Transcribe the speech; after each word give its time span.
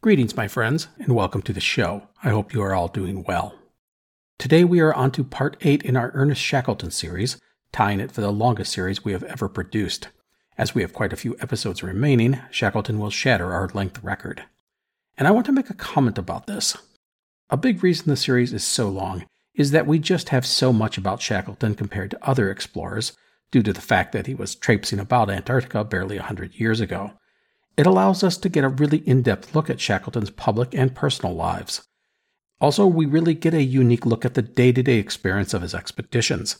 Greetings, 0.00 0.36
my 0.36 0.46
friends, 0.46 0.86
and 1.00 1.12
welcome 1.12 1.42
to 1.42 1.52
the 1.52 1.58
show. 1.58 2.06
I 2.22 2.28
hope 2.28 2.52
you 2.54 2.62
are 2.62 2.72
all 2.72 2.86
doing 2.86 3.24
well. 3.26 3.56
Today 4.38 4.62
we 4.62 4.78
are 4.78 4.94
on 4.94 5.10
to 5.10 5.24
part 5.24 5.56
8 5.60 5.82
in 5.82 5.96
our 5.96 6.12
Ernest 6.14 6.40
Shackleton 6.40 6.92
series, 6.92 7.36
tying 7.72 7.98
it 7.98 8.12
for 8.12 8.20
the 8.20 8.30
longest 8.30 8.72
series 8.72 9.04
we 9.04 9.10
have 9.10 9.24
ever 9.24 9.48
produced. 9.48 10.06
As 10.56 10.72
we 10.72 10.82
have 10.82 10.92
quite 10.92 11.12
a 11.12 11.16
few 11.16 11.36
episodes 11.40 11.82
remaining, 11.82 12.40
Shackleton 12.52 13.00
will 13.00 13.10
shatter 13.10 13.52
our 13.52 13.68
length 13.74 14.00
record. 14.04 14.44
And 15.16 15.26
I 15.26 15.32
want 15.32 15.46
to 15.46 15.52
make 15.52 15.68
a 15.68 15.74
comment 15.74 16.16
about 16.16 16.46
this. 16.46 16.76
A 17.50 17.56
big 17.56 17.82
reason 17.82 18.06
the 18.06 18.16
series 18.16 18.52
is 18.52 18.62
so 18.62 18.88
long 18.88 19.26
is 19.54 19.72
that 19.72 19.88
we 19.88 19.98
just 19.98 20.28
have 20.28 20.46
so 20.46 20.72
much 20.72 20.96
about 20.96 21.22
Shackleton 21.22 21.74
compared 21.74 22.12
to 22.12 22.24
other 22.24 22.52
explorers, 22.52 23.16
due 23.50 23.64
to 23.64 23.72
the 23.72 23.80
fact 23.80 24.12
that 24.12 24.28
he 24.28 24.34
was 24.36 24.54
traipsing 24.54 25.00
about 25.00 25.28
Antarctica 25.28 25.82
barely 25.82 26.18
a 26.18 26.22
hundred 26.22 26.54
years 26.54 26.80
ago. 26.80 27.14
It 27.78 27.86
allows 27.86 28.24
us 28.24 28.36
to 28.38 28.48
get 28.48 28.64
a 28.64 28.68
really 28.68 28.98
in 28.98 29.22
depth 29.22 29.54
look 29.54 29.70
at 29.70 29.80
Shackleton's 29.80 30.30
public 30.30 30.74
and 30.74 30.96
personal 30.96 31.32
lives. 31.32 31.86
Also, 32.60 32.84
we 32.88 33.06
really 33.06 33.34
get 33.34 33.54
a 33.54 33.62
unique 33.62 34.04
look 34.04 34.24
at 34.24 34.34
the 34.34 34.42
day 34.42 34.72
to 34.72 34.82
day 34.82 34.96
experience 34.98 35.54
of 35.54 35.62
his 35.62 35.76
expeditions. 35.76 36.56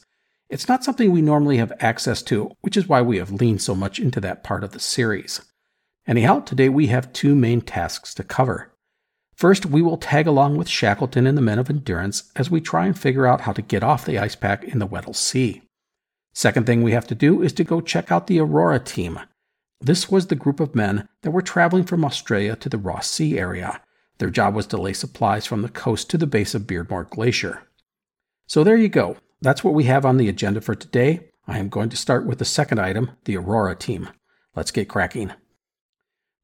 It's 0.49 0.69
not 0.69 0.85
something 0.85 1.11
we 1.11 1.21
normally 1.21 1.57
have 1.57 1.73
access 1.81 2.23
to, 2.23 2.53
which 2.61 2.77
is 2.77 2.87
why 2.87 3.03
we 3.03 3.19
have 3.19 3.33
leaned 3.33 3.63
so 3.63 3.75
much 3.75 3.99
into 3.99 4.21
that 4.21 4.45
part 4.45 4.63
of 4.63 4.71
the 4.71 4.79
series. 4.79 5.41
Anyhow, 6.07 6.39
today 6.39 6.69
we 6.69 6.87
have 6.87 7.13
two 7.13 7.35
main 7.35 7.63
tasks 7.63 8.15
to 8.15 8.23
cover. 8.23 8.73
First, 9.35 9.67
we 9.67 9.83
will 9.83 9.97
tag 9.97 10.29
along 10.29 10.57
with 10.57 10.69
Shackleton 10.69 11.27
and 11.27 11.37
the 11.37 11.43
men 11.43 11.59
of 11.59 11.69
Endurance 11.69 12.31
as 12.37 12.49
we 12.49 12.61
try 12.61 12.87
and 12.87 12.97
figure 12.97 13.27
out 13.27 13.41
how 13.41 13.53
to 13.53 13.61
get 13.61 13.83
off 13.83 14.07
the 14.07 14.21
ice 14.21 14.37
pack 14.37 14.63
in 14.63 14.79
the 14.79 14.87
Weddell 14.87 15.15
Sea. 15.15 15.63
Second 16.33 16.65
thing 16.65 16.85
we 16.85 16.93
have 16.93 17.09
to 17.09 17.17
do 17.17 17.43
is 17.43 17.53
to 17.55 17.65
go 17.65 17.81
check 17.81 18.13
out 18.13 18.29
the 18.29 18.39
Aurora 18.39 18.79
team. 18.79 19.19
This 19.81 20.11
was 20.11 20.27
the 20.27 20.35
group 20.35 20.61
of 20.61 20.75
men 20.75 21.09
that 21.23 21.31
were 21.31 21.43
traveling 21.43 21.85
from 21.85 22.05
Australia 22.05 22.57
to 22.57 22.69
the 22.69 22.79
Ross 22.79 23.09
Sea 23.09 23.39
area. 23.39 23.81
Their 24.19 24.31
job 24.31 24.55
was 24.55 24.67
to 24.69 24.77
lay 24.77 24.93
supplies 24.93 25.47
from 25.47 25.63
the 25.63 25.69
coast 25.69 26.11
to 26.11 26.19
the 26.19 26.27
base 26.27 26.55
of 26.55 26.67
Beardmore 26.67 27.09
Glacier. 27.09 27.63
So 28.47 28.65
there 28.65 28.77
you 28.77 28.89
go. 28.89 29.17
That's 29.41 29.63
what 29.63 29.75
we 29.75 29.85
have 29.85 30.05
on 30.05 30.17
the 30.17 30.29
agenda 30.29 30.61
for 30.61 30.75
today. 30.75 31.31
I 31.47 31.59
am 31.59 31.69
going 31.69 31.89
to 31.91 31.97
start 31.97 32.27
with 32.27 32.39
the 32.39 32.45
second 32.45 32.81
item, 32.81 33.13
the 33.25 33.37
Aurora 33.37 33.77
team. 33.77 34.09
Let's 34.57 34.73
get 34.73 34.89
cracking. 34.89 35.33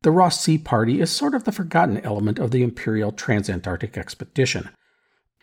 The 0.03 0.12
Ross 0.12 0.41
Sea 0.41 0.59
Party 0.59 1.01
is 1.01 1.11
sort 1.11 1.34
of 1.34 1.45
the 1.45 1.53
forgotten 1.53 1.99
element 2.01 2.39
of 2.39 2.53
the 2.53 2.62
Imperial 2.62 3.11
Transantarctic 3.11 3.97
Expedition. 3.97 4.71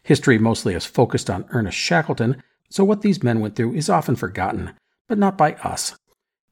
History 0.03 0.38
mostly 0.38 0.73
is 0.73 0.85
focused 0.85 1.29
on 1.29 1.46
Ernest 1.50 1.78
Shackleton, 1.78 2.41
so 2.69 2.84
what 2.84 3.02
these 3.02 3.23
men 3.23 3.40
went 3.40 3.56
through 3.56 3.73
is 3.73 3.90
often 3.90 4.16
forgotten, 4.16 4.72
but 5.08 5.18
not 5.18 5.38
by 5.38 5.53
us. 5.56 5.96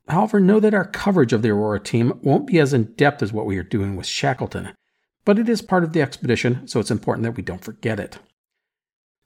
However, 0.09 0.39
know 0.39 0.59
that 0.59 0.73
our 0.73 0.85
coverage 0.85 1.33
of 1.33 1.43
the 1.43 1.51
Aurora 1.51 1.79
team 1.79 2.19
won't 2.23 2.47
be 2.47 2.59
as 2.59 2.73
in 2.73 2.93
depth 2.93 3.21
as 3.21 3.31
what 3.31 3.45
we 3.45 3.57
are 3.57 3.63
doing 3.63 3.95
with 3.95 4.07
Shackleton, 4.07 4.73
but 5.23 5.37
it 5.37 5.47
is 5.47 5.61
part 5.61 5.83
of 5.83 5.93
the 5.93 6.01
expedition, 6.01 6.67
so 6.67 6.79
it's 6.79 6.89
important 6.89 7.23
that 7.25 7.35
we 7.35 7.43
don't 7.43 7.63
forget 7.63 7.99
it. 7.99 8.17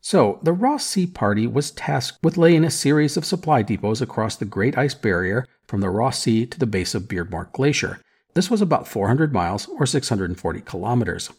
So, 0.02 0.40
the 0.44 0.52
Ross 0.52 0.86
Sea 0.86 1.08
Party 1.08 1.48
was 1.48 1.72
tasked 1.72 2.22
with 2.22 2.36
laying 2.36 2.66
a 2.66 2.70
series 2.70 3.16
of 3.16 3.24
supply 3.24 3.62
depots 3.62 4.02
across 4.02 4.36
the 4.36 4.44
Great 4.44 4.78
Ice 4.78 4.94
Barrier 4.94 5.48
from 5.66 5.80
the 5.80 5.90
Ross 5.90 6.20
Sea 6.20 6.46
to 6.48 6.60
the 6.60 6.66
base 6.66 6.94
of 6.94 7.04
Beardmore 7.04 7.54
Glacier. 7.54 8.02
This 8.34 8.52
was 8.52 8.62
about 8.62 8.86
400 8.86 9.32
miles 9.32 9.68
or 9.80 9.86
640 9.86 10.60
kilometers. 10.62 11.30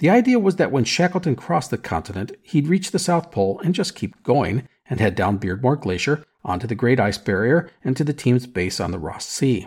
The 0.00 0.10
idea 0.10 0.38
was 0.38 0.56
that 0.56 0.70
when 0.70 0.84
Shackleton 0.84 1.36
crossed 1.36 1.70
the 1.70 1.78
continent, 1.78 2.32
he'd 2.42 2.68
reach 2.68 2.90
the 2.90 2.98
South 2.98 3.30
Pole 3.30 3.58
and 3.64 3.74
just 3.74 3.94
keep 3.94 4.22
going 4.22 4.68
and 4.90 5.00
head 5.00 5.14
down 5.14 5.38
Beardmore 5.38 5.80
Glacier 5.80 6.26
onto 6.44 6.66
the 6.66 6.74
Great 6.74 7.00
Ice 7.00 7.18
Barrier 7.18 7.70
and 7.82 7.96
to 7.96 8.04
the 8.04 8.12
team's 8.12 8.46
base 8.46 8.80
on 8.80 8.90
the 8.90 8.98
Ross 8.98 9.26
Sea. 9.26 9.66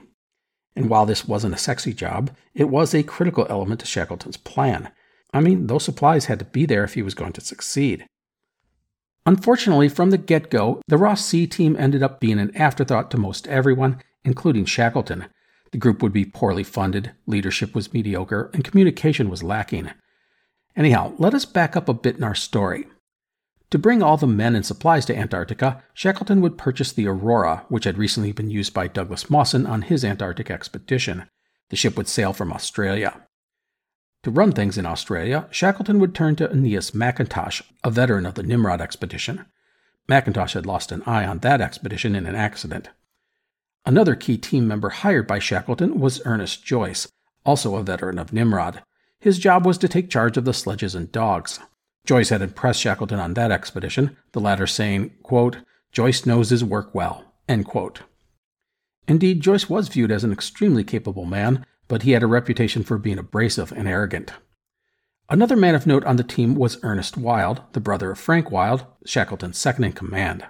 And 0.75 0.89
while 0.89 1.05
this 1.05 1.27
wasn't 1.27 1.55
a 1.55 1.57
sexy 1.57 1.93
job, 1.93 2.29
it 2.53 2.69
was 2.69 2.93
a 2.93 3.03
critical 3.03 3.47
element 3.49 3.79
to 3.79 3.85
Shackleton's 3.85 4.37
plan. 4.37 4.91
I 5.33 5.39
mean, 5.39 5.67
those 5.67 5.83
supplies 5.83 6.25
had 6.25 6.39
to 6.39 6.45
be 6.45 6.65
there 6.65 6.83
if 6.83 6.93
he 6.93 7.01
was 7.01 7.15
going 7.15 7.33
to 7.33 7.41
succeed. 7.41 8.05
Unfortunately, 9.25 9.89
from 9.89 10.11
the 10.11 10.17
get 10.17 10.49
go, 10.49 10.81
the 10.87 10.97
Ross 10.97 11.25
Sea 11.25 11.47
team 11.47 11.75
ended 11.77 12.01
up 12.01 12.19
being 12.19 12.39
an 12.39 12.55
afterthought 12.55 13.11
to 13.11 13.17
most 13.17 13.47
everyone, 13.47 13.99
including 14.23 14.65
Shackleton. 14.65 15.25
The 15.71 15.77
group 15.77 16.01
would 16.01 16.13
be 16.13 16.25
poorly 16.25 16.63
funded, 16.63 17.11
leadership 17.25 17.75
was 17.75 17.93
mediocre, 17.93 18.49
and 18.53 18.63
communication 18.63 19.29
was 19.29 19.43
lacking. 19.43 19.91
Anyhow, 20.77 21.13
let 21.17 21.33
us 21.33 21.43
back 21.43 21.75
up 21.75 21.89
a 21.89 21.93
bit 21.93 22.17
in 22.17 22.23
our 22.23 22.35
story. 22.35 22.85
To 23.71 23.77
bring 23.77 24.01
all 24.01 24.15
the 24.15 24.27
men 24.27 24.55
and 24.55 24.65
supplies 24.65 25.05
to 25.05 25.17
Antarctica, 25.17 25.83
Shackleton 25.93 26.39
would 26.41 26.57
purchase 26.57 26.93
the 26.93 27.07
Aurora, 27.07 27.65
which 27.67 27.83
had 27.83 27.97
recently 27.97 28.31
been 28.31 28.49
used 28.49 28.73
by 28.73 28.87
Douglas 28.87 29.29
Mawson 29.29 29.65
on 29.65 29.81
his 29.81 30.05
Antarctic 30.05 30.49
expedition. 30.49 31.29
The 31.69 31.75
ship 31.75 31.97
would 31.97 32.07
sail 32.07 32.31
from 32.31 32.53
Australia. 32.53 33.27
To 34.23 34.31
run 34.31 34.53
things 34.53 34.77
in 34.77 34.85
Australia, 34.85 35.47
Shackleton 35.51 35.99
would 35.99 36.15
turn 36.15 36.37
to 36.37 36.49
Aeneas 36.49 36.91
Mackintosh, 36.91 37.61
a 37.83 37.91
veteran 37.91 38.25
of 38.25 38.35
the 38.35 38.43
Nimrod 38.43 38.79
expedition. 38.79 39.45
Mackintosh 40.07 40.53
had 40.53 40.65
lost 40.65 40.93
an 40.93 41.03
eye 41.05 41.25
on 41.25 41.39
that 41.39 41.59
expedition 41.59 42.15
in 42.15 42.25
an 42.25 42.35
accident. 42.35 42.89
Another 43.85 44.15
key 44.15 44.37
team 44.37 44.67
member 44.67 44.89
hired 44.89 45.27
by 45.27 45.39
Shackleton 45.39 45.99
was 45.99 46.21
Ernest 46.25 46.63
Joyce, 46.65 47.07
also 47.45 47.75
a 47.75 47.83
veteran 47.83 48.17
of 48.17 48.31
Nimrod. 48.31 48.81
His 49.19 49.39
job 49.39 49.65
was 49.65 49.77
to 49.79 49.87
take 49.87 50.09
charge 50.09 50.37
of 50.37 50.45
the 50.45 50.53
sledges 50.53 50.95
and 50.95 51.11
dogs. 51.11 51.59
Joyce 52.07 52.29
had 52.29 52.41
impressed 52.41 52.79
Shackleton 52.79 53.19
on 53.19 53.33
that 53.33 53.51
expedition, 53.51 54.15
the 54.31 54.39
latter 54.39 54.65
saying, 54.65 55.11
quote, 55.23 55.57
Joyce 55.91 56.25
knows 56.25 56.49
his 56.49 56.63
work 56.63 56.95
well. 56.95 57.33
Indeed, 59.09 59.41
Joyce 59.41 59.69
was 59.69 59.89
viewed 59.89 60.11
as 60.11 60.23
an 60.23 60.31
extremely 60.31 60.85
capable 60.85 61.25
man, 61.25 61.65
but 61.89 62.03
he 62.03 62.11
had 62.11 62.23
a 62.23 62.27
reputation 62.27 62.83
for 62.83 62.97
being 62.97 63.17
abrasive 63.17 63.73
and 63.73 63.89
arrogant. 63.89 64.31
Another 65.29 65.57
man 65.57 65.75
of 65.75 65.85
note 65.85 66.05
on 66.05 66.15
the 66.15 66.23
team 66.23 66.55
was 66.55 66.77
Ernest 66.81 67.17
Wild, 67.17 67.61
the 67.73 67.81
brother 67.81 68.11
of 68.11 68.19
Frank 68.19 68.51
Wild, 68.51 68.85
Shackleton's 69.05 69.57
second 69.57 69.83
in 69.83 69.91
command. 69.91 70.45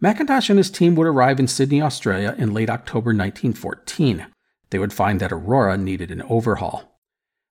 Mackintosh 0.00 0.48
and 0.48 0.58
his 0.58 0.70
team 0.70 0.94
would 0.94 1.06
arrive 1.06 1.38
in 1.38 1.46
Sydney, 1.46 1.82
Australia 1.82 2.34
in 2.38 2.54
late 2.54 2.70
October 2.70 3.10
1914. 3.10 4.26
They 4.70 4.78
would 4.78 4.94
find 4.94 5.20
that 5.20 5.32
Aurora 5.32 5.76
needed 5.76 6.10
an 6.10 6.22
overhaul. 6.22 6.98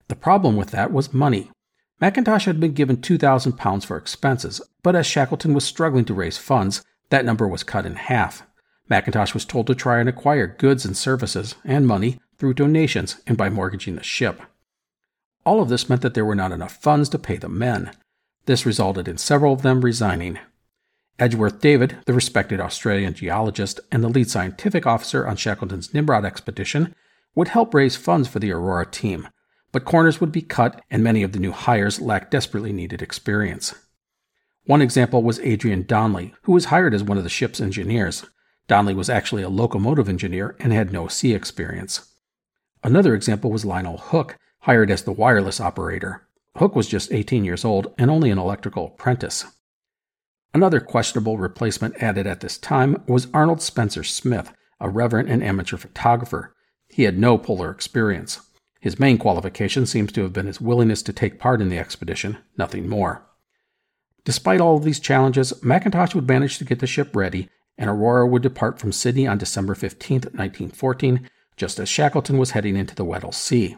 The 0.07 0.15
problem 0.15 0.55
with 0.55 0.71
that 0.71 0.91
was 0.91 1.13
money. 1.13 1.51
Mackintosh 2.01 2.45
had 2.45 2.59
been 2.59 2.73
given 2.73 2.97
£2,000 2.97 3.85
for 3.85 3.97
expenses, 3.97 4.61
but 4.81 4.95
as 4.95 5.05
Shackleton 5.05 5.53
was 5.53 5.63
struggling 5.63 6.05
to 6.05 6.13
raise 6.13 6.37
funds, 6.37 6.83
that 7.09 7.25
number 7.25 7.47
was 7.47 7.63
cut 7.63 7.85
in 7.85 7.95
half. 7.95 8.43
Mackintosh 8.89 9.33
was 9.33 9.45
told 9.45 9.67
to 9.67 9.75
try 9.75 9.99
and 9.99 10.09
acquire 10.09 10.47
goods 10.47 10.85
and 10.85 10.97
services 10.97 11.55
and 11.63 11.87
money 11.87 12.19
through 12.37 12.55
donations 12.55 13.21
and 13.25 13.37
by 13.37 13.49
mortgaging 13.49 13.95
the 13.95 14.03
ship. 14.03 14.41
All 15.45 15.61
of 15.61 15.69
this 15.69 15.89
meant 15.89 16.01
that 16.01 16.13
there 16.13 16.25
were 16.25 16.35
not 16.35 16.51
enough 16.51 16.81
funds 16.81 17.09
to 17.09 17.19
pay 17.19 17.37
the 17.37 17.49
men. 17.49 17.91
This 18.45 18.65
resulted 18.65 19.07
in 19.07 19.17
several 19.17 19.53
of 19.53 19.61
them 19.61 19.81
resigning. 19.81 20.39
Edgeworth 21.19 21.61
David, 21.61 21.97
the 22.05 22.13
respected 22.13 22.59
Australian 22.59 23.13
geologist 23.13 23.79
and 23.91 24.03
the 24.03 24.09
lead 24.09 24.29
scientific 24.29 24.85
officer 24.85 25.27
on 25.27 25.37
Shackleton's 25.37 25.93
Nimrod 25.93 26.25
expedition, 26.25 26.95
would 27.35 27.49
help 27.49 27.73
raise 27.73 27.95
funds 27.95 28.27
for 28.27 28.39
the 28.39 28.51
Aurora 28.51 28.85
team, 28.85 29.27
but 29.73 29.83
corners 29.83 30.21
would 30.21 30.31
be 30.31 30.41
cut 30.41 30.81
and 30.89 31.03
many 31.03 31.23
of 31.23 31.33
the 31.33 31.39
new 31.39 31.51
hires 31.51 31.99
lacked 31.99 32.31
desperately 32.31 32.71
needed 32.71 33.01
experience. 33.01 33.75
One 34.65 34.81
example 34.81 35.23
was 35.23 35.41
Adrian 35.41 35.83
Donnelly, 35.83 36.33
who 36.43 36.53
was 36.53 36.65
hired 36.65 36.93
as 36.93 37.03
one 37.03 37.17
of 37.17 37.25
the 37.25 37.29
ship's 37.29 37.59
engineers. 37.59 38.25
Donnelly 38.67 38.93
was 38.93 39.09
actually 39.09 39.43
a 39.43 39.49
locomotive 39.49 40.07
engineer 40.07 40.55
and 40.59 40.71
had 40.71 40.93
no 40.93 41.09
sea 41.09 41.33
experience. 41.33 42.13
Another 42.81 43.13
example 43.15 43.51
was 43.51 43.65
Lionel 43.65 43.97
Hook, 43.97 44.37
hired 44.59 44.89
as 44.89 45.03
the 45.03 45.11
wireless 45.11 45.59
operator. 45.59 46.25
Hook 46.57 46.75
was 46.75 46.87
just 46.87 47.11
18 47.11 47.43
years 47.43 47.65
old 47.65 47.93
and 47.97 48.09
only 48.09 48.29
an 48.29 48.37
electrical 48.37 48.87
apprentice. 48.87 49.45
Another 50.53 50.79
questionable 50.79 51.37
replacement 51.39 52.01
added 52.01 52.27
at 52.27 52.41
this 52.41 52.59
time 52.59 53.01
was 53.07 53.27
Arnold 53.33 53.61
Spencer 53.61 54.03
Smith, 54.03 54.53
a 54.79 54.87
reverend 54.87 55.29
and 55.29 55.43
amateur 55.43 55.77
photographer. 55.77 56.55
He 56.87 57.03
had 57.03 57.17
no 57.17 57.39
polar 57.39 57.71
experience. 57.71 58.39
His 58.83 58.99
main 58.99 59.17
qualification 59.17 59.85
seems 59.85 60.11
to 60.11 60.23
have 60.23 60.33
been 60.33 60.45
his 60.45 60.59
willingness 60.59 61.01
to 61.03 61.13
take 61.13 61.39
part 61.39 61.61
in 61.61 61.69
the 61.69 61.79
expedition, 61.79 62.39
nothing 62.57 62.89
more. 62.89 63.25
Despite 64.25 64.59
all 64.59 64.75
of 64.75 64.83
these 64.83 64.99
challenges, 64.99 65.53
Mackintosh 65.63 66.13
would 66.13 66.27
manage 66.27 66.57
to 66.57 66.65
get 66.65 66.79
the 66.79 66.85
ship 66.85 67.15
ready, 67.15 67.47
and 67.77 67.89
Aurora 67.89 68.27
would 68.27 68.41
depart 68.41 68.79
from 68.79 68.91
Sydney 68.91 69.25
on 69.25 69.37
December 69.37 69.73
15, 69.73 70.15
1914, 70.15 71.29
just 71.55 71.79
as 71.79 71.87
Shackleton 71.87 72.37
was 72.37 72.51
heading 72.51 72.75
into 72.75 72.93
the 72.93 73.05
Weddell 73.05 73.31
Sea. 73.31 73.77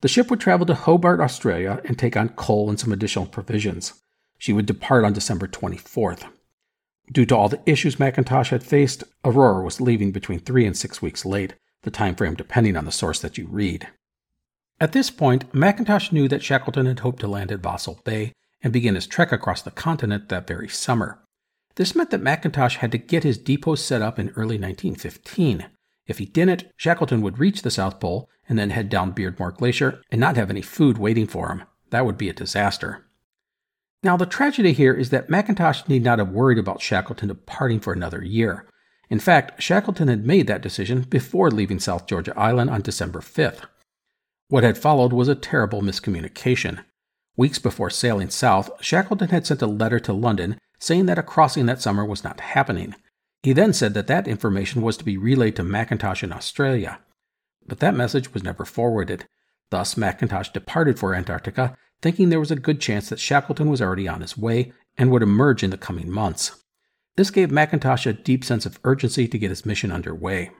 The 0.00 0.06
ship 0.06 0.30
would 0.30 0.38
travel 0.38 0.64
to 0.66 0.74
Hobart, 0.74 1.18
Australia, 1.18 1.80
and 1.84 1.98
take 1.98 2.16
on 2.16 2.28
coal 2.28 2.68
and 2.68 2.78
some 2.78 2.92
additional 2.92 3.26
provisions. 3.26 3.94
She 4.38 4.52
would 4.52 4.66
depart 4.66 5.04
on 5.04 5.12
December 5.12 5.48
24th. 5.48 6.22
Due 7.10 7.26
to 7.26 7.36
all 7.36 7.48
the 7.48 7.60
issues 7.66 7.96
Mackintosh 7.96 8.50
had 8.50 8.62
faced, 8.62 9.02
Aurora 9.24 9.64
was 9.64 9.80
leaving 9.80 10.12
between 10.12 10.38
three 10.38 10.66
and 10.66 10.76
six 10.76 11.02
weeks 11.02 11.24
late, 11.24 11.54
the 11.82 11.90
time 11.90 12.14
frame 12.14 12.36
depending 12.36 12.76
on 12.76 12.84
the 12.84 12.92
source 12.92 13.18
that 13.18 13.36
you 13.36 13.48
read. 13.48 13.88
At 14.80 14.92
this 14.92 15.10
point, 15.10 15.52
Mackintosh 15.52 16.10
knew 16.10 16.28
that 16.28 16.42
Shackleton 16.42 16.86
had 16.86 17.00
hoped 17.00 17.20
to 17.20 17.28
land 17.28 17.52
at 17.52 17.62
Vahsel 17.62 18.02
Bay 18.04 18.32
and 18.62 18.72
begin 18.72 18.96
his 18.96 19.06
trek 19.06 19.30
across 19.30 19.62
the 19.62 19.70
continent 19.70 20.28
that 20.28 20.46
very 20.46 20.68
summer. 20.68 21.20
This 21.76 21.94
meant 21.94 22.10
that 22.10 22.22
Mackintosh 22.22 22.76
had 22.76 22.92
to 22.92 22.98
get 22.98 23.24
his 23.24 23.38
depot 23.38 23.74
set 23.74 24.02
up 24.02 24.18
in 24.18 24.30
early 24.30 24.58
1915. 24.58 25.66
If 26.06 26.18
he 26.18 26.26
didn't, 26.26 26.64
Shackleton 26.76 27.22
would 27.22 27.38
reach 27.38 27.62
the 27.62 27.70
South 27.70 28.00
Pole 28.00 28.28
and 28.48 28.58
then 28.58 28.70
head 28.70 28.88
down 28.88 29.14
Beardmore 29.14 29.56
Glacier 29.56 30.02
and 30.10 30.20
not 30.20 30.36
have 30.36 30.50
any 30.50 30.62
food 30.62 30.98
waiting 30.98 31.26
for 31.26 31.48
him. 31.48 31.64
That 31.90 32.04
would 32.04 32.18
be 32.18 32.28
a 32.28 32.34
disaster. 32.34 33.06
Now, 34.02 34.16
the 34.16 34.26
tragedy 34.26 34.72
here 34.72 34.92
is 34.92 35.10
that 35.10 35.30
Mackintosh 35.30 35.88
need 35.88 36.04
not 36.04 36.18
have 36.18 36.28
worried 36.28 36.58
about 36.58 36.82
Shackleton 36.82 37.28
departing 37.28 37.80
for 37.80 37.92
another 37.92 38.22
year. 38.22 38.68
In 39.08 39.18
fact, 39.18 39.62
Shackleton 39.62 40.08
had 40.08 40.26
made 40.26 40.46
that 40.46 40.62
decision 40.62 41.02
before 41.02 41.50
leaving 41.50 41.78
South 41.78 42.06
Georgia 42.06 42.38
Island 42.38 42.70
on 42.70 42.82
December 42.82 43.20
5th. 43.20 43.62
What 44.54 44.62
had 44.62 44.78
followed 44.78 45.12
was 45.12 45.26
a 45.26 45.34
terrible 45.34 45.82
miscommunication. 45.82 46.84
Weeks 47.36 47.58
before 47.58 47.90
sailing 47.90 48.30
south, 48.30 48.70
Shackleton 48.80 49.30
had 49.30 49.44
sent 49.44 49.62
a 49.62 49.66
letter 49.66 49.98
to 49.98 50.12
London 50.12 50.60
saying 50.78 51.06
that 51.06 51.18
a 51.18 51.24
crossing 51.24 51.66
that 51.66 51.82
summer 51.82 52.04
was 52.04 52.22
not 52.22 52.38
happening. 52.38 52.94
He 53.42 53.52
then 53.52 53.72
said 53.72 53.94
that 53.94 54.06
that 54.06 54.28
information 54.28 54.80
was 54.80 54.96
to 54.98 55.04
be 55.04 55.16
relayed 55.16 55.56
to 55.56 55.64
Mackintosh 55.64 56.22
in 56.22 56.32
Australia. 56.32 57.00
But 57.66 57.80
that 57.80 57.96
message 57.96 58.32
was 58.32 58.44
never 58.44 58.64
forwarded. 58.64 59.26
Thus, 59.70 59.96
Mackintosh 59.96 60.52
departed 60.52 61.00
for 61.00 61.16
Antarctica, 61.16 61.76
thinking 62.00 62.28
there 62.28 62.38
was 62.38 62.52
a 62.52 62.54
good 62.54 62.80
chance 62.80 63.08
that 63.08 63.18
Shackleton 63.18 63.68
was 63.68 63.82
already 63.82 64.06
on 64.06 64.20
his 64.20 64.38
way 64.38 64.72
and 64.96 65.10
would 65.10 65.24
emerge 65.24 65.64
in 65.64 65.70
the 65.70 65.76
coming 65.76 66.08
months. 66.08 66.62
This 67.16 67.32
gave 67.32 67.50
Mackintosh 67.50 68.06
a 68.06 68.12
deep 68.12 68.44
sense 68.44 68.66
of 68.66 68.78
urgency 68.84 69.26
to 69.26 69.36
get 69.36 69.50
his 69.50 69.66
mission 69.66 69.90
underway. 69.90 70.52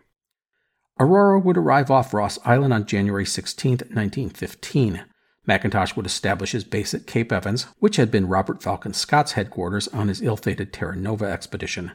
Aurora 1.01 1.41
would 1.41 1.57
arrive 1.57 1.91
off 1.91 2.15
Ross 2.15 2.39
Island 2.45 2.73
on 2.73 2.87
January 2.87 3.27
16, 3.27 3.71
1915. 3.73 5.05
Mackintosh 5.47 5.97
would 5.97 6.07
establish 6.07 6.53
his 6.53 6.65
base 6.65 6.95
at 6.95 7.07
Cape 7.07 7.33
Evans, 7.33 7.65
which 7.79 7.97
had 7.97 8.11
been 8.11 8.29
Robert 8.29 8.63
Falcon 8.63 8.95
Scott's 8.95 9.33
headquarters 9.33 9.89
on 9.89 10.09
his 10.09 10.23
ill 10.23 10.37
fated 10.37 10.73
Terra 10.73 10.97
Nova 10.97 11.25
expedition. 11.25 11.93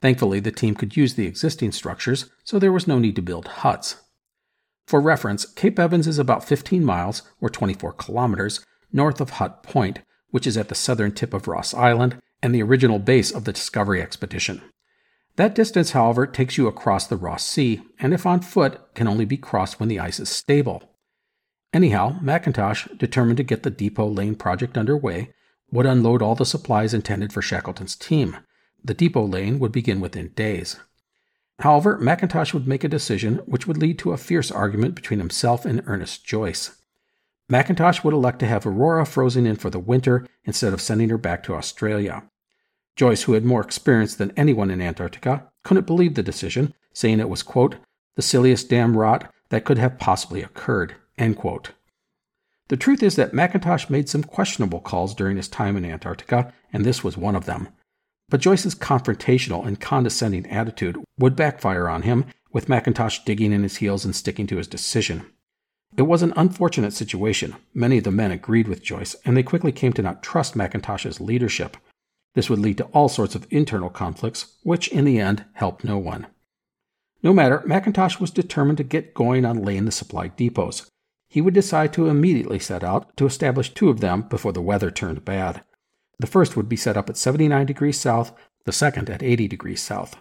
Thankfully, 0.00 0.40
the 0.40 0.52
team 0.52 0.74
could 0.74 0.96
use 0.96 1.14
the 1.14 1.26
existing 1.26 1.72
structures, 1.72 2.30
so 2.44 2.58
there 2.58 2.72
was 2.72 2.86
no 2.86 2.98
need 2.98 3.16
to 3.16 3.22
build 3.22 3.48
huts. 3.48 3.96
For 4.86 5.00
reference, 5.00 5.44
Cape 5.44 5.78
Evans 5.78 6.06
is 6.06 6.18
about 6.18 6.44
15 6.44 6.84
miles, 6.84 7.22
or 7.40 7.50
24 7.50 7.92
kilometers, 7.94 8.64
north 8.92 9.20
of 9.20 9.30
Hut 9.30 9.62
Point, 9.62 10.00
which 10.30 10.46
is 10.46 10.56
at 10.56 10.68
the 10.68 10.74
southern 10.74 11.12
tip 11.12 11.34
of 11.34 11.46
Ross 11.48 11.74
Island 11.74 12.18
and 12.42 12.54
the 12.54 12.62
original 12.62 12.98
base 12.98 13.30
of 13.30 13.44
the 13.44 13.52
Discovery 13.52 14.00
expedition. 14.00 14.62
That 15.36 15.54
distance, 15.54 15.92
however, 15.92 16.26
takes 16.26 16.58
you 16.58 16.66
across 16.66 17.06
the 17.06 17.16
Ross 17.16 17.44
Sea, 17.44 17.82
and 17.98 18.12
if 18.12 18.26
on 18.26 18.40
foot, 18.40 18.94
can 18.94 19.08
only 19.08 19.24
be 19.24 19.38
crossed 19.38 19.80
when 19.80 19.88
the 19.88 19.98
ice 19.98 20.20
is 20.20 20.28
stable. 20.28 20.90
Anyhow, 21.72 22.18
Mackintosh, 22.20 22.98
determined 22.98 23.38
to 23.38 23.42
get 23.42 23.62
the 23.62 23.70
Depot 23.70 24.08
Laying 24.08 24.34
project 24.34 24.76
underway, 24.76 25.32
would 25.70 25.86
unload 25.86 26.20
all 26.20 26.34
the 26.34 26.44
supplies 26.44 26.92
intended 26.92 27.32
for 27.32 27.40
Shackleton's 27.40 27.96
team. 27.96 28.36
The 28.84 28.92
Depot 28.92 29.24
Laying 29.24 29.58
would 29.58 29.72
begin 29.72 30.00
within 30.00 30.28
days. 30.28 30.78
However, 31.60 31.98
Mackintosh 31.98 32.52
would 32.52 32.68
make 32.68 32.84
a 32.84 32.88
decision 32.88 33.36
which 33.46 33.66
would 33.66 33.78
lead 33.78 33.98
to 34.00 34.12
a 34.12 34.18
fierce 34.18 34.50
argument 34.50 34.94
between 34.94 35.18
himself 35.18 35.64
and 35.64 35.82
Ernest 35.86 36.26
Joyce. 36.26 36.76
Mackintosh 37.48 38.04
would 38.04 38.14
elect 38.14 38.38
to 38.40 38.46
have 38.46 38.66
Aurora 38.66 39.06
frozen 39.06 39.46
in 39.46 39.56
for 39.56 39.70
the 39.70 39.78
winter 39.78 40.26
instead 40.44 40.72
of 40.74 40.80
sending 40.80 41.08
her 41.08 41.18
back 41.18 41.42
to 41.44 41.54
Australia. 41.54 42.24
Joyce, 42.96 43.22
who 43.22 43.32
had 43.32 43.44
more 43.44 43.62
experience 43.62 44.14
than 44.14 44.32
anyone 44.36 44.70
in 44.70 44.80
Antarctica, 44.80 45.50
couldn't 45.64 45.86
believe 45.86 46.14
the 46.14 46.22
decision, 46.22 46.74
saying 46.92 47.20
it 47.20 47.28
was, 47.28 47.42
quote, 47.42 47.76
the 48.16 48.22
silliest 48.22 48.68
damn 48.68 48.96
rot 48.96 49.32
that 49.48 49.64
could 49.64 49.78
have 49.78 49.98
possibly 49.98 50.42
occurred, 50.42 50.94
end 51.16 51.36
quote. 51.36 51.70
The 52.68 52.76
truth 52.76 53.02
is 53.02 53.16
that 53.16 53.34
Mackintosh 53.34 53.90
made 53.90 54.08
some 54.08 54.22
questionable 54.22 54.80
calls 54.80 55.14
during 55.14 55.36
his 55.36 55.48
time 55.48 55.76
in 55.76 55.84
Antarctica, 55.84 56.52
and 56.72 56.84
this 56.84 57.02
was 57.02 57.16
one 57.16 57.36
of 57.36 57.44
them. 57.44 57.68
But 58.28 58.40
Joyce's 58.40 58.74
confrontational 58.74 59.66
and 59.66 59.80
condescending 59.80 60.46
attitude 60.46 60.96
would 61.18 61.36
backfire 61.36 61.88
on 61.88 62.02
him, 62.02 62.24
with 62.52 62.68
Mackintosh 62.68 63.24
digging 63.24 63.52
in 63.52 63.62
his 63.62 63.76
heels 63.76 64.04
and 64.04 64.14
sticking 64.14 64.46
to 64.46 64.56
his 64.56 64.68
decision. 64.68 65.26
It 65.96 66.02
was 66.02 66.22
an 66.22 66.32
unfortunate 66.36 66.94
situation. 66.94 67.56
Many 67.74 67.98
of 67.98 68.04
the 68.04 68.10
men 68.10 68.30
agreed 68.30 68.68
with 68.68 68.82
Joyce, 68.82 69.16
and 69.24 69.36
they 69.36 69.42
quickly 69.42 69.72
came 69.72 69.92
to 69.94 70.02
not 70.02 70.22
trust 70.22 70.54
Mackintosh's 70.56 71.20
leadership. 71.20 71.76
This 72.34 72.48
would 72.48 72.58
lead 72.58 72.78
to 72.78 72.84
all 72.86 73.08
sorts 73.08 73.34
of 73.34 73.46
internal 73.50 73.90
conflicts, 73.90 74.54
which 74.62 74.88
in 74.88 75.04
the 75.04 75.18
end 75.18 75.44
helped 75.54 75.84
no 75.84 75.98
one. 75.98 76.26
No 77.22 77.32
matter, 77.32 77.62
Mackintosh 77.66 78.18
was 78.18 78.30
determined 78.30 78.78
to 78.78 78.84
get 78.84 79.14
going 79.14 79.44
on 79.44 79.62
laying 79.62 79.84
the 79.84 79.92
supply 79.92 80.28
depots. 80.28 80.90
He 81.28 81.40
would 81.40 81.54
decide 81.54 81.92
to 81.92 82.08
immediately 82.08 82.58
set 82.58 82.82
out 82.82 83.16
to 83.16 83.26
establish 83.26 83.72
two 83.72 83.88
of 83.88 84.00
them 84.00 84.22
before 84.22 84.52
the 84.52 84.60
weather 84.60 84.90
turned 84.90 85.24
bad. 85.24 85.62
The 86.18 86.26
first 86.26 86.56
would 86.56 86.68
be 86.68 86.76
set 86.76 86.96
up 86.96 87.08
at 87.08 87.16
79 87.16 87.66
degrees 87.66 87.98
south, 87.98 88.32
the 88.64 88.72
second 88.72 89.08
at 89.08 89.22
80 89.22 89.48
degrees 89.48 89.80
south. 89.80 90.16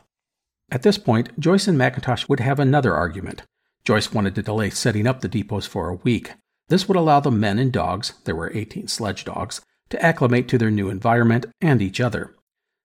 At 0.72 0.84
this 0.84 0.98
point, 0.98 1.38
Joyce 1.40 1.68
and 1.68 1.78
Mackintosh 1.78 2.30
would 2.30 2.40
have 2.40 2.60
another 2.60 2.96
argument. 2.96 3.44
Joyce 3.84 4.14
wanted 4.14 4.36
to 4.36 4.42
delay 4.42 4.70
setting 4.70 5.06
up 5.06 5.22
the 5.22 5.28
depots 5.28 5.68
for 5.68 5.90
a 5.90 5.96
week. 5.96 6.34
This 6.70 6.88
would 6.88 6.98
allow 6.98 7.20
the 7.20 7.32
men 7.32 7.60
and 7.60 7.74
dogs, 7.74 8.14
there 8.24 8.36
were 8.36 8.56
18 8.56 8.88
sledge 8.88 9.26
dogs, 9.26 9.62
to 9.92 10.04
acclimate 10.04 10.48
to 10.48 10.58
their 10.58 10.72
new 10.72 10.90
environment 10.90 11.46
and 11.62 11.82
each 11.82 12.00
other. 12.00 12.36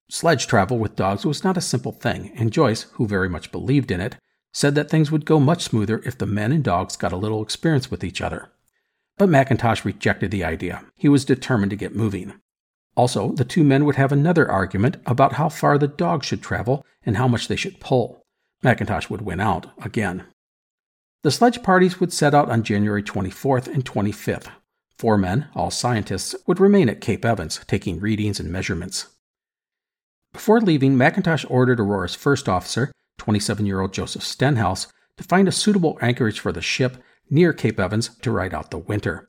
Sledge 0.08 0.46
travel 0.46 0.78
with 0.78 0.96
dogs 0.96 1.26
was 1.26 1.42
not 1.42 1.56
a 1.56 1.60
simple 1.60 1.92
thing, 1.92 2.32
and 2.36 2.52
Joyce, 2.52 2.82
who 2.92 3.06
very 3.06 3.28
much 3.28 3.50
believed 3.50 3.90
in 3.90 4.00
it, 4.00 4.16
said 4.52 4.74
that 4.74 4.88
things 4.88 5.10
would 5.10 5.24
go 5.24 5.40
much 5.40 5.64
smoother 5.64 6.00
if 6.04 6.16
the 6.16 6.26
men 6.26 6.52
and 6.52 6.62
dogs 6.62 6.96
got 6.96 7.12
a 7.12 7.16
little 7.16 7.42
experience 7.42 7.90
with 7.90 8.04
each 8.04 8.20
other. 8.20 8.48
But 9.18 9.28
Mackintosh 9.28 9.84
rejected 9.84 10.30
the 10.30 10.44
idea. 10.44 10.84
He 10.94 11.08
was 11.08 11.24
determined 11.24 11.70
to 11.70 11.76
get 11.76 11.96
moving. 11.96 12.34
Also, 12.96 13.32
the 13.32 13.44
two 13.44 13.64
men 13.64 13.84
would 13.84 13.96
have 13.96 14.12
another 14.12 14.50
argument 14.50 14.96
about 15.04 15.34
how 15.34 15.48
far 15.48 15.76
the 15.76 15.88
dogs 15.88 16.26
should 16.26 16.42
travel 16.42 16.84
and 17.04 17.16
how 17.16 17.28
much 17.28 17.48
they 17.48 17.56
should 17.56 17.80
pull. 17.80 18.24
Mackintosh 18.62 19.10
would 19.10 19.22
win 19.22 19.40
out 19.40 19.70
again. 19.84 20.24
The 21.22 21.30
sledge 21.30 21.62
parties 21.62 22.00
would 22.00 22.12
set 22.12 22.34
out 22.34 22.50
on 22.50 22.62
January 22.62 23.02
24th 23.02 23.66
and 23.66 23.84
25th, 23.84 24.48
Four 24.98 25.18
men, 25.18 25.48
all 25.54 25.70
scientists, 25.70 26.34
would 26.46 26.58
remain 26.58 26.88
at 26.88 27.02
Cape 27.02 27.24
Evans, 27.24 27.60
taking 27.66 28.00
readings 28.00 28.40
and 28.40 28.50
measurements. 28.50 29.08
Before 30.32 30.60
leaving, 30.60 30.96
Mackintosh 30.96 31.44
ordered 31.50 31.80
Aurora's 31.80 32.14
first 32.14 32.48
officer, 32.48 32.92
27 33.18 33.66
year 33.66 33.80
old 33.80 33.92
Joseph 33.92 34.22
Stenhouse, 34.22 34.86
to 35.18 35.24
find 35.24 35.48
a 35.48 35.52
suitable 35.52 35.98
anchorage 36.00 36.40
for 36.40 36.52
the 36.52 36.62
ship 36.62 36.96
near 37.28 37.52
Cape 37.52 37.80
Evans 37.80 38.10
to 38.22 38.30
ride 38.30 38.54
out 38.54 38.70
the 38.70 38.78
winter. 38.78 39.28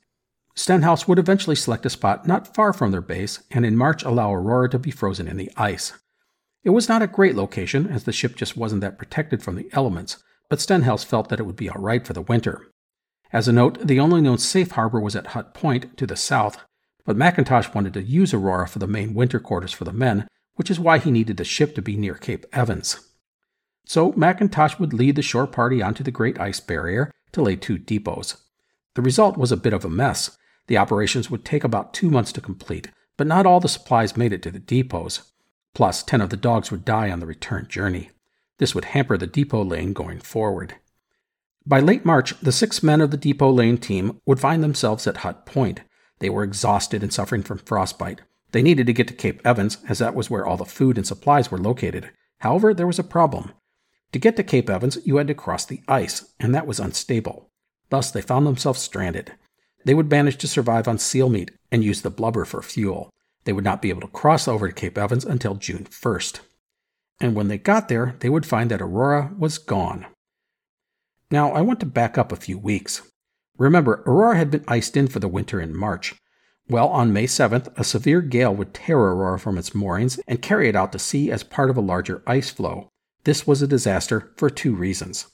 Stenhouse 0.54 1.06
would 1.06 1.18
eventually 1.18 1.56
select 1.56 1.86
a 1.86 1.90
spot 1.90 2.26
not 2.26 2.54
far 2.54 2.72
from 2.72 2.90
their 2.90 3.00
base 3.00 3.42
and 3.50 3.64
in 3.64 3.76
March 3.76 4.02
allow 4.02 4.32
Aurora 4.32 4.68
to 4.70 4.78
be 4.78 4.90
frozen 4.90 5.28
in 5.28 5.36
the 5.36 5.50
ice. 5.56 5.92
It 6.64 6.70
was 6.70 6.88
not 6.88 7.02
a 7.02 7.06
great 7.06 7.36
location, 7.36 7.86
as 7.86 8.04
the 8.04 8.12
ship 8.12 8.36
just 8.36 8.56
wasn't 8.56 8.80
that 8.80 8.98
protected 8.98 9.42
from 9.42 9.54
the 9.54 9.68
elements, 9.72 10.22
but 10.50 10.60
Stenhouse 10.60 11.04
felt 11.04 11.28
that 11.28 11.40
it 11.40 11.44
would 11.44 11.56
be 11.56 11.70
all 11.70 11.80
right 11.80 12.06
for 12.06 12.12
the 12.12 12.22
winter. 12.22 12.67
As 13.32 13.46
a 13.46 13.52
note, 13.52 13.86
the 13.86 14.00
only 14.00 14.20
known 14.20 14.38
safe 14.38 14.72
harbor 14.72 15.00
was 15.00 15.14
at 15.14 15.28
Hut 15.28 15.52
Point 15.52 15.96
to 15.98 16.06
the 16.06 16.16
south, 16.16 16.58
but 17.04 17.16
Mackintosh 17.16 17.74
wanted 17.74 17.94
to 17.94 18.02
use 18.02 18.32
Aurora 18.32 18.68
for 18.68 18.78
the 18.78 18.86
main 18.86 19.14
winter 19.14 19.38
quarters 19.38 19.72
for 19.72 19.84
the 19.84 19.92
men, 19.92 20.26
which 20.54 20.70
is 20.70 20.80
why 20.80 20.98
he 20.98 21.10
needed 21.10 21.36
the 21.36 21.44
ship 21.44 21.74
to 21.74 21.82
be 21.82 21.96
near 21.96 22.14
Cape 22.14 22.46
Evans. 22.52 23.00
So 23.86 24.12
Mackintosh 24.12 24.78
would 24.78 24.92
lead 24.92 25.16
the 25.16 25.22
shore 25.22 25.46
party 25.46 25.80
onto 25.80 26.02
the 26.02 26.10
Great 26.10 26.38
Ice 26.40 26.60
Barrier 26.60 27.10
to 27.32 27.42
lay 27.42 27.56
two 27.56 27.78
depots. 27.78 28.36
The 28.94 29.02
result 29.02 29.36
was 29.36 29.52
a 29.52 29.56
bit 29.56 29.72
of 29.72 29.84
a 29.84 29.90
mess. 29.90 30.36
The 30.66 30.76
operations 30.76 31.30
would 31.30 31.44
take 31.44 31.64
about 31.64 31.94
two 31.94 32.10
months 32.10 32.32
to 32.32 32.40
complete, 32.40 32.90
but 33.16 33.26
not 33.26 33.46
all 33.46 33.60
the 33.60 33.68
supplies 33.68 34.16
made 34.16 34.32
it 34.32 34.42
to 34.42 34.50
the 34.50 34.58
depots. 34.58 35.32
Plus, 35.74 36.02
10 36.02 36.20
of 36.20 36.30
the 36.30 36.36
dogs 36.36 36.70
would 36.70 36.84
die 36.84 37.10
on 37.10 37.20
the 37.20 37.26
return 37.26 37.66
journey. 37.68 38.10
This 38.58 38.74
would 38.74 38.86
hamper 38.86 39.16
the 39.16 39.26
depot 39.26 39.62
laying 39.62 39.92
going 39.92 40.18
forward. 40.18 40.74
By 41.68 41.80
late 41.80 42.02
March, 42.02 42.32
the 42.40 42.50
six 42.50 42.82
men 42.82 43.02
of 43.02 43.10
the 43.10 43.18
depot 43.18 43.50
laying 43.50 43.76
team 43.76 44.22
would 44.24 44.40
find 44.40 44.64
themselves 44.64 45.06
at 45.06 45.18
Hut 45.18 45.44
Point. 45.44 45.82
They 46.18 46.30
were 46.30 46.42
exhausted 46.42 47.02
and 47.02 47.12
suffering 47.12 47.42
from 47.42 47.58
frostbite. 47.58 48.22
They 48.52 48.62
needed 48.62 48.86
to 48.86 48.94
get 48.94 49.06
to 49.08 49.14
Cape 49.14 49.42
Evans, 49.44 49.76
as 49.86 49.98
that 49.98 50.14
was 50.14 50.30
where 50.30 50.46
all 50.46 50.56
the 50.56 50.64
food 50.64 50.96
and 50.96 51.06
supplies 51.06 51.50
were 51.50 51.58
located. 51.58 52.10
However, 52.40 52.72
there 52.72 52.86
was 52.86 52.98
a 52.98 53.04
problem. 53.04 53.52
To 54.12 54.18
get 54.18 54.34
to 54.36 54.42
Cape 54.42 54.70
Evans, 54.70 54.96
you 55.04 55.18
had 55.18 55.26
to 55.26 55.34
cross 55.34 55.66
the 55.66 55.82
ice, 55.86 56.32
and 56.40 56.54
that 56.54 56.66
was 56.66 56.80
unstable. 56.80 57.50
Thus, 57.90 58.10
they 58.10 58.22
found 58.22 58.46
themselves 58.46 58.80
stranded. 58.80 59.34
They 59.84 59.92
would 59.92 60.10
manage 60.10 60.38
to 60.38 60.48
survive 60.48 60.88
on 60.88 60.96
seal 60.96 61.28
meat 61.28 61.50
and 61.70 61.84
use 61.84 62.00
the 62.00 62.08
blubber 62.08 62.46
for 62.46 62.62
fuel. 62.62 63.10
They 63.44 63.52
would 63.52 63.64
not 63.64 63.82
be 63.82 63.90
able 63.90 64.00
to 64.00 64.08
cross 64.08 64.48
over 64.48 64.68
to 64.68 64.74
Cape 64.74 64.96
Evans 64.96 65.26
until 65.26 65.54
June 65.56 65.84
1st. 65.84 66.40
And 67.20 67.34
when 67.34 67.48
they 67.48 67.58
got 67.58 67.90
there, 67.90 68.16
they 68.20 68.30
would 68.30 68.46
find 68.46 68.70
that 68.70 68.80
Aurora 68.80 69.34
was 69.36 69.58
gone. 69.58 70.06
Now, 71.30 71.52
I 71.52 71.60
want 71.60 71.80
to 71.80 71.86
back 71.86 72.16
up 72.16 72.32
a 72.32 72.36
few 72.36 72.58
weeks. 72.58 73.02
Remember, 73.58 74.02
Aurora 74.06 74.36
had 74.36 74.50
been 74.50 74.64
iced 74.66 74.96
in 74.96 75.08
for 75.08 75.18
the 75.18 75.28
winter 75.28 75.60
in 75.60 75.76
March. 75.76 76.14
Well, 76.68 76.88
on 76.88 77.12
May 77.12 77.26
7th, 77.26 77.76
a 77.78 77.84
severe 77.84 78.20
gale 78.20 78.54
would 78.54 78.72
tear 78.72 78.98
Aurora 78.98 79.38
from 79.38 79.58
its 79.58 79.74
moorings 79.74 80.18
and 80.26 80.40
carry 80.40 80.68
it 80.68 80.76
out 80.76 80.92
to 80.92 80.98
sea 80.98 81.30
as 81.30 81.42
part 81.42 81.70
of 81.70 81.76
a 81.76 81.82
larger 81.82 82.22
ice 82.26 82.50
floe. 82.50 82.88
This 83.24 83.46
was 83.46 83.60
a 83.60 83.66
disaster 83.66 84.32
for 84.36 84.48
two 84.48 84.74
reasons. 84.74 85.26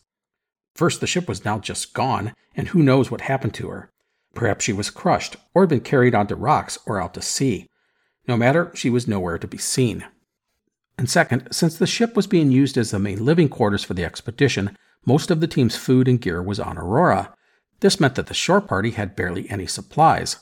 First, 0.74 1.00
the 1.00 1.06
ship 1.06 1.28
was 1.28 1.44
now 1.44 1.58
just 1.58 1.94
gone, 1.94 2.34
and 2.56 2.68
who 2.68 2.82
knows 2.82 3.10
what 3.10 3.22
happened 3.22 3.54
to 3.54 3.68
her. 3.68 3.90
Perhaps 4.34 4.64
she 4.64 4.72
was 4.72 4.90
crushed, 4.90 5.36
or 5.54 5.62
had 5.62 5.68
been 5.68 5.80
carried 5.80 6.14
onto 6.14 6.34
rocks 6.34 6.78
or 6.86 7.00
out 7.00 7.14
to 7.14 7.22
sea. 7.22 7.68
No 8.26 8.36
matter, 8.36 8.72
she 8.74 8.90
was 8.90 9.06
nowhere 9.06 9.38
to 9.38 9.46
be 9.46 9.58
seen. 9.58 10.04
And 10.98 11.08
second, 11.08 11.48
since 11.52 11.76
the 11.76 11.86
ship 11.86 12.16
was 12.16 12.26
being 12.26 12.50
used 12.50 12.76
as 12.76 12.90
the 12.90 12.98
main 12.98 13.24
living 13.24 13.48
quarters 13.48 13.84
for 13.84 13.94
the 13.94 14.04
expedition, 14.04 14.76
most 15.04 15.30
of 15.30 15.40
the 15.40 15.46
team's 15.46 15.76
food 15.76 16.08
and 16.08 16.20
gear 16.20 16.42
was 16.42 16.60
on 16.60 16.78
Aurora. 16.78 17.34
This 17.80 18.00
meant 18.00 18.14
that 18.14 18.26
the 18.26 18.34
shore 18.34 18.60
party 18.60 18.92
had 18.92 19.16
barely 19.16 19.48
any 19.50 19.66
supplies. 19.66 20.36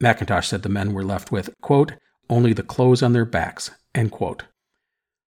Mackintosh 0.00 0.46
said 0.46 0.62
the 0.62 0.68
men 0.68 0.92
were 0.92 1.04
left 1.04 1.30
with, 1.30 1.50
quote, 1.60 1.92
only 2.30 2.52
the 2.52 2.62
clothes 2.62 3.02
on 3.02 3.12
their 3.12 3.24
backs, 3.24 3.70
end 3.94 4.10
quote. 4.10 4.44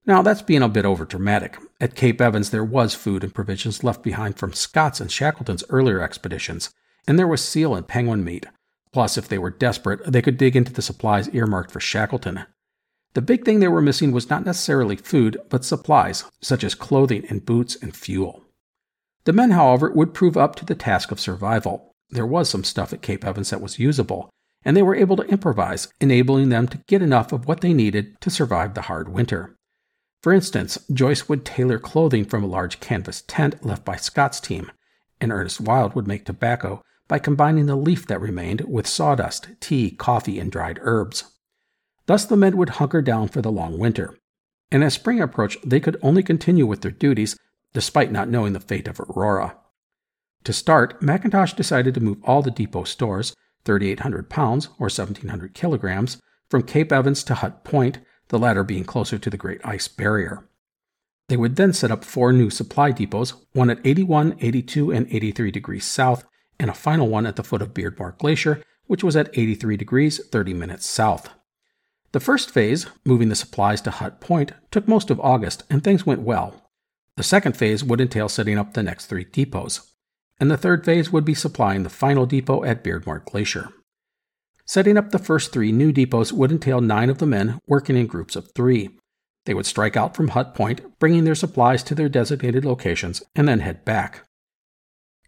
Now, 0.07 0.23
that's 0.23 0.43
being 0.43 0.63
a 0.63 0.69
bit 0.69 0.85
overdramatic. 0.85 1.57
At 1.81 1.95
Cape 1.95 2.21
Evans, 2.21 2.51
there 2.51 2.65
was 2.65 2.95
food 2.95 3.23
and 3.23 3.35
provisions 3.35 3.85
left 3.85 4.03
behind 4.03 4.37
from 4.37 4.53
Scott's 4.53 5.01
and 5.01 5.11
Shackleton's 5.11 5.65
earlier 5.69 6.01
expeditions, 6.01 6.71
and 7.07 7.19
there 7.19 7.29
was 7.29 7.47
seal 7.47 7.75
and 7.75 7.87
penguin 7.87 8.25
meat. 8.25 8.47
Plus, 8.93 9.17
if 9.17 9.29
they 9.29 9.39
were 9.39 9.51
desperate, 9.51 10.01
they 10.11 10.23
could 10.23 10.37
dig 10.37 10.57
into 10.57 10.73
the 10.73 10.83
supplies 10.83 11.29
earmarked 11.29 11.71
for 11.71 11.81
Shackleton. 11.81 12.45
The 13.15 13.23
big 13.23 13.45
thing 13.45 13.61
they 13.61 13.69
were 13.69 13.83
missing 13.83 14.13
was 14.13 14.31
not 14.31 14.45
necessarily 14.45 14.97
food, 14.97 15.37
but 15.49 15.65
supplies, 15.65 16.25
such 16.41 16.65
as 16.65 16.75
clothing 16.75 17.25
and 17.29 17.45
boots 17.45 17.77
and 17.77 17.95
fuel. 17.95 18.45
The 19.25 19.33
men, 19.33 19.51
however, 19.51 19.91
would 19.91 20.15
prove 20.15 20.37
up 20.37 20.57
to 20.57 20.65
the 20.65 20.75
task 20.75 21.13
of 21.13 21.21
survival. 21.21 21.95
There 22.09 22.27
was 22.27 22.49
some 22.49 22.65
stuff 22.65 22.93
at 22.93 23.03
Cape 23.03 23.25
Evans 23.25 23.51
that 23.51 23.61
was 23.61 23.79
usable, 23.79 24.31
and 24.65 24.77
they 24.77 24.83
were 24.83 24.95
able 24.95 25.17
to 25.17 25.25
improvise, 25.25 25.89
enabling 26.01 26.49
them 26.49 26.69
to 26.69 26.83
get 26.87 27.03
enough 27.03 27.33
of 27.33 27.47
what 27.47 27.61
they 27.61 27.73
needed 27.73 28.21
to 28.21 28.31
survive 28.31 28.75
the 28.75 28.83
hard 28.83 29.09
winter. 29.09 29.57
For 30.23 30.33
instance, 30.33 30.79
Joyce 30.93 31.29
would 31.29 31.45
tailor 31.45 31.79
clothing 31.79 32.25
from 32.25 32.45
a 32.45 32.49
large 32.49 32.81
canvas 32.81 33.23
tent 33.23 33.65
left 33.65 33.85
by 33.85 33.97
Scott's 33.97 34.41
team, 34.41 34.71
and 35.21 35.33
Ernest 35.33 35.61
Wild 35.61 35.95
would 35.95 36.07
make 36.07 36.25
tobacco 36.25 36.83
by 37.09 37.19
combining 37.19 37.67
the 37.67 37.77
leaf 37.77 38.07
that 38.07 38.21
remained 38.21 38.63
with 38.63 38.87
sawdust, 38.87 39.49
tea, 39.61 39.91
coffee, 39.91 40.39
and 40.39 40.53
dried 40.53 40.79
herbs. 40.83 41.25
Thus 42.07 42.25
the 42.25 42.37
men 42.37 42.57
would 42.57 42.71
hunker 42.71 43.03
down 43.03 43.29
for 43.29 43.41
the 43.41 43.53
long 43.53 43.79
winter. 43.79 44.17
And 44.71 44.85
as 44.85 44.95
spring 44.95 45.21
approached, 45.21 45.69
they 45.69 45.81
could 45.81 45.99
only 46.03 46.23
continue 46.23 46.67
with 46.67 46.83
their 46.83 46.91
duties 46.91 47.37
despite 47.73 48.11
not 48.13 48.29
knowing 48.29 48.53
the 48.53 48.61
fate 48.61 48.89
of 48.89 49.01
Aurora. 49.01 49.57
To 50.45 50.53
start, 50.53 51.01
Mackintosh 51.01 51.55
decided 51.55 51.95
to 51.95 52.01
move 52.01 52.19
all 52.25 52.43
the 52.43 52.51
depot 52.51 52.85
stores, 52.85 53.35
3,800 53.65 54.31
pounds 54.31 54.67
or 54.79 54.87
1,700 54.87 55.55
kilograms, 55.55 56.21
from 56.49 56.63
Cape 56.63 56.91
Evans 56.93 57.23
to 57.25 57.35
Hut 57.35 57.63
Point, 57.63 57.99
the 58.29 58.39
latter 58.39 58.65
being 58.65 58.85
closer 58.85 59.19
to 59.19 59.31
the 59.31 59.37
Great 59.37 59.61
Ice 59.65 59.87
Barrier. 59.87 60.49
They 61.29 61.37
would 61.37 61.57
then 61.57 61.73
set 61.73 61.93
up 61.93 62.05
four 62.05 62.33
new 62.33 62.51
supply 62.51 62.91
depots, 62.91 63.35
one 63.53 63.71
at 63.71 63.81
81, 63.85 64.37
82, 64.41 64.91
and 64.91 65.07
83 65.09 65.51
degrees 65.51 65.85
south, 65.85 66.25
and 66.59 66.69
a 66.69 66.75
final 66.75 67.09
one 67.09 67.27
at 67.27 67.37
the 67.37 67.45
foot 67.45 67.63
of 67.63 67.73
Beardmore 67.75 68.19
Glacier, 68.19 68.63
which 68.87 69.05
was 69.05 69.15
at 69.15 69.31
83 69.39 69.77
degrees 69.77 70.27
30 70.27 70.55
minutes 70.55 70.87
south. 70.87 71.31
The 72.13 72.19
first 72.19 72.51
phase, 72.51 72.87
moving 73.05 73.29
the 73.29 73.37
supplies 73.37 73.81
to 73.83 73.93
Hut 73.93 74.21
Point, 74.21 74.53
took 74.73 74.89
most 74.89 75.11
of 75.11 75.21
August, 75.21 75.63
and 75.71 75.85
things 75.85 76.05
went 76.05 76.23
well. 76.23 76.70
The 77.21 77.25
second 77.25 77.55
phase 77.55 77.85
would 77.85 78.01
entail 78.01 78.31
setting 78.31 78.57
up 78.57 78.73
the 78.73 78.83
next 78.83 79.05
three 79.05 79.25
depots, 79.25 79.93
and 80.41 80.51
the 80.51 80.57
third 80.57 80.87
phase 80.87 81.13
would 81.13 81.27
be 81.27 81.35
supplying 81.35 81.83
the 81.83 81.91
final 81.91 82.25
depot 82.25 82.65
at 82.65 82.83
Beardmore 82.83 83.23
Glacier. 83.27 83.69
Setting 84.65 84.97
up 84.97 85.11
the 85.11 85.19
first 85.19 85.53
three 85.53 85.71
new 85.71 85.93
depots 85.93 86.33
would 86.33 86.51
entail 86.51 86.81
nine 86.81 87.11
of 87.11 87.19
the 87.19 87.27
men 87.27 87.59
working 87.67 87.95
in 87.95 88.07
groups 88.07 88.37
of 88.37 88.51
three. 88.55 88.99
They 89.45 89.53
would 89.53 89.67
strike 89.67 89.99
out 89.99 90.17
from 90.17 90.29
Hut 90.29 90.55
Point, 90.55 90.99
bringing 90.99 91.25
their 91.25 91.35
supplies 91.35 91.83
to 91.83 91.95
their 91.95 92.09
designated 92.09 92.65
locations, 92.65 93.23
and 93.37 93.47
then 93.47 93.61
head 93.61 93.85
back. 93.85 94.27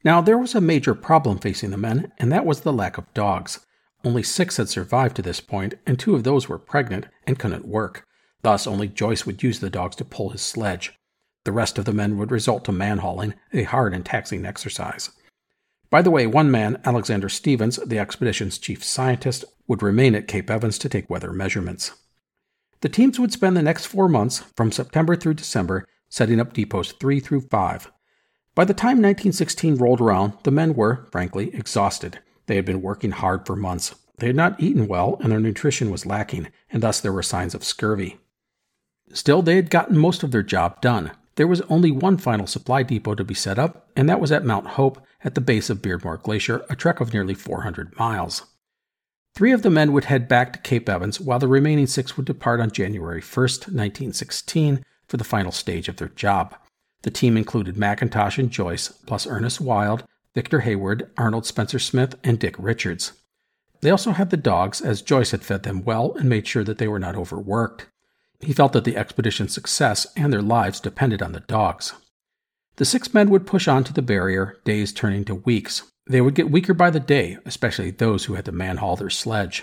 Now, 0.03 0.23
there 0.23 0.39
was 0.39 0.55
a 0.55 0.63
major 0.63 0.95
problem 0.95 1.37
facing 1.41 1.73
the 1.73 1.77
men, 1.77 2.11
and 2.17 2.33
that 2.33 2.47
was 2.47 2.63
the 2.63 2.73
lack 2.73 2.97
of 2.97 3.13
dogs. 3.13 3.67
Only 4.03 4.23
six 4.23 4.57
had 4.57 4.71
survived 4.71 5.17
to 5.17 5.23
this 5.23 5.43
point, 5.43 5.75
and 5.87 5.99
two 5.99 6.15
of 6.15 6.25
those 6.25 6.49
were 6.49 6.59
pregnant 6.59 7.09
and 7.27 7.39
couldn't 7.39 7.69
work. 7.69 8.07
Thus, 8.41 8.67
only 8.67 8.89
Joyce 8.89 9.27
would 9.27 9.43
use 9.43 9.61
the 9.61 9.69
dogs 9.69 9.95
to 9.97 10.07
pull 10.07 10.31
his 10.31 10.41
sledge. 10.41 10.95
The 11.45 11.53
rest 11.53 11.79
of 11.79 11.85
the 11.85 11.93
men 11.93 12.19
would 12.19 12.31
result 12.31 12.65
to 12.67 12.73
man 12.73 12.99
hauling, 12.99 13.35
a 13.53 13.65
hard 13.65 13.95
and 13.95 14.05
taxing 14.05 14.47
exercise. 14.47 15.11
By 15.91 16.01
the 16.01 16.11
way, 16.11 16.27
one 16.27 16.51
man, 16.51 16.81
Alexander 16.85 17.29
Stevens, 17.29 17.77
the 17.85 17.99
expedition's 17.99 18.59
chief 18.59 18.83
scientist, 18.83 19.45
would 19.67 19.83
remain 19.83 20.15
at 20.15 20.29
Cape 20.29 20.51
Evans 20.51 20.79
to 20.79 20.89
take 20.89 21.11
weather 21.11 21.33
measurements. 21.33 21.93
The 22.81 22.89
teams 22.89 23.19
would 23.21 23.33
spend 23.33 23.57
the 23.57 23.63
next 23.63 23.87
four 23.87 24.09
months, 24.09 24.45
from 24.57 24.73
September 24.73 25.17
through 25.17 25.35
December, 25.35 25.87
setting 26.09 26.41
up 26.41 26.53
depots 26.53 26.93
3 26.93 27.21
through 27.21 27.43
5. 27.43 27.93
By 28.55 28.65
the 28.65 28.75
time 28.75 29.03
1916 29.03 29.77
rolled 29.77 30.01
around, 30.01 30.35
the 30.45 30.51
men 30.51 30.75
were, 30.75 31.07
frankly, 31.11 31.55
exhausted. 31.55 32.21
They 32.47 32.57
had 32.57 32.65
been 32.65 32.83
working 32.83 33.13
hard 33.13 33.47
for 33.47 33.57
months. 33.57 33.95
They 34.19 34.27
had 34.27 34.37
not 34.37 34.61
eaten 34.61 34.89
well, 34.89 35.17
and 35.21 35.33
their 35.33 35.41
nutrition 35.41 35.91
was 35.91 36.07
lacking, 36.07 36.49
and 36.71 36.83
thus 36.83 37.01
there 37.01 37.13
were 37.13 37.23
signs 37.23 37.55
of 37.55 37.65
scurvy. 37.65 38.19
Still, 39.13 39.43
they 39.43 39.57
had 39.57 39.71
gotten 39.71 39.99
most 39.99 40.23
of 40.23 40.31
their 40.31 40.43
job 40.43 40.81
done. 40.81 41.13
There 41.37 41.47
was 41.47 41.63
only 41.63 41.91
one 41.91 42.19
final 42.19 42.47
supply 42.47 42.83
depot 42.83 43.15
to 43.15 43.25
be 43.25 43.35
set 43.35 43.59
up, 43.59 43.89
and 43.97 44.09
that 44.09 44.21
was 44.21 44.31
at 44.31 44.45
Mount 44.45 44.67
Hope 44.69 45.03
at 45.25 45.35
the 45.35 45.41
base 45.41 45.71
of 45.71 45.81
Beardmore 45.81 46.23
Glacier, 46.23 46.65
a 46.69 46.77
trek 46.77 47.01
of 47.01 47.13
nearly 47.13 47.35
400 47.35 47.99
miles. 47.99 48.45
Three 49.35 49.53
of 49.53 49.63
the 49.63 49.71
men 49.71 49.93
would 49.93 50.05
head 50.05 50.29
back 50.29 50.53
to 50.53 50.59
Cape 50.59 50.89
Evans, 50.89 51.19
while 51.19 51.39
the 51.39 51.49
remaining 51.49 51.87
six 51.87 52.17
would 52.17 52.27
depart 52.27 52.61
on 52.61 52.71
January 52.71 53.23
1st, 53.23 53.69
1916, 53.69 54.85
for 55.09 55.17
the 55.17 55.25
final 55.25 55.53
stage 55.53 55.89
of 55.89 55.97
their 55.97 56.09
job. 56.09 56.55
The 57.03 57.11
team 57.11 57.37
included 57.37 57.77
Mackintosh 57.77 58.39
and 58.39 58.51
Joyce, 58.51 58.89
plus 58.89 59.27
Ernest 59.27 59.61
Wild, 59.61 60.05
Victor 60.35 60.61
Hayward, 60.61 61.11
Arnold 61.17 61.47
Spencer 61.47 61.79
Smith, 61.79 62.15
and 62.23 62.39
Dick 62.39 62.55
Richards. 62.59 63.13
They 63.81 63.91
also 63.91 64.13
had 64.13 64.31
the 64.31 64.37
dogs, 64.37 64.81
as 64.81 65.03
Joyce 65.03 65.33
had 65.33 65.43
fed 65.43 65.63
them 65.63 65.83
well 65.83 66.15
and 66.15 66.29
made 66.29 66.47
sure 66.47 66.63
that 66.65 66.79
they 66.79 66.89
were 66.89 67.01
not 67.01 67.17
overworked. 67.17 67.87
He 68.43 68.53
felt 68.53 68.73
that 68.73 68.85
the 68.85 68.97
expedition's 68.97 69.55
success 69.55 70.07
and 70.17 70.33
their 70.33 70.43
lives 70.43 70.81
depended 70.81 71.23
on 71.23 71.33
the 71.33 71.41
dogs. 71.41 71.95
The 72.77 72.85
six 72.85 73.15
men 73.15 73.31
would 73.31 73.47
push 73.47 73.69
on 73.69 73.85
to 73.85 73.93
the 73.93 74.03
barrier, 74.03 74.59
days 74.65 74.93
turning 74.93 75.25
to 75.27 75.35
weeks. 75.35 75.85
They 76.09 76.21
would 76.21 76.35
get 76.35 76.51
weaker 76.51 76.75
by 76.75 76.91
the 76.91 77.01
day, 77.01 77.39
especially 77.45 77.91
those 77.91 78.25
who 78.25 78.35
had 78.35 78.45
to 78.47 78.53
manhaul 78.53 78.97
their 78.97 79.11
sledge. 79.11 79.63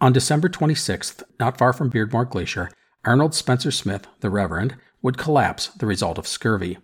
On 0.00 0.12
December 0.12 0.48
26th, 0.48 1.22
not 1.38 1.56
far 1.56 1.72
from 1.72 1.90
Beardmore 1.90 2.28
Glacier, 2.28 2.70
Arnold 3.04 3.34
Spencer 3.34 3.70
Smith, 3.70 4.06
the 4.20 4.30
Reverend, 4.30 4.76
would 5.02 5.18
collapse, 5.18 5.68
the 5.68 5.86
result 5.86 6.18
of 6.18 6.26
scurvy. 6.26 6.78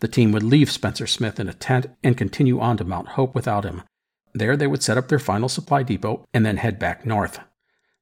The 0.00 0.08
team 0.08 0.30
would 0.32 0.42
leave 0.42 0.70
Spencer 0.70 1.06
Smith 1.06 1.40
in 1.40 1.48
a 1.48 1.54
tent 1.54 1.86
and 2.04 2.16
continue 2.16 2.60
on 2.60 2.76
to 2.76 2.84
Mount 2.84 3.08
Hope 3.08 3.34
without 3.34 3.64
him. 3.64 3.82
There 4.34 4.56
they 4.56 4.66
would 4.66 4.82
set 4.82 4.98
up 4.98 5.08
their 5.08 5.18
final 5.18 5.48
supply 5.48 5.82
depot 5.82 6.24
and 6.32 6.46
then 6.46 6.58
head 6.58 6.78
back 6.78 7.04
north. 7.04 7.40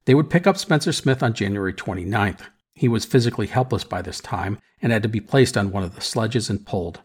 They 0.05 0.15
would 0.15 0.29
pick 0.29 0.47
up 0.47 0.57
Spencer 0.57 0.91
Smith 0.91 1.21
on 1.21 1.33
January 1.33 1.73
29th. 1.73 2.41
He 2.73 2.87
was 2.87 3.05
physically 3.05 3.47
helpless 3.47 3.83
by 3.83 4.01
this 4.01 4.19
time 4.19 4.59
and 4.81 4.91
had 4.91 5.03
to 5.03 5.09
be 5.09 5.21
placed 5.21 5.57
on 5.57 5.71
one 5.71 5.83
of 5.83 5.95
the 5.95 6.01
sledges 6.01 6.49
and 6.49 6.65
pulled. 6.65 7.01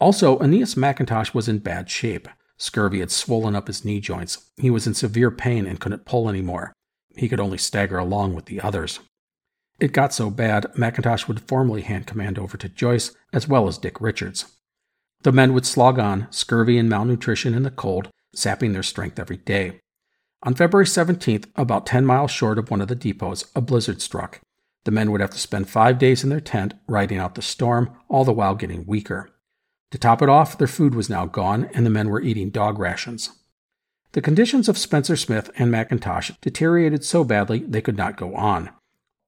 Also, 0.00 0.38
Aeneas 0.38 0.76
Mackintosh 0.76 1.34
was 1.34 1.48
in 1.48 1.58
bad 1.58 1.90
shape. 1.90 2.28
Scurvy 2.56 3.00
had 3.00 3.10
swollen 3.10 3.54
up 3.54 3.68
his 3.68 3.84
knee 3.84 4.00
joints. 4.00 4.50
He 4.56 4.70
was 4.70 4.86
in 4.86 4.94
severe 4.94 5.30
pain 5.30 5.66
and 5.66 5.78
couldn't 5.78 6.04
pull 6.04 6.28
anymore. 6.28 6.72
He 7.16 7.28
could 7.28 7.40
only 7.40 7.58
stagger 7.58 7.98
along 7.98 8.34
with 8.34 8.46
the 8.46 8.60
others. 8.60 9.00
It 9.80 9.92
got 9.92 10.12
so 10.12 10.30
bad, 10.30 10.66
Mackintosh 10.76 11.28
would 11.28 11.40
formally 11.40 11.82
hand 11.82 12.06
command 12.06 12.38
over 12.38 12.56
to 12.56 12.68
Joyce, 12.68 13.14
as 13.32 13.46
well 13.46 13.68
as 13.68 13.78
Dick 13.78 14.00
Richards. 14.00 14.56
The 15.22 15.32
men 15.32 15.52
would 15.52 15.66
slog 15.66 15.98
on, 15.98 16.26
scurvy 16.30 16.78
and 16.78 16.88
malnutrition 16.88 17.54
in 17.54 17.62
the 17.62 17.70
cold, 17.70 18.08
sapping 18.34 18.72
their 18.72 18.82
strength 18.82 19.18
every 19.18 19.36
day. 19.36 19.80
On 20.42 20.54
February 20.54 20.86
17th, 20.86 21.46
about 21.56 21.86
10 21.86 22.06
miles 22.06 22.30
short 22.30 22.58
of 22.58 22.70
one 22.70 22.80
of 22.80 22.88
the 22.88 22.94
depots, 22.94 23.44
a 23.56 23.60
blizzard 23.60 24.00
struck. 24.00 24.40
The 24.84 24.92
men 24.92 25.10
would 25.10 25.20
have 25.20 25.30
to 25.30 25.38
spend 25.38 25.68
five 25.68 25.98
days 25.98 26.22
in 26.22 26.30
their 26.30 26.40
tent, 26.40 26.74
riding 26.86 27.18
out 27.18 27.34
the 27.34 27.42
storm, 27.42 27.90
all 28.08 28.24
the 28.24 28.32
while 28.32 28.54
getting 28.54 28.86
weaker. 28.86 29.30
To 29.90 29.98
top 29.98 30.22
it 30.22 30.28
off, 30.28 30.56
their 30.56 30.68
food 30.68 30.94
was 30.94 31.10
now 31.10 31.26
gone, 31.26 31.68
and 31.74 31.84
the 31.84 31.90
men 31.90 32.08
were 32.08 32.20
eating 32.20 32.50
dog 32.50 32.78
rations. 32.78 33.30
The 34.12 34.22
conditions 34.22 34.68
of 34.68 34.78
Spencer 34.78 35.16
Smith 35.16 35.50
and 35.56 35.70
Mackintosh 35.70 36.30
deteriorated 36.40 37.04
so 37.04 37.24
badly 37.24 37.58
they 37.60 37.82
could 37.82 37.96
not 37.96 38.16
go 38.16 38.34
on. 38.34 38.70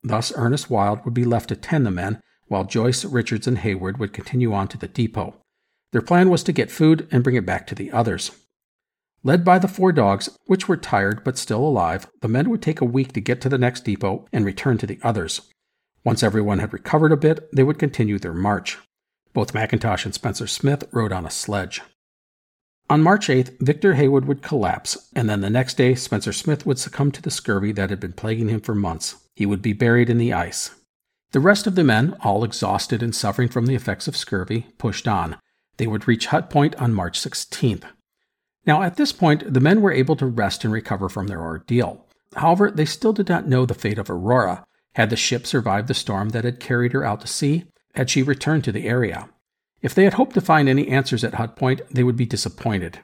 Thus, 0.03 0.33
Ernest 0.37 0.71
Wild 0.71 1.05
would 1.05 1.15
be 1.15 1.25
left 1.25 1.49
to 1.49 1.57
tend 1.57 1.85
the 1.85 1.91
men, 1.91 2.23
while 2.47 2.65
Joyce, 2.65 3.05
Richards, 3.05 3.47
and 3.47 3.59
Hayward 3.59 3.99
would 3.99 4.13
continue 4.13 4.53
on 4.53 4.69
to 4.69 4.79
the 4.79 4.89
depot. 4.89 5.35
Their 5.93 6.03
plan 6.03 6.31
was 6.31 6.43
to 6.45 6.53
get 6.53 6.71
food 6.71 7.09
and 7.11 7.25
bring 7.25 7.37
it 7.37 7.45
back 7.45 7.67
to 7.67 7.75
the 7.75 7.91
others. 7.91 8.31
Led 9.23 9.45
by 9.45 9.59
the 9.59 9.69
four 9.69 9.93
dogs, 9.93 10.31
which 10.47 10.67
were 10.67 10.79
tired 10.79 11.23
but 11.25 11.37
still 11.37 11.63
alive, 11.63 12.09
the 12.23 12.29
men 12.29 12.49
would 12.49 12.63
take 12.63 12.81
a 12.81 12.87
week 12.87 13.13
to 13.13 13.21
get 13.21 13.41
to 13.43 13.51
the 13.51 13.59
next 13.59 13.85
depot 13.85 14.27
and 14.33 14.45
return 14.45 14.79
to 14.79 14.87
the 14.87 14.99
others. 15.03 15.43
Once 16.05 16.23
everyone 16.23 16.59
had 16.59 16.73
recovered 16.73 17.13
a 17.13 17.17
bit, 17.17 17.49
they 17.55 17.63
would 17.63 17.79
continue 17.79 18.19
their 18.19 18.33
march. 18.33 18.79
Both 19.35 19.53
Mackintosh 19.53 20.07
and 20.07 20.15
Spencer 20.15 20.47
Smith 20.47 20.85
rode 20.93 21.13
on 21.13 21.27
a 21.27 21.31
sledge. 21.31 21.83
On 22.89 23.03
March 23.03 23.29
8th, 23.29 23.57
Victor 23.61 23.95
Hayward 23.95 24.25
would 24.25 24.43
collapse, 24.43 25.11
and 25.15 25.29
then 25.29 25.43
the 25.43 25.51
next 25.51 25.77
day, 25.77 25.95
Spencer 25.95 26.33
Smith 26.33 26.65
would 26.65 26.79
succumb 26.79 27.13
to 27.13 27.23
the 27.23 27.31
scurvy 27.31 27.73
that 27.73 27.91
had 27.91 28.01
been 28.01 28.15
plaguing 28.15 28.49
him 28.49 28.61
for 28.61 28.75
months. 28.75 29.17
He 29.37 29.47
would 29.47 29.63
be 29.63 29.75
buried 29.75 30.11
in 30.11 30.19
the 30.19 30.33
ice. 30.33 30.71
The 31.33 31.41
rest 31.41 31.69
of 31.69 31.77
the 31.77 31.85
men, 31.85 32.17
all 32.23 32.43
exhausted 32.43 33.03
and 33.03 33.15
suffering 33.15 33.49
from 33.49 33.67
the 33.67 33.77
effects 33.77 34.09
of 34.09 34.17
scurvy, 34.17 34.67
pushed 34.79 35.07
on. 35.07 35.37
They 35.77 35.87
would 35.87 36.09
reach 36.09 36.27
Hut 36.27 36.51
Point 36.51 36.75
on 36.77 36.93
March 36.93 37.21
16th. 37.21 37.85
Now, 38.67 38.83
at 38.83 38.97
this 38.97 39.13
point, 39.13 39.53
the 39.53 39.61
men 39.61 39.81
were 39.81 39.93
able 39.93 40.17
to 40.17 40.27
rest 40.27 40.65
and 40.65 40.73
recover 40.73 41.09
from 41.09 41.27
their 41.27 41.41
ordeal. 41.41 42.07
However, 42.37 42.71
they 42.71 42.85
still 42.85 43.13
did 43.13 43.29
not 43.29 43.49
know 43.49 43.67
the 43.67 43.75
fate 43.75 43.99
of 43.99 44.11
Aurora. 44.11 44.65
Had 44.95 45.11
the 45.11 45.17
ship 45.17 45.47
survived 45.47 45.89
the 45.89 45.95
storm 45.95 46.31
that 46.31 46.45
had 46.45 46.61
carried 46.61 46.93
her 46.93 47.05
out 47.05 47.21
to 47.23 47.27
sea? 47.27 47.65
Had 47.95 48.11
she 48.11 48.23
returned 48.23 48.65
to 48.65 48.73
the 48.73 48.87
area? 48.87 49.29
If 49.83 49.95
they 49.95 50.05
had 50.05 50.15
hoped 50.15 50.35
to 50.35 50.41
find 50.41 50.69
any 50.69 50.89
answers 50.89 51.25
at 51.25 51.35
Hut 51.35 51.57
Point, 51.57 51.81
they 51.91 52.05
would 52.05 52.17
be 52.17 52.27
disappointed. 52.27 53.01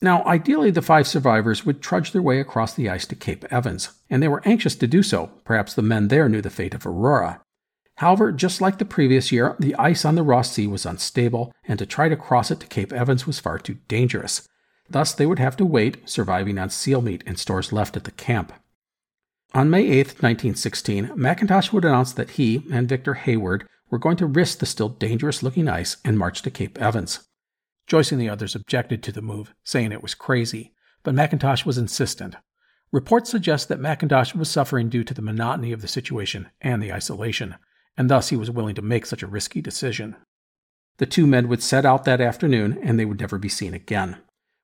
Now, 0.00 0.24
ideally, 0.24 0.70
the 0.70 0.80
five 0.80 1.08
survivors 1.08 1.66
would 1.66 1.82
trudge 1.82 2.12
their 2.12 2.22
way 2.22 2.40
across 2.40 2.72
the 2.72 2.88
ice 2.88 3.04
to 3.06 3.16
Cape 3.16 3.44
Evans, 3.50 3.90
and 4.08 4.22
they 4.22 4.28
were 4.28 4.42
anxious 4.44 4.76
to 4.76 4.86
do 4.86 5.02
so. 5.02 5.30
Perhaps 5.44 5.74
the 5.74 5.82
men 5.82 6.08
there 6.08 6.28
knew 6.28 6.40
the 6.40 6.50
fate 6.50 6.72
of 6.72 6.86
Aurora. 6.86 7.40
However, 7.96 8.30
just 8.30 8.60
like 8.60 8.78
the 8.78 8.84
previous 8.84 9.32
year, 9.32 9.56
the 9.58 9.74
ice 9.74 10.04
on 10.04 10.14
the 10.14 10.22
Ross 10.22 10.52
Sea 10.52 10.68
was 10.68 10.86
unstable, 10.86 11.52
and 11.66 11.80
to 11.80 11.86
try 11.86 12.08
to 12.08 12.16
cross 12.16 12.52
it 12.52 12.60
to 12.60 12.66
Cape 12.68 12.92
Evans 12.92 13.26
was 13.26 13.40
far 13.40 13.58
too 13.58 13.78
dangerous. 13.88 14.48
Thus, 14.90 15.12
they 15.12 15.26
would 15.26 15.38
have 15.38 15.56
to 15.58 15.66
wait, 15.66 16.08
surviving 16.08 16.58
on 16.58 16.70
seal 16.70 17.02
meat 17.02 17.22
and 17.26 17.38
stores 17.38 17.72
left 17.72 17.96
at 17.96 18.04
the 18.04 18.10
camp. 18.10 18.52
On 19.54 19.70
May 19.70 19.82
8, 19.82 20.22
1916, 20.22 21.12
Mackintosh 21.16 21.72
would 21.72 21.84
announce 21.84 22.12
that 22.12 22.32
he 22.32 22.62
and 22.70 22.88
Victor 22.88 23.14
Hayward 23.14 23.66
were 23.90 23.98
going 23.98 24.16
to 24.18 24.26
risk 24.26 24.58
the 24.58 24.66
still 24.66 24.88
dangerous 24.88 25.42
looking 25.42 25.68
ice 25.68 25.96
and 26.04 26.18
march 26.18 26.42
to 26.42 26.50
Cape 26.50 26.78
Evans. 26.80 27.26
Joyce 27.86 28.12
and 28.12 28.20
the 28.20 28.28
others 28.28 28.54
objected 28.54 29.02
to 29.02 29.12
the 29.12 29.22
move, 29.22 29.54
saying 29.64 29.92
it 29.92 30.02
was 30.02 30.14
crazy, 30.14 30.74
but 31.02 31.14
Mackintosh 31.14 31.64
was 31.64 31.78
insistent. 31.78 32.36
Reports 32.92 33.30
suggest 33.30 33.68
that 33.68 33.80
Mackintosh 33.80 34.34
was 34.34 34.50
suffering 34.50 34.88
due 34.88 35.04
to 35.04 35.14
the 35.14 35.22
monotony 35.22 35.72
of 35.72 35.80
the 35.80 35.88
situation 35.88 36.50
and 36.60 36.82
the 36.82 36.92
isolation, 36.92 37.56
and 37.96 38.10
thus 38.10 38.28
he 38.28 38.36
was 38.36 38.50
willing 38.50 38.74
to 38.74 38.82
make 38.82 39.06
such 39.06 39.22
a 39.22 39.26
risky 39.26 39.62
decision. 39.62 40.16
The 40.98 41.06
two 41.06 41.26
men 41.26 41.48
would 41.48 41.62
set 41.62 41.86
out 41.86 42.04
that 42.04 42.20
afternoon, 42.20 42.78
and 42.82 42.98
they 42.98 43.04
would 43.04 43.20
never 43.20 43.38
be 43.38 43.48
seen 43.48 43.72
again. 43.72 44.18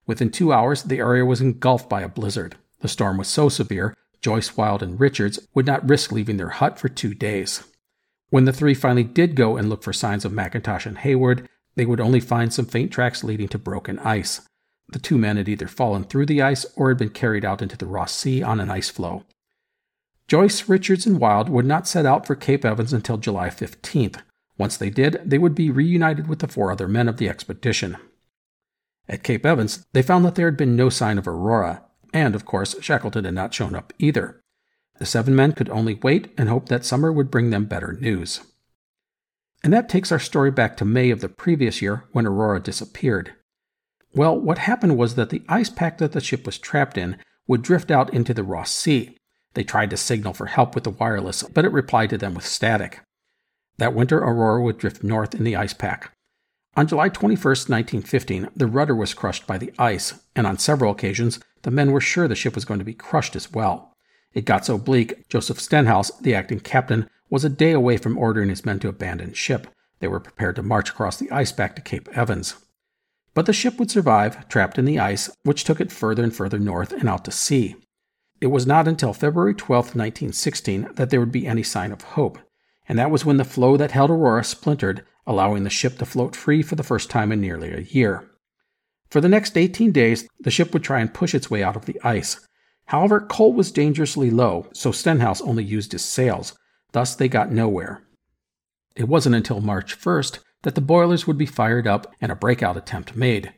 Within 0.06 0.30
two 0.30 0.52
hours, 0.52 0.82
the 0.82 0.98
area 0.98 1.24
was 1.24 1.40
engulfed 1.40 1.88
by 1.88 2.02
a 2.02 2.08
blizzard. 2.08 2.56
The 2.80 2.88
storm 2.88 3.16
was 3.16 3.28
so 3.28 3.48
severe, 3.48 3.96
Joyce, 4.20 4.56
Wild, 4.56 4.82
and 4.82 4.98
Richards 4.98 5.38
would 5.54 5.66
not 5.66 5.88
risk 5.88 6.12
leaving 6.12 6.36
their 6.36 6.48
hut 6.50 6.78
for 6.78 6.88
two 6.88 7.14
days. 7.14 7.62
When 8.30 8.44
the 8.44 8.52
three 8.52 8.74
finally 8.74 9.04
did 9.04 9.36
go 9.36 9.56
and 9.56 9.68
look 9.68 9.82
for 9.82 9.92
signs 9.92 10.24
of 10.24 10.32
Mackintosh 10.32 10.86
and 10.86 10.98
Hayward, 10.98 11.48
they 11.76 11.86
would 11.86 12.00
only 12.00 12.20
find 12.20 12.52
some 12.52 12.66
faint 12.66 12.90
tracks 12.90 13.24
leading 13.24 13.48
to 13.48 13.58
broken 13.58 13.98
ice. 14.00 14.40
The 14.88 14.98
two 14.98 15.18
men 15.18 15.36
had 15.36 15.48
either 15.48 15.68
fallen 15.68 16.04
through 16.04 16.26
the 16.26 16.42
ice 16.42 16.66
or 16.76 16.88
had 16.88 16.98
been 16.98 17.10
carried 17.10 17.44
out 17.44 17.62
into 17.62 17.76
the 17.76 17.86
Ross 17.86 18.14
Sea 18.14 18.42
on 18.42 18.60
an 18.60 18.70
ice 18.70 18.90
floe. 18.90 19.24
Joyce, 20.26 20.68
Richards, 20.68 21.06
and 21.06 21.20
Wild 21.20 21.48
would 21.48 21.66
not 21.66 21.86
set 21.86 22.06
out 22.06 22.26
for 22.26 22.34
Cape 22.34 22.64
Evans 22.64 22.92
until 22.92 23.18
July 23.18 23.48
15th. 23.48 24.20
Once 24.56 24.76
they 24.76 24.90
did, 24.90 25.20
they 25.24 25.38
would 25.38 25.54
be 25.54 25.70
reunited 25.70 26.28
with 26.28 26.38
the 26.38 26.48
four 26.48 26.70
other 26.70 26.88
men 26.88 27.08
of 27.08 27.18
the 27.18 27.28
expedition. 27.28 27.96
At 29.08 29.22
Cape 29.22 29.44
Evans, 29.44 29.86
they 29.92 30.02
found 30.02 30.24
that 30.24 30.34
there 30.34 30.46
had 30.46 30.56
been 30.56 30.76
no 30.76 30.88
sign 30.88 31.18
of 31.18 31.28
Aurora, 31.28 31.82
and 32.12 32.34
of 32.34 32.44
course, 32.44 32.76
Shackleton 32.80 33.24
had 33.24 33.34
not 33.34 33.52
shown 33.52 33.74
up 33.74 33.92
either. 33.98 34.40
The 34.98 35.06
seven 35.06 35.34
men 35.34 35.52
could 35.52 35.68
only 35.68 35.94
wait 35.94 36.32
and 36.38 36.48
hope 36.48 36.68
that 36.68 36.84
summer 36.84 37.12
would 37.12 37.30
bring 37.30 37.50
them 37.50 37.66
better 37.66 37.92
news. 37.92 38.40
And 39.62 39.72
that 39.72 39.88
takes 39.88 40.12
our 40.12 40.18
story 40.18 40.50
back 40.50 40.76
to 40.76 40.84
May 40.84 41.10
of 41.10 41.20
the 41.20 41.28
previous 41.28 41.82
year 41.82 42.04
when 42.12 42.26
Aurora 42.26 42.60
disappeared. 42.60 43.32
Well, 44.14 44.38
what 44.38 44.58
happened 44.58 44.96
was 44.96 45.16
that 45.16 45.30
the 45.30 45.42
ice 45.48 45.70
pack 45.70 45.98
that 45.98 46.12
the 46.12 46.20
ship 46.20 46.46
was 46.46 46.58
trapped 46.58 46.96
in 46.96 47.16
would 47.48 47.62
drift 47.62 47.90
out 47.90 48.14
into 48.14 48.32
the 48.32 48.44
Ross 48.44 48.70
Sea. 48.70 49.16
They 49.54 49.64
tried 49.64 49.90
to 49.90 49.96
signal 49.96 50.34
for 50.34 50.46
help 50.46 50.74
with 50.74 50.84
the 50.84 50.90
wireless, 50.90 51.42
but 51.42 51.64
it 51.64 51.72
replied 51.72 52.10
to 52.10 52.18
them 52.18 52.34
with 52.34 52.46
static. 52.46 53.00
That 53.78 53.94
winter, 53.94 54.18
Aurora 54.18 54.62
would 54.62 54.78
drift 54.78 55.02
north 55.02 55.34
in 55.34 55.44
the 55.44 55.56
ice 55.56 55.74
pack. 55.74 56.12
On 56.76 56.88
July 56.88 57.08
21, 57.08 57.38
1915, 57.38 58.48
the 58.56 58.66
rudder 58.66 58.96
was 58.96 59.14
crushed 59.14 59.46
by 59.46 59.58
the 59.58 59.72
ice, 59.78 60.14
and 60.34 60.44
on 60.44 60.58
several 60.58 60.90
occasions, 60.90 61.38
the 61.62 61.70
men 61.70 61.92
were 61.92 62.00
sure 62.00 62.26
the 62.26 62.34
ship 62.34 62.56
was 62.56 62.64
going 62.64 62.80
to 62.80 62.84
be 62.84 62.94
crushed 62.94 63.36
as 63.36 63.52
well. 63.52 63.94
It 64.32 64.44
got 64.44 64.66
so 64.66 64.76
bleak, 64.76 65.28
Joseph 65.28 65.60
Stenhouse, 65.60 66.10
the 66.18 66.34
acting 66.34 66.58
captain, 66.58 67.08
was 67.30 67.44
a 67.44 67.48
day 67.48 67.70
away 67.70 67.96
from 67.96 68.18
ordering 68.18 68.48
his 68.48 68.64
men 68.64 68.80
to 68.80 68.88
abandon 68.88 69.34
ship. 69.34 69.68
They 70.00 70.08
were 70.08 70.18
prepared 70.18 70.56
to 70.56 70.62
march 70.64 70.90
across 70.90 71.16
the 71.16 71.30
ice 71.30 71.52
back 71.52 71.76
to 71.76 71.82
Cape 71.82 72.08
Evans. 72.16 72.56
But 73.34 73.46
the 73.46 73.52
ship 73.52 73.78
would 73.78 73.90
survive, 73.90 74.48
trapped 74.48 74.76
in 74.76 74.84
the 74.84 74.98
ice, 74.98 75.30
which 75.44 75.62
took 75.62 75.80
it 75.80 75.92
further 75.92 76.24
and 76.24 76.34
further 76.34 76.58
north 76.58 76.92
and 76.92 77.08
out 77.08 77.24
to 77.26 77.30
sea. 77.30 77.76
It 78.40 78.48
was 78.48 78.66
not 78.66 78.88
until 78.88 79.12
February 79.12 79.54
12, 79.54 79.86
1916, 79.96 80.90
that 80.94 81.10
there 81.10 81.20
would 81.20 81.32
be 81.32 81.46
any 81.46 81.62
sign 81.62 81.92
of 81.92 82.02
hope, 82.02 82.38
and 82.88 82.98
that 82.98 83.10
was 83.10 83.24
when 83.24 83.36
the 83.36 83.44
floe 83.44 83.76
that 83.76 83.92
held 83.92 84.10
Aurora 84.10 84.44
splintered, 84.44 85.04
allowing 85.26 85.64
the 85.64 85.70
ship 85.70 85.98
to 85.98 86.06
float 86.06 86.36
free 86.36 86.62
for 86.62 86.74
the 86.76 86.82
first 86.82 87.10
time 87.10 87.32
in 87.32 87.40
nearly 87.40 87.72
a 87.72 87.80
year. 87.80 88.30
For 89.10 89.20
the 89.20 89.28
next 89.28 89.56
18 89.56 89.92
days, 89.92 90.28
the 90.40 90.50
ship 90.50 90.72
would 90.72 90.82
try 90.82 91.00
and 91.00 91.14
push 91.14 91.34
its 91.34 91.50
way 91.50 91.62
out 91.62 91.76
of 91.76 91.86
the 91.86 92.00
ice, 92.02 92.44
However, 92.86 93.20
coal 93.20 93.52
was 93.52 93.72
dangerously 93.72 94.30
low, 94.30 94.68
so 94.72 94.92
Stenhouse 94.92 95.40
only 95.40 95.64
used 95.64 95.92
his 95.92 96.04
sails. 96.04 96.56
Thus, 96.92 97.14
they 97.14 97.28
got 97.28 97.50
nowhere. 97.50 98.02
It 98.94 99.08
wasn't 99.08 99.34
until 99.34 99.60
March 99.60 99.98
1st 99.98 100.40
that 100.62 100.74
the 100.74 100.80
boilers 100.80 101.26
would 101.26 101.38
be 101.38 101.46
fired 101.46 101.86
up 101.86 102.12
and 102.20 102.30
a 102.30 102.36
breakout 102.36 102.76
attempt 102.76 103.16
made. 103.16 103.52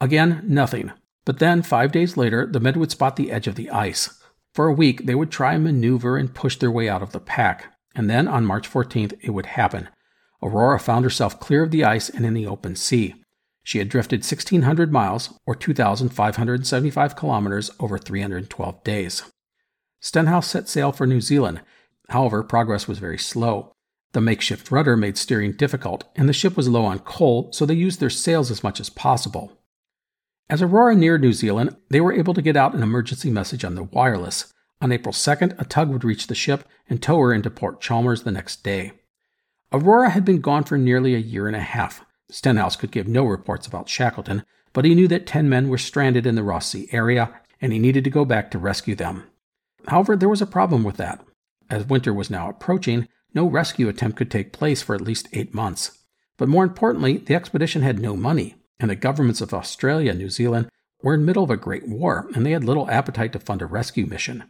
Again, 0.00 0.42
nothing. 0.44 0.92
But 1.24 1.38
then, 1.38 1.62
five 1.62 1.92
days 1.92 2.16
later, 2.16 2.46
the 2.46 2.60
men 2.60 2.78
would 2.80 2.90
spot 2.90 3.16
the 3.16 3.30
edge 3.30 3.46
of 3.46 3.54
the 3.54 3.70
ice. 3.70 4.18
For 4.54 4.66
a 4.66 4.72
week, 4.72 5.06
they 5.06 5.14
would 5.14 5.30
try 5.30 5.54
and 5.54 5.64
maneuver 5.64 6.16
and 6.16 6.34
push 6.34 6.56
their 6.56 6.70
way 6.70 6.88
out 6.88 7.02
of 7.02 7.12
the 7.12 7.20
pack. 7.20 7.72
And 7.94 8.08
then, 8.08 8.28
on 8.28 8.46
March 8.46 8.70
14th, 8.70 9.18
it 9.20 9.30
would 9.30 9.46
happen. 9.46 9.88
Aurora 10.42 10.78
found 10.78 11.04
herself 11.04 11.40
clear 11.40 11.62
of 11.62 11.70
the 11.70 11.84
ice 11.84 12.08
and 12.08 12.24
in 12.24 12.34
the 12.34 12.46
open 12.46 12.76
sea. 12.76 13.14
She 13.62 13.78
had 13.78 13.88
drifted 13.88 14.20
1,600 14.20 14.92
miles, 14.92 15.38
or 15.46 15.54
2,575 15.54 17.16
kilometers, 17.16 17.70
over 17.78 17.98
312 17.98 18.84
days. 18.84 19.22
Stenhouse 20.00 20.48
set 20.48 20.68
sail 20.68 20.92
for 20.92 21.06
New 21.06 21.20
Zealand. 21.20 21.60
However, 22.08 22.42
progress 22.42 22.88
was 22.88 22.98
very 22.98 23.18
slow. 23.18 23.72
The 24.12 24.20
makeshift 24.20 24.70
rudder 24.70 24.96
made 24.96 25.16
steering 25.16 25.52
difficult, 25.52 26.04
and 26.16 26.28
the 26.28 26.32
ship 26.32 26.56
was 26.56 26.68
low 26.68 26.84
on 26.84 27.00
coal, 27.00 27.52
so 27.52 27.64
they 27.64 27.74
used 27.74 28.00
their 28.00 28.10
sails 28.10 28.50
as 28.50 28.64
much 28.64 28.80
as 28.80 28.90
possible. 28.90 29.52
As 30.48 30.62
Aurora 30.62 30.96
neared 30.96 31.20
New 31.20 31.32
Zealand, 31.32 31.76
they 31.90 32.00
were 32.00 32.12
able 32.12 32.34
to 32.34 32.42
get 32.42 32.56
out 32.56 32.74
an 32.74 32.82
emergency 32.82 33.30
message 33.30 33.64
on 33.64 33.76
the 33.76 33.84
wireless. 33.84 34.52
On 34.80 34.92
April 34.92 35.12
2nd, 35.12 35.60
a 35.60 35.64
tug 35.64 35.90
would 35.90 36.04
reach 36.04 36.26
the 36.26 36.34
ship 36.34 36.64
and 36.88 37.02
tow 37.02 37.18
her 37.18 37.34
into 37.34 37.50
Port 37.50 37.80
Chalmers 37.80 38.22
the 38.22 38.30
next 38.30 38.64
day. 38.64 38.92
Aurora 39.72 40.10
had 40.10 40.24
been 40.24 40.40
gone 40.40 40.64
for 40.64 40.78
nearly 40.78 41.14
a 41.14 41.18
year 41.18 41.46
and 41.46 41.56
a 41.56 41.60
half. 41.60 42.04
Stenhouse 42.30 42.76
could 42.76 42.90
give 42.90 43.06
no 43.06 43.24
reports 43.24 43.66
about 43.66 43.88
Shackleton, 43.88 44.42
but 44.72 44.84
he 44.84 44.94
knew 44.94 45.06
that 45.08 45.26
10 45.26 45.48
men 45.48 45.68
were 45.68 45.78
stranded 45.78 46.26
in 46.26 46.34
the 46.34 46.42
Ross 46.42 46.68
Sea 46.68 46.88
area, 46.92 47.40
and 47.60 47.72
he 47.72 47.78
needed 47.78 48.04
to 48.04 48.10
go 48.10 48.24
back 48.24 48.50
to 48.50 48.58
rescue 48.58 48.94
them. 48.94 49.24
However, 49.88 50.16
there 50.16 50.28
was 50.28 50.42
a 50.42 50.46
problem 50.46 50.82
with 50.82 50.96
that. 50.96 51.24
As 51.68 51.86
winter 51.86 52.14
was 52.14 52.30
now 52.30 52.48
approaching, 52.48 53.06
no 53.34 53.46
rescue 53.46 53.88
attempt 53.88 54.16
could 54.16 54.30
take 54.30 54.52
place 54.52 54.82
for 54.82 54.94
at 54.94 55.00
least 55.00 55.28
eight 55.32 55.54
months. 55.54 55.98
But 56.36 56.48
more 56.48 56.64
importantly, 56.64 57.18
the 57.18 57.34
expedition 57.34 57.82
had 57.82 58.00
no 58.00 58.16
money, 58.16 58.56
and 58.78 58.90
the 58.90 58.96
governments 58.96 59.40
of 59.40 59.52
Australia 59.52 60.10
and 60.10 60.18
New 60.18 60.30
Zealand 60.30 60.68
were 61.02 61.14
in 61.14 61.20
the 61.20 61.26
middle 61.26 61.44
of 61.44 61.50
a 61.50 61.56
great 61.56 61.86
war, 61.86 62.28
and 62.34 62.44
they 62.44 62.52
had 62.52 62.64
little 62.64 62.90
appetite 62.90 63.32
to 63.34 63.38
fund 63.38 63.62
a 63.62 63.66
rescue 63.66 64.06
mission. 64.06 64.44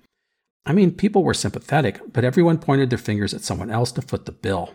I 0.67 0.73
mean, 0.73 0.93
people 0.93 1.25
were 1.25 1.35
sympathetic, 1.35 2.01
but 2.13 2.25
everyone 2.25 2.59
pointed 2.59 2.91
their 2.91 2.99
fingers 2.99 3.33
at 3.33 3.41
someone 3.41 3.71
else 3.71 3.93
to 3.93 4.03
foot 4.03 4.27
the 4.27 4.33
bill. 4.33 4.71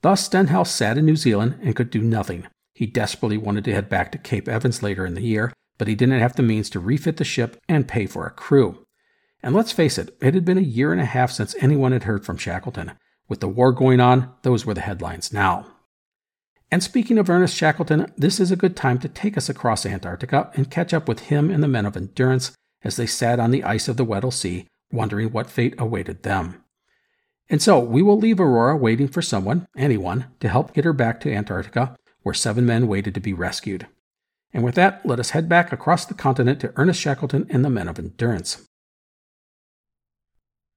Thus, 0.00 0.24
Stenhouse 0.24 0.72
sat 0.72 0.98
in 0.98 1.06
New 1.06 1.16
Zealand 1.16 1.58
and 1.62 1.76
could 1.76 1.90
do 1.90 2.00
nothing. 2.00 2.46
He 2.74 2.86
desperately 2.86 3.36
wanted 3.36 3.64
to 3.64 3.72
head 3.72 3.88
back 3.88 4.10
to 4.12 4.18
Cape 4.18 4.48
Evans 4.48 4.82
later 4.82 5.06
in 5.06 5.14
the 5.14 5.22
year, 5.22 5.52
but 5.78 5.88
he 5.88 5.94
didn't 5.94 6.20
have 6.20 6.36
the 6.36 6.42
means 6.42 6.70
to 6.70 6.80
refit 6.80 7.18
the 7.18 7.24
ship 7.24 7.60
and 7.68 7.86
pay 7.86 8.06
for 8.06 8.26
a 8.26 8.30
crew. 8.30 8.84
And 9.42 9.54
let's 9.54 9.72
face 9.72 9.98
it, 9.98 10.16
it 10.20 10.34
had 10.34 10.44
been 10.44 10.58
a 10.58 10.62
year 10.62 10.92
and 10.92 11.00
a 11.00 11.04
half 11.04 11.30
since 11.30 11.54
anyone 11.60 11.92
had 11.92 12.04
heard 12.04 12.24
from 12.24 12.36
Shackleton. 12.36 12.92
With 13.28 13.40
the 13.40 13.48
war 13.48 13.72
going 13.72 14.00
on, 14.00 14.32
those 14.42 14.64
were 14.64 14.74
the 14.74 14.80
headlines 14.80 15.32
now. 15.32 15.66
And 16.70 16.82
speaking 16.82 17.18
of 17.18 17.28
Ernest 17.28 17.54
Shackleton, 17.56 18.12
this 18.16 18.40
is 18.40 18.50
a 18.50 18.56
good 18.56 18.76
time 18.76 18.98
to 19.00 19.08
take 19.08 19.36
us 19.36 19.48
across 19.48 19.84
Antarctica 19.84 20.50
and 20.54 20.70
catch 20.70 20.94
up 20.94 21.06
with 21.06 21.20
him 21.20 21.50
and 21.50 21.62
the 21.62 21.68
men 21.68 21.84
of 21.84 21.96
Endurance 21.96 22.52
as 22.84 22.96
they 22.96 23.06
sat 23.06 23.40
on 23.40 23.50
the 23.50 23.64
ice 23.64 23.88
of 23.88 23.96
the 23.96 24.04
Weddell 24.04 24.30
Sea, 24.30 24.66
wondering 24.90 25.32
what 25.32 25.50
fate 25.50 25.74
awaited 25.78 26.22
them. 26.22 26.62
And 27.48 27.60
so 27.60 27.78
we 27.78 28.02
will 28.02 28.18
leave 28.18 28.40
Aurora 28.40 28.76
waiting 28.76 29.08
for 29.08 29.22
someone, 29.22 29.66
anyone, 29.76 30.26
to 30.40 30.48
help 30.48 30.72
get 30.72 30.84
her 30.84 30.92
back 30.92 31.20
to 31.20 31.32
Antarctica, 31.32 31.96
where 32.22 32.34
seven 32.34 32.64
men 32.64 32.88
waited 32.88 33.14
to 33.14 33.20
be 33.20 33.32
rescued. 33.32 33.86
And 34.52 34.62
with 34.62 34.74
that, 34.76 35.04
let 35.04 35.18
us 35.18 35.30
head 35.30 35.48
back 35.48 35.72
across 35.72 36.04
the 36.04 36.14
continent 36.14 36.60
to 36.60 36.72
Ernest 36.76 37.00
Shackleton 37.00 37.46
and 37.50 37.64
the 37.64 37.70
men 37.70 37.88
of 37.88 37.98
Endurance. 37.98 38.66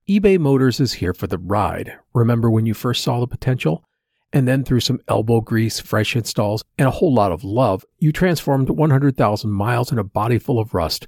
eBay 0.09 0.39
Motors 0.39 0.79
is 0.79 0.93
here 0.93 1.13
for 1.13 1.27
the 1.27 1.37
ride. 1.37 1.97
Remember 2.13 2.49
when 2.49 2.65
you 2.65 2.73
first 2.73 3.03
saw 3.03 3.19
the 3.19 3.27
potential? 3.27 3.83
And 4.33 4.47
then 4.47 4.63
through 4.63 4.81
some 4.81 4.99
elbow 5.07 5.39
grease, 5.39 5.79
fresh 5.79 6.15
installs, 6.15 6.63
and 6.77 6.87
a 6.87 6.91
whole 6.91 7.13
lot 7.13 7.31
of 7.31 7.43
love, 7.43 7.85
you 7.99 8.11
transformed 8.11 8.69
100,000 8.69 9.49
miles 9.49 9.91
and 9.91 9.99
a 9.99 10.03
body 10.03 10.39
full 10.39 10.59
of 10.59 10.73
rust 10.73 11.07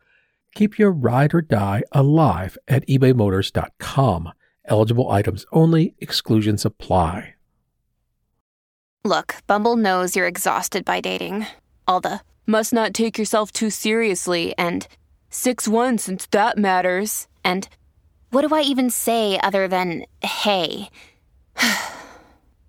Keep 0.53 0.77
your 0.77 0.91
ride 0.91 1.33
or 1.33 1.41
die 1.41 1.83
alive 1.91 2.57
at 2.67 2.87
ebaymotors.com. 2.87 4.31
Eligible 4.65 5.09
items 5.09 5.45
only, 5.51 5.95
exclusions 5.99 6.65
apply. 6.65 7.35
Look, 9.03 9.37
Bumble 9.47 9.77
knows 9.77 10.15
you're 10.15 10.27
exhausted 10.27 10.85
by 10.85 11.01
dating. 11.01 11.47
All 11.87 12.01
the 12.01 12.21
must 12.45 12.71
not 12.71 12.93
take 12.93 13.17
yourself 13.17 13.51
too 13.51 13.71
seriously 13.71 14.53
and 14.57 14.87
6 15.31 15.67
1 15.67 15.97
since 15.97 16.27
that 16.27 16.57
matters. 16.57 17.27
And 17.43 17.67
what 18.29 18.47
do 18.47 18.53
I 18.53 18.61
even 18.61 18.91
say 18.91 19.39
other 19.39 19.67
than 19.67 20.05
hey? 20.21 20.89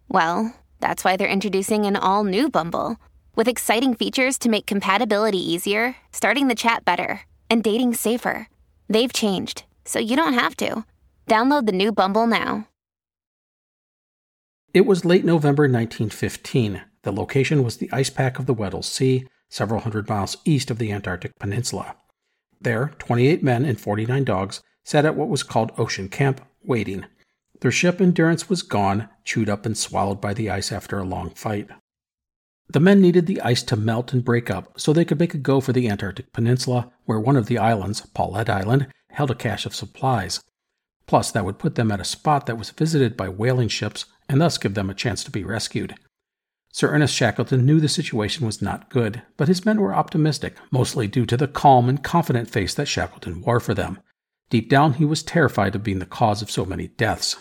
well, 0.08 0.56
that's 0.80 1.04
why 1.04 1.16
they're 1.16 1.28
introducing 1.28 1.84
an 1.84 1.96
all 1.96 2.24
new 2.24 2.48
Bumble 2.48 2.96
with 3.36 3.48
exciting 3.48 3.94
features 3.94 4.38
to 4.38 4.48
make 4.48 4.66
compatibility 4.66 5.38
easier, 5.38 5.96
starting 6.12 6.48
the 6.48 6.54
chat 6.54 6.84
better, 6.84 7.20
and 7.52 7.62
dating 7.62 7.92
safer. 7.92 8.48
They've 8.88 9.12
changed, 9.12 9.64
so 9.84 9.98
you 9.98 10.16
don't 10.16 10.32
have 10.32 10.56
to. 10.56 10.86
Download 11.26 11.66
the 11.66 11.72
new 11.72 11.92
Bumble 11.92 12.26
now. 12.26 12.66
It 14.72 14.86
was 14.86 15.04
late 15.04 15.26
November 15.26 15.64
1915. 15.64 16.80
The 17.02 17.12
location 17.12 17.62
was 17.62 17.76
the 17.76 17.90
ice 17.92 18.08
pack 18.08 18.38
of 18.38 18.46
the 18.46 18.54
Weddell 18.54 18.82
Sea, 18.82 19.26
several 19.50 19.82
hundred 19.82 20.08
miles 20.08 20.38
east 20.46 20.70
of 20.70 20.78
the 20.78 20.90
Antarctic 20.90 21.38
Peninsula. 21.38 21.94
There, 22.58 22.94
28 22.98 23.42
men 23.42 23.66
and 23.66 23.78
49 23.78 24.24
dogs 24.24 24.62
sat 24.82 25.04
at 25.04 25.14
what 25.14 25.28
was 25.28 25.42
called 25.42 25.72
Ocean 25.76 26.08
Camp, 26.08 26.40
waiting. 26.64 27.04
Their 27.60 27.70
ship 27.70 28.00
Endurance 28.00 28.48
was 28.48 28.62
gone, 28.62 29.10
chewed 29.24 29.50
up 29.50 29.66
and 29.66 29.76
swallowed 29.76 30.22
by 30.22 30.32
the 30.32 30.48
ice 30.48 30.72
after 30.72 30.98
a 30.98 31.04
long 31.04 31.28
fight. 31.30 31.68
The 32.72 32.80
men 32.80 33.02
needed 33.02 33.26
the 33.26 33.42
ice 33.42 33.62
to 33.64 33.76
melt 33.76 34.14
and 34.14 34.24
break 34.24 34.50
up 34.50 34.80
so 34.80 34.92
they 34.92 35.04
could 35.04 35.18
make 35.18 35.34
a 35.34 35.38
go 35.38 35.60
for 35.60 35.74
the 35.74 35.90
Antarctic 35.90 36.32
Peninsula, 36.32 36.90
where 37.04 37.20
one 37.20 37.36
of 37.36 37.44
the 37.44 37.58
islands, 37.58 38.00
Paulet 38.14 38.48
Island, 38.48 38.86
held 39.10 39.30
a 39.30 39.34
cache 39.34 39.66
of 39.66 39.74
supplies. 39.74 40.42
Plus, 41.06 41.30
that 41.32 41.44
would 41.44 41.58
put 41.58 41.74
them 41.74 41.92
at 41.92 42.00
a 42.00 42.04
spot 42.04 42.46
that 42.46 42.56
was 42.56 42.70
visited 42.70 43.14
by 43.14 43.28
whaling 43.28 43.68
ships 43.68 44.06
and 44.26 44.40
thus 44.40 44.56
give 44.56 44.72
them 44.72 44.88
a 44.88 44.94
chance 44.94 45.22
to 45.22 45.30
be 45.30 45.44
rescued. 45.44 45.96
Sir 46.72 46.88
Ernest 46.88 47.14
Shackleton 47.14 47.66
knew 47.66 47.78
the 47.78 47.88
situation 47.88 48.46
was 48.46 48.62
not 48.62 48.88
good, 48.88 49.20
but 49.36 49.48
his 49.48 49.66
men 49.66 49.78
were 49.78 49.94
optimistic, 49.94 50.56
mostly 50.70 51.06
due 51.06 51.26
to 51.26 51.36
the 51.36 51.48
calm 51.48 51.90
and 51.90 52.02
confident 52.02 52.48
face 52.48 52.72
that 52.74 52.88
Shackleton 52.88 53.42
wore 53.42 53.60
for 53.60 53.74
them. 53.74 53.98
Deep 54.48 54.70
down, 54.70 54.94
he 54.94 55.04
was 55.04 55.22
terrified 55.22 55.74
of 55.74 55.84
being 55.84 55.98
the 55.98 56.06
cause 56.06 56.40
of 56.40 56.50
so 56.50 56.64
many 56.64 56.88
deaths. 56.88 57.36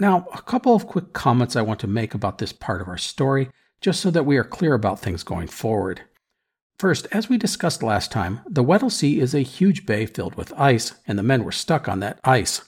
Now, 0.00 0.26
a 0.34 0.42
couple 0.42 0.74
of 0.74 0.88
quick 0.88 1.12
comments 1.12 1.54
I 1.54 1.62
want 1.62 1.78
to 1.80 1.86
make 1.86 2.14
about 2.14 2.38
this 2.38 2.52
part 2.52 2.80
of 2.80 2.88
our 2.88 2.98
story, 2.98 3.50
just 3.80 4.00
so 4.00 4.10
that 4.10 4.26
we 4.26 4.36
are 4.36 4.44
clear 4.44 4.74
about 4.74 5.00
things 5.00 5.22
going 5.22 5.48
forward. 5.48 6.02
First, 6.78 7.06
as 7.10 7.28
we 7.28 7.38
discussed 7.38 7.82
last 7.82 8.12
time, 8.12 8.40
the 8.46 8.62
Weddell 8.62 8.90
Sea 8.90 9.18
is 9.18 9.34
a 9.34 9.40
huge 9.40 9.86
bay 9.86 10.04
filled 10.04 10.34
with 10.34 10.52
ice, 10.58 10.94
and 11.06 11.18
the 11.18 11.22
men 11.22 11.42
were 11.42 11.52
stuck 11.52 11.88
on 11.88 12.00
that 12.00 12.20
ice. 12.22 12.62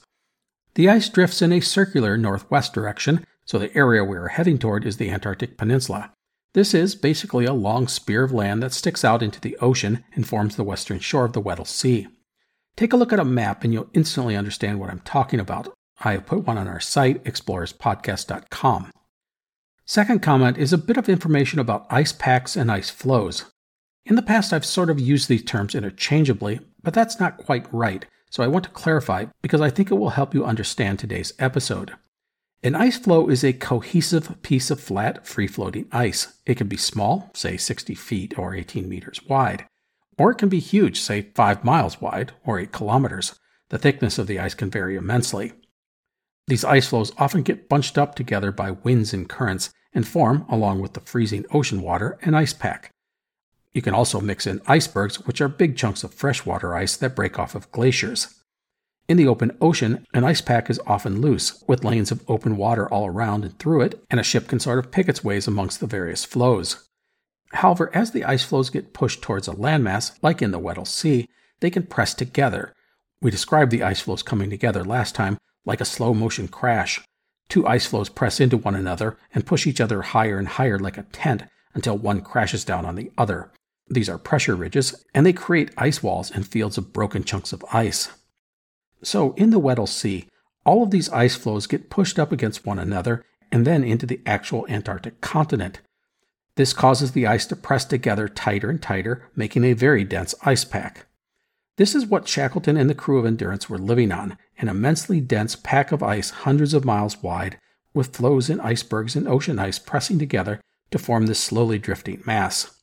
The 0.74 0.88
ice 0.88 1.08
drifts 1.08 1.42
in 1.42 1.52
a 1.52 1.60
circular 1.60 2.16
northwest 2.16 2.72
direction, 2.72 3.26
so 3.44 3.58
the 3.58 3.74
area 3.76 4.04
we 4.04 4.16
are 4.16 4.28
heading 4.28 4.58
toward 4.58 4.86
is 4.86 4.96
the 4.96 5.10
Antarctic 5.10 5.58
Peninsula. 5.58 6.12
This 6.54 6.72
is 6.72 6.94
basically 6.94 7.44
a 7.44 7.52
long 7.52 7.86
spear 7.86 8.24
of 8.24 8.32
land 8.32 8.62
that 8.62 8.72
sticks 8.72 9.04
out 9.04 9.22
into 9.22 9.40
the 9.40 9.56
ocean 9.58 10.04
and 10.14 10.26
forms 10.26 10.56
the 10.56 10.64
western 10.64 10.98
shore 10.98 11.24
of 11.24 11.34
the 11.34 11.40
Weddell 11.40 11.64
Sea. 11.66 12.08
Take 12.76 12.92
a 12.92 12.96
look 12.96 13.12
at 13.12 13.20
a 13.20 13.24
map 13.24 13.64
and 13.64 13.72
you'll 13.72 13.90
instantly 13.92 14.36
understand 14.36 14.80
what 14.80 14.88
I'm 14.88 15.00
talking 15.00 15.40
about. 15.40 15.74
I 16.00 16.12
have 16.12 16.26
put 16.26 16.46
one 16.46 16.56
on 16.56 16.68
our 16.68 16.80
site, 16.80 17.22
explorerspodcast.com. 17.24 18.90
Second 19.90 20.20
comment 20.20 20.58
is 20.58 20.74
a 20.74 20.76
bit 20.76 20.98
of 20.98 21.08
information 21.08 21.58
about 21.58 21.86
ice 21.88 22.12
packs 22.12 22.56
and 22.56 22.70
ice 22.70 22.90
floes. 22.90 23.46
In 24.04 24.16
the 24.16 24.22
past, 24.22 24.52
I've 24.52 24.66
sort 24.66 24.90
of 24.90 25.00
used 25.00 25.30
these 25.30 25.42
terms 25.42 25.74
interchangeably, 25.74 26.60
but 26.82 26.92
that's 26.92 27.18
not 27.18 27.38
quite 27.38 27.72
right, 27.72 28.04
so 28.28 28.42
I 28.42 28.48
want 28.48 28.66
to 28.66 28.70
clarify 28.70 29.24
because 29.40 29.62
I 29.62 29.70
think 29.70 29.90
it 29.90 29.94
will 29.94 30.10
help 30.10 30.34
you 30.34 30.44
understand 30.44 30.98
today's 30.98 31.32
episode. 31.38 31.94
An 32.62 32.74
ice 32.74 32.98
floe 32.98 33.30
is 33.30 33.42
a 33.42 33.54
cohesive 33.54 34.42
piece 34.42 34.70
of 34.70 34.78
flat, 34.78 35.26
free 35.26 35.46
floating 35.46 35.88
ice. 35.90 36.38
It 36.44 36.58
can 36.58 36.68
be 36.68 36.76
small, 36.76 37.30
say 37.32 37.56
60 37.56 37.94
feet 37.94 38.38
or 38.38 38.54
18 38.54 38.90
meters 38.90 39.22
wide, 39.26 39.64
or 40.18 40.30
it 40.30 40.36
can 40.36 40.50
be 40.50 40.60
huge, 40.60 41.00
say 41.00 41.30
5 41.34 41.64
miles 41.64 41.98
wide 41.98 42.32
or 42.44 42.58
8 42.58 42.72
kilometers. 42.72 43.38
The 43.70 43.78
thickness 43.78 44.18
of 44.18 44.26
the 44.26 44.38
ice 44.38 44.52
can 44.52 44.68
vary 44.68 44.96
immensely. 44.96 45.54
These 46.46 46.64
ice 46.64 46.88
floes 46.88 47.10
often 47.16 47.42
get 47.42 47.70
bunched 47.70 47.96
up 47.96 48.14
together 48.14 48.52
by 48.52 48.72
winds 48.72 49.14
and 49.14 49.26
currents 49.26 49.70
and 49.92 50.06
form, 50.06 50.44
along 50.48 50.80
with 50.80 50.92
the 50.92 51.00
freezing 51.00 51.44
ocean 51.52 51.82
water, 51.82 52.18
an 52.22 52.34
ice 52.34 52.52
pack. 52.52 52.90
You 53.72 53.82
can 53.82 53.94
also 53.94 54.20
mix 54.20 54.46
in 54.46 54.60
icebergs, 54.66 55.26
which 55.26 55.40
are 55.40 55.48
big 55.48 55.76
chunks 55.76 56.04
of 56.04 56.14
freshwater 56.14 56.74
ice 56.74 56.96
that 56.96 57.14
break 57.14 57.38
off 57.38 57.54
of 57.54 57.70
glaciers. 57.70 58.34
In 59.08 59.16
the 59.16 59.28
open 59.28 59.56
ocean, 59.60 60.06
an 60.12 60.24
ice 60.24 60.40
pack 60.40 60.68
is 60.68 60.80
often 60.86 61.20
loose, 61.20 61.62
with 61.66 61.84
lanes 61.84 62.10
of 62.10 62.22
open 62.28 62.56
water 62.56 62.88
all 62.88 63.06
around 63.06 63.44
and 63.44 63.58
through 63.58 63.82
it, 63.82 64.02
and 64.10 64.20
a 64.20 64.24
ship 64.24 64.48
can 64.48 64.60
sort 64.60 64.78
of 64.78 64.90
pick 64.90 65.08
its 65.08 65.24
ways 65.24 65.46
amongst 65.46 65.80
the 65.80 65.86
various 65.86 66.24
floes. 66.24 66.88
However, 67.52 67.90
as 67.94 68.10
the 68.10 68.24
ice 68.24 68.44
floes 68.44 68.68
get 68.68 68.92
pushed 68.92 69.22
towards 69.22 69.48
a 69.48 69.52
landmass, 69.52 70.12
like 70.22 70.42
in 70.42 70.50
the 70.50 70.58
Weddell 70.58 70.84
Sea, 70.84 71.26
they 71.60 71.70
can 71.70 71.84
press 71.84 72.12
together. 72.12 72.74
We 73.22 73.30
described 73.30 73.70
the 73.70 73.82
ice 73.82 74.00
floes 74.00 74.22
coming 74.22 74.50
together 74.50 74.84
last 74.84 75.14
time 75.14 75.38
like 75.64 75.80
a 75.80 75.86
slow 75.86 76.14
motion 76.14 76.48
crash. 76.48 77.00
Two 77.48 77.66
ice 77.66 77.86
floes 77.86 78.08
press 78.08 78.40
into 78.40 78.56
one 78.56 78.74
another 78.74 79.16
and 79.34 79.46
push 79.46 79.66
each 79.66 79.80
other 79.80 80.02
higher 80.02 80.38
and 80.38 80.48
higher 80.48 80.78
like 80.78 80.98
a 80.98 81.04
tent 81.04 81.44
until 81.74 81.96
one 81.96 82.20
crashes 82.20 82.64
down 82.64 82.84
on 82.84 82.94
the 82.94 83.10
other. 83.16 83.50
These 83.88 84.08
are 84.08 84.18
pressure 84.18 84.54
ridges, 84.54 85.04
and 85.14 85.24
they 85.24 85.32
create 85.32 85.70
ice 85.78 86.02
walls 86.02 86.30
and 86.30 86.46
fields 86.46 86.76
of 86.76 86.92
broken 86.92 87.24
chunks 87.24 87.52
of 87.52 87.64
ice. 87.72 88.10
So, 89.02 89.32
in 89.34 89.50
the 89.50 89.58
Weddell 89.58 89.86
Sea, 89.86 90.28
all 90.66 90.82
of 90.82 90.90
these 90.90 91.08
ice 91.10 91.36
floes 91.36 91.66
get 91.66 91.88
pushed 91.88 92.18
up 92.18 92.32
against 92.32 92.66
one 92.66 92.78
another 92.78 93.24
and 93.50 93.66
then 93.66 93.82
into 93.82 94.04
the 94.04 94.20
actual 94.26 94.66
Antarctic 94.68 95.22
continent. 95.22 95.80
This 96.56 96.74
causes 96.74 97.12
the 97.12 97.26
ice 97.26 97.46
to 97.46 97.56
press 97.56 97.84
together 97.84 98.28
tighter 98.28 98.68
and 98.68 98.82
tighter, 98.82 99.30
making 99.34 99.64
a 99.64 99.72
very 99.72 100.04
dense 100.04 100.34
ice 100.42 100.64
pack. 100.64 101.06
This 101.76 101.94
is 101.94 102.04
what 102.04 102.28
Shackleton 102.28 102.76
and 102.76 102.90
the 102.90 102.94
crew 102.94 103.18
of 103.18 103.24
Endurance 103.24 103.70
were 103.70 103.78
living 103.78 104.10
on 104.10 104.36
an 104.58 104.68
immensely 104.68 105.20
dense 105.20 105.56
pack 105.56 105.92
of 105.92 106.02
ice 106.02 106.30
hundreds 106.30 106.74
of 106.74 106.84
miles 106.84 107.22
wide, 107.22 107.58
with 107.94 108.14
floes 108.14 108.50
in 108.50 108.60
icebergs 108.60 109.16
and 109.16 109.26
ocean 109.26 109.58
ice 109.58 109.78
pressing 109.78 110.18
together 110.18 110.60
to 110.90 110.98
form 110.98 111.26
this 111.26 111.40
slowly 111.40 111.78
drifting 111.78 112.22
mass. 112.26 112.74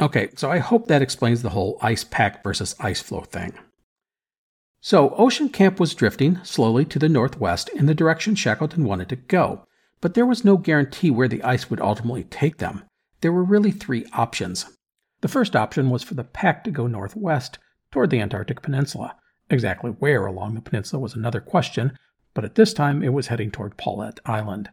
Okay, 0.00 0.30
so 0.36 0.50
I 0.50 0.58
hope 0.58 0.86
that 0.86 1.02
explains 1.02 1.42
the 1.42 1.50
whole 1.50 1.78
ice 1.82 2.04
pack 2.04 2.42
versus 2.42 2.74
ice 2.80 3.00
floe 3.00 3.20
thing. 3.20 3.52
So 4.80 5.10
Ocean 5.16 5.50
Camp 5.50 5.78
was 5.78 5.94
drifting 5.94 6.38
slowly 6.42 6.86
to 6.86 6.98
the 6.98 7.08
northwest 7.08 7.68
in 7.70 7.84
the 7.84 7.94
direction 7.94 8.34
Shackleton 8.34 8.84
wanted 8.84 9.10
to 9.10 9.16
go, 9.16 9.66
but 10.00 10.14
there 10.14 10.24
was 10.24 10.44
no 10.44 10.56
guarantee 10.56 11.10
where 11.10 11.28
the 11.28 11.42
ice 11.42 11.68
would 11.68 11.80
ultimately 11.80 12.24
take 12.24 12.56
them. 12.56 12.84
There 13.20 13.32
were 13.32 13.44
really 13.44 13.72
three 13.72 14.06
options. 14.14 14.64
The 15.20 15.28
first 15.28 15.54
option 15.54 15.90
was 15.90 16.02
for 16.02 16.14
the 16.14 16.24
pack 16.24 16.64
to 16.64 16.70
go 16.70 16.86
northwest 16.86 17.58
toward 17.92 18.08
the 18.08 18.20
Antarctic 18.20 18.62
Peninsula. 18.62 19.16
Exactly 19.50 19.90
where 19.90 20.26
along 20.26 20.54
the 20.54 20.60
peninsula 20.60 21.00
was 21.00 21.14
another 21.14 21.40
question, 21.40 21.98
but 22.34 22.44
at 22.44 22.54
this 22.54 22.72
time 22.72 23.02
it 23.02 23.12
was 23.12 23.26
heading 23.26 23.50
toward 23.50 23.76
Paulet 23.76 24.20
Island. 24.24 24.70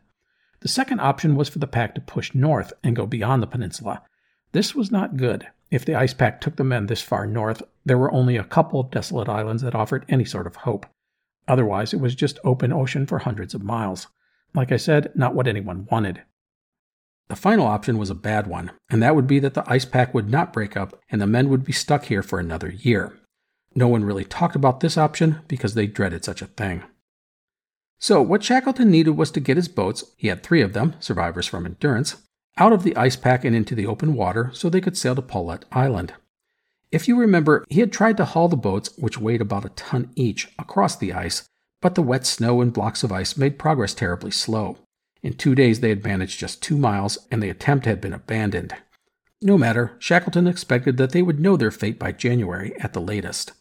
The 0.59 0.67
second 0.67 0.99
option 0.99 1.35
was 1.35 1.49
for 1.49 1.59
the 1.59 1.67
pack 1.67 1.95
to 1.95 2.01
push 2.01 2.33
north 2.33 2.73
and 2.83 2.95
go 2.95 3.05
beyond 3.05 3.41
the 3.41 3.47
peninsula. 3.47 4.03
This 4.51 4.75
was 4.75 4.91
not 4.91 5.17
good. 5.17 5.47
If 5.69 5.83
the 5.83 5.95
ice 5.95 6.13
pack 6.13 6.39
took 6.39 6.55
the 6.55 6.63
men 6.63 6.85
this 6.85 7.01
far 7.01 7.25
north, 7.27 7.61
there 7.85 7.97
were 7.97 8.11
only 8.11 8.37
a 8.37 8.43
couple 8.43 8.79
of 8.79 8.91
desolate 8.91 9.27
islands 9.27 9.61
that 9.63 9.75
offered 9.75 10.05
any 10.07 10.25
sort 10.25 10.47
of 10.47 10.57
hope. 10.57 10.85
Otherwise, 11.47 11.93
it 11.93 11.99
was 11.99 12.15
just 12.15 12.39
open 12.43 12.71
ocean 12.71 13.05
for 13.05 13.19
hundreds 13.19 13.53
of 13.53 13.63
miles. 13.63 14.07
Like 14.53 14.71
I 14.71 14.77
said, 14.77 15.11
not 15.15 15.35
what 15.35 15.47
anyone 15.47 15.87
wanted. 15.91 16.21
The 17.29 17.35
final 17.35 17.67
option 17.67 17.97
was 17.97 18.09
a 18.09 18.15
bad 18.15 18.47
one, 18.47 18.71
and 18.89 19.03
that 19.03 19.15
would 19.15 19.27
be 19.27 19.39
that 19.39 19.53
the 19.53 19.69
ice 19.69 19.85
pack 19.85 20.13
would 20.13 20.29
not 20.29 20.53
break 20.53 20.77
up 20.77 20.97
and 21.09 21.21
the 21.21 21.27
men 21.27 21.49
would 21.49 21.65
be 21.65 21.73
stuck 21.73 22.05
here 22.05 22.23
for 22.23 22.39
another 22.39 22.69
year. 22.69 23.17
No 23.77 23.87
one 23.87 24.03
really 24.03 24.25
talked 24.25 24.55
about 24.55 24.79
this 24.79 24.97
option 24.97 25.41
because 25.47 25.75
they 25.75 25.85
dreaded 25.85 26.25
such 26.25 26.41
a 26.41 26.47
thing. 26.47 26.81
So, 27.99 28.23
what 28.23 28.43
Shackleton 28.43 28.89
needed 28.89 29.11
was 29.11 29.29
to 29.29 29.39
get 29.39 29.55
his 29.55 29.67
boats, 29.67 30.03
he 30.17 30.29
had 30.29 30.41
three 30.41 30.63
of 30.63 30.73
them, 30.73 30.95
survivors 30.99 31.45
from 31.45 31.63
Endurance, 31.63 32.15
out 32.57 32.73
of 32.73 32.81
the 32.81 32.95
ice 32.95 33.15
pack 33.15 33.45
and 33.45 33.55
into 33.55 33.75
the 33.75 33.85
open 33.85 34.15
water 34.15 34.49
so 34.51 34.67
they 34.67 34.81
could 34.81 34.97
sail 34.97 35.13
to 35.13 35.21
Paulet 35.21 35.65
Island. 35.71 36.15
If 36.91 37.07
you 37.07 37.19
remember, 37.19 37.65
he 37.69 37.79
had 37.79 37.91
tried 37.91 38.17
to 38.17 38.25
haul 38.25 38.47
the 38.47 38.55
boats, 38.55 38.97
which 38.97 39.19
weighed 39.19 39.41
about 39.41 39.65
a 39.65 39.69
ton 39.69 40.09
each, 40.15 40.47
across 40.57 40.95
the 40.95 41.13
ice, 41.13 41.47
but 41.79 41.93
the 41.93 42.01
wet 42.01 42.25
snow 42.25 42.61
and 42.61 42.73
blocks 42.73 43.03
of 43.03 43.11
ice 43.11 43.37
made 43.37 43.59
progress 43.59 43.93
terribly 43.93 44.31
slow. 44.31 44.79
In 45.21 45.33
two 45.33 45.53
days, 45.53 45.81
they 45.81 45.89
had 45.89 46.03
managed 46.03 46.39
just 46.39 46.63
two 46.63 46.79
miles, 46.79 47.19
and 47.29 47.43
the 47.43 47.49
attempt 47.51 47.85
had 47.85 48.01
been 48.01 48.13
abandoned. 48.13 48.73
No 49.39 49.55
matter, 49.55 49.95
Shackleton 49.99 50.47
expected 50.47 50.97
that 50.97 51.11
they 51.11 51.21
would 51.21 51.39
know 51.39 51.57
their 51.57 51.69
fate 51.69 51.99
by 51.99 52.11
January 52.11 52.75
at 52.79 52.93
the 52.93 53.01
latest. 53.01 53.51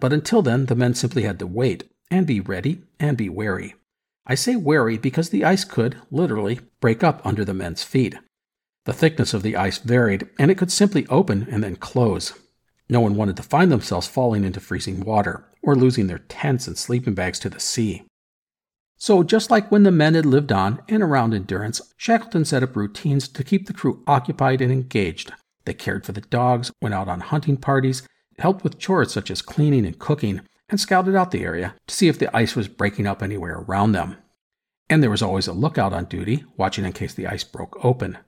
But 0.00 0.12
until 0.12 0.42
then, 0.42 0.66
the 0.66 0.74
men 0.74 0.94
simply 0.94 1.22
had 1.22 1.38
to 1.38 1.46
wait, 1.46 1.90
and 2.10 2.26
be 2.26 2.40
ready, 2.40 2.82
and 3.00 3.16
be 3.16 3.28
wary. 3.28 3.74
I 4.26 4.34
say 4.34 4.56
wary 4.56 4.98
because 4.98 5.30
the 5.30 5.44
ice 5.44 5.64
could, 5.64 5.96
literally, 6.10 6.60
break 6.80 7.02
up 7.02 7.24
under 7.24 7.44
the 7.44 7.54
men's 7.54 7.82
feet. 7.82 8.16
The 8.84 8.92
thickness 8.92 9.34
of 9.34 9.42
the 9.42 9.56
ice 9.56 9.78
varied, 9.78 10.28
and 10.38 10.50
it 10.50 10.58
could 10.58 10.72
simply 10.72 11.06
open 11.08 11.46
and 11.50 11.62
then 11.62 11.76
close. 11.76 12.32
No 12.88 13.00
one 13.00 13.16
wanted 13.16 13.36
to 13.36 13.42
find 13.42 13.70
themselves 13.70 14.06
falling 14.06 14.44
into 14.44 14.60
freezing 14.60 15.00
water, 15.00 15.46
or 15.62 15.74
losing 15.74 16.06
their 16.06 16.18
tents 16.18 16.66
and 16.66 16.78
sleeping 16.78 17.14
bags 17.14 17.38
to 17.40 17.50
the 17.50 17.60
sea. 17.60 18.04
So, 18.96 19.22
just 19.22 19.50
like 19.50 19.70
when 19.70 19.84
the 19.84 19.92
men 19.92 20.14
had 20.14 20.26
lived 20.26 20.50
on 20.50 20.80
and 20.88 21.02
around 21.02 21.32
Endurance, 21.32 21.80
Shackleton 21.96 22.44
set 22.44 22.62
up 22.62 22.74
routines 22.74 23.28
to 23.28 23.44
keep 23.44 23.66
the 23.66 23.72
crew 23.72 24.02
occupied 24.06 24.60
and 24.60 24.72
engaged. 24.72 25.32
They 25.64 25.74
cared 25.74 26.04
for 26.04 26.12
the 26.12 26.20
dogs, 26.20 26.72
went 26.82 26.94
out 26.94 27.08
on 27.08 27.20
hunting 27.20 27.58
parties, 27.58 28.02
helped 28.38 28.64
with 28.64 28.78
chores 28.78 29.12
such 29.12 29.30
as 29.30 29.42
cleaning 29.42 29.86
and 29.86 29.98
cooking, 29.98 30.40
and 30.68 30.78
scouted 30.78 31.14
out 31.14 31.30
the 31.30 31.44
area 31.44 31.74
to 31.86 31.94
see 31.94 32.08
if 32.08 32.18
the 32.18 32.34
ice 32.36 32.54
was 32.54 32.68
breaking 32.68 33.06
up 33.06 33.22
anywhere 33.22 33.64
around 33.66 33.92
them. 33.92 34.16
And 34.90 35.02
there 35.02 35.10
was 35.10 35.22
always 35.22 35.46
a 35.46 35.52
lookout 35.52 35.92
on 35.92 36.06
duty, 36.06 36.44
watching 36.56 36.84
in 36.84 36.92
case 36.92 37.14
the 37.14 37.26
ice 37.26 37.44
broke 37.44 37.82
open. 37.84 38.18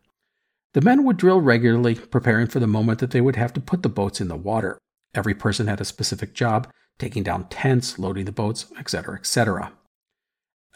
The 0.73 0.81
men 0.81 1.05
would 1.05 1.17
drill 1.17 1.41
regularly, 1.41 1.95
preparing 1.95 2.47
for 2.47 2.61
the 2.61 2.67
moment 2.67 2.99
that 3.01 3.11
they 3.11 3.21
would 3.21 3.37
have 3.37 3.53
to 3.55 3.61
put 3.61 3.83
the 3.83 3.89
boats 3.89 4.21
in 4.21 4.29
the 4.29 4.37
water. 4.37 4.79
Every 5.15 5.35
person 5.35 5.67
had 5.67 5.81
a 5.81 5.85
specific 5.85 6.35
job, 6.35 6.71
taking 6.99 7.23
down 7.23 7.49
tents, 7.49 7.99
loading 7.99 8.27
the 8.27 8.33
boats, 8.33 8.67
etc., 8.79 9.17
etc. 9.17 9.73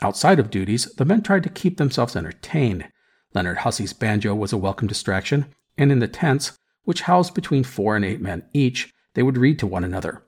Outside 0.03 0.39
of 0.39 0.51
duties, 0.51 0.87
the 0.97 1.05
men 1.05 1.23
tried 1.23 1.45
to 1.45 1.49
keep 1.49 1.77
themselves 1.77 2.17
entertained. 2.17 2.89
Leonard 3.35 3.59
Hussey's 3.59 3.93
banjo 3.93 4.35
was 4.35 4.53
a 4.53 4.59
welcome 4.59 4.89
distraction, 4.89 5.47
and 5.79 5.93
in 5.93 6.01
the 6.01 6.09
tents, 6.09 6.59
which 6.85 7.03
housed 7.03 7.35
between 7.35 7.63
four 7.63 7.95
and 7.95 8.05
eight 8.05 8.21
men 8.21 8.45
each, 8.53 8.93
they 9.15 9.23
would 9.23 9.39
read 9.39 9.59
to 9.59 9.67
one 9.67 9.85
another. 9.85 10.23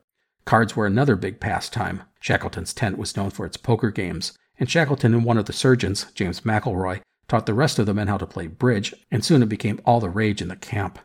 Cards 0.44 0.76
were 0.76 0.86
another 0.86 1.16
big 1.16 1.40
pastime. 1.40 2.02
Shackleton's 2.20 2.72
tent 2.72 2.98
was 2.98 3.16
known 3.16 3.30
for 3.30 3.44
its 3.44 3.56
poker 3.56 3.90
games, 3.90 4.32
and 4.58 4.70
Shackleton 4.70 5.12
and 5.12 5.24
one 5.24 5.38
of 5.38 5.46
the 5.46 5.52
surgeons, 5.52 6.06
James 6.14 6.42
McIlroy, 6.42 7.00
taught 7.28 7.46
the 7.46 7.54
rest 7.54 7.78
of 7.78 7.86
the 7.86 7.94
men 7.94 8.08
how 8.08 8.16
to 8.16 8.26
play 8.26 8.46
bridge, 8.46 8.94
and 9.10 9.24
soon 9.24 9.42
it 9.42 9.48
became 9.48 9.80
all 9.84 10.00
the 10.00 10.08
rage 10.08 10.40
in 10.40 10.48
the 10.48 10.56
camp. 10.56 10.98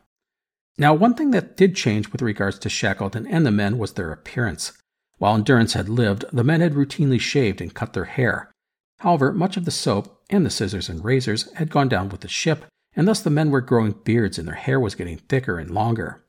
Now, 0.78 0.94
one 0.94 1.14
thing 1.14 1.32
that 1.32 1.56
did 1.56 1.76
change 1.76 2.12
with 2.12 2.22
regards 2.22 2.58
to 2.60 2.68
Shackleton 2.68 3.26
and 3.26 3.44
the 3.44 3.50
men 3.50 3.78
was 3.78 3.92
their 3.92 4.12
appearance. 4.12 4.72
While 5.18 5.34
Endurance 5.34 5.74
had 5.74 5.88
lived, 5.88 6.24
the 6.32 6.44
men 6.44 6.60
had 6.60 6.74
routinely 6.74 7.20
shaved 7.20 7.60
and 7.60 7.74
cut 7.74 7.92
their 7.92 8.06
hair. 8.06 8.50
However, 8.98 9.32
much 9.32 9.56
of 9.56 9.64
the 9.64 9.70
soap 9.70 10.22
and 10.30 10.46
the 10.46 10.50
scissors 10.50 10.88
and 10.88 11.04
razors 11.04 11.52
had 11.54 11.70
gone 11.70 11.88
down 11.88 12.08
with 12.08 12.20
the 12.20 12.28
ship, 12.28 12.64
and 12.94 13.06
thus 13.06 13.20
the 13.20 13.30
men 13.30 13.50
were 13.50 13.60
growing 13.60 13.92
beards 14.04 14.38
and 14.38 14.46
their 14.46 14.54
hair 14.54 14.80
was 14.80 14.94
getting 14.94 15.18
thicker 15.18 15.58
and 15.58 15.70
longer. 15.70 16.21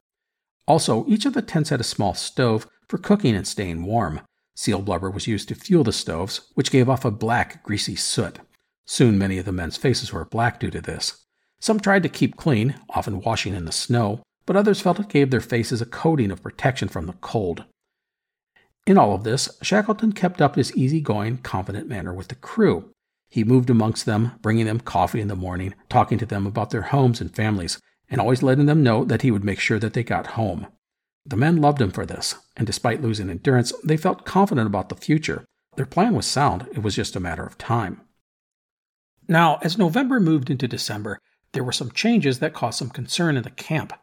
Also, 0.68 1.06
each 1.08 1.26
of 1.26 1.34
the 1.34 1.42
tents 1.42 1.70
had 1.70 1.82
a 1.82 1.84
small 1.84 2.14
stove 2.14 2.68
for 2.88 2.98
cooking 2.98 3.36
and 3.36 3.48
staying 3.48 3.84
warm. 3.84 4.22
Seal 4.56 4.82
blubber 4.82 5.10
was 5.10 5.28
used 5.28 5.50
to 5.50 5.56
fuel 5.56 5.84
the 5.84 5.92
stoves, 5.92 6.52
which 6.54 6.72
gave 6.72 6.90
off 6.90 7.06
a 7.06 7.12
black, 7.12 7.64
greasy 7.64 7.96
soot. 7.96 8.40
Soon 8.86 9.18
many 9.18 9.38
of 9.38 9.46
the 9.46 9.52
men's 9.52 9.78
faces 9.78 10.14
were 10.14 10.26
black 10.26 10.60
due 10.60 10.70
to 10.70 10.82
this. 10.82 11.26
Some 11.60 11.80
tried 11.80 12.04
to 12.04 12.10
keep 12.10 12.36
clean, 12.36 12.76
often 12.90 13.22
washing 13.22 13.54
in 13.54 13.66
the 13.66 13.72
snow, 13.72 14.22
but 14.46 14.56
others 14.56 14.82
felt 14.82 15.00
it 15.00 15.08
gave 15.08 15.32
their 15.32 15.40
faces 15.40 15.82
a 15.82 15.86
coating 15.86 16.32
of 16.32 16.44
protection 16.44 16.90
from 16.90 17.08
the 17.08 17.14
cold. 17.14 17.64
In 18.86 18.98
all 18.98 19.16
of 19.16 19.24
this, 19.24 19.50
Shackleton 19.62 20.12
kept 20.12 20.42
up 20.42 20.56
his 20.56 20.76
easy-going, 20.76 21.38
confident 21.38 21.88
manner 21.88 22.14
with 22.14 22.28
the 22.28 22.36
crew. 22.36 22.92
He 23.30 23.46
moved 23.46 23.70
amongst 23.70 24.06
them, 24.06 24.34
bringing 24.42 24.66
them 24.66 24.82
coffee 24.82 25.22
in 25.22 25.30
the 25.30 25.36
morning, 25.36 25.74
talking 25.90 26.18
to 26.18 26.26
them 26.26 26.46
about 26.46 26.72
their 26.72 26.82
homes 26.82 27.22
and 27.22 27.34
families, 27.34 27.80
and 28.14 28.22
always 28.22 28.44
letting 28.44 28.68
them 28.68 28.84
know 28.84 29.04
that 29.04 29.24
he 29.24 29.32
would 29.32 29.44
make 29.44 29.60
sure 29.60 29.80
that 29.80 29.94
they 29.94 30.04
got 30.04 30.28
home. 30.28 30.68
The 31.26 31.36
men 31.36 31.58
loved 31.58 31.82
him 31.82 31.90
for 31.90 32.06
this, 32.06 32.36
and 32.56 32.68
despite 32.68 33.02
losing 33.02 33.28
endurance, 33.28 33.74
they 33.84 33.98
felt 33.98 34.24
confident 34.24 34.68
about 34.68 34.90
the 34.90 34.96
future. 34.96 35.46
Their 35.78 35.88
plan 35.88 36.14
was 36.14 36.28
sound, 36.28 36.68
it 36.74 36.84
was 36.84 36.96
just 36.96 37.16
a 37.16 37.20
matter 37.20 37.44
of 37.44 37.58
time. 37.58 38.02
Now, 39.28 39.58
as 39.64 39.80
November 39.80 40.20
moved 40.20 40.52
into 40.52 40.68
December, 40.68 41.18
there 41.54 41.64
were 41.64 41.72
some 41.72 41.90
changes 41.90 42.38
that 42.38 42.54
caused 42.54 42.78
some 42.78 42.92
concern 42.92 43.36
in 43.36 43.42
the 43.42 43.50
camp. 43.50 43.94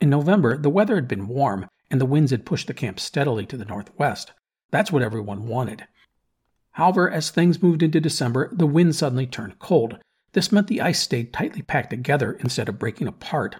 In 0.00 0.08
November, 0.08 0.56
the 0.56 0.70
weather 0.70 0.94
had 0.94 1.06
been 1.06 1.28
warm, 1.28 1.68
and 1.90 2.00
the 2.00 2.06
winds 2.06 2.30
had 2.30 2.46
pushed 2.46 2.68
the 2.68 2.74
camp 2.74 2.98
steadily 2.98 3.44
to 3.44 3.58
the 3.58 3.66
northwest. 3.66 4.32
That's 4.70 4.90
what 4.90 5.02
everyone 5.02 5.46
wanted. 5.46 5.86
However, 6.70 7.10
as 7.10 7.28
things 7.28 7.62
moved 7.62 7.82
into 7.82 8.00
December, 8.00 8.48
the 8.50 8.66
wind 8.66 8.96
suddenly 8.96 9.26
turned 9.26 9.58
cold. 9.58 9.98
This 10.32 10.50
meant 10.50 10.66
the 10.66 10.80
ice 10.80 11.00
stayed 11.00 11.32
tightly 11.32 11.62
packed 11.62 11.90
together 11.90 12.32
instead 12.40 12.68
of 12.68 12.78
breaking 12.78 13.06
apart. 13.06 13.56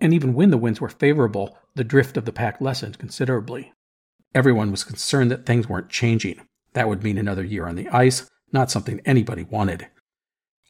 And 0.00 0.12
even 0.12 0.34
when 0.34 0.50
the 0.50 0.58
winds 0.58 0.80
were 0.80 0.88
favorable, 0.88 1.56
the 1.74 1.84
drift 1.84 2.16
of 2.16 2.24
the 2.24 2.32
pack 2.32 2.60
lessened 2.60 2.98
considerably. 2.98 3.72
Everyone 4.34 4.70
was 4.70 4.84
concerned 4.84 5.30
that 5.30 5.46
things 5.46 5.68
weren't 5.68 5.88
changing. 5.88 6.40
That 6.74 6.88
would 6.88 7.02
mean 7.02 7.16
another 7.16 7.44
year 7.44 7.66
on 7.66 7.76
the 7.76 7.88
ice, 7.88 8.28
not 8.52 8.70
something 8.70 9.00
anybody 9.04 9.44
wanted. 9.44 9.88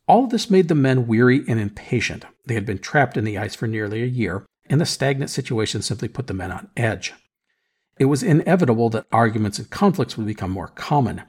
All 0.07 0.27
this 0.27 0.51
made 0.51 0.69
the 0.69 0.75
men 0.75 1.09
weary 1.09 1.43
and 1.49 1.59
impatient. 1.59 2.25
They 2.47 2.55
had 2.55 2.65
been 2.65 2.79
trapped 2.79 3.17
in 3.17 3.25
the 3.25 3.39
ice 3.39 3.57
for 3.57 3.67
nearly 3.67 4.03
a 4.03 4.07
year, 4.07 4.47
and 4.69 4.81
the 4.81 4.87
stagnant 4.87 5.31
situation 5.31 5.83
simply 5.83 6.09
put 6.09 6.29
the 6.29 6.35
men 6.35 6.53
on 6.53 6.71
edge. 6.77 7.13
It 7.99 8.05
was 8.05 8.23
inevitable 8.23 8.91
that 8.91 9.07
arguments 9.11 9.59
and 9.59 9.71
conflicts 9.71 10.17
would 10.17 10.27
become 10.27 10.51
more 10.51 10.69
common. 10.69 11.23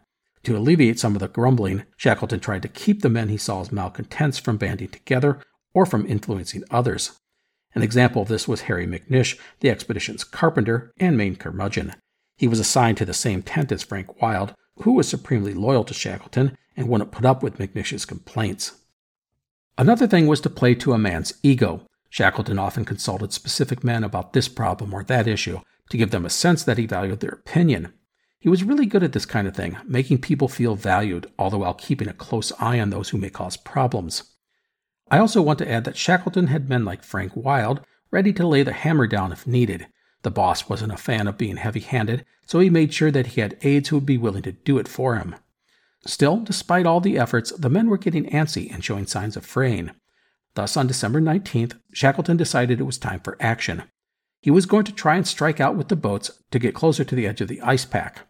To 0.47 0.55
alleviate 0.55 0.97
some 0.97 1.13
of 1.13 1.19
the 1.19 1.27
grumbling, 1.27 1.83
Shackleton 1.97 2.39
tried 2.39 2.61
to 2.61 2.69
keep 2.69 3.01
the 3.01 3.09
men 3.09 3.27
he 3.27 3.35
saw 3.35 3.59
as 3.59 3.69
malcontents 3.69 4.39
from 4.39 4.55
banding 4.55 4.87
together 4.87 5.41
or 5.73 5.85
from 5.85 6.05
influencing 6.05 6.63
others. 6.71 7.19
An 7.75 7.83
example 7.83 8.21
of 8.21 8.29
this 8.29 8.47
was 8.47 8.61
Harry 8.61 8.87
McNish, 8.87 9.37
the 9.59 9.69
expedition's 9.69 10.23
carpenter 10.23 10.93
and 11.01 11.17
main 11.17 11.35
curmudgeon. 11.35 11.95
He 12.37 12.47
was 12.47 12.61
assigned 12.61 12.95
to 12.99 13.03
the 13.03 13.13
same 13.13 13.41
tent 13.41 13.73
as 13.73 13.83
Frank 13.83 14.21
Wild, 14.21 14.53
who 14.83 14.93
was 14.93 15.09
supremely 15.09 15.53
loyal 15.53 15.83
to 15.83 15.93
Shackleton 15.93 16.57
and 16.77 16.87
wouldn't 16.87 17.11
put 17.11 17.25
up 17.25 17.43
with 17.43 17.57
McNish's 17.57 18.05
complaints. 18.05 18.71
Another 19.77 20.07
thing 20.07 20.27
was 20.27 20.39
to 20.39 20.49
play 20.49 20.75
to 20.75 20.93
a 20.93 20.97
man's 20.97 21.33
ego. 21.43 21.81
Shackleton 22.09 22.57
often 22.57 22.85
consulted 22.85 23.33
specific 23.33 23.83
men 23.83 24.01
about 24.01 24.31
this 24.31 24.47
problem 24.47 24.93
or 24.93 25.03
that 25.03 25.27
issue 25.27 25.59
to 25.89 25.97
give 25.97 26.11
them 26.11 26.25
a 26.25 26.29
sense 26.29 26.63
that 26.63 26.77
he 26.77 26.85
valued 26.85 27.19
their 27.19 27.31
opinion. 27.31 27.91
He 28.39 28.49
was 28.49 28.63
really 28.63 28.85
good 28.85 29.03
at 29.03 29.13
this 29.13 29.25
kind 29.25 29.47
of 29.47 29.55
thing, 29.55 29.77
making 29.85 30.19
people 30.19 30.47
feel 30.47 30.75
valued, 30.75 31.31
all 31.39 31.49
the 31.49 31.57
while 31.57 31.73
keeping 31.73 32.07
a 32.07 32.13
close 32.13 32.51
eye 32.59 32.79
on 32.79 32.91
those 32.91 33.09
who 33.09 33.17
may 33.17 33.29
cause 33.29 33.57
problems. 33.57 34.35
I 35.09 35.17
also 35.17 35.41
want 35.41 35.59
to 35.59 35.71
add 35.71 35.85
that 35.85 35.97
Shackleton 35.97 36.47
had 36.47 36.69
men 36.69 36.85
like 36.85 37.03
Frank 37.03 37.35
Wild 37.35 37.81
ready 38.11 38.33
to 38.33 38.47
lay 38.47 38.63
the 38.63 38.73
hammer 38.73 39.07
down 39.07 39.31
if 39.31 39.47
needed. 39.47 39.87
The 40.21 40.31
boss 40.31 40.69
wasn't 40.69 40.93
a 40.93 40.97
fan 40.97 41.27
of 41.27 41.37
being 41.37 41.57
heavy 41.57 41.79
handed, 41.79 42.25
so 42.45 42.59
he 42.59 42.69
made 42.69 42.93
sure 42.93 43.11
that 43.11 43.27
he 43.27 43.41
had 43.41 43.57
aides 43.61 43.89
who 43.89 43.97
would 43.97 44.05
be 44.05 44.17
willing 44.17 44.43
to 44.43 44.51
do 44.51 44.77
it 44.77 44.87
for 44.87 45.15
him. 45.15 45.35
Still, 46.05 46.37
despite 46.37 46.85
all 46.85 47.01
the 47.01 47.17
efforts, 47.17 47.51
the 47.51 47.69
men 47.69 47.89
were 47.89 47.97
getting 47.97 48.29
antsy 48.29 48.71
and 48.71 48.83
showing 48.83 49.07
signs 49.07 49.35
of 49.35 49.45
fraying. 49.45 49.91
Thus, 50.53 50.77
on 50.77 50.87
December 50.87 51.21
19th, 51.21 51.77
Shackleton 51.91 52.37
decided 52.37 52.79
it 52.79 52.85
was 52.85 52.97
time 52.97 53.19
for 53.19 53.37
action. 53.39 53.83
He 54.41 54.51
was 54.51 54.65
going 54.65 54.85
to 54.85 54.93
try 54.93 55.15
and 55.15 55.27
strike 55.27 55.59
out 55.59 55.75
with 55.75 55.87
the 55.87 55.95
boats 55.95 56.31
to 56.51 56.59
get 56.59 56.75
closer 56.75 57.03
to 57.03 57.15
the 57.15 57.27
edge 57.27 57.41
of 57.41 57.47
the 57.47 57.61
ice 57.61 57.85
pack. 57.85 58.26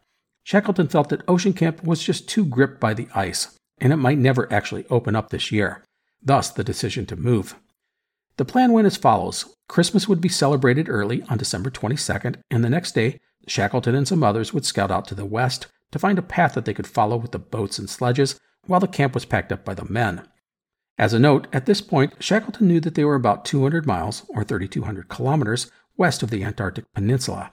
Shackleton 0.48 0.88
felt 0.88 1.10
that 1.10 1.28
Ocean 1.28 1.52
Camp 1.52 1.84
was 1.84 2.02
just 2.02 2.30
too 2.30 2.46
gripped 2.46 2.80
by 2.80 2.94
the 2.94 3.10
ice, 3.14 3.60
and 3.80 3.92
it 3.92 3.98
might 3.98 4.18
never 4.18 4.50
actually 4.50 4.86
open 4.90 5.14
up 5.14 5.30
this 5.30 5.52
year, 5.52 5.84
thus 6.24 6.50
the 6.50 6.64
decision 6.64 7.06
to 7.08 7.18
move. 7.18 7.56
The 8.38 8.46
plan 8.46 8.72
went 8.72 8.88
as 8.88 8.96
follows 8.96 9.54
Christmas 9.68 10.08
would 10.08 10.22
be 10.22 10.30
celebrated 10.30 10.88
early 10.88 11.22
on 11.24 11.38
December 11.38 11.70
22nd, 11.70 12.38
and 12.50 12.64
the 12.64 12.70
next 12.70 12.94
day, 12.94 13.20
Shackleton 13.46 13.94
and 13.94 14.08
some 14.08 14.24
others 14.24 14.54
would 14.54 14.64
scout 14.66 14.90
out 14.90 15.06
to 15.10 15.16
the 15.16 15.26
west 15.26 15.68
to 15.92 16.00
find 16.00 16.18
a 16.18 16.22
path 16.22 16.54
that 16.54 16.64
they 16.64 16.74
could 16.74 16.88
follow 16.88 17.18
with 17.18 17.34
the 17.34 17.40
boats 17.40 17.78
and 17.78 17.90
sledges 17.90 18.40
while 18.68 18.80
the 18.80 18.88
camp 18.88 19.16
was 19.16 19.26
packed 19.26 19.52
up 19.52 19.66
by 19.66 19.74
the 19.74 19.84
men. 19.84 20.26
As 20.98 21.12
a 21.12 21.20
note, 21.20 21.48
at 21.52 21.66
this 21.66 21.82
point, 21.82 22.14
Shackleton 22.24 22.70
knew 22.70 22.80
that 22.80 22.96
they 22.96 23.04
were 23.04 23.16
about 23.16 23.44
200 23.44 23.86
miles, 23.86 24.26
or 24.30 24.46
3,200 24.46 25.10
kilometers, 25.10 25.70
west 25.98 26.24
of 26.24 26.30
the 26.30 26.46
Antarctic 26.46 26.86
Peninsula, 26.94 27.52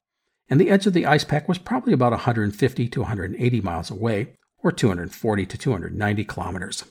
and 0.54 0.60
the 0.60 0.70
edge 0.70 0.86
of 0.86 0.92
the 0.92 1.04
ice 1.04 1.24
pack 1.24 1.48
was 1.48 1.58
probably 1.58 1.92
about 1.92 2.12
150 2.12 2.88
to 2.88 3.00
180 3.00 3.60
miles 3.62 3.90
away, 3.90 4.36
or 4.62 4.70
240 4.70 5.46
to 5.46 5.58
290 5.58 6.24
kilometers. 6.26 6.84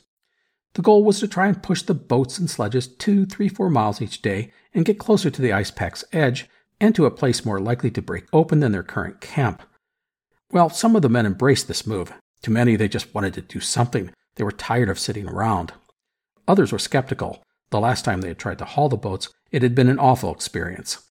The 0.74 0.82
goal 0.82 1.06
was 1.06 1.22
to 1.22 1.30
try 1.30 1.48
and 1.48 1.64
push 1.64 1.82
the 1.82 1.94
boats 1.94 2.38
and 2.38 2.50
sledges 2.50 2.90
two, 2.90 3.26
three, 3.26 3.48
four 3.48 3.70
miles 3.70 4.02
each 4.02 4.22
day 4.22 4.52
and 4.74 4.84
get 4.84 5.00
closer 5.00 5.30
to 5.30 5.42
the 5.42 5.54
ice 5.54 5.72
pack's 5.72 6.04
edge 6.12 6.50
and 6.82 6.94
to 6.94 7.06
a 7.06 7.10
place 7.10 7.46
more 7.46 7.62
likely 7.62 7.90
to 7.92 8.02
break 8.02 8.26
open 8.34 8.60
than 8.60 8.74
their 8.74 8.84
current 8.84 9.22
camp. 9.22 9.64
Well, 10.52 10.70
some 10.70 10.98
of 10.98 11.02
the 11.02 11.08
men 11.08 11.26
embraced 11.26 11.70
this 11.70 11.88
move. 11.88 12.12
To 12.42 12.52
many, 12.52 12.76
they 12.76 12.90
just 12.90 13.16
wanted 13.16 13.34
to 13.36 13.42
do 13.42 13.62
something. 13.62 14.12
They 14.36 14.44
were 14.44 14.52
tired 14.52 14.90
of 14.90 15.00
sitting 15.00 15.30
around. 15.30 15.72
Others 16.50 16.74
were 16.74 16.80
skeptical. 16.80 17.42
The 17.70 17.80
last 17.80 18.04
time 18.04 18.20
they 18.20 18.28
had 18.28 18.40
tried 18.40 18.58
to 18.58 18.66
haul 18.66 18.90
the 18.90 18.98
boats, 18.98 19.30
it 19.54 19.62
had 19.62 19.74
been 19.74 19.88
an 19.88 20.00
awful 20.00 20.34
experience. 20.34 21.02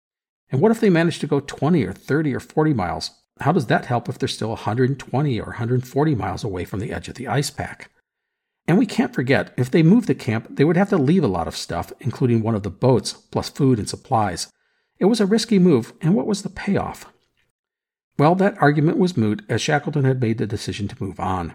And 0.52 0.60
what 0.60 0.70
if 0.70 0.80
they 0.80 0.90
managed 0.90 1.20
to 1.22 1.26
go 1.26 1.40
20 1.40 1.82
or 1.82 1.92
30 1.92 2.34
or 2.34 2.40
40 2.40 2.74
miles? 2.74 3.10
How 3.40 3.52
does 3.52 3.66
that 3.66 3.86
help 3.86 4.08
if 4.08 4.18
they're 4.18 4.28
still 4.28 4.50
120 4.50 5.40
or 5.40 5.46
140 5.46 6.14
miles 6.14 6.44
away 6.44 6.64
from 6.64 6.78
the 6.78 6.92
edge 6.92 7.08
of 7.08 7.14
the 7.14 7.26
ice 7.26 7.50
pack? 7.50 7.90
And 8.68 8.78
we 8.78 8.86
can't 8.86 9.14
forget, 9.14 9.52
if 9.56 9.70
they 9.70 9.82
moved 9.82 10.06
the 10.06 10.14
camp, 10.14 10.46
they 10.50 10.64
would 10.64 10.76
have 10.76 10.90
to 10.90 10.96
leave 10.96 11.24
a 11.24 11.28
lot 11.28 11.48
of 11.48 11.56
stuff, 11.56 11.92
including 11.98 12.42
one 12.42 12.54
of 12.54 12.62
the 12.62 12.70
boats, 12.70 13.12
plus 13.12 13.48
food 13.48 13.78
and 13.78 13.88
supplies. 13.88 14.52
It 14.98 15.06
was 15.06 15.20
a 15.20 15.26
risky 15.26 15.58
move, 15.58 15.94
and 16.00 16.14
what 16.14 16.28
was 16.28 16.42
the 16.42 16.48
payoff? 16.48 17.06
Well, 18.18 18.36
that 18.36 18.60
argument 18.62 18.98
was 18.98 19.16
moot, 19.16 19.42
as 19.48 19.60
Shackleton 19.60 20.04
had 20.04 20.20
made 20.20 20.38
the 20.38 20.46
decision 20.46 20.86
to 20.88 21.02
move 21.02 21.18
on. 21.18 21.54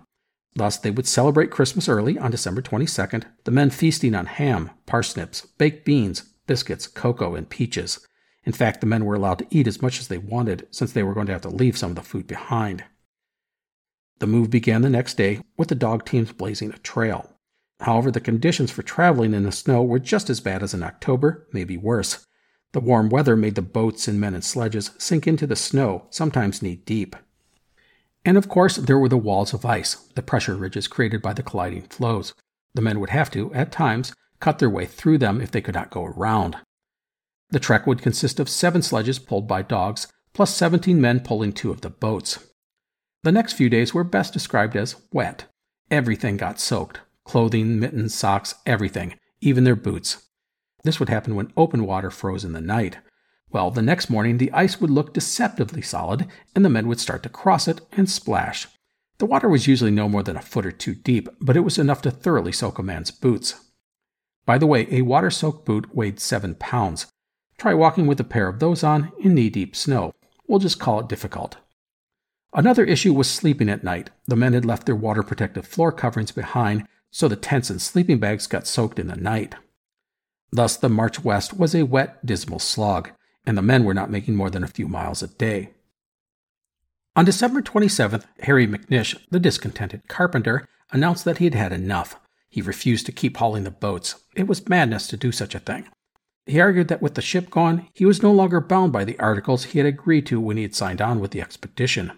Thus, 0.55 0.75
they 0.77 0.91
would 0.91 1.07
celebrate 1.07 1.51
Christmas 1.51 1.87
early 1.87 2.17
on 2.17 2.31
December 2.31 2.61
22nd, 2.61 3.23
the 3.45 3.51
men 3.51 3.69
feasting 3.69 4.15
on 4.15 4.25
ham, 4.25 4.71
parsnips, 4.85 5.45
baked 5.57 5.85
beans, 5.85 6.21
biscuits, 6.47 6.87
cocoa, 6.87 7.35
and 7.35 7.47
peaches. 7.47 8.05
In 8.47 8.53
fact, 8.53 8.79
the 8.79 8.87
men 8.87 9.03
were 9.03 9.15
allowed 9.15 9.39
to 9.39 9.47
eat 9.49 9.67
as 9.67 9.81
much 9.81 9.99
as 9.99 10.07
they 10.07 10.17
wanted, 10.17 10.69
since 10.71 10.93
they 10.93 11.03
were 11.03 11.13
going 11.13 11.25
to 11.25 11.33
have 11.33 11.41
to 11.41 11.49
leave 11.49 11.77
some 11.77 11.89
of 11.89 11.95
the 11.97 12.01
food 12.01 12.27
behind. 12.27 12.85
The 14.19 14.25
move 14.25 14.49
began 14.49 14.83
the 14.83 14.89
next 14.89 15.15
day 15.15 15.41
with 15.57 15.67
the 15.67 15.75
dog 15.75 16.05
teams 16.05 16.31
blazing 16.31 16.71
a 16.71 16.77
trail. 16.77 17.29
However, 17.81 18.09
the 18.09 18.21
conditions 18.21 18.71
for 18.71 18.83
traveling 18.83 19.33
in 19.33 19.43
the 19.43 19.51
snow 19.51 19.83
were 19.83 19.99
just 19.99 20.29
as 20.29 20.39
bad 20.39 20.63
as 20.63 20.73
in 20.73 20.81
October, 20.81 21.45
maybe 21.51 21.75
worse. 21.75 22.25
The 22.71 22.79
warm 22.79 23.09
weather 23.09 23.35
made 23.35 23.55
the 23.55 23.61
boats 23.61 24.07
and 24.07 24.17
men 24.17 24.33
and 24.33 24.45
sledges 24.45 24.91
sink 24.97 25.27
into 25.27 25.45
the 25.45 25.57
snow, 25.57 26.05
sometimes 26.09 26.61
knee 26.61 26.77
deep. 26.77 27.17
And 28.23 28.37
of 28.37 28.47
course, 28.47 28.77
there 28.77 28.97
were 28.97 29.09
the 29.09 29.17
walls 29.17 29.53
of 29.53 29.65
ice, 29.65 29.95
the 30.15 30.23
pressure 30.23 30.55
ridges 30.55 30.87
created 30.87 31.21
by 31.21 31.33
the 31.33 31.43
colliding 31.43 31.81
floes. 31.81 32.33
The 32.75 32.81
men 32.81 33.01
would 33.01 33.09
have 33.09 33.29
to, 33.31 33.53
at 33.53 33.73
times, 33.73 34.13
cut 34.39 34.59
their 34.59 34.69
way 34.69 34.85
through 34.85 35.17
them 35.17 35.41
if 35.41 35.51
they 35.51 35.59
could 35.59 35.75
not 35.75 35.91
go 35.91 36.05
around. 36.05 36.55
The 37.49 37.59
trek 37.59 37.87
would 37.87 38.01
consist 38.01 38.39
of 38.39 38.49
seven 38.49 38.81
sledges 38.81 39.19
pulled 39.19 39.47
by 39.47 39.61
dogs, 39.61 40.07
plus 40.33 40.55
17 40.55 40.99
men 40.99 41.21
pulling 41.21 41.53
two 41.53 41.71
of 41.71 41.81
the 41.81 41.89
boats. 41.89 42.39
The 43.23 43.31
next 43.31 43.53
few 43.53 43.69
days 43.69 43.93
were 43.93 44.03
best 44.03 44.33
described 44.33 44.75
as 44.75 44.95
wet. 45.11 45.45
Everything 45.89 46.37
got 46.37 46.59
soaked 46.59 46.99
clothing, 47.27 47.77
mittens, 47.77 48.15
socks, 48.15 48.55
everything, 48.65 49.13
even 49.41 49.65
their 49.65 49.75
boots. 49.75 50.27
This 50.83 50.99
would 50.99 51.09
happen 51.09 51.35
when 51.35 51.51
open 51.57 51.85
water 51.85 52.09
froze 52.09 52.45
in 52.45 52.53
the 52.53 52.61
night. 52.61 52.97
Well, 53.49 53.69
the 53.69 53.81
next 53.81 54.09
morning 54.09 54.37
the 54.37 54.51
ice 54.53 54.79
would 54.79 54.89
look 54.89 55.13
deceptively 55.13 55.81
solid, 55.81 56.27
and 56.55 56.63
the 56.63 56.69
men 56.69 56.87
would 56.87 56.99
start 56.99 57.23
to 57.23 57.29
cross 57.29 57.67
it 57.67 57.81
and 57.91 58.09
splash. 58.09 58.67
The 59.17 59.25
water 59.25 59.49
was 59.49 59.67
usually 59.67 59.91
no 59.91 60.07
more 60.07 60.23
than 60.23 60.37
a 60.37 60.41
foot 60.41 60.65
or 60.65 60.71
two 60.71 60.95
deep, 60.95 61.27
but 61.41 61.57
it 61.57 61.61
was 61.61 61.77
enough 61.77 62.01
to 62.03 62.11
thoroughly 62.11 62.51
soak 62.51 62.79
a 62.79 62.83
man's 62.83 63.11
boots. 63.11 63.55
By 64.45 64.57
the 64.57 64.67
way, 64.67 64.87
a 64.89 65.01
water 65.01 65.29
soaked 65.29 65.65
boot 65.65 65.93
weighed 65.93 66.19
seven 66.19 66.55
pounds. 66.55 67.07
Try 67.57 67.73
walking 67.73 68.05
with 68.05 68.19
a 68.19 68.23
pair 68.23 68.47
of 68.47 68.59
those 68.59 68.83
on 68.83 69.11
in 69.19 69.33
knee 69.33 69.49
deep 69.49 69.75
snow. 69.75 70.13
We'll 70.47 70.59
just 70.59 70.79
call 70.79 70.99
it 70.99 71.09
difficult. 71.09 71.57
Another 72.53 72.85
issue 72.85 73.13
was 73.13 73.29
sleeping 73.29 73.69
at 73.69 73.83
night. 73.83 74.09
The 74.27 74.35
men 74.35 74.53
had 74.53 74.65
left 74.65 74.85
their 74.85 74.95
water 74.95 75.23
protective 75.23 75.67
floor 75.67 75.91
coverings 75.91 76.31
behind, 76.31 76.87
so 77.11 77.27
the 77.27 77.35
tents 77.35 77.69
and 77.69 77.81
sleeping 77.81 78.19
bags 78.19 78.47
got 78.47 78.67
soaked 78.67 78.99
in 78.99 79.07
the 79.07 79.15
night. 79.15 79.55
Thus, 80.51 80.77
the 80.77 80.89
march 80.89 81.23
west 81.23 81.53
was 81.53 81.75
a 81.75 81.83
wet, 81.83 82.25
dismal 82.25 82.59
slog, 82.59 83.11
and 83.45 83.57
the 83.57 83.61
men 83.61 83.83
were 83.83 83.93
not 83.93 84.11
making 84.11 84.35
more 84.35 84.49
than 84.49 84.63
a 84.63 84.67
few 84.67 84.87
miles 84.87 85.21
a 85.21 85.27
day. 85.27 85.71
On 87.15 87.25
December 87.25 87.61
27th, 87.61 88.25
Harry 88.41 88.67
McNish, 88.67 89.17
the 89.31 89.39
discontented 89.39 90.07
carpenter, 90.07 90.67
announced 90.91 91.25
that 91.25 91.39
he 91.39 91.45
had 91.45 91.55
had 91.55 91.73
enough. 91.73 92.17
He 92.49 92.61
refused 92.61 93.05
to 93.07 93.11
keep 93.11 93.37
hauling 93.37 93.63
the 93.63 93.71
boats. 93.71 94.23
It 94.35 94.47
was 94.47 94.69
madness 94.69 95.07
to 95.07 95.17
do 95.17 95.31
such 95.31 95.55
a 95.55 95.59
thing. 95.59 95.87
He 96.47 96.61
argued 96.61 96.87
that 96.87 97.01
with 97.01 97.15
the 97.15 97.21
ship 97.21 97.49
gone, 97.49 97.87
he 97.93 98.05
was 98.05 98.23
no 98.23 98.31
longer 98.31 98.61
bound 98.61 98.93
by 98.93 99.03
the 99.03 99.19
articles 99.19 99.65
he 99.65 99.79
had 99.79 99.85
agreed 99.85 100.25
to 100.27 100.39
when 100.39 100.55
he 100.55 100.63
had 100.63 100.75
signed 100.75 101.01
on 101.01 101.19
with 101.19 101.31
the 101.31 101.41
expedition. 101.41 102.13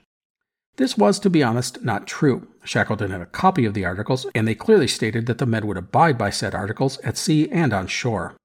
This 0.77 0.97
was, 0.97 1.19
to 1.19 1.29
be 1.29 1.43
honest, 1.43 1.83
not 1.83 2.07
true. 2.07 2.47
Shackleton 2.63 3.11
had 3.11 3.21
a 3.21 3.25
copy 3.25 3.65
of 3.65 3.73
the 3.73 3.85
articles, 3.85 4.27
and 4.35 4.47
they 4.47 4.55
clearly 4.55 4.87
stated 4.87 5.25
that 5.25 5.39
the 5.39 5.45
men 5.45 5.65
would 5.67 5.77
abide 5.77 6.17
by 6.17 6.29
said 6.29 6.53
articles 6.53 6.99
at 6.99 7.17
sea 7.17 7.49
and 7.49 7.73
on 7.73 7.87
shore. 7.87 8.37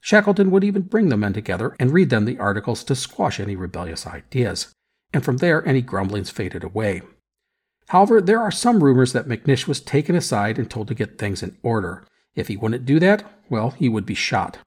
Shackleton 0.00 0.50
would 0.50 0.64
even 0.64 0.82
bring 0.82 1.10
the 1.10 1.16
men 1.16 1.32
together 1.32 1.76
and 1.78 1.92
read 1.92 2.10
them 2.10 2.24
the 2.24 2.38
articles 2.38 2.82
to 2.84 2.96
squash 2.96 3.38
any 3.38 3.54
rebellious 3.54 4.06
ideas, 4.06 4.72
and 5.12 5.24
from 5.24 5.36
there 5.36 5.64
any 5.68 5.82
grumblings 5.82 6.30
faded 6.30 6.64
away. 6.64 7.02
However, 7.88 8.20
there 8.20 8.40
are 8.40 8.50
some 8.50 8.82
rumors 8.82 9.12
that 9.12 9.28
McNish 9.28 9.68
was 9.68 9.80
taken 9.80 10.16
aside 10.16 10.58
and 10.58 10.70
told 10.70 10.88
to 10.88 10.94
get 10.94 11.18
things 11.18 11.42
in 11.42 11.56
order. 11.62 12.04
If 12.34 12.48
he 12.48 12.56
wouldn't 12.56 12.86
do 12.86 12.98
that, 12.98 13.30
well, 13.50 13.70
he 13.70 13.88
would 13.88 14.06
be 14.06 14.14
shot. 14.14 14.58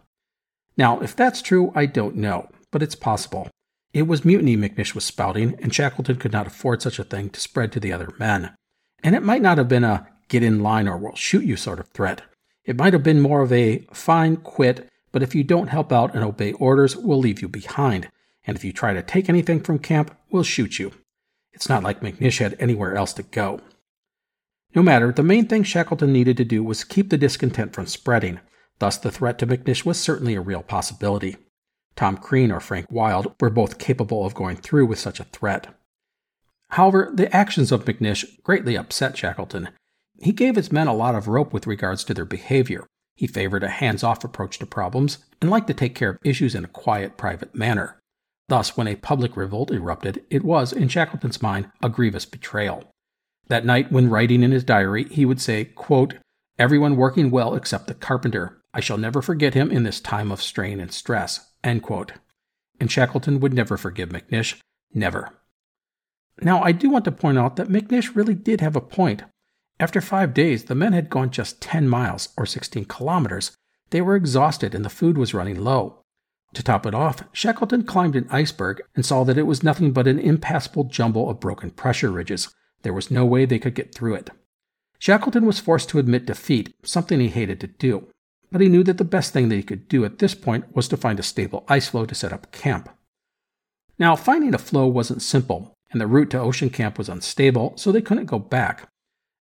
Now, 0.78 1.00
if 1.00 1.16
that's 1.16 1.42
true, 1.42 1.72
I 1.76 1.86
don't 1.86 2.16
know, 2.16 2.50
but 2.72 2.84
it's 2.84 2.96
possible. 2.96 3.50
It 3.94 4.08
was 4.08 4.26
mutiny 4.26 4.58
McNish 4.58 4.94
was 4.94 5.06
spouting, 5.06 5.56
and 5.62 5.74
Shackleton 5.74 6.18
could 6.18 6.34
not 6.34 6.48
afford 6.48 6.82
such 6.82 7.00
a 7.00 7.04
thing 7.04 7.30
to 7.30 7.40
spread 7.40 7.72
to 7.72 7.80
the 7.80 7.94
other 7.94 8.14
men. 8.20 8.54
And 9.04 9.16
it 9.16 9.24
might 9.24 9.42
not 9.42 9.58
have 9.58 9.70
been 9.70 9.86
a 9.86 10.08
get 10.28 10.44
in 10.44 10.64
line 10.64 10.88
or 10.88 10.98
we'll 10.98 11.16
shoot 11.16 11.46
you 11.46 11.56
sort 11.56 11.80
of 11.80 11.88
threat. 11.90 12.22
It 12.66 12.78
might 12.78 12.94
have 12.94 13.04
been 13.04 13.22
more 13.22 13.42
of 13.42 13.54
a 13.54 13.86
fine, 13.94 14.38
quit, 14.38 14.90
but 15.12 15.24
if 15.24 15.36
you 15.36 15.44
don't 15.44 15.68
help 15.68 15.94
out 15.94 16.14
and 16.16 16.24
obey 16.24 16.54
orders, 16.54 16.98
we'll 16.98 17.20
leave 17.20 17.42
you 17.42 17.48
behind. 17.48 18.10
And 18.46 18.58
if 18.58 18.66
you 18.66 18.74
try 18.74 18.94
to 18.94 19.04
take 19.04 19.30
anything 19.30 19.62
from 19.62 19.80
camp, 19.80 20.16
we'll 20.30 20.44
shoot 20.44 20.80
you. 20.80 20.92
It's 21.54 21.70
not 21.70 21.84
like 21.84 22.02
McNish 22.02 22.40
had 22.40 22.58
anywhere 22.60 22.96
else 22.96 23.14
to 23.14 23.24
go. 23.24 23.62
No 24.74 24.84
matter, 24.84 25.12
the 25.12 25.24
main 25.24 25.48
thing 25.48 25.64
Shackleton 25.64 26.12
needed 26.12 26.36
to 26.38 26.44
do 26.44 26.64
was 26.64 26.84
keep 26.84 27.10
the 27.10 27.18
discontent 27.18 27.74
from 27.74 27.86
spreading. 27.86 28.42
Thus, 28.80 28.98
the 28.98 29.12
threat 29.12 29.40
to 29.40 29.48
McNish 29.48 29.86
was 29.86 30.00
certainly 30.00 30.36
a 30.36 30.42
real 30.42 30.64
possibility. 30.64 31.38
Tom 31.96 32.18
Crean 32.18 32.52
or 32.52 32.60
Frank 32.60 32.92
Wild 32.92 33.34
were 33.40 33.50
both 33.50 33.78
capable 33.78 34.26
of 34.26 34.34
going 34.34 34.58
through 34.58 34.86
with 34.86 35.00
such 35.00 35.20
a 35.20 35.26
threat. 35.26 35.68
However, 36.70 37.12
the 37.14 37.34
actions 37.34 37.72
of 37.72 37.86
McNish 37.86 38.42
greatly 38.44 38.78
upset 38.78 39.18
Shackleton. 39.18 39.70
He 40.22 40.32
gave 40.32 40.56
his 40.56 40.72
men 40.72 40.88
a 40.88 40.94
lot 40.94 41.16
of 41.16 41.28
rope 41.28 41.54
with 41.54 41.68
regards 41.68 42.04
to 42.06 42.14
their 42.14 42.26
behavior. 42.26 42.86
He 43.16 43.28
favored 43.28 43.64
a 43.64 43.70
hands 43.70 44.04
off 44.04 44.24
approach 44.24 44.60
to 44.60 44.66
problems 44.66 45.20
and 45.42 45.50
liked 45.50 45.68
to 45.68 45.74
take 45.74 45.96
care 45.96 46.10
of 46.10 46.20
issues 46.24 46.54
in 46.54 46.66
a 46.66 46.70
quiet, 46.70 47.18
private 47.18 47.56
manner. 47.56 48.00
Thus, 48.50 48.76
when 48.76 48.88
a 48.88 48.96
public 48.96 49.38
revolt 49.38 49.72
erupted, 49.72 50.24
it 50.30 50.44
was, 50.44 50.74
in 50.74 50.90
Shackleton's 50.90 51.42
mind, 51.42 51.72
a 51.82 51.90
grievous 51.90 52.26
betrayal. 52.26 52.92
That 53.48 53.66
night, 53.66 53.92
when 53.92 54.10
writing 54.10 54.44
in 54.44 54.52
his 54.52 54.64
diary, 54.64 55.06
he 55.06 55.26
would 55.26 55.42
say, 55.42 55.66
quote, 55.66 56.16
Everyone 56.58 56.96
working 56.96 57.32
well 57.32 57.56
except 57.56 57.88
the 57.88 57.94
carpenter. 57.94 58.62
I 58.76 58.82
shall 58.82 58.98
never 58.98 59.22
forget 59.22 59.54
him 59.54 59.72
in 59.72 59.84
this 59.84 60.02
time 60.02 60.34
of 60.34 60.42
strain 60.42 60.82
and 60.82 60.92
stress. 60.92 61.50
And 61.64 61.82
Shackleton 62.88 63.40
would 63.40 63.54
never 63.54 63.78
forgive 63.78 64.10
McNish. 64.10 64.60
Never. 64.94 65.32
Now, 66.42 66.62
I 66.62 66.74
do 66.74 66.90
want 66.90 67.06
to 67.06 67.12
point 67.14 67.38
out 67.38 67.56
that 67.56 67.70
McNish 67.70 68.18
really 68.18 68.36
did 68.36 68.60
have 68.60 68.76
a 68.76 68.82
point. 68.82 69.24
After 69.80 70.02
five 70.02 70.34
days, 70.34 70.66
the 70.66 70.76
men 70.76 70.92
had 70.92 71.10
gone 71.10 71.30
just 71.30 71.62
10 71.62 71.88
miles, 71.88 72.30
or 72.36 72.46
16 72.46 72.84
kilometers. 72.86 73.56
They 73.92 74.02
were 74.02 74.18
exhausted 74.18 74.76
and 74.76 74.84
the 74.84 74.90
food 74.90 75.18
was 75.18 75.34
running 75.34 75.64
low. 75.64 76.02
To 76.54 76.62
top 76.62 76.86
it 76.86 76.94
off, 76.94 77.24
Shackleton 77.32 77.84
climbed 77.84 78.18
an 78.18 78.28
iceberg 78.30 78.82
and 78.94 79.06
saw 79.06 79.24
that 79.24 79.38
it 79.38 79.44
was 79.44 79.64
nothing 79.64 79.94
but 79.94 80.08
an 80.08 80.20
impassable 80.20 80.84
jumble 80.84 81.30
of 81.30 81.40
broken 81.40 81.72
pressure 81.72 82.12
ridges. 82.12 82.54
There 82.82 82.94
was 82.94 83.10
no 83.10 83.26
way 83.26 83.46
they 83.46 83.60
could 83.60 83.74
get 83.74 83.96
through 83.96 84.16
it. 84.16 84.32
Shackleton 85.00 85.46
was 85.46 85.62
forced 85.62 85.88
to 85.90 86.00
admit 86.00 86.26
defeat, 86.26 86.76
something 86.84 87.22
he 87.22 87.30
hated 87.30 87.62
to 87.62 87.68
do 87.68 88.08
but 88.56 88.62
he 88.62 88.70
knew 88.70 88.86
that 88.86 88.98
the 88.98 89.04
best 89.04 89.34
thing 89.34 89.50
that 89.50 89.58
he 89.58 89.62
could 89.62 89.86
do 89.90 90.06
at 90.06 90.20
this 90.20 90.34
point 90.34 90.74
was 90.74 90.88
to 90.88 90.96
find 90.96 91.20
a 91.20 91.24
stable 91.24 91.66
ice 91.68 91.90
floe 91.90 92.06
to 92.06 92.16
set 92.16 92.32
up 92.32 92.54
camp. 92.54 92.88
Now, 94.00 94.16
finding 94.16 94.54
a 94.54 94.58
floe 94.58 94.88
wasn't 94.88 95.22
simple, 95.22 95.74
and 95.92 96.00
the 96.00 96.08
route 96.08 96.30
to 96.30 96.40
Ocean 96.40 96.70
Camp 96.70 96.98
was 96.98 97.10
unstable, 97.10 97.74
so 97.76 97.92
they 97.92 98.02
couldn't 98.02 98.28
go 98.28 98.40
back. 98.40 98.88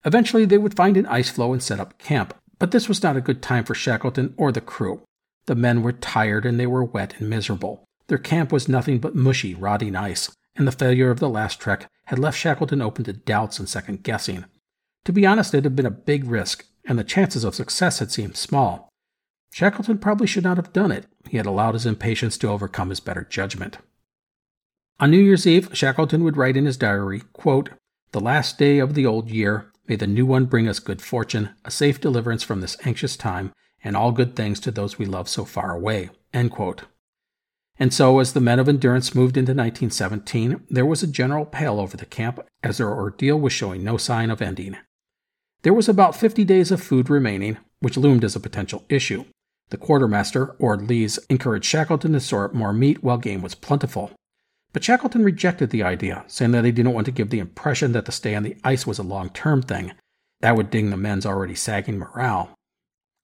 Eventually, 0.06 0.46
they 0.46 0.56
would 0.56 0.74
find 0.74 0.96
an 0.96 1.04
ice 1.04 1.28
floe 1.28 1.52
and 1.52 1.62
set 1.62 1.78
up 1.78 1.98
camp, 1.98 2.32
but 2.58 2.70
this 2.70 2.88
was 2.88 3.02
not 3.02 3.18
a 3.18 3.20
good 3.20 3.42
time 3.42 3.64
for 3.64 3.74
Shackleton 3.74 4.32
or 4.38 4.50
the 4.50 4.62
crew. 4.62 5.02
The 5.44 5.56
men 5.56 5.82
were 5.82 5.92
tired 5.92 6.46
and 6.46 6.58
they 6.58 6.66
were 6.66 6.82
wet 6.82 7.12
and 7.18 7.28
miserable. 7.28 7.84
Their 8.06 8.16
camp 8.16 8.50
was 8.50 8.66
nothing 8.66 8.98
but 8.98 9.14
mushy, 9.14 9.52
rotting 9.52 9.94
ice, 9.94 10.34
and 10.56 10.66
the 10.66 10.72
failure 10.72 11.10
of 11.10 11.20
the 11.20 11.28
last 11.28 11.60
trek 11.60 11.86
had 12.06 12.18
left 12.18 12.38
Shackleton 12.38 12.80
open 12.80 13.04
to 13.04 13.12
doubts 13.12 13.58
and 13.58 13.68
second 13.68 14.04
guessing. 14.04 14.46
To 15.04 15.12
be 15.12 15.26
honest, 15.26 15.52
it 15.52 15.64
had 15.64 15.76
been 15.76 15.84
a 15.84 15.90
big 15.90 16.24
risk, 16.24 16.64
and 16.86 16.98
the 16.98 17.04
chances 17.04 17.44
of 17.44 17.54
success 17.54 17.98
had 17.98 18.10
seemed 18.10 18.38
small. 18.38 18.88
Shackleton 19.52 19.98
probably 19.98 20.26
should 20.26 20.44
not 20.44 20.56
have 20.56 20.72
done 20.72 20.90
it. 20.90 21.06
He 21.28 21.36
had 21.36 21.44
allowed 21.44 21.74
his 21.74 21.84
impatience 21.84 22.38
to 22.38 22.48
overcome 22.48 22.88
his 22.88 23.00
better 23.00 23.26
judgment. 23.28 23.78
On 24.98 25.10
New 25.10 25.18
Year's 25.18 25.46
Eve, 25.46 25.68
Shackleton 25.74 26.24
would 26.24 26.38
write 26.38 26.56
in 26.56 26.64
his 26.64 26.78
diary, 26.78 27.22
quote, 27.34 27.70
The 28.12 28.20
last 28.20 28.58
day 28.58 28.78
of 28.78 28.94
the 28.94 29.04
old 29.04 29.28
year, 29.28 29.70
may 29.86 29.96
the 29.96 30.06
new 30.06 30.24
one 30.24 30.46
bring 30.46 30.68
us 30.68 30.78
good 30.78 31.02
fortune, 31.02 31.50
a 31.66 31.70
safe 31.70 32.00
deliverance 32.00 32.42
from 32.42 32.62
this 32.62 32.78
anxious 32.86 33.14
time, 33.14 33.52
and 33.84 33.94
all 33.94 34.10
good 34.10 34.34
things 34.34 34.58
to 34.60 34.70
those 34.70 34.98
we 34.98 35.04
love 35.04 35.28
so 35.28 35.44
far 35.44 35.72
away. 35.74 36.08
And 36.32 37.92
so, 37.92 38.20
as 38.20 38.32
the 38.32 38.40
men 38.40 38.58
of 38.58 38.68
endurance 38.70 39.14
moved 39.14 39.36
into 39.36 39.50
1917, 39.50 40.66
there 40.70 40.86
was 40.86 41.02
a 41.02 41.06
general 41.06 41.44
pall 41.44 41.78
over 41.78 41.96
the 41.96 42.06
camp 42.06 42.40
as 42.62 42.78
their 42.78 42.90
ordeal 42.90 43.38
was 43.38 43.52
showing 43.52 43.84
no 43.84 43.98
sign 43.98 44.30
of 44.30 44.40
ending. 44.40 44.76
There 45.62 45.74
was 45.74 45.90
about 45.90 46.16
50 46.16 46.44
days 46.44 46.70
of 46.70 46.82
food 46.82 47.10
remaining, 47.10 47.58
which 47.80 47.98
loomed 47.98 48.24
as 48.24 48.34
a 48.34 48.40
potential 48.40 48.84
issue. 48.88 49.24
The 49.72 49.78
quartermaster, 49.78 50.54
Ord 50.58 50.86
Lees, 50.86 51.18
encouraged 51.30 51.64
Shackleton 51.64 52.12
to 52.12 52.36
up 52.36 52.52
more 52.52 52.74
meat 52.74 53.02
while 53.02 53.16
game 53.16 53.40
was 53.40 53.54
plentiful. 53.54 54.10
But 54.74 54.84
Shackleton 54.84 55.24
rejected 55.24 55.70
the 55.70 55.82
idea, 55.82 56.24
saying 56.26 56.50
that 56.50 56.66
he 56.66 56.72
didn't 56.72 56.92
want 56.92 57.06
to 57.06 57.10
give 57.10 57.30
the 57.30 57.38
impression 57.38 57.92
that 57.92 58.04
the 58.04 58.12
stay 58.12 58.34
on 58.34 58.42
the 58.42 58.58
ice 58.62 58.86
was 58.86 58.98
a 58.98 59.02
long 59.02 59.30
term 59.30 59.62
thing. 59.62 59.94
That 60.40 60.56
would 60.56 60.68
ding 60.68 60.90
the 60.90 60.98
men's 60.98 61.24
already 61.24 61.54
sagging 61.54 61.98
morale. 61.98 62.52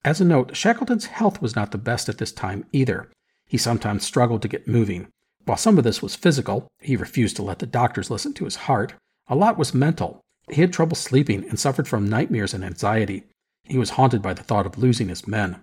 As 0.03 0.19
a 0.19 0.25
note, 0.25 0.57
Shackleton's 0.57 1.05
health 1.05 1.39
was 1.39 1.55
not 1.55 1.69
the 1.69 1.77
best 1.77 2.09
at 2.09 2.17
this 2.17 2.31
time 2.31 2.65
either. 2.71 3.11
He 3.45 3.59
sometimes 3.59 4.03
struggled 4.03 4.41
to 4.41 4.47
get 4.47 4.67
moving. 4.67 5.05
While 5.45 5.57
some 5.57 5.77
of 5.77 5.83
this 5.83 6.01
was 6.01 6.15
physical, 6.15 6.67
he 6.79 6.95
refused 6.95 7.35
to 7.35 7.43
let 7.43 7.59
the 7.59 7.67
doctors 7.67 8.09
listen 8.09 8.33
to 8.33 8.45
his 8.45 8.55
heart, 8.65 8.95
a 9.27 9.35
lot 9.35 9.59
was 9.59 9.75
mental. 9.75 10.19
He 10.49 10.61
had 10.61 10.73
trouble 10.73 10.95
sleeping 10.95 11.47
and 11.47 11.59
suffered 11.59 11.87
from 11.87 12.09
nightmares 12.09 12.55
and 12.55 12.65
anxiety. 12.65 13.25
He 13.65 13.77
was 13.77 13.91
haunted 13.91 14.23
by 14.23 14.33
the 14.33 14.41
thought 14.41 14.65
of 14.65 14.79
losing 14.79 15.09
his 15.09 15.27
men. 15.27 15.61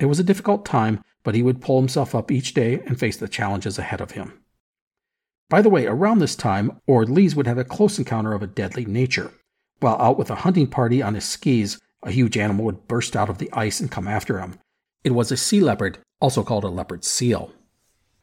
It 0.00 0.06
was 0.06 0.18
a 0.18 0.24
difficult 0.24 0.64
time, 0.64 1.04
but 1.22 1.34
he 1.34 1.42
would 1.42 1.60
pull 1.60 1.78
himself 1.78 2.14
up 2.14 2.30
each 2.30 2.54
day 2.54 2.80
and 2.86 2.98
face 2.98 3.18
the 3.18 3.28
challenges 3.28 3.78
ahead 3.78 4.00
of 4.00 4.12
him. 4.12 4.32
By 5.50 5.60
the 5.60 5.68
way, 5.68 5.86
around 5.86 6.20
this 6.20 6.34
time, 6.34 6.80
Ord 6.86 7.10
Lees 7.10 7.36
would 7.36 7.46
have 7.46 7.58
a 7.58 7.64
close 7.64 7.98
encounter 7.98 8.32
of 8.32 8.42
a 8.42 8.46
deadly 8.46 8.86
nature. 8.86 9.30
While 9.80 10.00
out 10.00 10.16
with 10.16 10.30
a 10.30 10.36
hunting 10.36 10.68
party 10.68 11.02
on 11.02 11.14
his 11.14 11.26
skis, 11.26 11.78
a 12.02 12.10
huge 12.10 12.38
animal 12.38 12.64
would 12.64 12.88
burst 12.88 13.14
out 13.14 13.28
of 13.28 13.36
the 13.36 13.52
ice 13.52 13.78
and 13.78 13.90
come 13.90 14.08
after 14.08 14.38
him. 14.38 14.58
It 15.04 15.10
was 15.10 15.30
a 15.30 15.36
sea 15.36 15.60
leopard, 15.60 15.98
also 16.18 16.42
called 16.42 16.64
a 16.64 16.68
leopard 16.68 17.04
seal. 17.04 17.52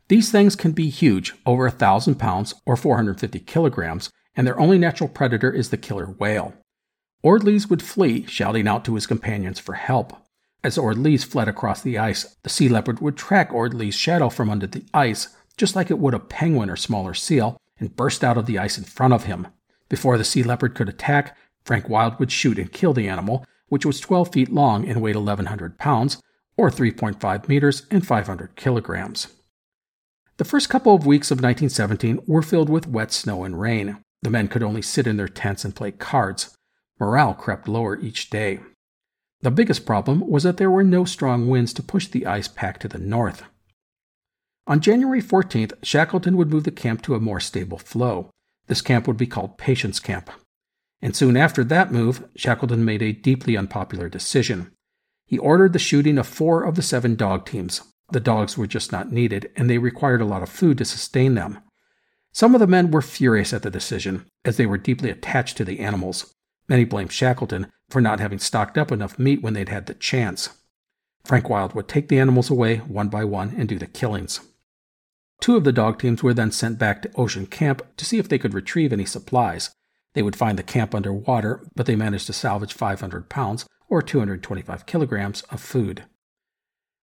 These 0.08 0.32
things 0.32 0.56
can 0.56 0.72
be 0.72 0.90
huge, 0.90 1.36
over 1.46 1.68
a 1.68 1.72
thousand 1.72 2.16
pounds 2.16 2.56
or 2.66 2.76
450 2.76 3.40
kilograms, 3.42 4.10
and 4.36 4.48
their 4.48 4.60
only 4.60 4.80
natural 4.80 5.10
predator 5.10 5.52
is 5.52 5.70
the 5.70 5.78
killer 5.78 6.08
whale. 6.08 6.54
Ord 7.22 7.44
Lees 7.44 7.70
would 7.70 7.84
flee, 7.84 8.26
shouting 8.26 8.68
out 8.68 8.84
to 8.86 8.96
his 8.96 9.06
companions 9.06 9.60
for 9.60 9.74
help. 9.74 10.16
As 10.64 10.78
Ord 10.78 10.98
Lees 10.98 11.24
fled 11.24 11.48
across 11.48 11.82
the 11.82 11.98
ice, 11.98 12.36
the 12.44 12.50
sea 12.50 12.68
leopard 12.68 13.00
would 13.00 13.16
track 13.16 13.54
Ord 13.54 13.74
Lees' 13.74 13.96
shadow 13.96 14.30
from 14.30 14.50
under 14.50 14.68
the 14.68 14.86
ice, 14.94 15.36
just 15.56 15.76
like 15.76 15.92
it 15.92 16.00
would 16.00 16.14
a 16.14 16.20
penguin 16.20 16.70
or 16.70 16.76
smaller 16.76 17.14
seal, 17.14 17.58
and 17.80 17.96
burst 17.96 18.24
out 18.24 18.38
of 18.38 18.46
the 18.46 18.58
ice 18.58 18.78
in 18.78 18.84
front 18.84 19.14
of 19.14 19.24
him. 19.24 19.48
Before 19.90 20.18
the 20.18 20.24
sea 20.24 20.44
leopard 20.44 20.76
could 20.76 20.90
attack, 20.90 21.38
Frank 21.64 21.88
Wild 21.88 22.20
would 22.20 22.32
shoot 22.32 22.58
and 22.58 22.72
kill 22.72 22.94
the 22.94 23.08
animal, 23.08 23.46
which 23.70 23.86
was 23.86 24.00
12 24.00 24.32
feet 24.32 24.52
long 24.52 24.88
and 24.88 25.02
weighed 25.02 25.16
1,100 25.16 25.78
pounds, 25.78 26.22
or 26.58 26.72
3.5 26.72 27.48
meters 27.48 27.84
and 27.92 28.06
500 28.06 28.56
kilograms. 28.56 29.28
The 30.38 30.46
first 30.46 30.70
couple 30.70 30.94
of 30.96 31.06
weeks 31.06 31.32
of 31.32 31.38
1917 31.38 32.22
were 32.26 32.42
filled 32.42 32.70
with 32.70 32.88
wet 32.88 33.12
snow 33.12 33.44
and 33.44 33.60
rain. 33.60 33.98
The 34.22 34.30
men 34.30 34.48
could 34.48 34.64
only 34.64 34.82
sit 34.82 35.08
in 35.08 35.18
their 35.18 35.28
tents 35.28 35.66
and 35.66 35.76
play 35.76 35.92
cards. 35.92 36.58
Morale 37.00 37.34
crept 37.34 37.68
lower 37.68 38.00
each 38.00 38.30
day. 38.30 38.60
The 39.42 39.52
biggest 39.52 39.86
problem 39.86 40.28
was 40.28 40.44
that 40.44 40.58
there 40.58 40.72
were 40.72 40.84
no 40.84 41.06
strong 41.06 41.48
winds 41.48 41.74
to 41.74 41.84
push 41.84 42.08
the 42.08 42.26
ice 42.26 42.48
pack 42.48 42.80
to 42.80 42.88
the 42.88 42.98
north. 42.98 43.44
On 44.66 44.82
January 44.82 45.22
14th, 45.22 45.74
Shackleton 45.84 46.36
would 46.38 46.50
move 46.50 46.64
the 46.64 46.72
camp 46.72 47.02
to 47.04 47.16
a 47.16 47.20
more 47.20 47.40
stable 47.40 47.78
floe. 47.78 48.32
This 48.68 48.82
camp 48.82 49.08
would 49.08 49.18
be 49.18 49.28
called 49.28 49.58
Patience 49.58 50.00
Camp. 50.00 50.30
And 51.02 51.16
soon 51.16 51.38
after 51.38 51.64
that 51.64 51.92
move, 51.92 52.28
Shackleton 52.36 52.84
made 52.84 53.02
a 53.02 53.14
deeply 53.14 53.56
unpopular 53.56 54.10
decision. 54.10 54.72
He 55.26 55.38
ordered 55.38 55.74
the 55.74 55.80
shooting 55.80 56.18
of 56.18 56.28
four 56.28 56.64
of 56.64 56.76
the 56.76 56.82
seven 56.82 57.16
dog 57.16 57.46
teams. 57.46 57.82
The 58.12 58.20
dogs 58.20 58.58
were 58.58 58.68
just 58.68 58.92
not 58.92 59.12
needed, 59.12 59.52
and 59.56 59.70
they 59.70 59.78
required 59.78 60.22
a 60.22 60.26
lot 60.26 60.42
of 60.42 60.50
food 60.50 60.78
to 60.80 60.86
sustain 60.86 61.36
them. 61.36 61.60
Some 62.32 62.56
of 62.56 62.60
the 62.60 62.68
men 62.68 62.92
were 62.92 63.02
furious 63.02 63.54
at 63.54 63.64
the 63.64 63.70
decision, 63.70 64.26
as 64.44 64.58
they 64.58 64.66
were 64.66 64.78
deeply 64.78 65.10
attached 65.10 65.58
to 65.58 65.66
the 65.66 65.80
animals. 65.80 66.34
Many 66.68 66.86
blamed 66.86 67.12
Shackleton 67.12 67.68
for 67.90 68.02
not 68.02 68.20
having 68.20 68.40
stocked 68.40 68.78
up 68.78 68.92
enough 68.92 69.18
meat 69.18 69.42
when 69.42 69.54
they'd 69.54 69.70
had 69.70 69.86
the 69.86 69.94
chance. 69.94 70.50
Frank 71.24 71.50
Wild 71.50 71.74
would 71.74 71.88
take 71.88 72.08
the 72.08 72.20
animals 72.20 72.50
away 72.50 72.78
one 72.78 73.10
by 73.10 73.24
one 73.24 73.54
and 73.58 73.68
do 73.68 73.78
the 73.78 73.88
killings. 73.88 74.40
Two 75.40 75.56
of 75.56 75.64
the 75.64 75.72
dog 75.72 76.00
teams 76.00 76.24
were 76.24 76.34
then 76.34 76.52
sent 76.52 76.80
back 76.80 77.02
to 77.02 77.12
Ocean 77.16 77.46
Camp 77.46 77.82
to 77.98 78.06
see 78.06 78.18
if 78.18 78.28
they 78.28 78.40
could 78.40 78.54
retrieve 78.54 78.92
any 78.92 79.06
supplies. 79.06 79.72
They 80.14 80.24
would 80.24 80.36
find 80.36 80.58
the 80.58 80.64
camp 80.64 80.96
under 80.96 81.14
water, 81.14 81.64
but 81.76 81.86
they 81.86 81.96
managed 81.96 82.28
to 82.28 82.34
salvage 82.34 82.74
500 82.74 83.30
pounds, 83.30 83.68
or 83.88 84.02
225 84.02 84.86
kilograms, 84.86 85.44
of 85.44 85.62
food. 85.62 86.06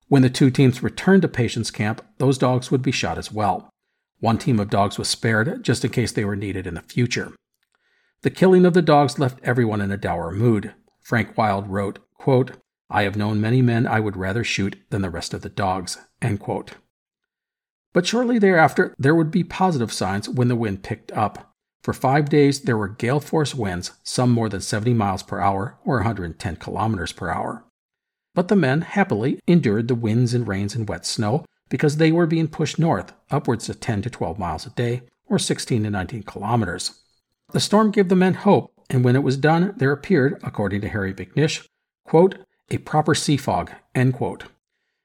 When 0.08 0.22
the 0.22 0.30
two 0.30 0.50
teams 0.50 0.82
returned 0.82 1.22
to 1.22 1.28
Patience 1.28 1.70
Camp, 1.70 2.04
those 2.18 2.38
dogs 2.38 2.70
would 2.70 2.82
be 2.82 2.90
shot 2.90 3.18
as 3.18 3.32
well. 3.32 3.70
One 4.20 4.38
team 4.38 4.58
of 4.58 4.70
dogs 4.70 4.98
was 4.98 5.08
spared 5.08 5.62
just 5.62 5.84
in 5.84 5.90
case 5.90 6.12
they 6.12 6.24
were 6.24 6.36
needed 6.36 6.66
in 6.66 6.74
the 6.74 6.82
future. 6.82 7.32
The 8.24 8.30
killing 8.30 8.64
of 8.64 8.72
the 8.72 8.80
dogs 8.80 9.18
left 9.18 9.38
everyone 9.42 9.82
in 9.82 9.90
a 9.90 9.98
dour 9.98 10.30
mood. 10.30 10.72
Frank 11.02 11.36
Wild 11.36 11.68
wrote, 11.68 11.98
quote, 12.14 12.52
I 12.88 13.02
have 13.02 13.16
known 13.16 13.38
many 13.38 13.60
men 13.60 13.86
I 13.86 14.00
would 14.00 14.16
rather 14.16 14.42
shoot 14.42 14.76
than 14.88 15.02
the 15.02 15.10
rest 15.10 15.34
of 15.34 15.42
the 15.42 15.50
dogs. 15.50 15.98
But 17.92 18.06
shortly 18.06 18.38
thereafter, 18.38 18.94
there 18.98 19.14
would 19.14 19.30
be 19.30 19.44
positive 19.44 19.92
signs 19.92 20.26
when 20.26 20.48
the 20.48 20.56
wind 20.56 20.82
picked 20.82 21.12
up. 21.12 21.54
For 21.82 21.92
five 21.92 22.30
days, 22.30 22.62
there 22.62 22.78
were 22.78 22.88
gale 22.88 23.20
force 23.20 23.54
winds, 23.54 23.90
some 24.02 24.30
more 24.30 24.48
than 24.48 24.62
70 24.62 24.94
miles 24.94 25.22
per 25.22 25.38
hour 25.38 25.76
or 25.84 25.96
110 25.96 26.56
kilometers 26.56 27.12
per 27.12 27.28
hour. 27.28 27.66
But 28.34 28.48
the 28.48 28.56
men 28.56 28.80
happily 28.80 29.38
endured 29.46 29.88
the 29.88 29.94
winds 29.94 30.32
and 30.32 30.48
rains 30.48 30.74
and 30.74 30.88
wet 30.88 31.04
snow 31.04 31.44
because 31.68 31.98
they 31.98 32.10
were 32.10 32.26
being 32.26 32.48
pushed 32.48 32.78
north, 32.78 33.12
upwards 33.30 33.68
of 33.68 33.80
10 33.80 34.00
to 34.00 34.08
12 34.08 34.38
miles 34.38 34.64
a 34.64 34.70
day, 34.70 35.02
or 35.26 35.38
16 35.38 35.82
to 35.82 35.90
19 35.90 36.22
kilometers. 36.22 37.03
The 37.54 37.60
storm 37.60 37.92
gave 37.92 38.08
the 38.08 38.16
men 38.16 38.34
hope, 38.34 38.72
and 38.90 39.04
when 39.04 39.14
it 39.14 39.22
was 39.22 39.36
done, 39.36 39.74
there 39.76 39.92
appeared, 39.92 40.40
according 40.42 40.80
to 40.80 40.88
Harry 40.88 41.14
McNish, 41.14 41.64
quote, 42.04 42.36
a 42.68 42.78
proper 42.78 43.14
sea 43.14 43.36
fog, 43.36 43.70
end 43.94 44.14
quote. 44.14 44.46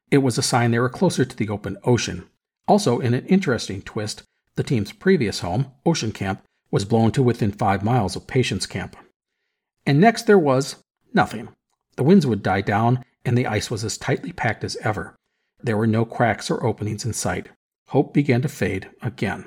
It 0.09 0.17
was 0.17 0.35
a 0.39 0.41
sign 0.41 0.71
they 0.71 0.79
were 0.79 0.89
closer 0.89 1.25
to 1.25 1.35
the 1.35 1.47
open 1.47 1.77
ocean. 1.83 2.27
Also, 2.67 2.97
in 2.97 3.13
an 3.13 3.27
interesting 3.27 3.83
twist, 3.83 4.23
the 4.55 4.63
team's 4.63 4.91
previous 4.91 5.41
home, 5.41 5.71
Ocean 5.85 6.11
Camp, 6.11 6.41
was 6.71 6.85
blown 6.85 7.11
to 7.11 7.21
within 7.21 7.51
five 7.51 7.83
miles 7.83 8.15
of 8.15 8.25
Patience 8.25 8.65
Camp. 8.65 8.95
And 9.85 9.99
next 9.99 10.23
there 10.23 10.39
was 10.39 10.77
nothing. 11.13 11.49
The 11.97 12.03
winds 12.03 12.25
would 12.25 12.41
die 12.41 12.61
down, 12.61 13.05
and 13.23 13.37
the 13.37 13.45
ice 13.45 13.69
was 13.69 13.83
as 13.83 13.95
tightly 13.95 14.31
packed 14.31 14.63
as 14.63 14.75
ever. 14.77 15.15
There 15.61 15.77
were 15.77 15.85
no 15.85 16.03
cracks 16.03 16.49
or 16.49 16.65
openings 16.65 17.05
in 17.05 17.13
sight. 17.13 17.49
Hope 17.89 18.11
began 18.11 18.41
to 18.41 18.49
fade 18.49 18.89
again. 19.03 19.45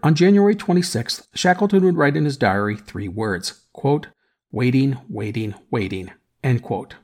On 0.00 0.14
January 0.14 0.54
26th, 0.54 1.26
Shackleton 1.34 1.84
would 1.84 1.96
write 1.96 2.16
in 2.16 2.24
his 2.24 2.36
diary 2.36 2.76
three 2.76 3.08
words 3.08 3.64
quote, 3.72 4.08
waiting, 4.52 4.98
waiting, 5.08 5.54
waiting. 5.70 6.12
End 6.44 6.62
quote. 6.62 6.94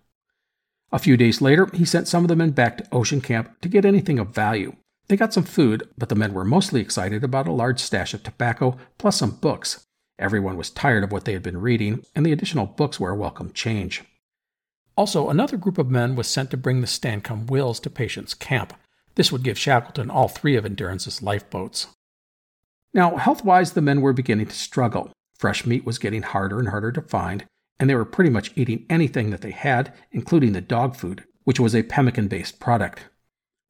A 0.92 1.01
few 1.01 1.16
days 1.16 1.40
later, 1.40 1.68
he 1.74 1.84
sent 1.84 2.07
some 2.07 2.22
of 2.22 2.28
the 2.28 2.36
men 2.36 2.51
back 2.51 2.78
to 2.78 2.88
Ocean 2.92 3.20
Camp 3.20 3.61
to 3.62 3.68
get 3.68 3.84
anything 3.84 4.20
of 4.20 4.32
value. 4.32 4.76
They 5.09 5.16
got 5.16 5.34
some 5.34 5.42
food, 5.42 5.88
but 5.99 6.09
the 6.09 6.14
men 6.14 6.32
were 6.32 6.45
mostly 6.45 6.80
excited 6.80 7.24
about 7.24 7.49
a 7.49 7.53
large 7.53 7.80
stash 7.80 8.14
of 8.14 8.22
tobacco 8.22 8.76
plus 8.97 9.18
some 9.18 9.32
books. 9.32 9.86
Everyone 10.18 10.57
was 10.57 10.70
tired 10.70 11.03
of 11.03 11.11
what 11.11 11.24
they 11.24 11.32
had 11.32 11.42
been 11.42 11.61
reading, 11.61 12.05
and 12.14 12.24
the 12.24 12.30
additional 12.30 12.66
books 12.66 13.01
were 13.01 13.11
a 13.11 13.16
welcome 13.16 13.53
change. 13.53 14.05
Also, 14.97 15.28
another 15.28 15.57
group 15.57 15.78
of 15.78 15.90
men 15.90 16.14
was 16.14 16.28
sent 16.28 16.53
to 16.53 16.57
bring 16.57 16.80
the 16.80 16.86
Stancomb 16.86 17.51
Wills 17.51 17.80
to 17.80 17.90
Patience 17.90 18.32
Camp. 18.32 18.72
This 19.16 19.32
would 19.32 19.42
give 19.42 19.59
Shackleton 19.59 20.11
all 20.11 20.28
three 20.28 20.55
of 20.55 20.64
Endurance's 20.64 21.22
lifeboats. 21.22 21.88
Now, 22.95 23.16
health 23.16 23.45
wise, 23.45 23.72
the 23.72 23.82
men 23.82 24.01
were 24.01 24.12
beginning 24.12 24.47
to 24.47 24.55
struggle. 24.55 25.11
Fresh 25.36 25.66
meat 25.66 25.84
was 25.84 25.99
getting 25.99 26.22
harder 26.22 26.61
and 26.61 26.68
harder 26.68 26.92
to 26.92 27.03
find, 27.03 27.45
and 27.78 27.90
they 27.90 27.97
were 27.97 28.05
pretty 28.05 28.30
much 28.30 28.53
eating 28.55 28.86
anything 28.88 29.30
that 29.30 29.40
they 29.40 29.51
had, 29.51 29.92
including 30.12 30.53
the 30.53 30.61
dog 30.61 30.95
food, 30.95 31.24
which 31.42 31.59
was 31.59 31.74
a 31.74 31.82
pemmican 31.82 32.28
based 32.28 32.61
product. 32.61 33.07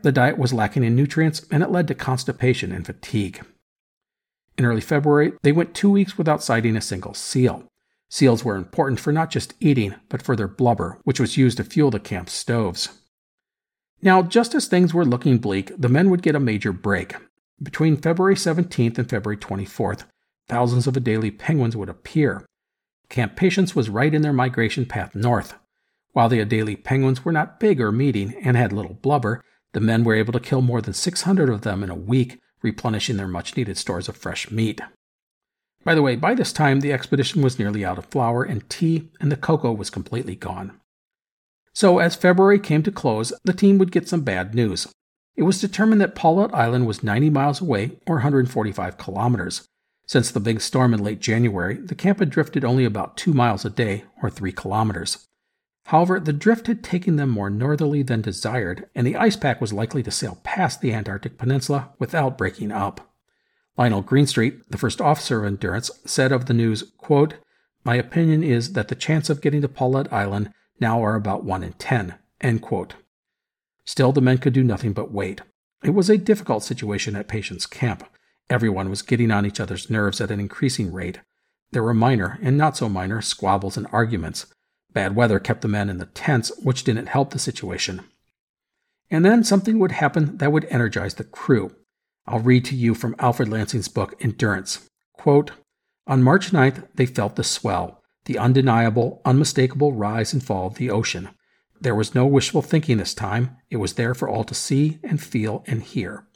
The 0.03 0.13
diet 0.13 0.37
was 0.37 0.53
lacking 0.53 0.85
in 0.85 0.95
nutrients, 0.95 1.47
and 1.51 1.63
it 1.63 1.71
led 1.71 1.89
to 1.89 1.95
constipation 1.95 2.71
and 2.71 2.85
fatigue. 2.85 3.41
In 4.59 4.67
early 4.67 4.83
February, 4.83 5.33
they 5.43 5.53
went 5.53 5.75
two 5.75 5.91
weeks 5.91 6.19
without 6.19 6.43
sighting 6.43 6.77
a 6.77 6.83
single 6.83 7.15
seal. 7.15 7.65
Seals 8.11 8.45
were 8.45 8.57
important 8.57 9.01
for 9.01 9.11
not 9.11 9.31
just 9.31 9.55
eating, 9.59 9.95
but 10.11 10.23
for 10.23 10.37
their 10.37 10.47
blubber, 10.47 10.99
which 11.05 11.19
was 11.19 11.39
used 11.39 11.57
to 11.57 11.65
fuel 11.65 11.91
the 11.91 11.99
camp's 11.99 12.35
stoves. 12.35 13.01
Now, 14.03 14.21
just 14.23 14.55
as 14.55 14.67
things 14.67 14.93
were 14.93 15.07
looking 15.07 15.39
bleak, 15.39 15.73
the 15.77 15.89
men 15.89 16.11
would 16.11 16.23
get 16.23 16.37
a 16.37 16.41
major 16.41 16.73
break. 16.73 17.15
Between 17.63 17.97
February 17.97 18.35
17th 18.35 18.99
and 18.99 19.09
February 19.09 19.37
24th, 19.37 20.05
thousands 20.49 20.87
of 20.87 20.95
Adelie 20.95 21.37
penguins 21.37 21.77
would 21.77 21.89
appear. 21.89 22.45
Camp 23.09 23.37
Patience 23.37 23.77
was 23.77 23.89
right 23.89 24.13
in 24.13 24.23
their 24.23 24.33
migration 24.33 24.87
path 24.87 25.15
north. 25.15 25.55
While 26.13 26.29
the 26.29 26.41
Adelie 26.41 26.83
penguins 26.83 27.25
were 27.25 27.33
not 27.33 27.61
big 27.61 27.81
or 27.81 27.93
meaty 27.93 28.35
and 28.43 28.57
had 28.57 28.73
little 28.73 28.95
blubber, 28.95 29.43
the 29.73 29.81
men 29.81 30.05
were 30.05 30.15
able 30.15 30.33
to 30.33 30.41
kill 30.41 30.63
more 30.63 30.81
than 30.81 30.95
600 30.95 31.49
of 31.49 31.63
them 31.63 31.83
in 31.83 31.91
a 31.91 31.95
week, 31.95 32.41
replenishing 32.63 33.17
their 33.17 33.29
much 33.29 33.57
needed 33.57 33.79
stores 33.79 34.09
of 34.09 34.17
fresh 34.17 34.51
meat. 34.51 34.81
By 35.85 35.95
the 35.95 36.03
way, 36.03 36.17
by 36.17 36.35
this 36.35 36.53
time, 36.53 36.81
the 36.81 36.93
expedition 36.93 37.43
was 37.43 37.59
nearly 37.59 37.85
out 37.85 37.99
of 37.99 38.07
flour 38.07 38.43
and 38.43 38.69
tea, 38.71 39.11
and 39.21 39.31
the 39.31 39.37
cocoa 39.37 39.73
was 39.73 39.91
completely 39.91 40.35
gone. 40.35 40.81
So, 41.73 41.99
as 41.99 42.17
February 42.17 42.59
came 42.59 42.83
to 42.85 42.93
close, 42.93 43.33
the 43.45 43.53
team 43.53 43.79
would 43.79 43.93
get 43.93 44.09
some 44.09 44.23
bad 44.23 44.55
news. 44.55 44.89
It 45.37 45.43
was 45.43 45.61
determined 45.61 46.01
that 46.01 46.15
Paulet 46.15 46.55
Island 46.55 46.87
was 46.87 47.03
90 47.03 47.31
miles 47.31 47.61
away, 47.61 47.99
or 48.07 48.17
145 48.17 48.99
kilometers. 48.99 49.69
Since 50.07 50.31
the 50.31 50.41
big 50.41 50.61
storm 50.61 50.95
in 50.95 51.03
late 51.03 51.21
January, 51.21 51.77
the 51.77 51.95
camp 51.95 52.21
had 52.21 52.31
drifted 52.31 52.65
only 52.65 52.85
about 52.85 53.17
2 53.17 53.33
miles 53.33 53.65
a 53.65 53.71
day, 53.71 54.05
or 54.23 54.31
3 54.31 54.53
kilometers. 54.53 55.27
However, 55.87 56.21
the 56.21 56.33
drift 56.33 56.67
had 56.67 56.83
taken 56.83 57.17
them 57.17 57.31
more 57.31 57.51
northerly 57.51 58.03
than 58.03 58.23
desired, 58.23 58.89
and 58.95 59.07
the 59.07 59.17
ice 59.17 59.37
pack 59.37 59.61
was 59.61 59.73
likely 59.73 60.03
to 60.03 60.11
sail 60.11 60.39
past 60.43 60.81
the 60.81 60.93
Antarctic 60.95 61.37
Peninsula 61.37 61.91
without 61.99 62.39
breaking 62.39 62.73
up. 62.73 63.13
Lionel 63.77 64.03
Greenstreet, 64.03 64.71
the 64.71 64.79
first 64.79 65.01
officer 65.01 65.41
of 65.41 65.47
Endurance, 65.47 65.91
said 66.07 66.33
of 66.33 66.47
the 66.47 66.55
news, 66.55 66.85
quote, 66.97 67.35
My 67.83 67.97
opinion 67.97 68.43
is 68.45 68.75
that 68.75 68.89
the 68.89 68.95
chance 68.95 69.29
of 69.29 69.41
getting 69.41 69.63
to 69.63 69.69
Paulet 69.69 70.13
Island 70.13 70.53
now 70.81 71.03
are 71.03 71.17
about 71.17 71.45
1 71.45 71.63
in 71.63 71.73
10. 71.73 72.15
End 72.41 72.63
quote. 72.63 72.95
Still, 73.85 74.13
the 74.13 74.21
men 74.21 74.39
could 74.39 74.53
do 74.53 74.65
nothing 74.65 74.93
but 74.93 75.13
wait. 75.13 75.43
It 75.83 75.91
was 75.91 76.09
a 76.09 76.17
difficult 76.17 76.63
situation 76.63 77.15
at 77.17 77.29
Patience 77.29 77.67
Camp. 77.67 78.05
Everyone 78.49 78.91
was 78.91 79.03
getting 79.03 79.31
on 79.31 79.45
each 79.45 79.61
other's 79.61 79.91
nerves 79.91 80.21
at 80.21 80.31
an 80.31 80.41
increasing 80.41 80.93
rate. 80.93 81.21
There 81.73 81.83
were 81.83 81.95
minor 81.95 82.39
and 82.43 82.57
not 82.57 82.77
so 82.77 82.89
minor 82.89 83.21
squabbles 83.21 83.77
and 83.77 83.87
arguments. 83.93 84.47
Bad 84.93 85.17
weather 85.17 85.39
kept 85.39 85.61
the 85.61 85.69
men 85.69 85.91
in 85.91 85.99
the 85.99 86.07
tents, 86.07 86.53
which 86.63 86.85
didn't 86.85 87.09
help 87.09 87.31
the 87.31 87.39
situation. 87.39 88.03
And 89.11 89.25
then 89.25 89.45
something 89.45 89.79
would 89.79 89.93
happen 89.93 90.39
that 90.39 90.53
would 90.53 90.67
energize 90.71 91.15
the 91.15 91.25
crew. 91.25 91.75
I'll 92.27 92.41
read 92.41 92.65
to 92.67 92.77
you 92.77 92.95
from 92.95 93.17
Alfred 93.19 93.49
Lansing's 93.49 93.89
book, 93.89 94.15
Endurance. 94.21 94.89
Quote, 95.13 95.51
On 96.07 96.23
March 96.23 96.53
9th, 96.53 96.87
they 96.95 97.07
felt 97.07 97.37
the 97.37 97.45
swell, 97.45 98.03
the 98.25 98.39
undeniable, 98.39 99.21
unmistakable 99.25 99.93
rise 99.93 100.33
and 100.33 100.43
fall 100.43 100.69
of 100.69 100.77
the 100.77 100.91
ocean. 100.91 101.31
There 101.85 101.95
was 101.95 102.15
no 102.15 102.25
wishful 102.25 102.63
thinking 102.63 102.97
this 102.97 103.13
time. 103.13 103.59
It 103.69 103.77
was 103.77 103.93
there 103.93 104.15
for 104.15 104.27
all 104.27 104.43
to 104.45 104.55
see 104.55 105.01
and 105.03 105.23
feel 105.23 105.63
and 105.67 105.83
hear. 105.83 106.27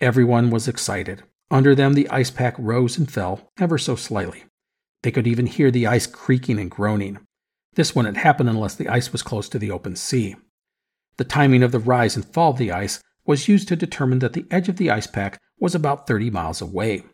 Everyone 0.00 0.50
was 0.50 0.66
excited. 0.66 1.22
Under 1.52 1.72
them, 1.72 1.94
the 1.94 2.10
ice 2.10 2.32
pack 2.32 2.56
rose 2.58 2.98
and 2.98 3.08
fell 3.08 3.52
ever 3.60 3.78
so 3.78 3.94
slightly. 3.94 4.42
They 5.04 5.12
could 5.12 5.28
even 5.28 5.46
hear 5.46 5.70
the 5.70 5.86
ice 5.86 6.08
creaking 6.08 6.58
and 6.58 6.68
groaning. 6.68 7.20
This 7.74 7.94
wouldn't 7.94 8.16
happen 8.16 8.48
unless 8.48 8.74
the 8.74 8.88
ice 8.88 9.12
was 9.12 9.22
close 9.22 9.48
to 9.50 9.58
the 9.60 9.70
open 9.70 9.94
sea. 9.94 10.34
The 11.16 11.24
timing 11.24 11.62
of 11.62 11.70
the 11.70 11.78
rise 11.78 12.16
and 12.16 12.24
fall 12.24 12.50
of 12.50 12.58
the 12.58 12.72
ice 12.72 13.00
was 13.24 13.46
used 13.46 13.68
to 13.68 13.76
determine 13.76 14.18
that 14.18 14.32
the 14.32 14.46
edge 14.50 14.68
of 14.68 14.78
the 14.78 14.90
ice 14.90 15.06
pack 15.06 15.40
was 15.60 15.76
about 15.76 16.08
30 16.08 16.30
miles 16.30 16.60
away. 16.60 17.04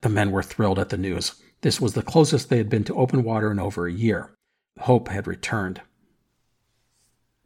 The 0.00 0.08
men 0.08 0.30
were 0.30 0.42
thrilled 0.42 0.78
at 0.78 0.88
the 0.88 0.96
news. 0.96 1.34
This 1.60 1.82
was 1.82 1.92
the 1.92 2.02
closest 2.02 2.48
they 2.48 2.56
had 2.56 2.70
been 2.70 2.84
to 2.84 2.96
open 2.96 3.24
water 3.24 3.50
in 3.50 3.58
over 3.58 3.86
a 3.86 3.92
year. 3.92 4.34
Hope 4.80 5.08
had 5.08 5.26
returned. 5.26 5.82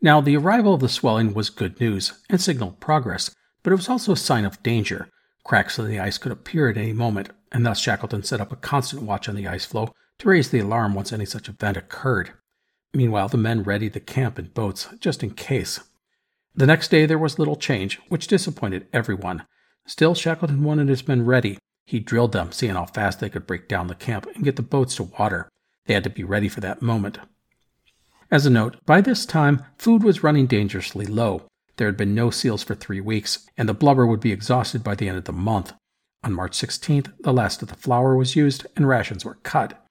Now, 0.00 0.20
the 0.20 0.36
arrival 0.36 0.74
of 0.74 0.80
the 0.80 0.88
swelling 0.88 1.34
was 1.34 1.50
good 1.50 1.80
news 1.80 2.12
and 2.30 2.40
signaled 2.40 2.78
progress, 2.78 3.34
but 3.62 3.72
it 3.72 3.76
was 3.76 3.88
also 3.88 4.12
a 4.12 4.16
sign 4.16 4.44
of 4.44 4.62
danger. 4.62 5.08
Cracks 5.44 5.78
in 5.78 5.88
the 5.88 5.98
ice 5.98 6.18
could 6.18 6.30
appear 6.30 6.68
at 6.68 6.76
any 6.76 6.92
moment, 6.92 7.30
and 7.50 7.66
thus 7.66 7.80
Shackleton 7.80 8.22
set 8.22 8.40
up 8.40 8.52
a 8.52 8.56
constant 8.56 9.02
watch 9.02 9.28
on 9.28 9.34
the 9.34 9.48
ice 9.48 9.64
floe 9.64 9.92
to 10.18 10.28
raise 10.28 10.50
the 10.50 10.60
alarm 10.60 10.94
once 10.94 11.12
any 11.12 11.24
such 11.24 11.48
event 11.48 11.76
occurred. 11.76 12.30
Meanwhile, 12.94 13.28
the 13.28 13.36
men 13.38 13.64
readied 13.64 13.92
the 13.92 14.00
camp 14.00 14.38
in 14.38 14.46
boats, 14.46 14.88
just 15.00 15.22
in 15.22 15.30
case. 15.30 15.80
The 16.54 16.66
next 16.66 16.88
day 16.88 17.06
there 17.06 17.18
was 17.18 17.38
little 17.38 17.56
change, 17.56 18.00
which 18.08 18.26
disappointed 18.28 18.86
everyone. 18.92 19.44
Still, 19.86 20.14
Shackleton 20.14 20.62
wanted 20.62 20.88
his 20.88 21.08
men 21.08 21.24
ready. 21.24 21.58
He 21.86 21.98
drilled 21.98 22.32
them, 22.32 22.52
seeing 22.52 22.74
how 22.74 22.86
fast 22.86 23.20
they 23.20 23.30
could 23.30 23.46
break 23.46 23.68
down 23.68 23.86
the 23.86 23.94
camp 23.94 24.26
and 24.34 24.44
get 24.44 24.56
the 24.56 24.62
boats 24.62 24.96
to 24.96 25.04
water. 25.04 25.48
They 25.86 25.94
had 25.94 26.04
to 26.04 26.10
be 26.10 26.24
ready 26.24 26.48
for 26.48 26.60
that 26.60 26.82
moment. 26.82 27.18
As 28.30 28.44
a 28.44 28.50
note, 28.50 28.76
by 28.84 29.00
this 29.00 29.24
time, 29.24 29.64
food 29.78 30.02
was 30.02 30.22
running 30.22 30.46
dangerously 30.46 31.06
low. 31.06 31.44
There 31.76 31.86
had 31.86 31.96
been 31.96 32.14
no 32.14 32.30
seals 32.30 32.62
for 32.62 32.74
three 32.74 33.00
weeks, 33.00 33.46
and 33.56 33.68
the 33.68 33.74
blubber 33.74 34.06
would 34.06 34.20
be 34.20 34.32
exhausted 34.32 34.84
by 34.84 34.94
the 34.94 35.08
end 35.08 35.16
of 35.16 35.24
the 35.24 35.32
month. 35.32 35.72
On 36.22 36.34
March 36.34 36.58
16th, 36.58 37.12
the 37.20 37.32
last 37.32 37.62
of 37.62 37.68
the 37.68 37.76
flour 37.76 38.16
was 38.16 38.36
used 38.36 38.66
and 38.76 38.86
rations 38.86 39.24
were 39.24 39.38
cut. 39.44 39.82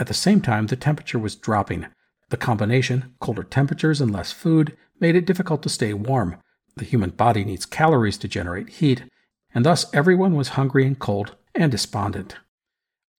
At 0.00 0.08
the 0.08 0.14
same 0.14 0.40
time, 0.40 0.66
the 0.66 0.76
temperature 0.76 1.18
was 1.18 1.36
dropping. 1.36 1.86
The 2.30 2.36
combination, 2.36 3.14
colder 3.20 3.44
temperatures 3.44 4.00
and 4.00 4.10
less 4.10 4.32
food, 4.32 4.76
made 4.98 5.14
it 5.14 5.26
difficult 5.26 5.62
to 5.62 5.68
stay 5.68 5.92
warm. 5.92 6.36
The 6.76 6.84
human 6.84 7.10
body 7.10 7.44
needs 7.44 7.66
calories 7.66 8.18
to 8.18 8.28
generate 8.28 8.70
heat, 8.70 9.04
and 9.54 9.64
thus 9.64 9.92
everyone 9.94 10.34
was 10.34 10.48
hungry 10.48 10.86
and 10.86 10.98
cold 10.98 11.36
and 11.54 11.70
despondent. 11.70 12.36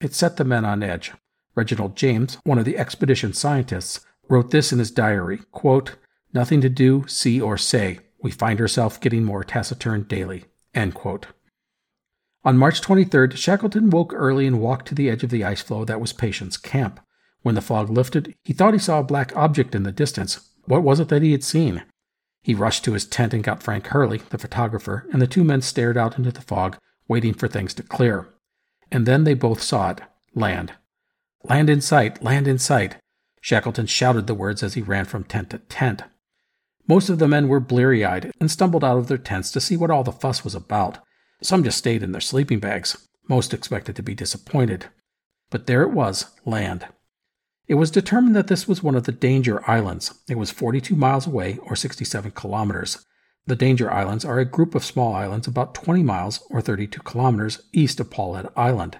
It 0.02 0.14
set 0.14 0.36
the 0.36 0.44
men 0.44 0.66
on 0.66 0.84
edge. 0.84 1.14
Reginald 1.56 1.96
James, 1.96 2.40
one 2.44 2.58
of 2.58 2.66
the 2.66 2.78
expedition 2.78 3.32
scientists, 3.32 4.04
wrote 4.30 4.52
this 4.52 4.72
in 4.72 4.80
his 4.80 4.92
diary 4.92 5.40
quote, 5.52 5.96
Nothing 6.34 6.62
to 6.62 6.70
do, 6.70 7.06
see, 7.08 7.40
or 7.40 7.58
say. 7.58 8.00
We 8.22 8.32
find 8.32 8.60
ourselves 8.60 8.98
getting 8.98 9.24
more 9.24 9.44
taciturn 9.44 10.04
daily. 10.04 10.46
End 10.74 10.94
quote. 10.94 11.28
On 12.46 12.58
March 12.58 12.82
23rd, 12.82 13.38
Shackleton 13.38 13.90
woke 13.90 14.14
early 14.14 14.48
and 14.48 14.60
walked 14.60 14.88
to 14.88 14.96
the 14.96 15.10
edge 15.10 15.24
of 15.24 15.30
the 15.30 15.44
ice 15.44 15.62
floe 15.62 15.86
that 15.86 16.02
was 16.02 16.12
Patience 16.12 16.58
Camp. 16.58 17.00
When 17.42 17.56
the 17.56 17.62
fog 17.62 17.90
lifted, 17.90 18.36
he 18.44 18.54
thought 18.54 18.74
he 18.74 18.80
saw 18.80 19.00
a 19.00 19.04
black 19.04 19.36
object 19.36 19.76
in 19.76 19.84
the 19.84 19.92
distance. 19.92 20.50
What 20.66 20.84
was 20.84 21.00
it 21.00 21.10
that 21.10 21.22
he 21.22 21.34
had 21.34 21.44
seen? 21.44 21.84
He 22.42 22.54
rushed 22.54 22.84
to 22.86 22.94
his 22.94 23.06
tent 23.06 23.34
and 23.34 23.44
got 23.44 23.64
Frank 23.64 23.88
Hurley, 23.88 24.22
the 24.30 24.38
photographer, 24.38 25.08
and 25.14 25.22
the 25.22 25.28
two 25.28 25.44
men 25.44 25.62
stared 25.62 25.98
out 25.98 26.18
into 26.18 26.32
the 26.32 26.42
fog, 26.42 26.78
waiting 27.08 27.34
for 27.34 27.48
things 27.48 27.74
to 27.76 27.84
clear. 27.84 28.28
And 28.92 29.06
then 29.06 29.24
they 29.24 29.34
both 29.34 29.62
saw 29.62 29.92
it 29.92 30.02
land. 30.34 30.74
Land 31.44 31.70
in 31.70 31.82
sight, 31.82 32.24
land 32.24 32.48
in 32.48 32.58
sight. 32.58 32.98
Shackleton 33.44 33.88
shouted 33.88 34.26
the 34.26 34.34
words 34.34 34.64
as 34.64 34.76
he 34.76 34.82
ran 34.82 35.04
from 35.04 35.26
tent 35.26 35.50
to 35.50 35.58
tent. 35.58 36.04
Most 36.88 37.10
of 37.10 37.20
the 37.20 37.28
men 37.28 37.50
were 37.50 37.60
bleary 37.60 38.06
eyed 38.06 38.32
and 38.40 38.50
stumbled 38.50 38.86
out 38.86 38.98
of 38.98 39.08
their 39.08 39.18
tents 39.18 39.52
to 39.52 39.60
see 39.60 39.76
what 39.76 39.92
all 39.92 40.06
the 40.06 40.14
fuss 40.14 40.46
was 40.46 40.56
about. 40.56 41.00
Some 41.42 41.62
just 41.62 41.78
stayed 41.78 42.04
in 42.04 42.14
their 42.14 42.22
sleeping 42.22 42.60
bags. 42.60 43.06
Most 43.28 43.54
expected 43.54 43.98
to 43.98 44.02
be 44.02 44.16
disappointed. 44.16 44.86
But 45.50 45.68
there 45.68 45.82
it 45.82 45.92
was, 45.92 46.28
land. 46.46 46.88
It 47.68 47.74
was 47.74 47.92
determined 47.92 48.34
that 48.38 48.48
this 48.48 48.66
was 48.66 48.82
one 48.82 48.96
of 48.96 49.04
the 49.04 49.12
Danger 49.12 49.70
Islands. 49.70 50.22
It 50.30 50.38
was 50.38 50.50
42 50.50 50.96
miles 50.96 51.28
away, 51.28 51.58
or 51.64 51.76
67 51.76 52.32
kilometers. 52.32 53.06
The 53.46 53.58
Danger 53.58 53.92
Islands 53.92 54.24
are 54.24 54.40
a 54.40 54.46
group 54.46 54.74
of 54.74 54.86
small 54.86 55.14
islands 55.14 55.48
about 55.48 55.76
20 55.76 56.02
miles, 56.02 56.40
or 56.50 56.62
32 56.62 57.02
kilometers, 57.02 57.62
east 57.74 58.00
of 58.00 58.10
Paulet 58.10 58.50
Island. 58.56 59.00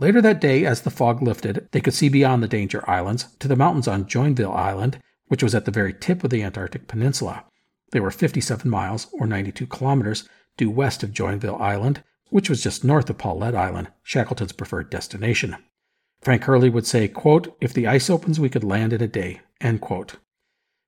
Later 0.00 0.22
that 0.22 0.40
day, 0.40 0.64
as 0.64 0.82
the 0.82 0.90
fog 0.90 1.20
lifted, 1.20 1.68
they 1.72 1.80
could 1.80 1.92
see 1.92 2.08
beyond 2.08 2.40
the 2.40 2.48
Danger 2.48 2.88
Islands 2.88 3.26
to 3.40 3.48
the 3.48 3.56
mountains 3.56 3.88
on 3.88 4.06
Joinville 4.06 4.54
Island, 4.54 5.00
which 5.26 5.42
was 5.42 5.56
at 5.56 5.64
the 5.64 5.72
very 5.72 5.92
tip 5.92 6.22
of 6.22 6.30
the 6.30 6.42
Antarctic 6.42 6.86
Peninsula. 6.86 7.44
They 7.90 7.98
were 7.98 8.12
57 8.12 8.70
miles, 8.70 9.08
or 9.12 9.26
92 9.26 9.66
kilometers, 9.66 10.28
due 10.56 10.70
west 10.70 11.02
of 11.02 11.10
Joinville 11.10 11.60
Island, 11.60 12.04
which 12.30 12.48
was 12.48 12.62
just 12.62 12.84
north 12.84 13.10
of 13.10 13.18
Paulet 13.18 13.56
Island, 13.56 13.88
Shackleton's 14.04 14.52
preferred 14.52 14.88
destination. 14.88 15.56
Frank 16.20 16.44
Hurley 16.44 16.70
would 16.70 16.86
say, 16.86 17.08
quote, 17.08 17.56
If 17.60 17.72
the 17.72 17.88
ice 17.88 18.08
opens, 18.08 18.38
we 18.38 18.48
could 18.48 18.64
land 18.64 18.92
in 18.92 19.02
a 19.02 19.08
day. 19.08 19.40
End 19.60 19.80
quote. 19.80 20.16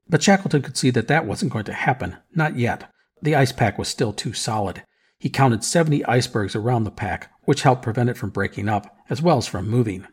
But 0.09 0.23
Shackleton 0.23 0.63
could 0.63 0.77
see 0.77 0.91
that 0.91 1.09
that 1.09 1.27
wasn't 1.27 1.53
going 1.53 1.65
to 1.65 1.73
happen. 1.73 2.17
Not 2.35 2.57
yet. 2.57 2.91
The 3.23 3.35
ice 3.35 3.53
pack 3.53 3.77
was 3.77 3.89
still 3.89 4.13
too 4.13 4.33
solid. 4.33 4.83
He 5.21 5.31
counted 5.31 5.63
70 5.63 6.05
icebergs 6.07 6.57
around 6.57 6.83
the 6.83 6.91
pack, 6.91 7.33
which 7.45 7.63
helped 7.63 7.83
prevent 7.83 8.11
it 8.11 8.17
from 8.17 8.31
breaking 8.31 8.69
up, 8.69 8.97
as 9.09 9.23
well 9.23 9.39
as 9.39 9.47
from 9.47 9.69
moving. 9.69 10.09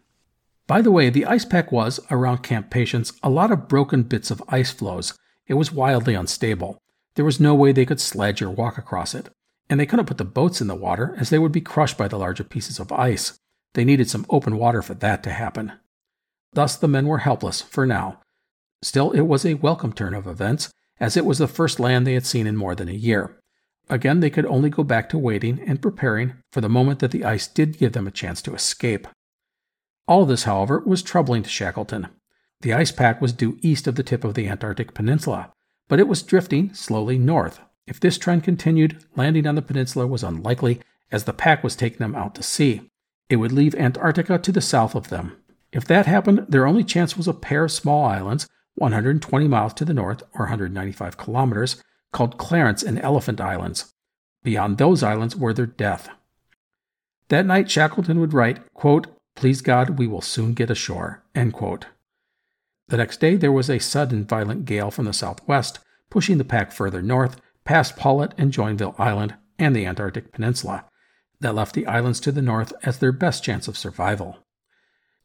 By 0.67 0.83
the 0.83 0.91
way, 0.91 1.09
the 1.09 1.25
ice 1.25 1.45
pack 1.45 1.71
was, 1.71 1.99
around 2.11 2.43
Camp 2.43 2.69
Patience, 2.69 3.13
a 3.23 3.29
lot 3.31 3.49
of 3.49 3.67
broken 3.67 4.03
bits 4.03 4.29
of 4.29 4.43
ice 4.49 4.69
floes. 4.69 5.17
It 5.47 5.55
was 5.55 5.71
wildly 5.71 6.13
unstable. 6.13 6.77
There 7.15 7.25
was 7.25 7.39
no 7.39 7.55
way 7.55 7.71
they 7.71 7.85
could 7.85 7.99
sledge 7.99 8.43
or 8.43 8.51
walk 8.51 8.77
across 8.77 9.15
it 9.15 9.29
and 9.69 9.79
they 9.79 9.85
couldn't 9.85 10.05
put 10.05 10.17
the 10.17 10.25
boats 10.25 10.61
in 10.61 10.67
the 10.67 10.75
water 10.75 11.15
as 11.17 11.29
they 11.29 11.39
would 11.39 11.51
be 11.51 11.61
crushed 11.61 11.97
by 11.97 12.07
the 12.07 12.17
larger 12.17 12.43
pieces 12.43 12.79
of 12.79 12.91
ice. 12.91 13.39
They 13.73 13.83
needed 13.83 14.09
some 14.09 14.25
open 14.29 14.57
water 14.57 14.81
for 14.81 14.93
that 14.95 15.23
to 15.23 15.31
happen. 15.31 15.73
Thus, 16.53 16.75
the 16.75 16.87
men 16.87 17.07
were 17.07 17.19
helpless 17.19 17.61
for 17.61 17.85
now. 17.85 18.21
Still, 18.81 19.11
it 19.11 19.21
was 19.21 19.45
a 19.45 19.55
welcome 19.55 19.91
turn 19.91 20.13
of 20.13 20.27
events, 20.27 20.71
as 20.99 21.17
it 21.17 21.25
was 21.25 21.37
the 21.37 21.47
first 21.47 21.79
land 21.79 22.07
they 22.07 22.13
had 22.13 22.25
seen 22.25 22.47
in 22.47 22.55
more 22.55 22.75
than 22.75 22.87
a 22.87 22.93
year. 22.93 23.36
Again, 23.89 24.19
they 24.19 24.29
could 24.29 24.45
only 24.45 24.69
go 24.69 24.83
back 24.83 25.09
to 25.09 25.17
waiting 25.17 25.61
and 25.65 25.81
preparing 25.81 26.33
for 26.51 26.61
the 26.61 26.69
moment 26.69 26.99
that 26.99 27.11
the 27.11 27.23
ice 27.23 27.47
did 27.47 27.77
give 27.77 27.93
them 27.93 28.07
a 28.07 28.11
chance 28.11 28.41
to 28.43 28.53
escape. 28.53 29.07
All 30.07 30.25
this, 30.25 30.43
however, 30.43 30.79
was 30.85 31.03
troubling 31.03 31.43
to 31.43 31.49
Shackleton. 31.49 32.07
The 32.61 32.73
ice 32.73 32.91
pack 32.91 33.21
was 33.21 33.33
due 33.33 33.57
east 33.61 33.87
of 33.87 33.95
the 33.95 34.03
tip 34.03 34.23
of 34.23 34.33
the 34.33 34.47
Antarctic 34.47 34.93
Peninsula, 34.93 35.51
but 35.87 35.99
it 35.99 36.07
was 36.07 36.23
drifting 36.23 36.73
slowly 36.73 37.17
north. 37.17 37.59
If 37.85 37.99
this 37.99 38.17
trend 38.17 38.43
continued, 38.43 39.03
landing 39.15 39.47
on 39.47 39.55
the 39.55 39.61
peninsula 39.61 40.07
was 40.07 40.23
unlikely, 40.23 40.81
as 41.11 41.23
the 41.23 41.33
pack 41.33 41.63
was 41.63 41.75
taking 41.75 41.99
them 41.99 42.15
out 42.15 42.35
to 42.35 42.43
sea. 42.43 42.89
It 43.29 43.37
would 43.37 43.51
leave 43.51 43.75
Antarctica 43.75 44.37
to 44.37 44.51
the 44.51 44.61
south 44.61 44.95
of 44.95 45.09
them. 45.09 45.37
If 45.71 45.85
that 45.85 46.05
happened, 46.05 46.45
their 46.49 46.65
only 46.65 46.83
chance 46.83 47.15
was 47.15 47.27
a 47.27 47.33
pair 47.33 47.65
of 47.65 47.71
small 47.71 48.05
islands, 48.05 48.47
120 48.75 49.47
miles 49.47 49.73
to 49.75 49.85
the 49.85 49.93
north, 49.93 50.23
or 50.33 50.45
195 50.45 51.17
kilometers, 51.17 51.81
called 52.11 52.37
Clarence 52.37 52.83
and 52.83 52.99
Elephant 52.99 53.41
Islands. 53.41 53.93
Beyond 54.43 54.77
those 54.77 55.03
islands 55.03 55.35
were 55.35 55.53
their 55.53 55.65
death. 55.65 56.09
That 57.29 57.45
night, 57.45 57.69
Shackleton 57.69 58.19
would 58.19 58.33
write, 58.33 58.73
quote, 58.73 59.07
Please 59.35 59.61
God, 59.61 59.99
we 59.99 60.07
will 60.07 60.21
soon 60.21 60.53
get 60.53 60.71
ashore. 60.71 61.23
End 61.35 61.53
quote. 61.53 61.87
The 62.87 62.97
next 62.97 63.19
day, 63.19 63.35
there 63.35 63.51
was 63.51 63.69
a 63.69 63.79
sudden 63.79 64.25
violent 64.25 64.65
gale 64.65 64.89
from 64.89 65.05
the 65.05 65.13
southwest, 65.13 65.79
pushing 66.09 66.37
the 66.37 66.45
pack 66.45 66.71
further 66.71 67.01
north, 67.01 67.39
past 67.65 67.97
Paulet 67.97 68.33
and 68.37 68.53
Joinville 68.53 68.95
Island 68.97 69.35
and 69.59 69.75
the 69.75 69.85
Antarctic 69.85 70.31
Peninsula, 70.31 70.85
that 71.41 71.53
left 71.53 71.75
the 71.75 71.85
islands 71.85 72.19
to 72.21 72.31
the 72.31 72.41
north 72.41 72.71
as 72.83 72.99
their 72.99 73.11
best 73.11 73.43
chance 73.43 73.67
of 73.67 73.77
survival. 73.77 74.37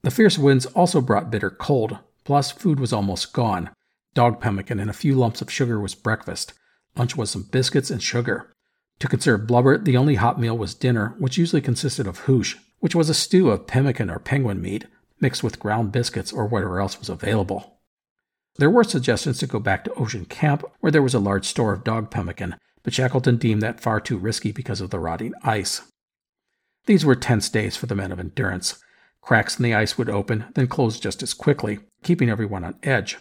The 0.03 0.11
fierce 0.11 0.37
winds 0.37 0.67
also 0.67 1.01
brought 1.01 1.31
bitter 1.31 1.51
cold, 1.51 1.99
plus 2.25 2.51
food 2.51 2.81
was 2.81 2.93
almost 2.93 3.33
gone. 3.33 3.71
Dog 4.15 4.41
pemmican 4.41 4.81
and 4.81 4.91
a 4.91 4.95
few 4.95 5.15
lumps 5.15 5.41
of 5.41 5.51
sugar 5.51 5.79
was 5.79 5.95
breakfast. 5.95 6.53
Lunch 6.97 7.17
was 7.17 7.31
some 7.31 7.43
biscuits 7.45 7.91
and 7.91 8.03
sugar. 8.03 8.53
To 8.99 9.09
conserve 9.09 9.47
blubber, 9.47 9.79
the 9.79 9.97
only 9.97 10.17
hot 10.17 10.39
meal 10.39 10.57
was 10.57 10.75
dinner, 10.75 11.15
which 11.19 11.39
usually 11.39 11.63
consisted 11.63 12.07
of 12.07 12.21
hoosh, 12.21 12.57
which 12.81 12.95
was 12.95 13.09
a 13.09 13.15
stew 13.15 13.51
of 13.51 13.67
pemmican 13.67 14.11
or 14.11 14.19
penguin 14.19 14.61
meat, 14.61 14.87
mixed 15.21 15.43
with 15.43 15.59
ground 15.59 15.93
biscuits 15.93 16.33
or 16.33 16.47
whatever 16.47 16.81
else 16.81 16.99
was 16.99 17.09
available. 17.09 17.79
There 18.57 18.71
were 18.71 18.85
suggestions 18.85 19.39
to 19.39 19.47
go 19.47 19.59
back 19.59 19.85
to 19.85 19.95
Ocean 19.95 20.27
Camp, 20.27 20.65
where 20.81 20.93
there 20.93 21.03
was 21.03 21.15
a 21.15 21.19
large 21.19 21.47
store 21.47 21.73
of 21.73 21.85
dog 21.85 22.11
pemmican, 22.11 22.57
but 22.83 22.93
Shackleton 22.93 23.37
deemed 23.37 23.63
that 23.63 23.81
far 23.81 24.01
too 24.01 24.19
risky 24.19 24.53
because 24.53 24.81
of 24.81 24.91
the 24.91 24.99
rotting 24.99 25.33
ice. 25.43 25.83
These 26.87 27.05
were 27.05 27.15
tense 27.15 27.49
days 27.49 27.77
for 27.77 27.87
the 27.87 27.95
men 27.95 28.13
of 28.13 28.19
endurance. 28.19 28.79
Cracks 29.21 29.57
in 29.57 29.63
the 29.63 29.75
ice 29.75 29.97
would 29.97 30.11
open, 30.11 30.47
then 30.55 30.67
close 30.67 30.99
just 30.99 31.23
as 31.23 31.33
quickly, 31.33 31.79
keeping 32.03 32.29
everyone 32.29 32.65
on 32.65 32.75
edge. 32.83 33.19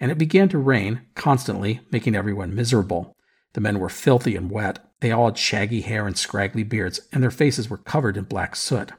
And 0.00 0.10
it 0.10 0.18
began 0.18 0.48
to 0.48 0.58
rain, 0.58 1.02
constantly, 1.14 1.80
making 1.92 2.16
everyone 2.16 2.54
miserable. 2.54 3.13
The 3.54 3.60
men 3.60 3.78
were 3.78 3.88
filthy 3.88 4.36
and 4.36 4.50
wet. 4.50 4.80
They 5.00 5.10
all 5.10 5.26
had 5.26 5.38
shaggy 5.38 5.80
hair 5.80 6.06
and 6.06 6.16
scraggly 6.16 6.62
beards, 6.62 7.00
and 7.12 7.22
their 7.22 7.30
faces 7.30 7.70
were 7.70 7.78
covered 7.78 8.16
in 8.16 8.24
black 8.24 8.54
soot. 8.54 8.92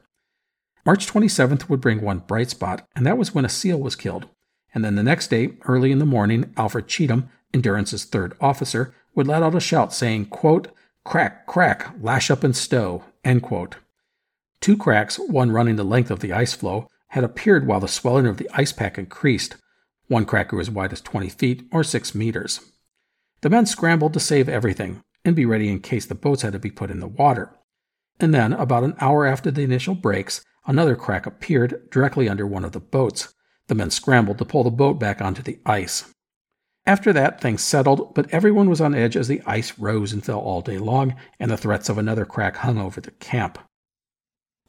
March 0.84 1.06
27th 1.06 1.68
would 1.68 1.80
bring 1.80 2.00
one 2.00 2.20
bright 2.20 2.50
spot, 2.50 2.86
and 2.94 3.06
that 3.06 3.18
was 3.18 3.34
when 3.34 3.44
a 3.44 3.50
seal 3.50 3.78
was 3.78 3.96
killed. 3.96 4.28
And 4.74 4.84
then 4.84 4.94
the 4.94 5.02
next 5.02 5.28
day, 5.28 5.54
early 5.66 5.90
in 5.90 5.98
the 5.98 6.06
morning, 6.06 6.52
Alfred 6.56 6.86
Cheetham, 6.86 7.28
Endurance's 7.52 8.04
third 8.04 8.36
officer, 8.40 8.94
would 9.14 9.26
let 9.26 9.42
out 9.42 9.54
a 9.54 9.60
shout 9.60 9.92
saying, 9.92 10.26
quote, 10.26 10.68
Crack, 11.04 11.46
crack, 11.46 11.94
lash 12.00 12.30
up 12.30 12.42
and 12.42 12.56
stow, 12.56 13.04
end 13.24 13.42
quote. 13.42 13.76
Two 14.60 14.76
cracks, 14.76 15.18
one 15.18 15.50
running 15.50 15.76
the 15.76 15.84
length 15.84 16.10
of 16.10 16.20
the 16.20 16.32
ice 16.32 16.52
floe, 16.52 16.88
had 17.08 17.24
appeared 17.24 17.66
while 17.66 17.80
the 17.80 17.88
swelling 17.88 18.26
of 18.26 18.38
the 18.38 18.50
ice 18.52 18.72
pack 18.72 18.98
increased. 18.98 19.56
One 20.08 20.24
crack 20.24 20.48
grew 20.48 20.60
as 20.60 20.70
wide 20.70 20.92
as 20.92 21.00
20 21.00 21.28
feet, 21.28 21.68
or 21.72 21.84
6 21.84 22.14
meters. 22.14 22.60
The 23.46 23.50
men 23.50 23.66
scrambled 23.66 24.12
to 24.14 24.18
save 24.18 24.48
everything 24.48 25.04
and 25.24 25.36
be 25.36 25.46
ready 25.46 25.68
in 25.68 25.78
case 25.78 26.04
the 26.04 26.16
boats 26.16 26.42
had 26.42 26.52
to 26.54 26.58
be 26.58 26.68
put 26.68 26.90
in 26.90 26.98
the 26.98 27.06
water. 27.06 27.56
And 28.18 28.34
then, 28.34 28.52
about 28.52 28.82
an 28.82 28.96
hour 29.00 29.24
after 29.24 29.52
the 29.52 29.62
initial 29.62 29.94
breaks, 29.94 30.44
another 30.66 30.96
crack 30.96 31.26
appeared 31.26 31.88
directly 31.92 32.28
under 32.28 32.44
one 32.44 32.64
of 32.64 32.72
the 32.72 32.80
boats. 32.80 33.32
The 33.68 33.76
men 33.76 33.92
scrambled 33.92 34.38
to 34.38 34.44
pull 34.44 34.64
the 34.64 34.72
boat 34.72 34.98
back 34.98 35.20
onto 35.20 35.42
the 35.42 35.60
ice. 35.64 36.12
After 36.86 37.12
that, 37.12 37.40
things 37.40 37.62
settled, 37.62 38.16
but 38.16 38.28
everyone 38.30 38.68
was 38.68 38.80
on 38.80 38.96
edge 38.96 39.16
as 39.16 39.28
the 39.28 39.42
ice 39.46 39.78
rose 39.78 40.12
and 40.12 40.24
fell 40.24 40.40
all 40.40 40.60
day 40.60 40.78
long, 40.78 41.14
and 41.38 41.48
the 41.48 41.56
threats 41.56 41.88
of 41.88 41.98
another 41.98 42.24
crack 42.24 42.56
hung 42.56 42.78
over 42.78 43.00
the 43.00 43.12
camp. 43.12 43.60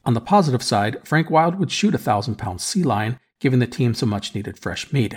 On 0.06 0.14
the 0.14 0.22
positive 0.22 0.62
side, 0.62 1.00
Frank 1.04 1.32
Wild 1.32 1.56
would 1.56 1.72
shoot 1.72 1.96
a 1.96 1.98
thousand 1.98 2.36
pound 2.36 2.62
sea 2.62 2.84
lion, 2.84 3.20
giving 3.40 3.58
the 3.58 3.66
team 3.66 3.96
some 3.96 4.10
much 4.10 4.36
needed 4.36 4.60
fresh 4.60 4.94
meat. 4.94 5.16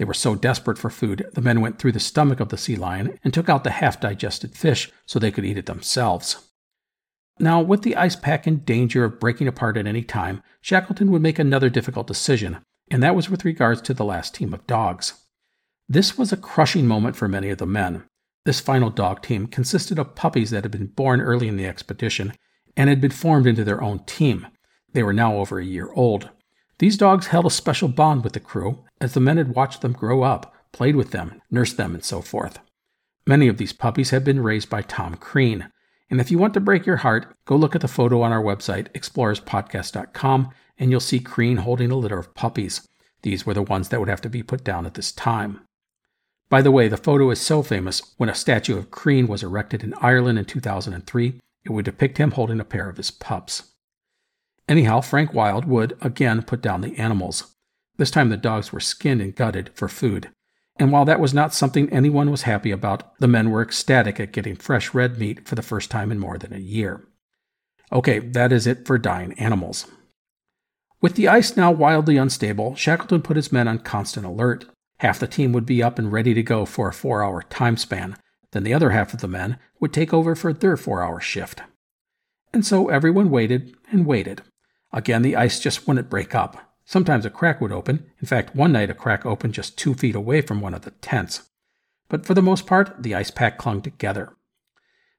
They 0.00 0.06
were 0.06 0.14
so 0.14 0.34
desperate 0.34 0.78
for 0.78 0.88
food, 0.88 1.28
the 1.34 1.42
men 1.42 1.60
went 1.60 1.78
through 1.78 1.92
the 1.92 2.00
stomach 2.00 2.40
of 2.40 2.48
the 2.48 2.56
sea 2.56 2.74
lion 2.74 3.18
and 3.22 3.34
took 3.34 3.50
out 3.50 3.64
the 3.64 3.70
half 3.70 4.00
digested 4.00 4.56
fish 4.56 4.90
so 5.04 5.18
they 5.18 5.30
could 5.30 5.44
eat 5.44 5.58
it 5.58 5.66
themselves. 5.66 6.48
Now, 7.38 7.60
with 7.60 7.82
the 7.82 7.96
ice 7.96 8.16
pack 8.16 8.46
in 8.46 8.60
danger 8.60 9.04
of 9.04 9.20
breaking 9.20 9.46
apart 9.46 9.76
at 9.76 9.86
any 9.86 10.02
time, 10.02 10.42
Shackleton 10.62 11.10
would 11.10 11.20
make 11.20 11.38
another 11.38 11.68
difficult 11.68 12.06
decision, 12.06 12.60
and 12.90 13.02
that 13.02 13.14
was 13.14 13.28
with 13.28 13.44
regards 13.44 13.82
to 13.82 13.92
the 13.92 14.06
last 14.06 14.34
team 14.34 14.54
of 14.54 14.66
dogs. 14.66 15.20
This 15.86 16.16
was 16.16 16.32
a 16.32 16.38
crushing 16.38 16.86
moment 16.86 17.14
for 17.14 17.28
many 17.28 17.50
of 17.50 17.58
the 17.58 17.66
men. 17.66 18.04
This 18.46 18.58
final 18.58 18.88
dog 18.88 19.20
team 19.20 19.48
consisted 19.48 19.98
of 19.98 20.14
puppies 20.14 20.48
that 20.48 20.64
had 20.64 20.72
been 20.72 20.86
born 20.86 21.20
early 21.20 21.46
in 21.46 21.58
the 21.58 21.66
expedition 21.66 22.32
and 22.74 22.88
had 22.88 23.02
been 23.02 23.10
formed 23.10 23.46
into 23.46 23.64
their 23.64 23.82
own 23.82 23.98
team. 24.06 24.46
They 24.94 25.02
were 25.02 25.12
now 25.12 25.36
over 25.36 25.58
a 25.58 25.64
year 25.66 25.92
old. 25.92 26.30
These 26.78 26.96
dogs 26.96 27.26
held 27.26 27.44
a 27.44 27.50
special 27.50 27.88
bond 27.88 28.24
with 28.24 28.32
the 28.32 28.40
crew, 28.40 28.82
as 29.00 29.14
the 29.14 29.20
men 29.20 29.36
had 29.36 29.54
watched 29.54 29.80
them 29.80 29.92
grow 29.92 30.22
up, 30.22 30.54
played 30.72 30.96
with 30.96 31.10
them, 31.10 31.40
nursed 31.50 31.76
them, 31.76 31.94
and 31.94 32.04
so 32.04 32.20
forth. 32.20 32.58
Many 33.26 33.48
of 33.48 33.58
these 33.58 33.72
puppies 33.72 34.10
had 34.10 34.24
been 34.24 34.40
raised 34.42 34.68
by 34.68 34.82
Tom 34.82 35.14
Crean. 35.14 35.70
And 36.10 36.20
if 36.20 36.30
you 36.30 36.38
want 36.38 36.54
to 36.54 36.60
break 36.60 36.86
your 36.86 36.98
heart, 36.98 37.34
go 37.44 37.56
look 37.56 37.74
at 37.74 37.80
the 37.80 37.88
photo 37.88 38.22
on 38.22 38.32
our 38.32 38.42
website, 38.42 38.88
explorerspodcast.com, 38.92 40.50
and 40.78 40.90
you'll 40.90 41.00
see 41.00 41.20
Crean 41.20 41.58
holding 41.58 41.90
a 41.90 41.96
litter 41.96 42.18
of 42.18 42.34
puppies. 42.34 42.88
These 43.22 43.46
were 43.46 43.54
the 43.54 43.62
ones 43.62 43.90
that 43.90 44.00
would 44.00 44.08
have 44.08 44.22
to 44.22 44.30
be 44.30 44.42
put 44.42 44.64
down 44.64 44.86
at 44.86 44.94
this 44.94 45.12
time. 45.12 45.60
By 46.48 46.62
the 46.62 46.72
way, 46.72 46.88
the 46.88 46.96
photo 46.96 47.30
is 47.30 47.40
so 47.40 47.62
famous 47.62 48.02
when 48.16 48.28
a 48.28 48.34
statue 48.34 48.76
of 48.76 48.90
Crean 48.90 49.28
was 49.28 49.42
erected 49.42 49.84
in 49.84 49.94
Ireland 50.00 50.38
in 50.38 50.44
2003 50.44 51.40
it 51.64 51.70
would 51.70 51.84
depict 51.84 52.18
him 52.18 52.32
holding 52.32 52.60
a 52.60 52.64
pair 52.64 52.88
of 52.88 52.96
his 52.96 53.10
pups. 53.10 53.74
Anyhow, 54.68 55.00
Frank 55.00 55.34
Wild 55.34 55.64
would 55.64 55.96
again 56.00 56.42
put 56.42 56.62
down 56.62 56.80
the 56.80 56.96
animals. 56.96 57.49
This 58.00 58.10
time 58.10 58.30
the 58.30 58.38
dogs 58.38 58.72
were 58.72 58.80
skinned 58.80 59.20
and 59.20 59.36
gutted 59.36 59.72
for 59.74 59.86
food. 59.86 60.30
And 60.78 60.90
while 60.90 61.04
that 61.04 61.20
was 61.20 61.34
not 61.34 61.52
something 61.52 61.90
anyone 61.90 62.30
was 62.30 62.44
happy 62.44 62.70
about, 62.70 63.14
the 63.18 63.28
men 63.28 63.50
were 63.50 63.60
ecstatic 63.60 64.18
at 64.18 64.32
getting 64.32 64.56
fresh 64.56 64.94
red 64.94 65.18
meat 65.18 65.46
for 65.46 65.54
the 65.54 65.60
first 65.60 65.90
time 65.90 66.10
in 66.10 66.18
more 66.18 66.38
than 66.38 66.54
a 66.54 66.58
year. 66.58 67.06
Okay, 67.92 68.18
that 68.18 68.52
is 68.52 68.66
it 68.66 68.86
for 68.86 68.96
dying 68.96 69.34
animals. 69.34 69.86
With 71.02 71.14
the 71.14 71.28
ice 71.28 71.58
now 71.58 71.70
wildly 71.72 72.16
unstable, 72.16 72.74
Shackleton 72.74 73.20
put 73.20 73.36
his 73.36 73.52
men 73.52 73.68
on 73.68 73.80
constant 73.80 74.24
alert. 74.24 74.64
Half 75.00 75.18
the 75.18 75.26
team 75.26 75.52
would 75.52 75.66
be 75.66 75.82
up 75.82 75.98
and 75.98 76.10
ready 76.10 76.32
to 76.32 76.42
go 76.42 76.64
for 76.64 76.88
a 76.88 76.94
four 76.94 77.22
hour 77.22 77.42
time 77.50 77.76
span, 77.76 78.16
then 78.52 78.62
the 78.62 78.72
other 78.72 78.92
half 78.92 79.12
of 79.12 79.20
the 79.20 79.28
men 79.28 79.58
would 79.78 79.92
take 79.92 80.14
over 80.14 80.34
for 80.34 80.54
their 80.54 80.78
four 80.78 81.02
hour 81.02 81.20
shift. 81.20 81.60
And 82.54 82.64
so 82.64 82.88
everyone 82.88 83.28
waited 83.28 83.74
and 83.92 84.06
waited. 84.06 84.40
Again, 84.90 85.20
the 85.20 85.36
ice 85.36 85.60
just 85.60 85.86
wouldn't 85.86 86.08
break 86.08 86.34
up. 86.34 86.69
Sometimes 86.90 87.24
a 87.24 87.30
crack 87.30 87.60
would 87.60 87.70
open. 87.70 88.10
In 88.18 88.26
fact, 88.26 88.56
one 88.56 88.72
night 88.72 88.90
a 88.90 88.94
crack 88.94 89.24
opened 89.24 89.54
just 89.54 89.78
two 89.78 89.94
feet 89.94 90.16
away 90.16 90.40
from 90.40 90.60
one 90.60 90.74
of 90.74 90.82
the 90.82 90.90
tents. 90.90 91.48
But 92.08 92.26
for 92.26 92.34
the 92.34 92.42
most 92.42 92.66
part, 92.66 93.04
the 93.04 93.14
ice 93.14 93.30
pack 93.30 93.58
clung 93.58 93.80
together. 93.80 94.32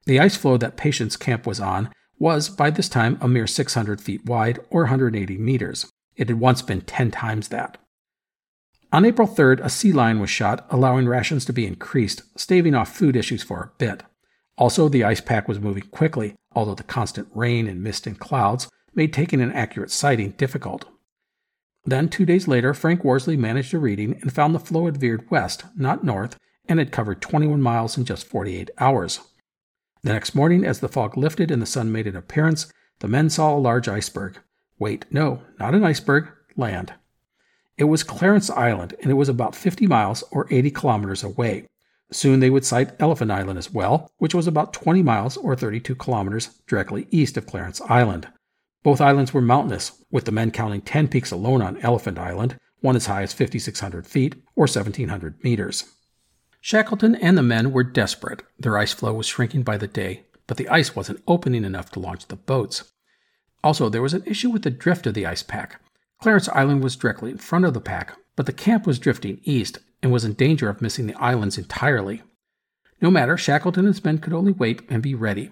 The 0.04 0.20
ice 0.20 0.36
floe 0.36 0.58
that 0.58 0.76
Patience 0.76 1.16
Camp 1.16 1.46
was 1.46 1.60
on 1.60 1.88
was, 2.18 2.50
by 2.50 2.68
this 2.68 2.90
time, 2.90 3.16
a 3.22 3.26
mere 3.26 3.46
600 3.46 4.02
feet 4.02 4.26
wide 4.26 4.58
or 4.68 4.82
180 4.82 5.38
meters. 5.38 5.90
It 6.14 6.28
had 6.28 6.38
once 6.38 6.60
been 6.60 6.82
10 6.82 7.10
times 7.10 7.48
that. 7.48 7.78
On 8.92 9.06
April 9.06 9.26
3rd, 9.26 9.64
a 9.64 9.70
sea 9.70 9.92
lion 9.92 10.20
was 10.20 10.28
shot, 10.28 10.66
allowing 10.68 11.08
rations 11.08 11.46
to 11.46 11.54
be 11.54 11.66
increased, 11.66 12.22
staving 12.38 12.74
off 12.74 12.94
food 12.94 13.16
issues 13.16 13.42
for 13.42 13.62
a 13.62 13.78
bit. 13.78 14.02
Also, 14.58 14.90
the 14.90 15.04
ice 15.04 15.22
pack 15.22 15.48
was 15.48 15.58
moving 15.58 15.84
quickly, 15.84 16.34
although 16.54 16.74
the 16.74 16.82
constant 16.82 17.28
rain 17.34 17.66
and 17.66 17.82
mist 17.82 18.06
and 18.06 18.20
clouds 18.20 18.68
made 18.94 19.14
taking 19.14 19.40
an 19.40 19.52
accurate 19.52 19.90
sighting 19.90 20.32
difficult. 20.32 20.84
Then, 21.84 22.08
two 22.08 22.24
days 22.24 22.46
later, 22.46 22.74
Frank 22.74 23.04
Worsley 23.04 23.36
managed 23.36 23.74
a 23.74 23.78
reading 23.78 24.18
and 24.20 24.32
found 24.32 24.54
the 24.54 24.60
floe 24.60 24.86
had 24.86 24.98
veered 24.98 25.30
west, 25.30 25.64
not 25.76 26.04
north, 26.04 26.38
and 26.68 26.78
had 26.78 26.92
covered 26.92 27.20
21 27.20 27.60
miles 27.60 27.98
in 27.98 28.04
just 28.04 28.26
48 28.26 28.70
hours. 28.78 29.20
The 30.02 30.12
next 30.12 30.34
morning, 30.34 30.64
as 30.64 30.80
the 30.80 30.88
fog 30.88 31.16
lifted 31.16 31.50
and 31.50 31.60
the 31.60 31.66
sun 31.66 31.92
made 31.92 32.06
an 32.06 32.16
appearance, 32.16 32.72
the 33.00 33.08
men 33.08 33.30
saw 33.30 33.54
a 33.54 33.58
large 33.58 33.88
iceberg. 33.88 34.38
Wait, 34.78 35.04
no, 35.10 35.42
not 35.58 35.74
an 35.74 35.84
iceberg, 35.84 36.28
land. 36.56 36.92
It 37.76 37.84
was 37.84 38.04
Clarence 38.04 38.50
Island, 38.50 38.94
and 39.00 39.10
it 39.10 39.14
was 39.14 39.28
about 39.28 39.56
50 39.56 39.86
miles 39.86 40.22
or 40.30 40.46
80 40.50 40.70
kilometers 40.70 41.24
away. 41.24 41.66
Soon 42.12 42.40
they 42.40 42.50
would 42.50 42.64
sight 42.64 43.00
Elephant 43.00 43.30
Island 43.30 43.58
as 43.58 43.72
well, 43.72 44.10
which 44.18 44.34
was 44.34 44.46
about 44.46 44.72
20 44.72 45.02
miles 45.02 45.36
or 45.36 45.56
32 45.56 45.94
kilometers 45.94 46.48
directly 46.66 47.08
east 47.10 47.36
of 47.36 47.46
Clarence 47.46 47.80
Island. 47.82 48.28
Both 48.82 49.00
islands 49.00 49.32
were 49.32 49.40
mountainous, 49.40 49.92
with 50.10 50.24
the 50.24 50.32
men 50.32 50.50
counting 50.50 50.80
10 50.80 51.08
peaks 51.08 51.30
alone 51.30 51.62
on 51.62 51.78
Elephant 51.78 52.18
Island, 52.18 52.58
one 52.80 52.96
as 52.96 53.06
high 53.06 53.22
as 53.22 53.32
5,600 53.32 54.06
feet 54.06 54.34
or 54.56 54.64
1,700 54.64 55.42
meters. 55.44 55.84
Shackleton 56.60 57.14
and 57.16 57.38
the 57.38 57.42
men 57.42 57.72
were 57.72 57.84
desperate. 57.84 58.42
Their 58.58 58.78
ice 58.78 58.92
floe 58.92 59.14
was 59.14 59.26
shrinking 59.26 59.62
by 59.62 59.76
the 59.76 59.86
day, 59.86 60.24
but 60.46 60.56
the 60.56 60.68
ice 60.68 60.94
wasn't 60.94 61.22
opening 61.26 61.64
enough 61.64 61.90
to 61.90 62.00
launch 62.00 62.26
the 62.26 62.36
boats. 62.36 62.92
Also, 63.64 63.88
there 63.88 64.02
was 64.02 64.14
an 64.14 64.24
issue 64.26 64.50
with 64.50 64.62
the 64.62 64.70
drift 64.70 65.06
of 65.06 65.14
the 65.14 65.26
ice 65.26 65.42
pack. 65.42 65.80
Clarence 66.20 66.48
Island 66.48 66.82
was 66.82 66.96
directly 66.96 67.30
in 67.30 67.38
front 67.38 67.64
of 67.64 67.74
the 67.74 67.80
pack, 67.80 68.16
but 68.36 68.46
the 68.46 68.52
camp 68.52 68.86
was 68.86 68.98
drifting 68.98 69.40
east 69.44 69.78
and 70.02 70.12
was 70.12 70.24
in 70.24 70.34
danger 70.34 70.68
of 70.68 70.82
missing 70.82 71.06
the 71.06 71.20
islands 71.20 71.58
entirely. 71.58 72.22
No 73.00 73.10
matter, 73.10 73.36
Shackleton 73.36 73.86
and 73.86 73.94
his 73.94 74.04
men 74.04 74.18
could 74.18 74.32
only 74.32 74.52
wait 74.52 74.82
and 74.88 75.02
be 75.02 75.14
ready. 75.14 75.50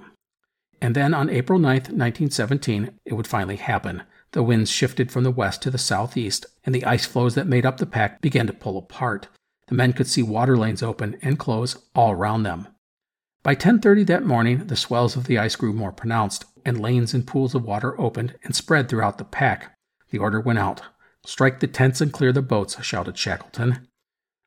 And 0.81 0.95
then 0.95 1.13
on 1.13 1.29
April 1.29 1.59
9, 1.59 1.73
1917, 1.73 2.99
it 3.05 3.15
would 3.15 3.27
finally 3.27 3.57
happen. 3.57 4.03
The 4.33 4.43
winds 4.43 4.71
shifted 4.71 5.11
from 5.11 5.25
the 5.25 5.31
west 5.31 5.63
to 5.63 5.71
the 5.71 5.79
southeast, 5.79 6.47
and 6.65 6.75
the 6.75 6.85
ice 6.85 7.05
floes 7.05 7.35
that 7.35 7.47
made 7.47 7.67
up 7.67 7.79
the 7.79 7.87
pack 7.87 8.21
began 8.21 8.47
to 8.47 8.53
pull 8.53 8.79
apart. 8.79 9.29
The 9.67 9.75
men 9.75 9.93
could 9.93 10.07
see 10.07 10.23
water 10.23 10.57
lanes 10.57 10.83
open 10.83 11.17
and 11.23 11.39
close 11.39 11.77
all 11.95 12.13
around 12.13 12.45
them. 12.45 12.69
By 13.43 13.55
10:30 13.55 14.05
that 14.05 14.25
morning, 14.25 14.67
the 14.67 14.77
swells 14.77 15.17
of 15.17 15.25
the 15.25 15.39
ice 15.39 15.57
grew 15.57 15.73
more 15.73 15.93
pronounced, 15.93 16.45
and 16.65 16.81
lanes 16.81 17.15
and 17.15 17.27
pools 17.27 17.55
of 17.55 17.65
water 17.65 17.99
opened 18.01 18.35
and 18.45 18.55
spread 18.55 18.89
throughout 18.89 19.19
the 19.19 19.25
pack. 19.25 19.77
The 20.11 20.19
order 20.19 20.41
went 20.41 20.59
out. 20.59 20.83
Strike 21.25 21.61
the 21.61 21.67
tents 21.67 22.01
and 22.01 22.13
clear 22.13 22.33
the 22.33 22.43
boats, 22.43 22.83
shouted 22.83 23.17
Shackleton. 23.17 23.87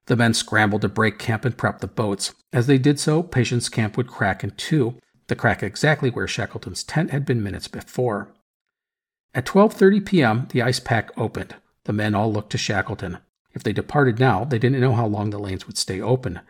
The 0.06 0.16
men 0.16 0.34
scrambled 0.34 0.82
to 0.82 0.90
break 0.90 1.18
camp 1.18 1.46
and 1.46 1.58
prep 1.58 1.80
the 1.80 1.88
boats. 1.88 2.34
As 2.52 2.68
they 2.68 2.78
did 2.78 3.00
so, 3.00 3.24
Patience 3.24 3.70
Camp 3.70 3.96
would 3.96 4.08
crack 4.08 4.44
in 4.44 4.52
two, 4.52 4.98
the 5.34 5.40
crack 5.40 5.64
exactly 5.64 6.12
where 6.12 6.28
Shackleton's 6.28 6.84
tent 6.84 7.10
had 7.10 7.26
been 7.26 7.42
minutes 7.42 7.68
before. 7.68 8.32
At 9.34 9.48
12:30 9.48 10.06
p.m., 10.06 10.48
the 10.52 10.62
ice 10.62 10.80
pack 10.80 11.10
opened. 11.18 11.56
The 11.86 11.94
men 11.94 12.14
all 12.14 12.32
looked 12.32 12.52
to 12.52 12.60
Shackleton. 12.60 13.18
If 13.52 13.64
they 13.64 13.74
departed 13.74 14.20
now, 14.20 14.44
they 14.44 14.60
didn't 14.60 14.80
know 14.80 14.94
how 14.94 15.08
long 15.08 15.32
the 15.32 15.40
lanes 15.40 15.66
would 15.66 15.80
stay 15.80 16.00
open, 16.00 16.42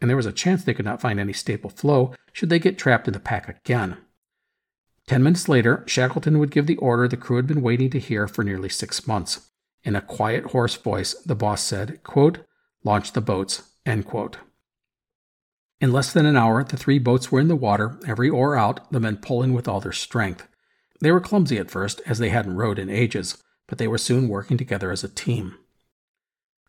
and 0.00 0.10
there 0.10 0.16
was 0.16 0.26
a 0.26 0.32
chance 0.32 0.64
they 0.64 0.74
could 0.74 0.84
not 0.84 1.00
find 1.00 1.20
any 1.20 1.32
stable 1.32 1.70
floe 1.70 2.16
should 2.32 2.50
they 2.50 2.58
get 2.58 2.78
trapped 2.78 3.06
in 3.06 3.14
the 3.14 3.20
pack 3.20 3.48
again. 3.48 3.98
Ten 5.06 5.22
minutes 5.22 5.48
later, 5.48 5.84
Shackleton 5.86 6.40
would 6.40 6.50
give 6.50 6.66
the 6.66 6.78
order 6.78 7.06
the 7.06 7.16
crew 7.16 7.36
had 7.36 7.46
been 7.46 7.62
waiting 7.62 7.90
to 7.90 8.00
hear 8.00 8.26
for 8.26 8.42
nearly 8.42 8.68
six 8.68 9.06
months. 9.06 9.50
In 9.84 9.94
a 9.94 10.00
quiet, 10.00 10.46
hoarse 10.46 10.74
voice, 10.74 11.14
the 11.14 11.36
boss 11.36 11.62
said, 11.62 12.02
quote, 12.02 12.40
Launch 12.82 13.12
the 13.12 13.20
boats. 13.20 13.62
End 13.86 14.04
quote. 14.04 14.38
In 15.82 15.92
less 15.92 16.12
than 16.12 16.26
an 16.26 16.36
hour, 16.36 16.62
the 16.62 16.76
three 16.76 17.00
boats 17.00 17.32
were 17.32 17.40
in 17.40 17.48
the 17.48 17.56
water, 17.56 17.98
every 18.06 18.30
oar 18.30 18.54
out, 18.54 18.88
the 18.92 19.00
men 19.00 19.16
pulling 19.16 19.52
with 19.52 19.66
all 19.66 19.80
their 19.80 19.90
strength. 19.90 20.46
They 21.00 21.10
were 21.10 21.20
clumsy 21.20 21.58
at 21.58 21.72
first, 21.72 22.00
as 22.06 22.20
they 22.20 22.28
hadn't 22.28 22.54
rowed 22.54 22.78
in 22.78 22.88
ages, 22.88 23.42
but 23.66 23.78
they 23.78 23.88
were 23.88 23.98
soon 23.98 24.28
working 24.28 24.56
together 24.56 24.92
as 24.92 25.02
a 25.02 25.08
team. 25.08 25.56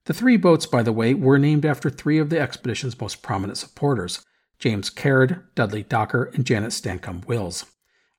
The 0.05 0.16
three 0.16 0.36
boats, 0.36 0.66
by 0.66 0.82
the 0.82 0.91
way, 0.91 1.14
were 1.14 1.38
named 1.38 1.64
after 1.64 1.91
three 1.91 2.18
of 2.18 2.32
the 2.32 2.39
expedition's 2.39 2.99
most 2.99 3.22
prominent 3.22 3.59
supporters 3.59 4.26
James 4.57 4.89
Caird, 4.89 5.43
Dudley 5.53 5.84
Docker, 5.84 6.32
and 6.34 6.43
Janet 6.43 6.72
Stancomb 6.72 7.24
Wills. 7.28 7.66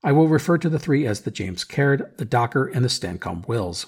I 0.01 0.13
will 0.13 0.29
refer 0.29 0.57
to 0.59 0.69
the 0.69 0.79
three 0.79 1.05
as 1.05 1.21
the 1.21 1.31
James 1.31 1.65
Caird, 1.65 2.17
the 2.17 2.25
Docker, 2.25 2.67
and 2.67 2.85
the 2.85 2.89
Stancomb 2.89 3.45
Wills. 3.49 3.87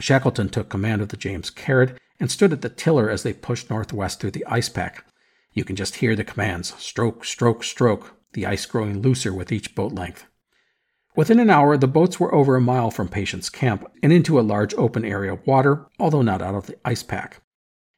Shackleton 0.00 0.48
took 0.48 0.68
command 0.68 1.00
of 1.00 1.10
the 1.10 1.16
James 1.16 1.48
Caird 1.48 1.96
and 2.18 2.28
stood 2.28 2.52
at 2.52 2.62
the 2.62 2.68
tiller 2.68 3.08
as 3.08 3.22
they 3.22 3.34
pushed 3.34 3.70
northwest 3.70 4.18
through 4.18 4.32
the 4.32 4.46
ice 4.46 4.68
pack, 4.68 5.04
you 5.52 5.64
can 5.64 5.76
just 5.76 5.96
hear 5.96 6.14
the 6.14 6.24
commands 6.24 6.74
stroke, 6.78 7.24
stroke, 7.24 7.64
stroke, 7.64 8.16
the 8.32 8.46
ice 8.46 8.66
growing 8.66 9.02
looser 9.02 9.32
with 9.32 9.50
each 9.50 9.74
boat 9.74 9.92
length. 9.92 10.26
Within 11.16 11.40
an 11.40 11.50
hour, 11.50 11.76
the 11.76 11.88
boats 11.88 12.20
were 12.20 12.34
over 12.34 12.54
a 12.54 12.60
mile 12.60 12.90
from 12.90 13.08
Patience 13.08 13.50
Camp 13.50 13.84
and 14.02 14.12
into 14.12 14.38
a 14.38 14.42
large 14.42 14.74
open 14.74 15.04
area 15.04 15.32
of 15.32 15.46
water, 15.46 15.86
although 15.98 16.22
not 16.22 16.40
out 16.40 16.54
of 16.54 16.66
the 16.66 16.76
ice 16.84 17.02
pack. 17.02 17.42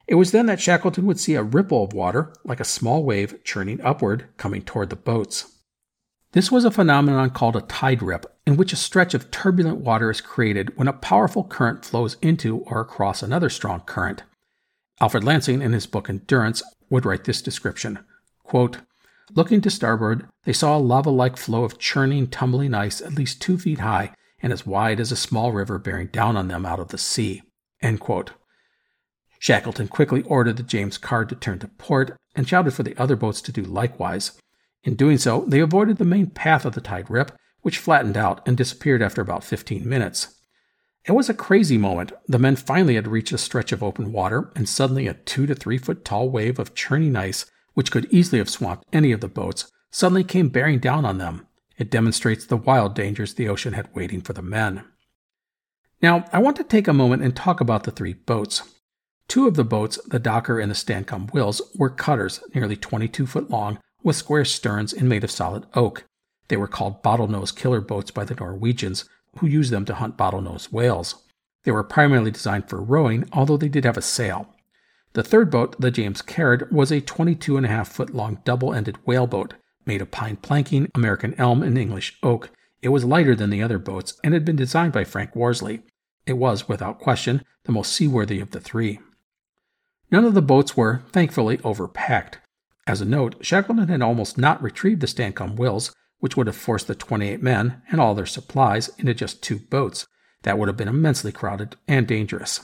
It 0.09 0.15
was 0.15 0.33
then 0.33 0.47
that 0.47 0.61
Shackleton 0.61 1.07
would 1.07 1.21
see 1.21 1.35
a 1.35 1.43
ripple 1.43 1.85
of 1.85 1.93
water, 1.93 2.33
like 2.45 2.59
a 2.59 2.65
small 2.65 3.05
wave, 3.05 3.43
churning 3.45 3.81
upward, 3.83 4.27
coming 4.37 4.63
toward 4.63 4.91
the 4.91 4.97
boats. 4.97 5.53
This 6.33 6.51
was 6.51 6.65
a 6.65 6.71
phenomenon 6.71 7.31
called 7.31 7.57
a 7.57 7.61
tide 7.61 8.03
rip, 8.03 8.27
in 8.47 8.57
which 8.57 8.73
a 8.73 8.77
stretch 8.77 9.13
of 9.13 9.31
turbulent 9.31 9.79
water 9.79 10.11
is 10.11 10.23
created 10.23 10.77
when 10.77 10.89
a 10.89 10.93
powerful 10.93 11.45
current 11.45 11.85
flows 11.85 12.17
into 12.23 12.59
or 12.61 12.81
across 12.81 13.23
another 13.23 13.51
strong 13.51 13.81
current. 13.81 14.23
Alfred 15.01 15.25
Lansing, 15.25 15.61
in 15.61 15.73
his 15.73 15.87
book 15.87 16.09
Endurance, 16.09 16.63
would 16.93 17.07
write 17.07 17.25
this 17.25 17.41
description 17.43 17.99
quote, 18.45 18.79
Looking 19.35 19.63
to 19.63 19.71
starboard, 19.71 20.29
they 20.45 20.53
saw 20.53 20.77
a 20.77 20.79
lava 20.79 21.09
like 21.09 21.39
flow 21.39 21.65
of 21.65 21.79
churning, 21.79 22.27
tumbling 22.27 22.75
ice 22.75 23.01
at 23.01 23.15
least 23.15 23.41
two 23.41 23.59
feet 23.59 23.79
high 23.79 24.13
and 24.43 24.53
as 24.53 24.67
wide 24.67 25.01
as 25.01 25.11
a 25.11 25.17
small 25.17 25.53
river 25.53 25.79
bearing 25.79 26.09
down 26.09 26.37
on 26.37 26.49
them 26.49 26.67
out 26.67 26.81
of 26.81 26.89
the 26.89 26.99
sea. 26.99 27.43
Shackleton 29.39 29.89
quickly 29.89 30.23
ordered 30.25 30.59
the 30.59 30.63
James 30.63 30.99
Caird 30.99 31.31
to 31.31 31.35
turn 31.35 31.61
to 31.61 31.69
port 31.69 32.15
and 32.37 32.47
shouted 32.47 32.75
for 32.75 32.83
the 32.83 32.97
other 33.01 33.17
boats 33.17 33.41
to 33.43 33.53
do 33.53 33.63
likewise. 33.63 34.33
In 34.85 34.95
doing 34.95 35.17
so, 35.17 35.45
they 35.49 35.61
avoided 35.61 35.97
the 35.97 36.05
main 36.05 36.27
path 36.27 36.67
of 36.67 36.75
the 36.75 36.81
tide 36.81 37.09
rip, 37.09 37.33
which 37.63 37.79
flattened 37.79 38.17
out 38.17 38.47
and 38.47 38.57
disappeared 38.57 39.01
after 39.01 39.23
about 39.23 39.45
15 39.45 39.89
minutes. 39.89 40.35
It 41.05 41.13
was 41.13 41.29
a 41.29 41.35
crazy 41.35 41.79
moment. 41.79 42.13
The 42.29 42.39
men 42.39 42.55
finally 42.55 42.95
had 42.95 43.09
reached 43.09 43.33
a 43.33 43.39
stretch 43.39 43.73
of 43.73 43.83
open 43.83 44.13
water, 44.13 44.53
and 44.55 44.69
suddenly 44.69 45.09
a 45.09 45.15
two 45.15 45.47
to 45.47 45.55
three 45.55 45.79
foot 45.79 46.05
tall 46.05 46.31
wave 46.31 46.59
of 46.59 46.75
churning 46.75 47.17
ice, 47.17 47.47
which 47.75 47.91
could 47.91 48.07
easily 48.13 48.39
have 48.39 48.51
swamped 48.51 48.85
any 48.93 49.11
of 49.11 49.21
the 49.21 49.29
boats, 49.29 49.71
suddenly 49.91 50.23
came 50.23 50.49
bearing 50.49 50.79
down 50.79 51.05
on 51.05 51.19
them. 51.19 51.47
It 51.77 51.91
demonstrates 51.91 52.47
the 52.47 52.57
wild 52.57 52.95
dangers 52.95 53.35
the 53.35 53.49
ocean 53.49 53.73
had 53.73 53.93
waiting 53.95 54.21
for 54.21 54.33
the 54.33 54.43
men. 54.43 54.85
Now, 56.01 56.25
I 56.33 56.39
want 56.39 56.57
to 56.59 56.65
take 56.65 56.87
a 56.87 56.93
moment 56.93 57.23
and 57.23 57.35
talk 57.35 57.61
about 57.61 57.83
the 57.83 57.91
three 57.91 58.13
boats. 58.13 58.63
Two 59.27 59.49
of 59.49 59.55
the 59.55 59.65
boats, 59.65 59.99
the 60.07 60.19
Docker 60.19 60.61
and 60.61 60.71
the 60.71 60.77
Stancomb 60.77 61.33
Wills, 61.33 61.63
were 61.77 61.91
cutters 61.91 62.41
nearly 62.55 62.77
22 62.77 63.27
foot 63.27 63.51
long 63.51 63.79
with 64.03 64.17
square 64.17 64.45
sterns 64.45 64.93
and 64.93 65.09
made 65.09 65.25
of 65.25 65.31
solid 65.31 65.67
oak. 65.75 66.05
They 66.49 66.57
were 66.57 66.69
called 66.69 67.03
bottlenose 67.03 67.55
killer 67.55 67.81
boats 67.81 68.11
by 68.11 68.25
the 68.25 68.35
Norwegians 68.35 69.09
who 69.39 69.47
used 69.47 69.71
them 69.73 69.85
to 69.87 69.95
hunt 69.95 70.17
bottlenose 70.17 70.73
whales. 70.73 71.17
They 71.65 71.73
were 71.73 71.85
primarily 71.85 72.31
designed 72.31 72.69
for 72.69 72.83
rowing, 72.83 73.29
although 73.33 73.57
they 73.57 73.69
did 73.69 73.85
have 73.85 73.97
a 73.97 74.03
sail. 74.03 74.55
The 75.15 75.23
third 75.23 75.51
boat, 75.51 75.81
the 75.81 75.91
James 75.91 76.23
Caird, 76.23 76.71
was 76.73 76.91
a 76.91 77.01
22 77.01 77.57
and 77.57 77.67
a 77.67 77.69
half 77.69 77.89
foot 77.89 78.15
long 78.15 78.39
double 78.45 78.73
ended 78.73 78.97
whaleboat 79.05 79.55
made 79.85 80.01
of 80.01 80.11
pine 80.11 80.37
planking, 80.37 80.89
American 80.95 81.35
elm, 81.39 81.63
and 81.63 81.77
English 81.77 82.19
oak. 82.23 82.51
It 82.81 82.89
was 82.89 83.05
lighter 83.05 83.35
than 83.35 83.51
the 83.51 83.63
other 83.63 83.79
boats 83.79 84.15
and 84.25 84.35
had 84.35 84.45
been 84.45 84.57
designed 84.57 84.93
by 84.93 85.05
Frank 85.05 85.37
Worsley. 85.37 85.83
It 86.27 86.35
was, 86.35 86.69
without 86.69 86.99
question, 86.99 87.45
the 87.65 87.73
most 87.73 87.93
seaworthy 87.93 88.41
of 88.41 88.51
the 88.51 88.61
three. 88.61 89.01
None 90.11 90.25
of 90.25 90.35
the 90.35 90.43
boats 90.43 90.77
were, 90.77 91.03
thankfully, 91.13 91.59
overpacked. 91.59 92.35
As 92.87 93.01
a 93.01 93.07
note, 93.07 93.37
Shackleton 93.41 93.89
had 93.89 94.03
almost 94.03 94.37
not 94.37 94.63
retrieved 94.63 95.01
the 95.01 95.07
Stancomb 95.07 95.57
Wills, 95.57 95.93
which 96.23 96.37
would 96.37 96.47
have 96.47 96.55
forced 96.55 96.87
the 96.87 96.95
28 96.95 97.43
men 97.43 97.83
and 97.91 98.01
all 98.01 98.15
their 98.15 98.27
supplies 98.27 98.91
into 98.97 99.13
just 99.13 99.43
two 99.43 99.59
boats. 99.59 100.07
That 100.45 100.57
would 100.57 100.69
have 100.69 100.77
been 100.77 100.87
immensely 100.87 101.33
crowded 101.33 101.75
and 101.89 102.07
dangerous. 102.07 102.61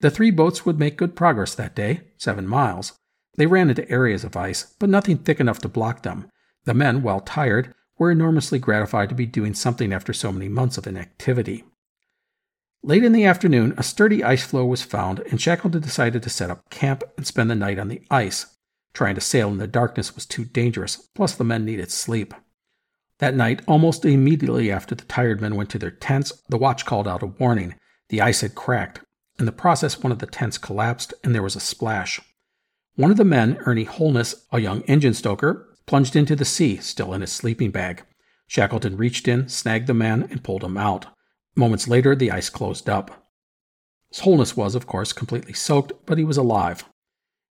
The 0.00 0.10
three 0.10 0.30
boats 0.30 0.64
would 0.64 0.78
make 0.78 0.96
good 0.96 1.14
progress 1.14 1.54
that 1.54 1.76
day, 1.76 2.00
seven 2.16 2.48
miles. 2.48 2.94
They 3.36 3.44
ran 3.44 3.68
into 3.68 3.88
areas 3.90 4.24
of 4.24 4.38
ice, 4.38 4.74
but 4.78 4.88
nothing 4.88 5.18
thick 5.18 5.38
enough 5.38 5.58
to 5.58 5.68
block 5.68 6.02
them. 6.02 6.30
The 6.64 6.72
men, 6.72 7.02
while 7.02 7.20
tired, 7.20 7.74
were 7.98 8.10
enormously 8.10 8.58
gratified 8.58 9.10
to 9.10 9.14
be 9.14 9.26
doing 9.26 9.52
something 9.52 9.92
after 9.92 10.14
so 10.14 10.32
many 10.32 10.48
months 10.48 10.78
of 10.78 10.86
inactivity. 10.86 11.64
Late 12.82 13.04
in 13.04 13.12
the 13.12 13.26
afternoon, 13.26 13.74
a 13.76 13.82
sturdy 13.82 14.24
ice 14.24 14.46
floe 14.46 14.64
was 14.64 14.82
found, 14.82 15.20
and 15.30 15.38
Shackleton 15.38 15.82
decided 15.82 16.22
to 16.22 16.30
set 16.30 16.50
up 16.50 16.70
camp 16.70 17.04
and 17.18 17.26
spend 17.26 17.50
the 17.50 17.54
night 17.54 17.78
on 17.78 17.88
the 17.88 18.00
ice. 18.10 18.46
Trying 18.94 19.14
to 19.16 19.20
sail 19.20 19.50
in 19.50 19.58
the 19.58 19.66
darkness 19.66 20.14
was 20.14 20.24
too 20.24 20.46
dangerous, 20.46 20.96
plus 20.96 21.34
the 21.34 21.44
men 21.44 21.66
needed 21.66 21.90
sleep. 21.90 22.32
That 23.22 23.36
night, 23.36 23.62
almost 23.68 24.04
immediately 24.04 24.72
after 24.72 24.96
the 24.96 25.04
tired 25.04 25.40
men 25.40 25.54
went 25.54 25.70
to 25.70 25.78
their 25.78 25.92
tents, 25.92 26.32
the 26.48 26.58
watch 26.58 26.84
called 26.84 27.06
out 27.06 27.22
a 27.22 27.26
warning. 27.26 27.76
The 28.08 28.20
ice 28.20 28.40
had 28.40 28.56
cracked. 28.56 28.98
In 29.38 29.46
the 29.46 29.52
process, 29.52 30.02
one 30.02 30.10
of 30.10 30.18
the 30.18 30.26
tents 30.26 30.58
collapsed 30.58 31.14
and 31.22 31.32
there 31.32 31.42
was 31.44 31.54
a 31.54 31.60
splash. 31.60 32.20
One 32.96 33.12
of 33.12 33.16
the 33.16 33.24
men, 33.24 33.58
Ernie 33.60 33.84
Holness, 33.84 34.34
a 34.50 34.58
young 34.58 34.82
engine 34.88 35.14
stoker, 35.14 35.72
plunged 35.86 36.16
into 36.16 36.34
the 36.34 36.44
sea, 36.44 36.78
still 36.78 37.14
in 37.14 37.20
his 37.20 37.30
sleeping 37.30 37.70
bag. 37.70 38.02
Shackleton 38.48 38.96
reached 38.96 39.28
in, 39.28 39.48
snagged 39.48 39.86
the 39.86 39.94
man, 39.94 40.24
and 40.24 40.42
pulled 40.42 40.64
him 40.64 40.76
out. 40.76 41.06
Moments 41.54 41.86
later, 41.86 42.16
the 42.16 42.32
ice 42.32 42.50
closed 42.50 42.90
up. 42.90 43.30
Holness 44.18 44.56
was, 44.56 44.74
of 44.74 44.88
course, 44.88 45.12
completely 45.12 45.52
soaked, 45.52 45.92
but 46.06 46.18
he 46.18 46.24
was 46.24 46.38
alive. 46.38 46.86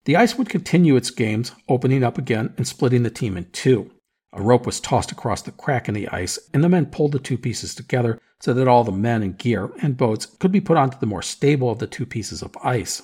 The 0.05 0.17
ice 0.17 0.37
would 0.37 0.49
continue 0.49 0.97
its 0.97 1.13
games, 1.13 1.53
opening 1.69 2.03
up 2.03 2.19
again 2.19 2.55
and 2.57 2.67
splitting 2.67 3.05
the 3.05 3.11
team 3.11 3.37
in 3.37 3.49
two. 3.53 3.93
A 4.33 4.43
rope 4.43 4.65
was 4.65 4.81
tossed 4.81 5.11
across 5.11 5.43
the 5.43 5.51
crack 5.51 5.89
in 5.89 5.95
the 5.95 6.09
ice, 6.09 6.39
and 6.55 6.63
the 6.63 6.69
men 6.69 6.87
pulled 6.87 7.13
the 7.13 7.19
two 7.19 7.37
pieces 7.37 7.75
together 7.75 8.21
so 8.41 8.55
that 8.55 8.69
all 8.69 8.85
the 8.85 8.93
men 8.93 9.23
and 9.23 9.37
gear 9.37 9.71
and 9.83 9.97
boats 9.97 10.25
could 10.27 10.53
be 10.53 10.61
put 10.61 10.77
onto 10.77 10.99
the 10.99 11.07
more 11.07 11.23
stable 11.23 11.71
of 11.71 11.79
the 11.79 11.87
two 11.87 12.07
pieces 12.07 12.41
of 12.43 12.57
ice. 12.63 13.03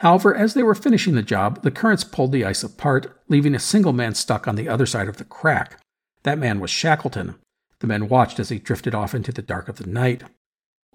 However, 0.00 0.34
as 0.34 0.54
they 0.54 0.62
were 0.62 0.74
finishing 0.74 1.14
the 1.14 1.22
job, 1.22 1.62
the 1.62 1.70
currents 1.70 2.04
pulled 2.04 2.32
the 2.32 2.44
ice 2.44 2.64
apart, 2.64 3.20
leaving 3.28 3.54
a 3.54 3.60
single 3.60 3.92
man 3.92 4.14
stuck 4.14 4.48
on 4.48 4.56
the 4.56 4.68
other 4.68 4.86
side 4.86 5.08
of 5.08 5.18
the 5.18 5.24
crack. 5.24 5.78
That 6.22 6.38
man 6.38 6.58
was 6.58 6.70
Shackleton. 6.70 7.36
The 7.80 7.86
men 7.86 8.08
watched 8.08 8.40
as 8.40 8.48
he 8.48 8.58
drifted 8.58 8.94
off 8.94 9.14
into 9.14 9.30
the 9.30 9.42
dark 9.42 9.68
of 9.68 9.76
the 9.76 9.86
night. 9.86 10.22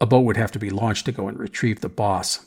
A 0.01 0.05
boat 0.05 0.21
would 0.21 0.37
have 0.37 0.51
to 0.51 0.59
be 0.59 0.69
launched 0.69 1.05
to 1.05 1.11
go 1.11 1.27
and 1.27 1.39
retrieve 1.39 1.81
the 1.81 1.89
boss. 1.89 2.45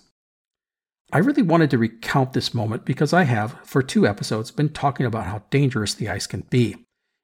I 1.13 1.19
really 1.19 1.43
wanted 1.43 1.71
to 1.71 1.79
recount 1.79 2.35
this 2.35 2.53
moment 2.53 2.85
because 2.85 3.13
I 3.13 3.23
have, 3.23 3.57
for 3.65 3.83
two 3.83 4.07
episodes, 4.07 4.51
been 4.51 4.69
talking 4.69 5.07
about 5.07 5.27
how 5.27 5.43
dangerous 5.51 5.95
the 5.95 6.09
ice 6.09 6.27
can 6.27 6.43
be. 6.51 6.77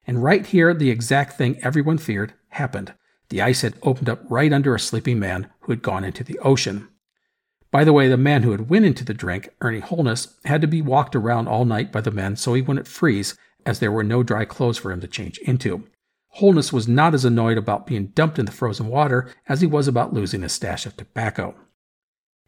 And 0.07 0.23
right 0.23 0.45
here, 0.45 0.73
the 0.73 0.89
exact 0.89 1.37
thing 1.37 1.59
everyone 1.63 1.97
feared 1.97 2.33
happened. 2.49 2.93
The 3.29 3.41
ice 3.41 3.61
had 3.61 3.75
opened 3.81 4.09
up 4.09 4.21
right 4.29 4.53
under 4.53 4.75
a 4.75 4.79
sleeping 4.79 5.19
man 5.19 5.49
who 5.61 5.71
had 5.71 5.81
gone 5.81 6.03
into 6.03 6.23
the 6.23 6.37
ocean. 6.39 6.87
By 7.71 7.83
the 7.83 7.93
way, 7.93 8.07
the 8.07 8.17
man 8.17 8.43
who 8.43 8.51
had 8.51 8.69
went 8.69 8.85
into 8.85 9.03
the 9.03 9.13
drink, 9.13 9.49
Ernie 9.61 9.79
Holness, 9.79 10.37
had 10.45 10.61
to 10.61 10.67
be 10.67 10.81
walked 10.81 11.15
around 11.15 11.47
all 11.47 11.65
night 11.65 11.91
by 11.91 12.01
the 12.01 12.11
men 12.11 12.35
so 12.35 12.53
he 12.53 12.61
wouldn't 12.61 12.87
freeze, 12.87 13.35
as 13.65 13.79
there 13.79 13.91
were 13.91 14.03
no 14.03 14.23
dry 14.23 14.45
clothes 14.45 14.77
for 14.77 14.91
him 14.91 15.01
to 15.01 15.07
change 15.07 15.39
into. 15.39 15.87
Holness 16.29 16.71
was 16.71 16.87
not 16.87 17.13
as 17.13 17.25
annoyed 17.25 17.57
about 17.57 17.87
being 17.87 18.07
dumped 18.07 18.37
in 18.37 18.45
the 18.45 18.51
frozen 18.51 18.87
water 18.87 19.29
as 19.47 19.61
he 19.61 19.67
was 19.67 19.87
about 19.87 20.13
losing 20.13 20.41
his 20.41 20.53
stash 20.53 20.85
of 20.85 20.95
tobacco. 20.95 21.55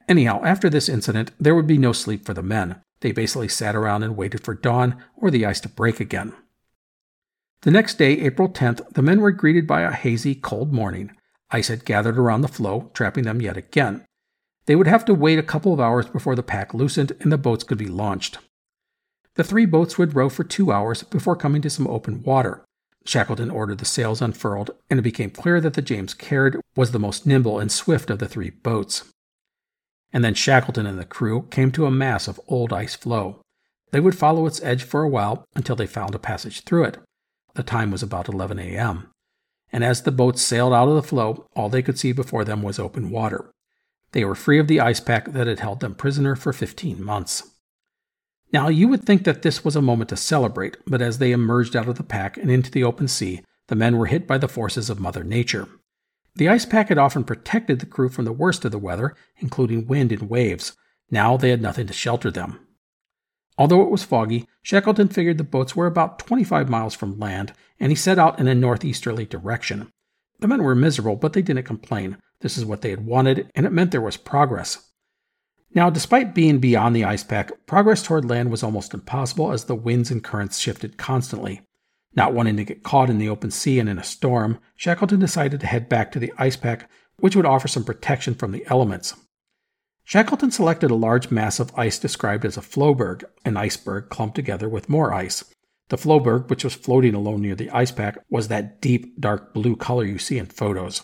Anyhow, 0.07 0.41
after 0.43 0.69
this 0.69 0.87
incident, 0.87 1.31
there 1.39 1.55
would 1.55 1.67
be 1.67 1.77
no 1.77 1.91
sleep 1.91 2.25
for 2.25 2.33
the 2.33 2.43
men. 2.43 2.81
They 3.01 3.11
basically 3.11 3.47
sat 3.47 3.75
around 3.75 4.03
and 4.03 4.15
waited 4.15 4.43
for 4.43 4.53
dawn 4.53 4.95
or 5.15 5.31
the 5.31 5.45
ice 5.45 5.59
to 5.61 5.69
break 5.69 5.99
again. 5.99 6.33
The 7.61 7.71
next 7.71 7.97
day, 7.97 8.19
April 8.19 8.49
10th, 8.49 8.93
the 8.93 9.01
men 9.01 9.19
were 9.19 9.31
greeted 9.31 9.65
by 9.65 9.81
a 9.81 9.91
hazy, 9.91 10.35
cold 10.35 10.71
morning. 10.71 11.11
Ice 11.49 11.69
had 11.69 11.85
gathered 11.85 12.17
around 12.17 12.41
the 12.41 12.47
floe, 12.47 12.91
trapping 12.93 13.23
them 13.23 13.41
yet 13.41 13.57
again. 13.57 14.05
They 14.67 14.75
would 14.75 14.87
have 14.87 15.05
to 15.05 15.13
wait 15.13 15.39
a 15.39 15.43
couple 15.43 15.73
of 15.73 15.79
hours 15.79 16.07
before 16.07 16.35
the 16.35 16.43
pack 16.43 16.73
loosened 16.73 17.13
and 17.19 17.31
the 17.31 17.37
boats 17.37 17.63
could 17.63 17.77
be 17.77 17.87
launched. 17.87 18.37
The 19.35 19.43
three 19.43 19.65
boats 19.65 19.97
would 19.97 20.15
row 20.15 20.29
for 20.29 20.43
two 20.43 20.71
hours 20.71 21.03
before 21.03 21.35
coming 21.35 21.61
to 21.61 21.69
some 21.69 21.87
open 21.87 22.21
water. 22.23 22.65
Shackleton 23.05 23.49
ordered 23.49 23.77
the 23.77 23.85
sails 23.85 24.21
unfurled, 24.21 24.71
and 24.89 24.99
it 24.99 25.03
became 25.03 25.29
clear 25.29 25.61
that 25.61 25.73
the 25.73 25.81
James 25.81 26.13
Caird 26.13 26.59
was 26.75 26.91
the 26.91 26.99
most 26.99 27.25
nimble 27.25 27.59
and 27.59 27.71
swift 27.71 28.09
of 28.09 28.19
the 28.19 28.27
three 28.27 28.49
boats. 28.49 29.05
And 30.11 30.23
then 30.23 30.33
Shackleton 30.33 30.85
and 30.85 30.99
the 30.99 31.05
crew 31.05 31.47
came 31.49 31.71
to 31.71 31.85
a 31.85 31.91
mass 31.91 32.27
of 32.27 32.41
old 32.47 32.73
ice 32.73 32.95
floe. 32.95 33.41
They 33.91 34.01
would 34.01 34.17
follow 34.17 34.45
its 34.45 34.61
edge 34.61 34.83
for 34.83 35.03
a 35.03 35.09
while 35.09 35.45
until 35.55 35.77
they 35.77 35.87
found 35.87 36.13
a 36.13 36.19
passage 36.19 36.61
through 36.61 36.83
it. 36.85 36.97
The 37.57 37.63
time 37.63 37.89
was 37.89 38.03
about 38.03 38.29
11 38.29 38.59
a.m. 38.59 39.09
And 39.71 39.83
as 39.83 40.03
the 40.03 40.11
boats 40.11 40.43
sailed 40.43 40.73
out 40.73 40.89
of 40.89 40.93
the 40.93 41.01
floe, 41.01 41.47
all 41.55 41.69
they 41.69 41.81
could 41.81 41.97
see 41.97 42.11
before 42.11 42.45
them 42.45 42.61
was 42.61 42.77
open 42.77 43.09
water. 43.09 43.49
They 44.11 44.23
were 44.23 44.35
free 44.35 44.59
of 44.59 44.67
the 44.67 44.79
ice 44.79 44.99
pack 44.99 45.31
that 45.31 45.47
had 45.47 45.59
held 45.59 45.79
them 45.79 45.95
prisoner 45.95 46.35
for 46.35 46.53
15 46.53 47.03
months. 47.03 47.55
Now, 48.53 48.67
you 48.67 48.87
would 48.87 49.05
think 49.05 49.23
that 49.23 49.41
this 49.41 49.65
was 49.65 49.75
a 49.75 49.81
moment 49.81 50.09
to 50.09 50.17
celebrate, 50.17 50.77
but 50.85 51.01
as 51.01 51.17
they 51.17 51.31
emerged 51.31 51.75
out 51.75 51.89
of 51.89 51.97
the 51.97 52.03
pack 52.03 52.37
and 52.37 52.51
into 52.51 52.69
the 52.69 52.83
open 52.83 53.07
sea, 53.07 53.41
the 53.69 53.75
men 53.75 53.97
were 53.97 54.05
hit 54.05 54.27
by 54.27 54.37
the 54.37 54.47
forces 54.47 54.91
of 54.91 54.99
Mother 54.99 55.23
Nature. 55.23 55.67
The 56.35 56.49
ice 56.49 56.63
pack 56.63 56.89
had 56.89 56.99
often 56.99 57.23
protected 57.23 57.79
the 57.79 57.87
crew 57.87 58.09
from 58.09 58.25
the 58.25 58.31
worst 58.31 58.65
of 58.65 58.71
the 58.71 58.77
weather, 58.77 59.15
including 59.37 59.87
wind 59.87 60.11
and 60.11 60.29
waves. 60.29 60.77
Now 61.09 61.37
they 61.37 61.49
had 61.49 61.63
nothing 61.63 61.87
to 61.87 61.93
shelter 61.93 62.29
them. 62.29 62.66
Although 63.57 63.81
it 63.81 63.89
was 63.89 64.03
foggy, 64.03 64.47
Shackleton 64.61 65.07
figured 65.07 65.37
the 65.37 65.43
boats 65.43 65.75
were 65.75 65.87
about 65.87 66.19
25 66.19 66.69
miles 66.69 66.93
from 66.93 67.19
land, 67.19 67.53
and 67.79 67.91
he 67.91 67.95
set 67.95 68.19
out 68.19 68.39
in 68.39 68.47
a 68.47 68.53
northeasterly 68.53 69.25
direction. 69.25 69.91
The 70.39 70.47
men 70.47 70.63
were 70.63 70.75
miserable, 70.75 71.15
but 71.15 71.33
they 71.33 71.41
didn't 71.41 71.63
complain. 71.63 72.17
This 72.41 72.57
is 72.57 72.65
what 72.65 72.81
they 72.81 72.91
had 72.91 73.05
wanted, 73.05 73.49
and 73.55 73.65
it 73.65 73.71
meant 73.71 73.91
there 73.91 74.01
was 74.01 74.17
progress. 74.17 74.91
Now, 75.73 75.89
despite 75.89 76.35
being 76.35 76.59
beyond 76.59 76.95
the 76.95 77.03
ice 77.03 77.23
pack, 77.23 77.51
progress 77.65 78.03
toward 78.03 78.25
land 78.25 78.51
was 78.51 78.63
almost 78.63 78.93
impossible 78.93 79.51
as 79.51 79.65
the 79.65 79.75
winds 79.75 80.11
and 80.11 80.23
currents 80.23 80.59
shifted 80.59 80.97
constantly. 80.97 81.61
Not 82.15 82.33
wanting 82.33 82.57
to 82.57 82.63
get 82.63 82.83
caught 82.83 83.09
in 83.09 83.17
the 83.17 83.29
open 83.29 83.51
sea 83.51 83.79
and 83.79 83.89
in 83.89 83.99
a 83.99 84.03
storm, 84.03 84.59
Shackleton 84.75 85.19
decided 85.19 85.59
to 85.59 85.67
head 85.67 85.89
back 85.89 86.11
to 86.11 86.19
the 86.19 86.33
ice 86.37 86.55
pack, 86.55 86.89
which 87.19 87.35
would 87.35 87.45
offer 87.45 87.67
some 87.67 87.83
protection 87.83 88.33
from 88.33 88.51
the 88.51 88.65
elements. 88.67 89.15
Shackleton 90.07 90.51
selected 90.51 90.89
a 90.89 90.95
large 90.95 91.31
mass 91.31 91.59
of 91.59 91.77
ice 91.77 91.99
described 91.99 92.45
as 92.45 92.55
a 92.55 92.61
floeberg, 92.61 93.25
an 93.43 93.57
iceberg 93.57 94.07
clumped 94.07 94.35
together 94.35 94.69
with 94.69 94.87
more 94.87 95.13
ice. 95.13 95.43
The 95.89 95.97
floeberg, 95.97 96.49
which 96.49 96.63
was 96.63 96.75
floating 96.75 97.13
alone 97.13 97.41
near 97.41 97.55
the 97.55 97.69
ice 97.71 97.91
pack, 97.91 98.17
was 98.29 98.47
that 98.47 98.79
deep, 98.79 99.19
dark 99.19 99.53
blue 99.53 99.75
color 99.75 100.05
you 100.05 100.17
see 100.17 100.37
in 100.37 100.45
photos. 100.45 101.01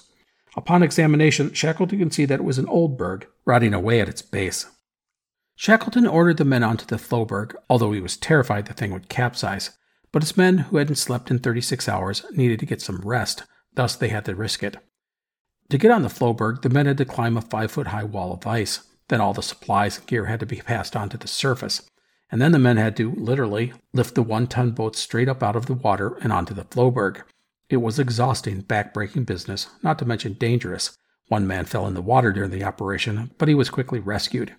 Upon 0.55 0.81
examination, 0.81 1.51
Shackleton 1.51 1.99
could 1.99 2.13
see 2.13 2.23
that 2.23 2.39
it 2.39 2.45
was 2.45 2.57
an 2.57 2.65
old 2.67 2.97
berg, 2.97 3.27
rotting 3.43 3.73
away 3.73 3.99
at 3.99 4.07
its 4.07 4.21
base. 4.21 4.67
Shackleton 5.57 6.07
ordered 6.07 6.37
the 6.37 6.45
men 6.45 6.63
onto 6.63 6.85
the 6.85 6.95
floeberg, 6.95 7.55
although 7.69 7.91
he 7.91 7.99
was 7.99 8.15
terrified 8.15 8.67
the 8.67 8.73
thing 8.73 8.93
would 8.93 9.09
capsize. 9.09 9.71
But 10.13 10.23
his 10.23 10.37
men, 10.37 10.59
who 10.59 10.77
hadn't 10.77 10.95
slept 10.95 11.29
in 11.29 11.39
36 11.39 11.89
hours, 11.89 12.23
needed 12.31 12.57
to 12.61 12.65
get 12.65 12.81
some 12.81 13.01
rest, 13.01 13.43
thus, 13.73 13.97
they 13.97 14.07
had 14.07 14.23
to 14.25 14.35
risk 14.35 14.63
it. 14.63 14.77
To 15.71 15.77
get 15.77 15.91
on 15.91 16.03
the 16.03 16.07
Floeberg, 16.07 16.61
the 16.61 16.69
men 16.69 16.85
had 16.85 16.97
to 16.99 17.05
climb 17.05 17.35
a 17.35 17.41
five 17.41 17.69
foot 17.69 17.87
high 17.87 18.05
wall 18.05 18.31
of 18.31 18.47
ice. 18.47 18.79
Then 19.09 19.21
all 19.21 19.33
the 19.33 19.41
supplies 19.41 19.97
and 19.97 20.07
gear 20.07 20.25
had 20.25 20.39
to 20.39 20.45
be 20.45 20.57
passed 20.57 20.95
onto 20.95 21.17
the 21.17 21.27
surface. 21.27 21.81
And 22.31 22.41
then 22.41 22.51
the 22.51 22.59
men 22.59 22.77
had 22.77 22.95
to, 22.97 23.11
literally, 23.11 23.73
lift 23.93 24.15
the 24.15 24.23
one 24.23 24.47
ton 24.47 24.71
boat 24.71 24.95
straight 24.95 25.29
up 25.29 25.43
out 25.43 25.55
of 25.55 25.67
the 25.67 25.73
water 25.73 26.17
and 26.21 26.33
onto 26.33 26.53
the 26.53 26.63
Floeberg. 26.63 27.21
It 27.69 27.77
was 27.77 27.99
exhausting, 27.99 28.61
back-breaking 28.61 29.25
business, 29.25 29.67
not 29.81 29.99
to 29.99 30.05
mention 30.05 30.33
dangerous. 30.33 30.97
One 31.27 31.47
man 31.47 31.65
fell 31.65 31.87
in 31.87 31.93
the 31.93 32.01
water 32.01 32.31
during 32.31 32.51
the 32.51 32.63
operation, 32.63 33.31
but 33.37 33.47
he 33.47 33.55
was 33.55 33.69
quickly 33.69 33.99
rescued. 33.99 34.55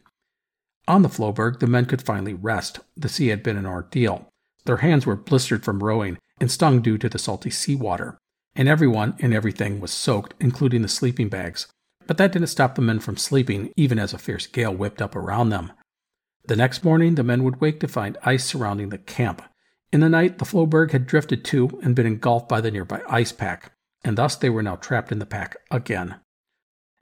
On 0.86 1.02
the 1.02 1.08
Floeberg, 1.08 1.60
the 1.60 1.66
men 1.66 1.86
could 1.86 2.02
finally 2.02 2.34
rest. 2.34 2.80
The 2.96 3.08
sea 3.08 3.28
had 3.28 3.42
been 3.42 3.56
an 3.56 3.66
ordeal. 3.66 4.28
Their 4.64 4.78
hands 4.78 5.06
were 5.06 5.16
blistered 5.16 5.64
from 5.64 5.82
rowing 5.82 6.18
and 6.40 6.50
stung 6.50 6.80
due 6.80 6.98
to 6.98 7.08
the 7.08 7.18
salty 7.18 7.50
seawater, 7.50 8.18
and 8.54 8.68
everyone 8.68 9.16
and 9.20 9.32
everything 9.34 9.80
was 9.80 9.92
soaked, 9.92 10.34
including 10.40 10.82
the 10.82 10.88
sleeping 10.88 11.28
bags. 11.28 11.66
But 12.06 12.18
that 12.18 12.32
didn't 12.32 12.48
stop 12.48 12.74
the 12.74 12.82
men 12.82 13.00
from 13.00 13.16
sleeping, 13.16 13.72
even 13.76 13.98
as 13.98 14.12
a 14.12 14.18
fierce 14.18 14.46
gale 14.46 14.74
whipped 14.74 15.00
up 15.00 15.16
around 15.16 15.48
them. 15.48 15.72
The 16.46 16.56
next 16.56 16.84
morning, 16.84 17.14
the 17.14 17.22
men 17.22 17.42
would 17.44 17.60
wake 17.60 17.80
to 17.80 17.88
find 17.88 18.18
ice 18.22 18.44
surrounding 18.44 18.90
the 18.90 18.98
camp. 18.98 19.42
In 19.92 20.00
the 20.00 20.08
night, 20.08 20.38
the 20.38 20.44
Floeberg 20.44 20.90
had 20.90 21.06
drifted 21.06 21.44
to 21.46 21.80
and 21.82 21.94
been 21.94 22.06
engulfed 22.06 22.48
by 22.48 22.60
the 22.60 22.70
nearby 22.70 23.00
ice 23.08 23.32
pack, 23.32 23.72
and 24.04 24.18
thus 24.18 24.36
they 24.36 24.50
were 24.50 24.62
now 24.62 24.76
trapped 24.76 25.12
in 25.12 25.20
the 25.20 25.26
pack 25.26 25.56
again. 25.70 26.16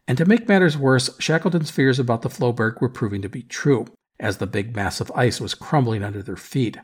And 0.06 0.18
to 0.18 0.24
make 0.24 0.48
matters 0.48 0.76
worse, 0.76 1.10
Shackleton's 1.18 1.70
fears 1.70 1.98
about 1.98 2.22
the 2.22 2.28
Floeberg 2.28 2.80
were 2.80 2.88
proving 2.88 3.22
to 3.22 3.28
be 3.28 3.42
true, 3.42 3.86
as 4.20 4.36
the 4.36 4.46
big 4.46 4.76
mass 4.76 5.00
of 5.00 5.10
ice 5.12 5.40
was 5.40 5.54
crumbling 5.54 6.04
under 6.04 6.22
their 6.22 6.36
feet. 6.36 6.76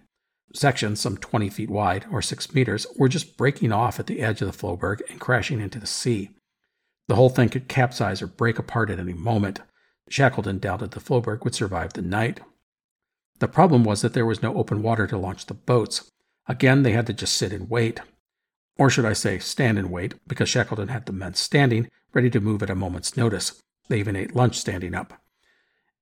Sections, 0.54 0.98
some 0.98 1.18
20 1.18 1.50
feet 1.50 1.70
wide 1.70 2.06
or 2.10 2.22
6 2.22 2.54
meters, 2.54 2.86
were 2.96 3.08
just 3.08 3.36
breaking 3.36 3.70
off 3.70 4.00
at 4.00 4.06
the 4.06 4.20
edge 4.20 4.40
of 4.40 4.50
the 4.50 4.58
Floeberg 4.58 5.02
and 5.10 5.20
crashing 5.20 5.60
into 5.60 5.78
the 5.78 5.86
sea. 5.86 6.30
The 7.08 7.16
whole 7.16 7.30
thing 7.30 7.48
could 7.48 7.68
capsize 7.68 8.22
or 8.22 8.26
break 8.26 8.58
apart 8.58 8.90
at 8.90 9.00
any 9.00 9.14
moment. 9.14 9.60
Shackleton 10.08 10.58
doubted 10.58 10.92
the 10.92 11.00
Floeberg 11.00 11.42
would 11.42 11.54
survive 11.54 11.94
the 11.94 12.02
night. 12.02 12.40
The 13.40 13.48
problem 13.48 13.82
was 13.84 14.02
that 14.02 14.12
there 14.12 14.26
was 14.26 14.42
no 14.42 14.54
open 14.54 14.82
water 14.82 15.06
to 15.06 15.18
launch 15.18 15.46
the 15.46 15.54
boats. 15.54 16.10
Again, 16.46 16.82
they 16.82 16.92
had 16.92 17.06
to 17.06 17.12
just 17.12 17.36
sit 17.36 17.52
and 17.52 17.70
wait. 17.70 18.00
Or 18.78 18.90
should 18.90 19.04
I 19.04 19.12
say, 19.12 19.38
stand 19.38 19.78
and 19.78 19.90
wait, 19.90 20.14
because 20.26 20.48
Shackleton 20.48 20.88
had 20.88 21.06
the 21.06 21.12
men 21.12 21.34
standing, 21.34 21.88
ready 22.12 22.30
to 22.30 22.40
move 22.40 22.62
at 22.62 22.70
a 22.70 22.74
moment's 22.74 23.16
notice. 23.16 23.60
They 23.88 23.98
even 23.98 24.16
ate 24.16 24.36
lunch 24.36 24.58
standing 24.58 24.94
up. 24.94 25.14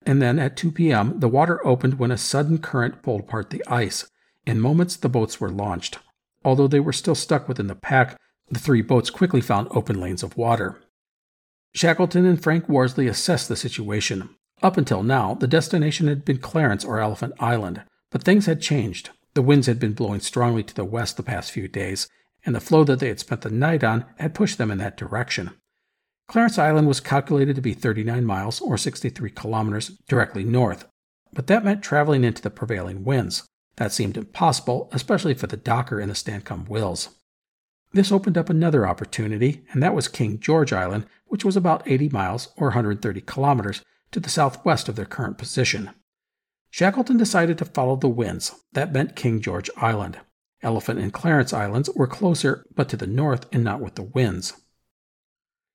And 0.05 0.21
then 0.21 0.39
at 0.39 0.57
2 0.57 0.73
p.m., 0.73 1.19
the 1.19 1.29
water 1.29 1.65
opened 1.67 1.99
when 1.99 2.11
a 2.11 2.19
sudden 2.19 2.59
current 2.59 3.03
pulled 3.03 3.23
apart 3.23 3.51
the 3.51 3.65
ice. 3.67 4.09
In 4.47 4.61
moments, 4.61 4.97
the 4.97 5.09
boats 5.09 5.41
were 5.41 5.51
launched. 5.51 5.99
Although 6.45 6.69
they 6.69 6.81
were 6.81 6.93
still 6.93 7.15
stuck 7.15 7.49
within 7.49 7.67
the 7.67 7.75
pack, 7.75 8.17
the 8.49 8.61
three 8.61 8.83
boats 8.83 9.11
quickly 9.11 9.41
found 9.41 9.69
open 9.71 10.01
lanes 10.01 10.23
of 10.23 10.37
water. 10.37 10.81
Shackleton 11.75 12.25
and 12.25 12.43
Frank 12.43 12.69
Worsley 12.69 13.07
assessed 13.07 13.49
the 13.49 13.57
situation. 13.57 14.31
Up 14.63 14.77
until 14.77 15.03
now, 15.03 15.35
the 15.35 15.47
destination 15.47 16.09
had 16.09 16.25
been 16.25 16.39
Clarence 16.39 16.85
or 16.85 17.01
Elephant 17.01 17.35
Island, 17.39 17.83
but 18.11 18.23
things 18.23 18.47
had 18.47 18.63
changed. 18.63 19.11
The 19.35 19.43
winds 19.43 19.67
had 19.67 19.79
been 19.79 19.93
blowing 19.93 20.21
strongly 20.21 20.63
to 20.63 20.75
the 20.75 20.85
west 20.85 21.19
the 21.19 21.23
past 21.23 21.53
few 21.53 21.69
days, 21.69 22.09
and 22.47 22.55
the 22.55 22.61
floe 22.61 22.85
that 22.85 23.01
they 23.01 23.09
had 23.09 23.21
spent 23.21 23.43
the 23.43 23.51
night 23.51 23.85
on 23.85 24.07
had 24.19 24.35
pushed 24.35 24.57
them 24.57 24.71
in 24.71 24.79
that 24.79 24.97
direction. 24.97 25.51
Clarence 26.29 26.59
Island 26.59 26.89
was 26.89 27.01
calculated 27.01 27.55
to 27.57 27.63
be 27.63 27.75
39 27.75 28.25
miles 28.25 28.61
or 28.61 28.79
63 28.79 29.31
kilometers 29.31 29.91
directly 30.09 30.45
north, 30.45 30.87
but 31.33 31.47
that 31.49 31.65
meant 31.65 31.83
traveling 31.83 32.25
into 32.25 32.43
the 32.43 32.51
prevailing 32.51 33.05
winds. 33.05 33.47
That 33.77 33.93
seemed 33.93 34.17
impossible, 34.17 34.89
especially 34.93 35.35
for 35.35 35.47
the 35.47 35.57
docker 35.57 36.01
and 36.01 36.11
the 36.11 36.15
Stancomb 36.15 36.67
Wills. 36.69 37.11
This 37.97 38.13
opened 38.13 38.37
up 38.37 38.51
another 38.51 38.87
opportunity, 38.87 39.65
and 39.73 39.83
that 39.83 39.95
was 39.95 40.07
King 40.07 40.39
George 40.39 40.71
Island, 40.71 41.07
which 41.29 41.47
was 41.47 41.57
about 41.57 41.83
80 41.87 42.11
miles 42.11 42.49
or 42.59 42.67
130 42.67 43.23
kilometers 43.23 43.83
to 44.11 44.21
the 44.21 44.29
southwest 44.29 44.91
of 44.91 44.97
their 44.97 45.07
current 45.07 45.39
position. 45.39 45.93
Shackleton 46.69 47.17
decided 47.17 47.57
to 47.57 47.65
follow 47.65 47.97
the 47.97 48.07
winds. 48.07 48.55
That 48.75 48.93
meant 48.93 49.17
King 49.17 49.41
George 49.41 49.71
Island. 49.79 50.19
Elephant 50.63 51.01
and 51.01 51.11
Clarence 51.11 51.55
Islands 51.55 51.89
were 51.97 52.07
closer, 52.07 52.67
but 52.75 52.91
to 52.91 52.99
the 52.99 53.07
north 53.07 53.47
and 53.51 53.65
not 53.65 53.81
with 53.81 53.95
the 53.95 54.03
winds. 54.03 54.53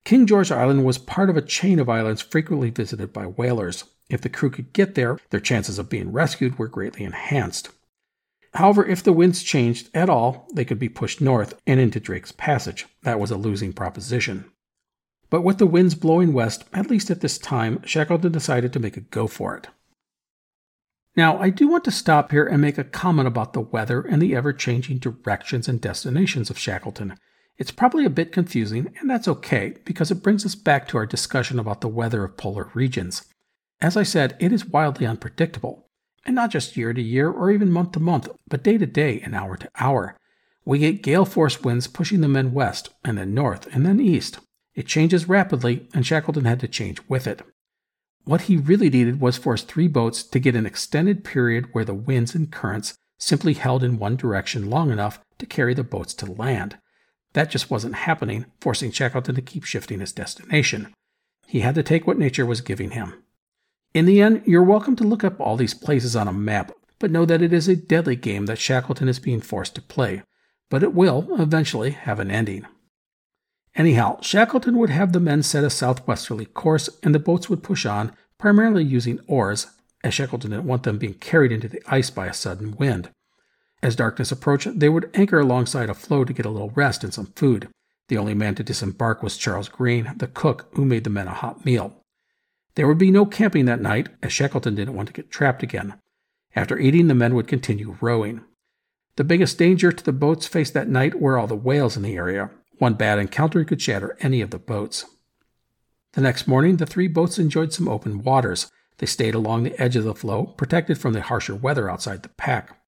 King 0.06 0.28
George 0.28 0.52
Island 0.52 0.86
was 0.86 1.00
part 1.00 1.32
of 1.32 1.38
a 1.38 1.42
chain 1.42 1.80
of 1.80 1.90
islands 1.90 2.22
frequently 2.22 2.70
visited 2.70 3.12
by 3.12 3.26
whalers. 3.26 3.86
If 4.12 4.22
the 4.22 4.30
crew 4.30 4.52
could 4.52 4.74
get 4.74 4.94
there, 4.94 5.18
their 5.32 5.40
chances 5.40 5.80
of 5.80 5.90
being 5.90 6.12
rescued 6.12 6.60
were 6.60 6.68
greatly 6.68 7.04
enhanced. 7.04 7.70
However, 8.54 8.86
if 8.86 9.02
the 9.02 9.14
winds 9.14 9.44
changed 9.44 9.90
at 9.94 10.10
all, 10.10 10.48
they 10.54 10.66
could 10.66 10.80
be 10.80 10.90
pushed 10.90 11.22
north 11.22 11.60
and 11.66 11.80
into 11.80 12.00
Drake's 12.00 12.34
Passage. 12.34 12.86
That 13.04 13.20
was 13.20 13.32
a 13.32 13.38
losing 13.38 13.72
proposition. 13.72 14.46
But 15.30 15.42
with 15.42 15.58
the 15.58 15.66
winds 15.66 15.96
blowing 15.96 16.34
west, 16.34 16.66
at 16.74 16.90
least 16.90 17.10
at 17.10 17.22
this 17.22 17.38
time, 17.38 17.82
Shackleton 17.86 18.34
decided 18.34 18.74
to 18.74 18.80
make 18.80 18.98
a 18.98 19.02
go 19.02 19.28
for 19.28 19.56
it. 19.56 19.68
Now, 21.16 21.38
I 21.40 21.50
do 21.50 21.68
want 21.68 21.86
to 21.86 21.92
stop 21.92 22.32
here 22.32 22.46
and 22.46 22.62
make 22.62 22.78
a 22.78 22.84
comment 22.84 23.28
about 23.28 23.54
the 23.54 23.62
weather 23.62 24.02
and 24.02 24.22
the 24.22 24.36
ever 24.36 24.54
changing 24.54 24.98
directions 24.98 25.68
and 25.68 25.80
destinations 25.80 26.50
of 26.50 26.58
Shackleton. 26.58 27.18
It's 27.58 27.72
probably 27.72 28.06
a 28.06 28.10
bit 28.10 28.32
confusing, 28.32 28.94
and 29.00 29.10
that's 29.10 29.28
okay 29.28 29.76
because 29.86 30.10
it 30.10 30.24
brings 30.24 30.46
us 30.46 30.56
back 30.56 30.88
to 30.88 30.98
our 30.98 31.06
discussion 31.06 31.60
about 31.60 31.82
the 31.82 31.88
weather 31.88 32.24
of 32.24 32.38
polar 32.38 32.70
regions. 32.74 33.24
As 33.82 33.98
I 33.98 34.04
said, 34.04 34.36
it 34.40 34.54
is 34.54 34.66
wildly 34.66 35.06
unpredictable, 35.06 35.88
and 36.26 36.36
not 36.36 36.52
just 36.52 36.78
year 36.78 36.94
to 36.94 37.02
year 37.02 37.30
or 37.30 37.52
even 37.52 37.72
month 37.72 37.94
to 37.94 38.00
month, 38.00 38.30
but 38.48 38.64
day 38.64 38.78
to 38.78 38.86
day 38.86 39.20
and 39.22 39.36
hour 39.36 39.58
to 39.58 39.70
hour. 39.80 40.16
We 40.64 40.80
get 40.80 41.02
gale 41.02 41.26
force 41.26 41.62
winds 41.64 41.88
pushing 41.88 42.22
the 42.22 42.28
men 42.28 42.54
west, 42.54 42.90
and 43.04 43.18
then 43.18 43.34
north, 43.34 43.68
and 43.74 43.86
then 43.86 44.00
east. 44.00 44.40
It 44.76 44.88
changes 44.88 45.28
rapidly, 45.28 45.88
and 45.94 46.06
Shackleton 46.06 46.46
had 46.46 46.60
to 46.60 46.68
change 46.68 47.00
with 47.08 47.28
it. 47.28 47.42
What 48.24 48.42
he 48.42 48.58
really 48.58 48.90
needed 48.90 49.20
was 49.20 49.38
for 49.38 49.54
his 49.54 49.64
three 49.64 49.88
boats 49.88 50.24
to 50.24 50.40
get 50.40 50.56
an 50.56 50.66
extended 50.66 51.24
period 51.24 51.70
where 51.72 51.86
the 51.86 51.96
winds 51.96 52.36
and 52.36 52.52
currents 52.52 52.94
simply 53.18 53.54
held 53.54 53.84
in 53.84 53.98
one 53.98 54.16
direction 54.16 54.70
long 54.70 54.92
enough 54.92 55.20
to 55.40 55.46
carry 55.46 55.74
the 55.74 55.84
boats 55.84 56.14
to 56.16 56.32
land. 56.32 56.78
That 57.34 57.50
just 57.50 57.72
wasn't 57.72 57.96
happening, 57.96 58.46
forcing 58.60 58.92
Shackleton 58.92 59.36
to 59.36 59.42
keep 59.42 59.64
shifting 59.64 60.00
his 60.00 60.14
destination. 60.14 60.94
He 61.48 61.62
had 61.62 61.76
to 61.76 61.84
take 61.84 62.06
what 62.06 62.20
nature 62.20 62.46
was 62.46 62.62
giving 62.62 62.92
him. 62.92 63.24
In 63.94 64.06
the 64.06 64.22
end, 64.22 64.44
you're 64.46 64.64
welcome 64.64 64.96
to 64.96 65.04
look 65.04 65.24
up 65.24 65.40
all 65.42 65.58
these 65.58 65.74
places 65.74 66.16
on 66.16 66.30
a 66.30 66.34
map, 66.34 66.72
but 66.98 67.12
know 67.12 67.26
that 67.26 67.42
it 67.42 67.52
is 67.52 67.68
a 67.68 67.76
deadly 67.76 68.16
game 68.16 68.46
that 68.46 68.58
Shackleton 68.58 69.10
is 69.10 69.20
being 69.20 69.42
forced 69.42 69.76
to 69.76 69.82
play. 69.82 70.24
But 70.70 70.82
it 70.82 70.94
will, 70.94 71.28
eventually, 71.38 71.92
have 71.92 72.20
an 72.20 72.32
ending. 72.32 72.66
Anyhow, 73.76 74.22
Shackleton 74.22 74.78
would 74.78 74.90
have 74.90 75.12
the 75.12 75.20
men 75.20 75.44
set 75.44 75.66
a 75.66 75.70
southwesterly 75.70 76.46
course, 76.46 76.90
and 77.04 77.14
the 77.14 77.20
boats 77.20 77.50
would 77.50 77.64
push 77.64 77.86
on, 77.86 78.14
primarily 78.38 78.84
using 78.84 79.20
oars, 79.28 79.68
as 80.06 80.14
Shackleton 80.14 80.52
didn't 80.52 80.68
want 80.68 80.84
them 80.84 80.98
being 80.98 81.16
carried 81.16 81.52
into 81.52 81.68
the 81.68 81.82
ice 81.86 82.10
by 82.10 82.28
a 82.28 82.34
sudden 82.34 82.78
wind. 82.78 83.10
As 83.84 83.98
darkness 83.98 84.32
approached, 84.32 84.80
they 84.80 84.90
would 84.90 85.10
anchor 85.14 85.40
alongside 85.40 85.90
a 85.90 85.94
floe 85.94 86.24
to 86.24 86.34
get 86.34 86.46
a 86.46 86.50
little 86.50 86.72
rest 86.72 87.04
and 87.04 87.14
some 87.14 87.34
food. 87.36 87.68
The 88.08 88.18
only 88.18 88.36
man 88.36 88.56
to 88.56 88.64
disembark 88.64 89.22
was 89.22 89.38
Charles 89.38 89.68
Green, 89.68 90.14
the 90.16 90.28
cook, 90.28 90.70
who 90.76 90.86
made 90.86 91.04
the 91.04 91.10
men 91.10 91.28
a 91.28 91.34
hot 91.34 91.66
meal. 91.66 92.01
There 92.76 92.88
would 92.88 92.98
be 92.98 93.12
no 93.12 93.26
camping 93.26 93.66
that 93.66 93.82
night, 93.82 94.10
as 94.22 94.32
Shackleton 94.32 94.76
didn't 94.76 94.96
want 94.96 95.08
to 95.08 95.14
get 95.14 95.32
trapped 95.32 95.64
again. 95.64 95.96
After 96.56 96.78
eating, 96.78 97.08
the 97.08 97.16
men 97.16 97.36
would 97.36 97.48
continue 97.48 97.98
rowing. 98.02 98.42
The 99.18 99.24
biggest 99.24 99.58
danger 99.58 99.92
to 99.92 100.04
the 100.04 100.14
boats 100.14 100.48
faced 100.48 100.74
that 100.74 100.88
night 100.88 101.20
were 101.20 101.38
all 101.38 101.48
the 101.48 101.56
whales 101.56 101.98
in 101.98 102.04
the 102.04 102.16
area, 102.16 102.50
one 102.82 102.96
bad 102.96 103.20
encounter 103.20 103.64
could 103.64 103.80
shatter 103.80 104.18
any 104.22 104.42
of 104.42 104.50
the 104.50 104.58
boats. 104.58 105.06
The 106.14 106.22
next 106.22 106.48
morning, 106.48 106.78
the 106.78 106.88
three 106.88 107.08
boats 107.08 107.38
enjoyed 107.38 107.72
some 107.72 107.88
open 107.88 108.24
waters. 108.24 108.72
They 108.98 109.06
stayed 109.06 109.36
along 109.36 109.62
the 109.62 109.80
edge 109.80 109.96
of 109.96 110.04
the 110.04 110.16
floe, 110.16 110.46
protected 110.46 110.98
from 110.98 111.14
the 111.14 111.22
harsher 111.22 111.54
weather 111.54 111.92
outside 111.92 112.24
the 112.24 112.30
pack. 112.30 112.82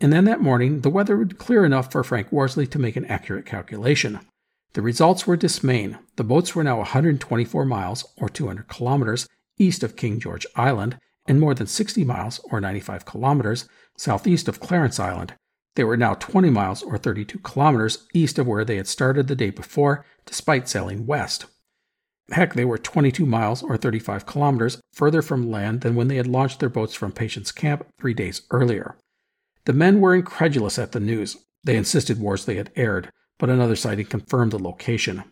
And 0.00 0.14
then 0.14 0.24
that 0.24 0.40
morning, 0.40 0.80
the 0.80 0.88
weather 0.88 1.18
would 1.18 1.36
clear 1.36 1.66
enough 1.66 1.92
for 1.92 2.02
Frank 2.02 2.32
Worsley 2.32 2.66
to 2.68 2.78
make 2.78 2.96
an 2.96 3.04
accurate 3.04 3.44
calculation. 3.44 4.20
The 4.78 4.82
results 4.82 5.26
were 5.26 5.36
dismaying. 5.36 5.98
The 6.14 6.22
boats 6.22 6.54
were 6.54 6.62
now 6.62 6.76
124 6.76 7.64
miles, 7.64 8.04
or 8.16 8.28
200 8.28 8.68
kilometers, 8.68 9.26
east 9.58 9.82
of 9.82 9.96
King 9.96 10.20
George 10.20 10.46
Island, 10.54 10.98
and 11.26 11.40
more 11.40 11.52
than 11.52 11.66
60 11.66 12.04
miles, 12.04 12.38
or 12.44 12.60
95 12.60 13.04
kilometers, 13.04 13.68
southeast 13.96 14.46
of 14.46 14.60
Clarence 14.60 15.00
Island, 15.00 15.34
they 15.74 15.82
were 15.82 15.96
now 15.96 16.14
20 16.14 16.50
miles 16.50 16.84
or 16.84 16.96
32 16.96 17.40
kilometers 17.40 18.06
east 18.14 18.38
of 18.38 18.46
where 18.46 18.64
they 18.64 18.76
had 18.76 18.86
started 18.86 19.26
the 19.26 19.34
day 19.34 19.50
before, 19.50 20.06
despite 20.24 20.68
sailing 20.68 21.06
west. 21.06 21.46
Heck, 22.30 22.54
they 22.54 22.64
were 22.64 22.78
22 22.78 23.26
miles 23.26 23.64
or 23.64 23.76
35 23.76 24.26
kilometers 24.26 24.80
further 24.92 25.22
from 25.22 25.50
land 25.50 25.80
than 25.80 25.96
when 25.96 26.06
they 26.06 26.18
had 26.18 26.28
launched 26.28 26.60
their 26.60 26.68
boats 26.68 26.94
from 26.94 27.10
Patience 27.10 27.50
Camp 27.50 27.84
three 27.98 28.14
days 28.14 28.42
earlier. 28.52 28.96
The 29.64 29.72
men 29.72 29.98
were 29.98 30.14
incredulous 30.14 30.78
at 30.78 30.92
the 30.92 31.00
news. 31.00 31.36
They 31.64 31.76
insisted 31.76 32.20
Worsley 32.20 32.58
had 32.58 32.70
erred, 32.76 33.10
but 33.38 33.50
another 33.50 33.76
sighting 33.76 34.06
confirmed 34.06 34.52
the 34.52 34.58
location. 34.58 35.24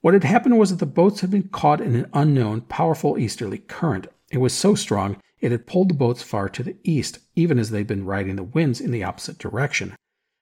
What 0.00 0.14
had 0.14 0.24
happened 0.24 0.58
was 0.58 0.70
that 0.70 0.78
the 0.78 0.86
boats 0.86 1.20
had 1.20 1.30
been 1.30 1.48
caught 1.48 1.80
in 1.80 1.94
an 1.94 2.10
unknown, 2.12 2.62
powerful 2.62 3.18
easterly 3.18 3.58
current. 3.58 4.06
It 4.30 4.38
was 4.38 4.52
so 4.54 4.74
strong 4.74 5.20
it 5.40 5.52
had 5.52 5.66
pulled 5.66 5.90
the 5.90 5.94
boats 5.94 6.22
far 6.22 6.48
to 6.48 6.62
the 6.62 6.76
east, 6.82 7.18
even 7.36 7.58
as 7.58 7.70
they'd 7.70 7.86
been 7.86 8.04
riding 8.04 8.36
the 8.36 8.42
winds 8.42 8.80
in 8.80 8.90
the 8.90 9.04
opposite 9.04 9.38
direction. 9.38 9.94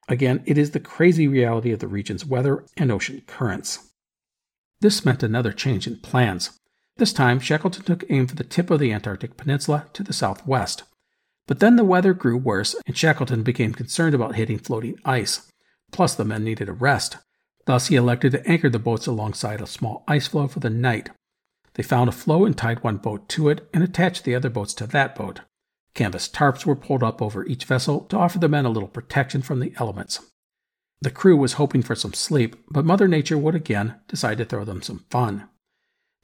Again, 0.09 0.43
it 0.47 0.57
is 0.57 0.71
the 0.71 0.81
crazy 0.81 1.27
reality 1.27 1.73
of 1.73 1.81
the 1.81 1.89
region's 1.89 2.25
weather 2.25 2.65
and 2.77 2.93
ocean 2.93 3.23
currents. 3.27 3.91
This 4.81 5.05
meant 5.05 5.23
another 5.23 5.53
change 5.53 5.87
in 5.87 6.01
plans. 6.01 6.59
This 6.97 7.13
time, 7.13 7.41
Shackleton 7.41 7.85
took 7.85 8.05
aim 8.09 8.27
for 8.27 8.37
the 8.37 8.45
tip 8.45 8.71
of 8.71 8.79
the 8.79 8.93
Antarctic 8.93 9.37
Peninsula 9.37 9.87
to 9.95 10.03
the 10.03 10.13
southwest. 10.13 10.85
But 11.47 11.61
then 11.61 11.77
the 11.77 11.85
weather 11.85 12.15
grew 12.15 12.37
worse, 12.37 12.75
and 12.87 12.97
Shackleton 12.97 13.43
became 13.43 13.73
concerned 13.73 14.15
about 14.15 14.37
hitting 14.37 14.59
floating 14.59 14.99
ice. 15.05 15.51
Plus, 15.93 16.15
the 16.15 16.25
men 16.25 16.45
needed 16.45 16.69
a 16.69 16.73
rest. 16.73 17.19
Thus, 17.67 17.89
he 17.89 17.97
elected 17.97 18.33
to 18.33 18.47
anchor 18.47 18.71
the 18.71 18.79
boats 18.79 19.07
alongside 19.07 19.61
a 19.61 19.67
small 19.67 20.05
ice 20.07 20.29
floe 20.29 20.49
for 20.49 20.61
the 20.61 20.71
night, 20.71 21.11
they 21.77 21.83
found 21.83 22.09
a 22.09 22.13
floe 22.13 22.47
and 22.47 22.57
tied 22.57 22.83
one 22.83 22.97
boat 22.97 23.29
to 23.29 23.51
it 23.51 23.69
and 23.75 23.85
attached 23.85 24.25
the 24.25 24.35
other 24.35 24.49
boats 24.49 24.73
to 24.75 24.87
that 24.87 25.15
boat. 25.15 25.41
Canvas 25.93 26.27
tarps 26.27 26.65
were 26.65 26.75
pulled 26.75 27.03
up 27.03 27.21
over 27.21 27.45
each 27.45 27.67
vessel 27.67 28.01
to 28.07 28.17
offer 28.17 28.39
the 28.39 28.49
men 28.49 28.65
a 28.65 28.71
little 28.71 28.89
protection 28.89 29.43
from 29.43 29.61
the 29.61 29.75
elements. 29.77 30.21
The 31.03 31.11
crew 31.11 31.37
was 31.37 31.55
hoping 31.55 31.83
for 31.83 31.95
some 31.95 32.15
sleep, 32.15 32.57
but 32.71 32.87
Mother 32.87 33.07
Nature 33.07 33.37
would 33.37 33.55
again 33.55 33.97
decide 34.09 34.39
to 34.39 34.47
throw 34.47 34.65
them 34.65 34.81
some 34.81 35.05
fun. 35.11 35.49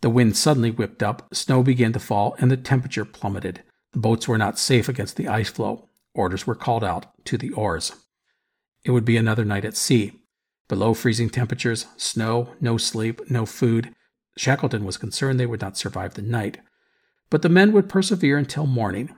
The 0.00 0.08
wind 0.08 0.38
suddenly 0.38 0.70
whipped 0.70 1.02
up, 1.02 1.34
snow 1.34 1.62
began 1.62 1.92
to 1.92 2.00
fall, 2.00 2.34
and 2.38 2.50
the 2.50 2.56
temperature 2.56 3.04
plummeted. 3.04 3.62
The 3.92 3.98
boats 3.98 4.26
were 4.26 4.38
not 4.38 4.58
safe 4.58 4.88
against 4.88 5.16
the 5.16 5.28
ice 5.28 5.50
floe. 5.50 5.90
Orders 6.14 6.46
were 6.46 6.54
called 6.54 6.82
out 6.82 7.06
to 7.26 7.36
the 7.36 7.50
oars. 7.50 7.92
It 8.84 8.90
would 8.90 9.04
be 9.04 9.16
another 9.16 9.44
night 9.44 9.64
at 9.64 9.76
sea. 9.76 10.12
Below 10.68 10.94
freezing 10.94 11.30
temperatures, 11.30 11.86
snow, 11.96 12.54
no 12.60 12.76
sleep, 12.76 13.20
no 13.30 13.46
food, 13.46 13.94
Shackleton 14.36 14.84
was 14.84 14.96
concerned 14.96 15.38
they 15.38 15.46
would 15.46 15.60
not 15.60 15.76
survive 15.76 16.14
the 16.14 16.22
night, 16.22 16.58
but 17.30 17.42
the 17.42 17.48
men 17.48 17.72
would 17.72 17.88
persevere 17.88 18.38
until 18.38 18.66
morning. 18.66 19.14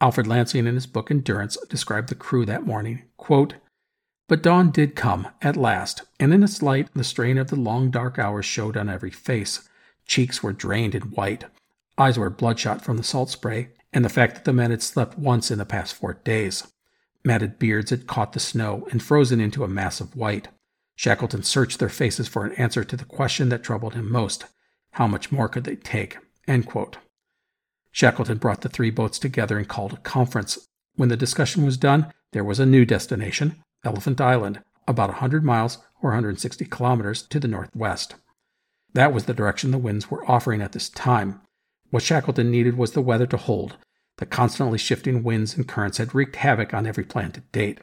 Alfred 0.00 0.26
Lansing, 0.26 0.66
in 0.66 0.74
his 0.74 0.86
book 0.86 1.10
Endurance, 1.10 1.56
described 1.68 2.08
the 2.08 2.14
crew 2.14 2.44
that 2.46 2.66
morning. 2.66 3.02
Quote, 3.16 3.54
but 4.26 4.42
dawn 4.42 4.70
did 4.70 4.96
come, 4.96 5.28
at 5.42 5.56
last, 5.56 6.02
and 6.18 6.32
in 6.32 6.42
its 6.42 6.62
light 6.62 6.88
the 6.94 7.04
strain 7.04 7.36
of 7.36 7.48
the 7.48 7.56
long 7.56 7.90
dark 7.90 8.18
hours 8.18 8.46
showed 8.46 8.76
on 8.76 8.88
every 8.88 9.10
face. 9.10 9.68
Cheeks 10.06 10.42
were 10.42 10.52
drained 10.52 10.94
and 10.94 11.12
white, 11.12 11.44
eyes 11.98 12.18
were 12.18 12.30
bloodshot 12.30 12.82
from 12.82 12.96
the 12.96 13.02
salt 13.02 13.30
spray, 13.30 13.68
and 13.92 14.04
the 14.04 14.08
fact 14.08 14.34
that 14.34 14.44
the 14.44 14.52
men 14.52 14.70
had 14.70 14.82
slept 14.82 15.18
once 15.18 15.50
in 15.50 15.58
the 15.58 15.66
past 15.66 15.94
four 15.94 16.14
days. 16.14 16.66
Matted 17.24 17.58
beards 17.58 17.90
had 17.90 18.06
caught 18.06 18.32
the 18.32 18.40
snow 18.40 18.86
and 18.90 19.02
frozen 19.02 19.40
into 19.40 19.64
a 19.64 19.68
mass 19.68 20.00
of 20.00 20.14
white. 20.14 20.48
Shackleton 20.96 21.42
searched 21.42 21.78
their 21.78 21.88
faces 21.88 22.28
for 22.28 22.44
an 22.44 22.52
answer 22.52 22.84
to 22.84 22.96
the 22.96 23.04
question 23.04 23.48
that 23.48 23.62
troubled 23.62 23.94
him 23.94 24.10
most 24.10 24.44
how 24.94 25.08
much 25.08 25.32
more 25.32 25.48
could 25.48 25.64
they 25.64 25.74
take? 25.74 26.18
Shackleton 27.90 28.38
brought 28.38 28.60
the 28.60 28.68
three 28.68 28.90
boats 28.90 29.18
together 29.18 29.58
and 29.58 29.68
called 29.68 29.92
a 29.92 29.98
conference. 29.98 30.68
When 30.94 31.08
the 31.08 31.16
discussion 31.16 31.64
was 31.64 31.76
done, 31.76 32.12
there 32.32 32.44
was 32.44 32.60
a 32.60 32.66
new 32.66 32.84
destination, 32.84 33.56
Elephant 33.84 34.20
Island, 34.20 34.60
about 34.86 35.10
a 35.10 35.18
100 35.18 35.44
miles 35.44 35.78
or 36.00 36.10
160 36.10 36.64
kilometers 36.66 37.22
to 37.22 37.40
the 37.40 37.48
northwest. 37.48 38.14
That 38.92 39.12
was 39.12 39.24
the 39.24 39.34
direction 39.34 39.72
the 39.72 39.78
winds 39.78 40.10
were 40.10 40.28
offering 40.30 40.62
at 40.62 40.72
this 40.72 40.88
time. 40.88 41.40
What 41.90 42.04
Shackleton 42.04 42.52
needed 42.52 42.76
was 42.76 42.92
the 42.92 43.02
weather 43.02 43.26
to 43.26 43.36
hold. 43.36 43.76
The 44.18 44.26
constantly 44.26 44.78
shifting 44.78 45.22
winds 45.22 45.56
and 45.56 45.66
currents 45.66 45.98
had 45.98 46.14
wreaked 46.14 46.36
havoc 46.36 46.72
on 46.72 46.86
every 46.86 47.04
plan 47.04 47.32
to 47.32 47.40
date. 47.52 47.78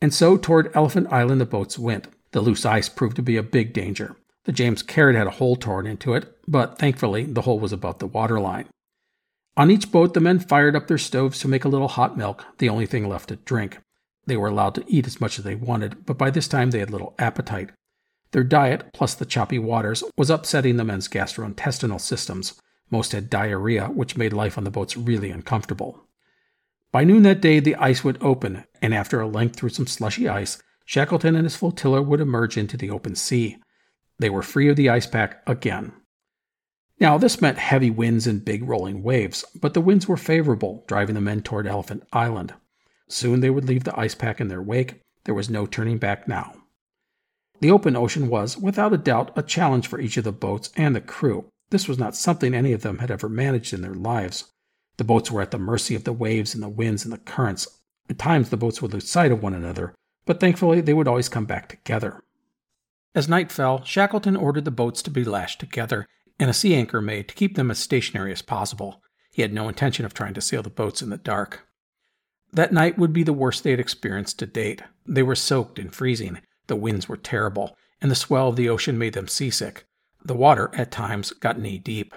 And 0.00 0.14
so 0.14 0.36
toward 0.36 0.74
Elephant 0.74 1.12
Island 1.12 1.40
the 1.40 1.46
boats 1.46 1.78
went. 1.78 2.08
The 2.32 2.40
loose 2.40 2.64
ice 2.64 2.88
proved 2.88 3.16
to 3.16 3.22
be 3.22 3.36
a 3.36 3.42
big 3.42 3.72
danger. 3.72 4.16
The 4.44 4.52
James 4.52 4.82
Caird 4.82 5.16
had 5.16 5.26
a 5.26 5.32
hole 5.32 5.56
torn 5.56 5.86
into 5.86 6.14
it, 6.14 6.38
but 6.48 6.78
thankfully 6.78 7.24
the 7.24 7.42
hole 7.42 7.58
was 7.58 7.72
above 7.72 7.98
the 7.98 8.06
waterline. 8.06 8.66
On 9.56 9.70
each 9.70 9.92
boat, 9.92 10.14
the 10.14 10.20
men 10.20 10.38
fired 10.38 10.74
up 10.74 10.86
their 10.86 10.96
stoves 10.96 11.38
to 11.40 11.48
make 11.48 11.64
a 11.64 11.68
little 11.68 11.88
hot 11.88 12.16
milk, 12.16 12.46
the 12.58 12.68
only 12.68 12.86
thing 12.86 13.08
left 13.08 13.28
to 13.28 13.36
drink. 13.36 13.78
They 14.26 14.36
were 14.36 14.48
allowed 14.48 14.74
to 14.76 14.84
eat 14.86 15.06
as 15.06 15.20
much 15.20 15.38
as 15.38 15.44
they 15.44 15.54
wanted, 15.54 16.06
but 16.06 16.16
by 16.16 16.30
this 16.30 16.48
time 16.48 16.70
they 16.70 16.78
had 16.78 16.90
little 16.90 17.14
appetite. 17.18 17.70
Their 18.30 18.44
diet, 18.44 18.92
plus 18.94 19.14
the 19.14 19.26
choppy 19.26 19.58
waters, 19.58 20.04
was 20.16 20.30
upsetting 20.30 20.76
the 20.76 20.84
men's 20.84 21.08
gastrointestinal 21.08 22.00
systems. 22.00 22.54
Most 22.90 23.12
had 23.12 23.30
diarrhea, 23.30 23.86
which 23.86 24.16
made 24.16 24.32
life 24.32 24.58
on 24.58 24.64
the 24.64 24.70
boats 24.70 24.96
really 24.96 25.30
uncomfortable. 25.30 26.06
By 26.92 27.04
noon 27.04 27.22
that 27.22 27.40
day, 27.40 27.60
the 27.60 27.76
ice 27.76 28.02
would 28.02 28.18
open, 28.20 28.64
and 28.82 28.92
after 28.92 29.20
a 29.20 29.28
length 29.28 29.56
through 29.56 29.68
some 29.68 29.86
slushy 29.86 30.28
ice, 30.28 30.60
Shackleton 30.84 31.36
and 31.36 31.44
his 31.44 31.54
flotilla 31.54 32.02
would 32.02 32.20
emerge 32.20 32.56
into 32.56 32.76
the 32.76 32.90
open 32.90 33.14
sea. 33.14 33.58
They 34.18 34.28
were 34.28 34.42
free 34.42 34.68
of 34.68 34.74
the 34.74 34.88
ice 34.88 35.06
pack 35.06 35.40
again. 35.46 35.92
Now, 36.98 37.16
this 37.16 37.40
meant 37.40 37.58
heavy 37.58 37.90
winds 37.90 38.26
and 38.26 38.44
big 38.44 38.68
rolling 38.68 39.02
waves, 39.02 39.44
but 39.54 39.72
the 39.72 39.80
winds 39.80 40.08
were 40.08 40.16
favorable, 40.16 40.84
driving 40.88 41.14
the 41.14 41.20
men 41.20 41.42
toward 41.42 41.66
Elephant 41.66 42.02
Island. 42.12 42.54
Soon 43.08 43.40
they 43.40 43.50
would 43.50 43.66
leave 43.66 43.84
the 43.84 43.98
ice 43.98 44.14
pack 44.14 44.40
in 44.40 44.48
their 44.48 44.60
wake. 44.60 45.00
There 45.24 45.34
was 45.34 45.48
no 45.48 45.64
turning 45.64 45.98
back 45.98 46.26
now. 46.26 46.54
The 47.60 47.70
open 47.70 47.96
ocean 47.96 48.28
was, 48.28 48.58
without 48.58 48.92
a 48.92 48.98
doubt, 48.98 49.32
a 49.36 49.42
challenge 49.42 49.86
for 49.86 50.00
each 50.00 50.16
of 50.16 50.24
the 50.24 50.32
boats 50.32 50.70
and 50.76 50.94
the 50.94 51.00
crew. 51.00 51.50
This 51.70 51.88
was 51.88 51.98
not 51.98 52.16
something 52.16 52.54
any 52.54 52.72
of 52.72 52.82
them 52.82 52.98
had 52.98 53.10
ever 53.10 53.28
managed 53.28 53.72
in 53.72 53.80
their 53.80 53.94
lives. 53.94 54.52
The 54.96 55.04
boats 55.04 55.30
were 55.30 55.40
at 55.40 55.50
the 55.50 55.58
mercy 55.58 55.94
of 55.94 56.04
the 56.04 56.12
waves 56.12 56.54
and 56.54 56.62
the 56.62 56.68
winds 56.68 57.04
and 57.04 57.12
the 57.12 57.18
currents. 57.18 57.66
At 58.08 58.18
times 58.18 58.50
the 58.50 58.56
boats 58.56 58.82
would 58.82 58.92
lose 58.92 59.08
sight 59.08 59.32
of 59.32 59.42
one 59.42 59.54
another, 59.54 59.94
but 60.26 60.40
thankfully 60.40 60.80
they 60.80 60.92
would 60.92 61.08
always 61.08 61.28
come 61.28 61.46
back 61.46 61.68
together. 61.68 62.22
As 63.14 63.28
night 63.28 63.50
fell, 63.50 63.82
Shackleton 63.84 64.36
ordered 64.36 64.64
the 64.64 64.70
boats 64.70 65.02
to 65.02 65.10
be 65.10 65.24
lashed 65.24 65.60
together 65.60 66.06
and 66.38 66.48
a 66.48 66.54
sea 66.54 66.74
anchor 66.74 67.00
made 67.00 67.28
to 67.28 67.34
keep 67.34 67.54
them 67.54 67.70
as 67.70 67.78
stationary 67.78 68.32
as 68.32 68.42
possible. 68.42 69.02
He 69.30 69.42
had 69.42 69.52
no 69.52 69.68
intention 69.68 70.04
of 70.04 70.14
trying 70.14 70.34
to 70.34 70.40
sail 70.40 70.62
the 70.62 70.70
boats 70.70 71.02
in 71.02 71.10
the 71.10 71.18
dark. 71.18 71.68
That 72.52 72.72
night 72.72 72.98
would 72.98 73.12
be 73.12 73.22
the 73.22 73.32
worst 73.32 73.62
they 73.62 73.70
had 73.70 73.80
experienced 73.80 74.38
to 74.40 74.46
date. 74.46 74.82
They 75.06 75.22
were 75.22 75.36
soaked 75.36 75.78
and 75.78 75.94
freezing, 75.94 76.40
the 76.66 76.76
winds 76.76 77.08
were 77.08 77.16
terrible, 77.16 77.76
and 78.00 78.10
the 78.10 78.16
swell 78.16 78.48
of 78.48 78.56
the 78.56 78.68
ocean 78.68 78.98
made 78.98 79.12
them 79.12 79.28
seasick. 79.28 79.86
The 80.24 80.34
water, 80.34 80.70
at 80.74 80.90
times, 80.90 81.32
got 81.32 81.58
knee 81.58 81.78
deep. 81.78 82.14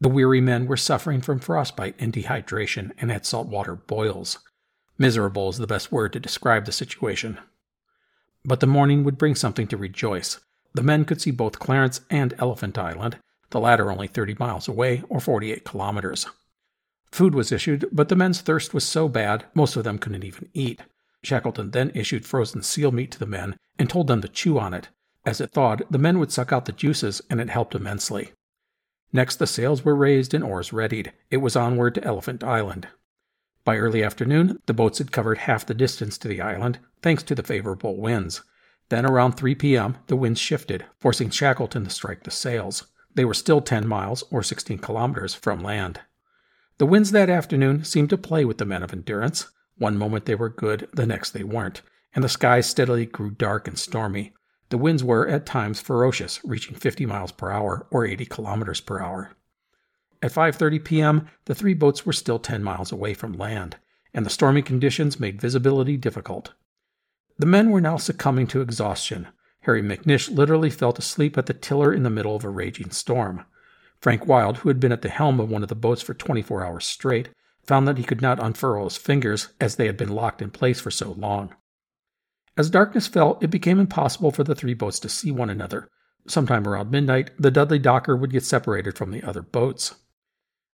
The 0.00 0.08
weary 0.08 0.40
men 0.40 0.66
were 0.66 0.76
suffering 0.76 1.20
from 1.20 1.38
frostbite 1.38 1.94
and 1.98 2.12
dehydration 2.12 2.92
and 2.98 3.10
had 3.10 3.24
saltwater 3.24 3.76
boils. 3.76 4.38
Miserable 4.98 5.48
is 5.48 5.58
the 5.58 5.66
best 5.66 5.92
word 5.92 6.12
to 6.12 6.20
describe 6.20 6.64
the 6.64 6.72
situation. 6.72 7.38
But 8.44 8.60
the 8.60 8.66
morning 8.66 9.04
would 9.04 9.18
bring 9.18 9.34
something 9.34 9.66
to 9.68 9.76
rejoice. 9.76 10.38
The 10.74 10.82
men 10.82 11.04
could 11.04 11.20
see 11.20 11.30
both 11.30 11.58
Clarence 11.58 12.00
and 12.10 12.34
Elephant 12.38 12.78
Island, 12.78 13.18
the 13.50 13.60
latter 13.60 13.90
only 13.90 14.06
30 14.06 14.36
miles 14.38 14.68
away, 14.68 15.02
or 15.08 15.20
48 15.20 15.64
kilometers. 15.64 16.26
Food 17.10 17.34
was 17.34 17.52
issued, 17.52 17.86
but 17.92 18.08
the 18.08 18.16
men's 18.16 18.40
thirst 18.40 18.74
was 18.74 18.84
so 18.84 19.08
bad, 19.08 19.44
most 19.54 19.76
of 19.76 19.84
them 19.84 19.98
couldn't 19.98 20.24
even 20.24 20.48
eat. 20.52 20.80
Shackleton 21.22 21.70
then 21.70 21.90
issued 21.94 22.26
frozen 22.26 22.62
seal 22.62 22.92
meat 22.92 23.10
to 23.12 23.18
the 23.18 23.26
men 23.26 23.56
and 23.78 23.88
told 23.88 24.06
them 24.06 24.20
to 24.22 24.28
chew 24.28 24.58
on 24.58 24.74
it. 24.74 24.88
As 25.26 25.40
it 25.40 25.50
thawed, 25.50 25.82
the 25.90 25.98
men 25.98 26.20
would 26.20 26.30
suck 26.30 26.52
out 26.52 26.66
the 26.66 26.72
juices, 26.72 27.20
and 27.28 27.40
it 27.40 27.50
helped 27.50 27.74
immensely. 27.74 28.32
Next, 29.12 29.36
the 29.36 29.46
sails 29.48 29.84
were 29.84 29.96
raised 29.96 30.32
and 30.32 30.44
oars 30.44 30.72
readied. 30.72 31.12
It 31.32 31.38
was 31.38 31.56
onward 31.56 31.96
to 31.96 32.04
Elephant 32.04 32.44
Island. 32.44 32.86
By 33.64 33.76
early 33.76 34.04
afternoon, 34.04 34.60
the 34.66 34.72
boats 34.72 34.98
had 34.98 35.10
covered 35.10 35.38
half 35.38 35.66
the 35.66 35.74
distance 35.74 36.16
to 36.18 36.28
the 36.28 36.40
island, 36.40 36.78
thanks 37.02 37.24
to 37.24 37.34
the 37.34 37.42
favorable 37.42 37.96
winds. 38.00 38.42
Then, 38.88 39.04
around 39.04 39.32
3 39.32 39.56
p.m., 39.56 39.96
the 40.06 40.14
winds 40.14 40.38
shifted, 40.38 40.84
forcing 41.00 41.30
Shackleton 41.30 41.82
to 41.82 41.90
strike 41.90 42.22
the 42.22 42.30
sails. 42.30 42.86
They 43.12 43.24
were 43.24 43.34
still 43.34 43.60
10 43.60 43.88
miles, 43.88 44.22
or 44.30 44.44
16 44.44 44.78
kilometers, 44.78 45.34
from 45.34 45.60
land. 45.60 46.02
The 46.78 46.86
winds 46.86 47.10
that 47.10 47.28
afternoon 47.28 47.82
seemed 47.82 48.10
to 48.10 48.18
play 48.18 48.44
with 48.44 48.58
the 48.58 48.64
men 48.64 48.84
of 48.84 48.92
endurance. 48.92 49.50
One 49.76 49.98
moment 49.98 50.26
they 50.26 50.36
were 50.36 50.48
good, 50.48 50.88
the 50.92 51.06
next 51.06 51.32
they 51.32 51.42
weren't, 51.42 51.82
and 52.14 52.22
the 52.22 52.28
sky 52.28 52.60
steadily 52.60 53.06
grew 53.06 53.30
dark 53.30 53.66
and 53.66 53.76
stormy. 53.76 54.32
The 54.68 54.78
winds 54.78 55.04
were 55.04 55.28
at 55.28 55.46
times 55.46 55.80
ferocious, 55.80 56.40
reaching 56.44 56.74
50 56.74 57.06
miles 57.06 57.32
per 57.32 57.50
hour 57.50 57.86
or 57.90 58.04
80 58.04 58.26
kilometers 58.26 58.80
per 58.80 59.00
hour. 59.00 59.32
At 60.22 60.32
5:30 60.32 60.84
p.m., 60.84 61.28
the 61.44 61.54
three 61.54 61.74
boats 61.74 62.04
were 62.04 62.12
still 62.12 62.38
10 62.38 62.64
miles 62.64 62.90
away 62.90 63.14
from 63.14 63.34
land, 63.34 63.76
and 64.12 64.26
the 64.26 64.30
stormy 64.30 64.62
conditions 64.62 65.20
made 65.20 65.40
visibility 65.40 65.96
difficult. 65.96 66.54
The 67.38 67.46
men 67.46 67.70
were 67.70 67.80
now 67.80 67.96
succumbing 67.96 68.46
to 68.48 68.60
exhaustion. 68.60 69.28
Harry 69.60 69.82
McNish 69.82 70.34
literally 70.34 70.70
fell 70.70 70.92
asleep 70.92 71.36
at 71.36 71.46
the 71.46 71.54
tiller 71.54 71.92
in 71.92 72.02
the 72.02 72.10
middle 72.10 72.34
of 72.34 72.44
a 72.44 72.48
raging 72.48 72.90
storm. 72.90 73.44
Frank 74.00 74.26
Wild, 74.26 74.58
who 74.58 74.68
had 74.68 74.80
been 74.80 74.92
at 74.92 75.02
the 75.02 75.08
helm 75.08 75.38
of 75.38 75.50
one 75.50 75.62
of 75.62 75.68
the 75.68 75.74
boats 75.74 76.02
for 76.02 76.14
24 76.14 76.64
hours 76.64 76.86
straight, 76.86 77.28
found 77.62 77.86
that 77.86 77.98
he 77.98 78.04
could 78.04 78.22
not 78.22 78.42
unfurl 78.42 78.84
his 78.84 78.96
fingers 78.96 79.48
as 79.60 79.76
they 79.76 79.86
had 79.86 79.96
been 79.96 80.08
locked 80.08 80.40
in 80.40 80.50
place 80.50 80.80
for 80.80 80.90
so 80.90 81.12
long. 81.12 81.54
As 82.56 82.70
darkness 82.70 83.06
fell, 83.06 83.38
it 83.42 83.50
became 83.50 83.78
impossible 83.78 84.30
for 84.30 84.44
the 84.44 84.54
three 84.54 84.74
boats 84.74 84.98
to 85.00 85.08
see 85.08 85.30
one 85.30 85.50
another. 85.50 85.90
Sometime 86.26 86.66
around 86.66 86.90
midnight, 86.90 87.30
the 87.38 87.50
Dudley 87.50 87.78
Docker 87.78 88.16
would 88.16 88.32
get 88.32 88.44
separated 88.44 88.96
from 88.96 89.10
the 89.10 89.22
other 89.22 89.42
boats. 89.42 89.94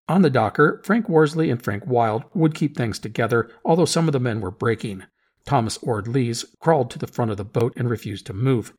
On 0.08 0.22
the 0.22 0.30
Docker, 0.30 0.80
Frank 0.84 1.08
Worsley 1.08 1.50
and 1.50 1.62
Frank 1.62 1.86
Wild 1.86 2.24
would 2.34 2.54
keep 2.54 2.76
things 2.76 2.98
together, 2.98 3.50
although 3.64 3.84
some 3.84 4.08
of 4.08 4.12
the 4.12 4.20
men 4.20 4.40
were 4.40 4.50
breaking. 4.50 5.04
Thomas 5.46 5.78
Ord 5.82 6.08
Lees 6.08 6.44
crawled 6.60 6.90
to 6.90 6.98
the 6.98 7.06
front 7.06 7.30
of 7.30 7.36
the 7.36 7.44
boat 7.44 7.72
and 7.76 7.88
refused 7.88 8.26
to 8.26 8.32
move. 8.32 8.74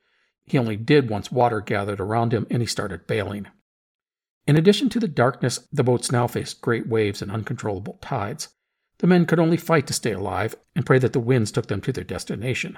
He 0.46 0.58
only 0.58 0.76
did 0.76 1.10
once 1.10 1.32
water 1.32 1.62
gathered 1.62 2.00
around 2.00 2.34
him 2.34 2.48
and 2.50 2.62
he 2.62 2.68
started 2.68 3.08
bailing. 3.08 3.48
In 4.48 4.56
addition 4.56 4.90
to 4.90 5.00
the 5.00 5.08
darkness, 5.08 5.68
the 5.72 5.84
boats 5.84 6.12
now 6.12 6.28
faced 6.28 6.62
great 6.62 6.88
waves 6.88 7.22
and 7.22 7.32
uncontrollable 7.32 8.00
tides. 8.02 8.50
The 9.00 9.08
men 9.08 9.26
could 9.26 9.40
only 9.40 9.58
fight 9.58 9.88
to 9.88 9.94
stay 9.94 10.12
alive 10.12 10.56
and 10.76 10.86
pray 10.86 11.00
that 11.00 11.14
the 11.14 11.20
winds 11.20 11.52
took 11.52 11.68
them 11.68 11.82
to 11.82 11.92
their 11.92 12.04
destination. 12.04 12.78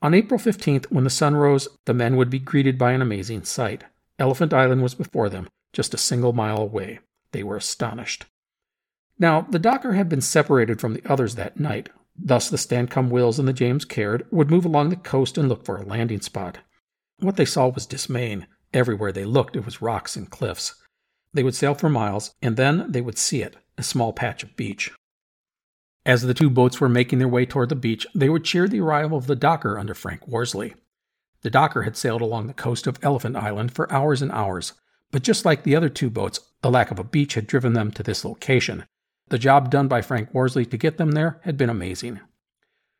On 0.00 0.14
April 0.14 0.38
15th, 0.38 0.86
when 0.86 1.04
the 1.04 1.10
sun 1.10 1.36
rose, 1.36 1.68
the 1.84 1.94
men 1.94 2.16
would 2.16 2.30
be 2.30 2.38
greeted 2.38 2.78
by 2.78 2.92
an 2.92 3.02
amazing 3.02 3.44
sight. 3.44 3.84
Elephant 4.18 4.54
Island 4.54 4.82
was 4.82 4.94
before 4.94 5.28
them, 5.28 5.48
just 5.72 5.92
a 5.92 5.98
single 5.98 6.32
mile 6.32 6.58
away. 6.58 7.00
They 7.32 7.42
were 7.42 7.56
astonished. 7.56 8.24
Now, 9.18 9.42
the 9.42 9.58
docker 9.58 9.92
had 9.92 10.08
been 10.08 10.20
separated 10.20 10.80
from 10.80 10.94
the 10.94 11.02
others 11.04 11.34
that 11.34 11.58
night. 11.58 11.90
Thus, 12.16 12.48
the 12.48 12.56
Stancomb 12.56 13.10
Wills 13.10 13.38
and 13.38 13.46
the 13.46 13.52
James 13.52 13.84
Caird 13.84 14.26
would 14.30 14.50
move 14.50 14.64
along 14.64 14.88
the 14.88 14.96
coast 14.96 15.36
and 15.36 15.48
look 15.48 15.64
for 15.64 15.76
a 15.76 15.84
landing 15.84 16.20
spot. 16.20 16.58
What 17.18 17.36
they 17.36 17.44
saw 17.44 17.68
was 17.68 17.86
dismaying. 17.86 18.46
Everywhere 18.72 19.12
they 19.12 19.24
looked, 19.24 19.56
it 19.56 19.64
was 19.64 19.82
rocks 19.82 20.16
and 20.16 20.30
cliffs. 20.30 20.74
They 21.34 21.42
would 21.42 21.54
sail 21.54 21.74
for 21.74 21.88
miles, 21.88 22.34
and 22.40 22.56
then 22.56 22.90
they 22.90 23.00
would 23.00 23.18
see 23.18 23.42
it 23.42 23.56
a 23.76 23.82
small 23.82 24.12
patch 24.12 24.42
of 24.42 24.56
beach. 24.56 24.90
As 26.08 26.22
the 26.22 26.32
two 26.32 26.48
boats 26.48 26.80
were 26.80 26.88
making 26.88 27.18
their 27.18 27.28
way 27.28 27.44
toward 27.44 27.68
the 27.68 27.76
beach, 27.76 28.06
they 28.14 28.30
would 28.30 28.42
cheer 28.42 28.66
the 28.66 28.80
arrival 28.80 29.18
of 29.18 29.26
the 29.26 29.36
docker 29.36 29.78
under 29.78 29.92
Frank 29.92 30.26
Worsley. 30.26 30.74
The 31.42 31.50
docker 31.50 31.82
had 31.82 31.98
sailed 31.98 32.22
along 32.22 32.46
the 32.46 32.54
coast 32.54 32.86
of 32.86 32.98
Elephant 33.02 33.36
Island 33.36 33.72
for 33.72 33.92
hours 33.92 34.22
and 34.22 34.32
hours, 34.32 34.72
but 35.10 35.22
just 35.22 35.44
like 35.44 35.64
the 35.64 35.76
other 35.76 35.90
two 35.90 36.08
boats, 36.08 36.40
the 36.62 36.70
lack 36.70 36.90
of 36.90 36.98
a 36.98 37.04
beach 37.04 37.34
had 37.34 37.46
driven 37.46 37.74
them 37.74 37.90
to 37.90 38.02
this 38.02 38.24
location. 38.24 38.86
The 39.28 39.38
job 39.38 39.70
done 39.70 39.86
by 39.86 40.00
Frank 40.00 40.32
Worsley 40.32 40.64
to 40.64 40.78
get 40.78 40.96
them 40.96 41.10
there 41.10 41.42
had 41.44 41.58
been 41.58 41.68
amazing. 41.68 42.20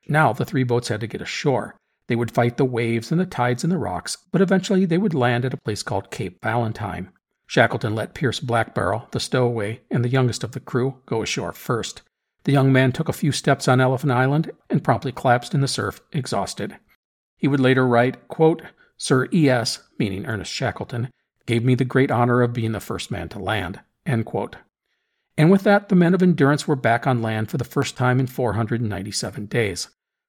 Now 0.07 0.35
the 0.35 0.45
three 0.45 0.63
boats 0.63 0.89
had 0.89 1.01
to 1.01 1.07
get 1.07 1.23
ashore, 1.23 1.77
they 2.09 2.17
would 2.17 2.31
fight 2.31 2.59
the 2.59 2.67
waves 2.67 3.11
and 3.11 3.19
the 3.19 3.25
tides 3.25 3.65
and 3.65 3.73
the 3.73 3.79
rocks, 3.79 4.19
but 4.33 4.43
eventually 4.43 4.85
they 4.85 4.99
would 4.99 5.15
land 5.15 5.47
at 5.47 5.55
a 5.55 5.59
place 5.65 5.83
called 5.83 6.11
Cape 6.11 6.43
Valentine. 6.43 7.11
Shackleton 7.47 7.95
let 7.95 8.13
Pierce 8.13 8.39
Blackborow, 8.39 9.11
the 9.13 9.19
stowaway, 9.19 9.81
and 9.91 10.05
the 10.05 10.11
youngest 10.11 10.45
of 10.45 10.53
the 10.53 10.61
crew 10.61 11.01
go 11.07 11.23
ashore 11.23 11.55
first. 11.55 12.03
The 12.49 12.55
young 12.55 12.73
man 12.73 12.93
took 12.93 13.11
a 13.11 13.13
few 13.13 13.31
steps 13.31 13.69
on 13.69 13.79
Elephant 13.79 14.11
Island 14.11 14.53
and 14.71 14.83
promptly 14.83 15.13
collapsed 15.13 15.53
in 15.53 15.61
the 15.61 15.69
surf, 15.69 16.01
exhausted. 16.13 16.79
He 17.37 17.47
would 17.47 17.61
later 17.61 17.87
write, 17.87 18.27
quote, 18.29 18.63
Sir 18.97 19.29
E.S., 19.35 19.81
meaning 19.99 20.25
Ernest 20.25 20.51
Shackleton, 20.51 21.11
gave 21.45 21.63
me 21.63 21.75
the 21.75 21.85
great 21.85 22.11
honor 22.11 22.41
of 22.41 22.55
being 22.55 22.73
the 22.73 22.81
first 22.81 23.11
man 23.11 23.29
to 23.29 23.39
land. 23.39 23.81
And 24.07 25.51
with 25.51 25.63
that, 25.65 25.91
the 25.91 25.95
men 25.95 26.15
of 26.15 26.23
endurance 26.23 26.67
were 26.67 26.75
back 26.75 27.07
on 27.07 27.21
land 27.21 27.51
for 27.51 27.59
the 27.59 27.65
first 27.65 27.99
time 27.99 28.19
in 28.19 28.27
497 28.27 29.45
days. 29.45 29.89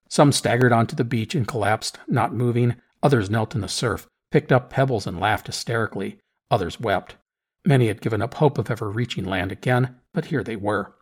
Some 0.10 0.34
staggered 0.34 0.74
onto 0.74 0.98
the 0.98 1.06
beach 1.06 1.36
and 1.36 1.48
collapsed, 1.48 2.00
not 2.06 2.34
moving. 2.34 2.76
Others 3.02 3.30
knelt 3.30 3.56
in 3.56 3.62
the 3.62 3.70
surf, 3.70 4.10
picked 4.30 4.52
up 4.52 4.70
pebbles, 4.70 5.08
and 5.08 5.22
laughed 5.22 5.48
hysterically. 5.48 6.20
Others 6.52 6.82
wept. 6.82 7.16
Many 7.64 7.88
had 7.88 8.02
given 8.02 8.22
up 8.22 8.34
hope 8.34 8.58
of 8.58 8.70
ever 8.70 8.92
reaching 8.92 9.24
land 9.24 9.54
again, 9.54 9.96
but 10.14 10.26
here 10.26 10.44
they 10.44 10.58
were. 10.58 10.96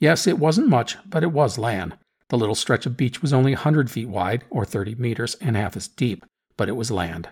Yes, 0.00 0.26
it 0.26 0.38
wasn't 0.38 0.68
much, 0.68 0.96
but 1.08 1.22
it 1.22 1.30
was 1.30 1.58
land. 1.58 1.96
The 2.30 2.38
little 2.38 2.54
stretch 2.54 2.86
of 2.86 2.96
beach 2.96 3.20
was 3.20 3.32
only 3.32 3.52
a 3.52 3.56
100 3.56 3.90
feet 3.90 4.08
wide, 4.08 4.44
or 4.48 4.64
30 4.64 4.94
meters, 4.94 5.36
and 5.40 5.56
half 5.56 5.76
as 5.76 5.88
deep, 5.88 6.24
but 6.56 6.68
it 6.68 6.76
was 6.76 6.90
land. 6.90 7.28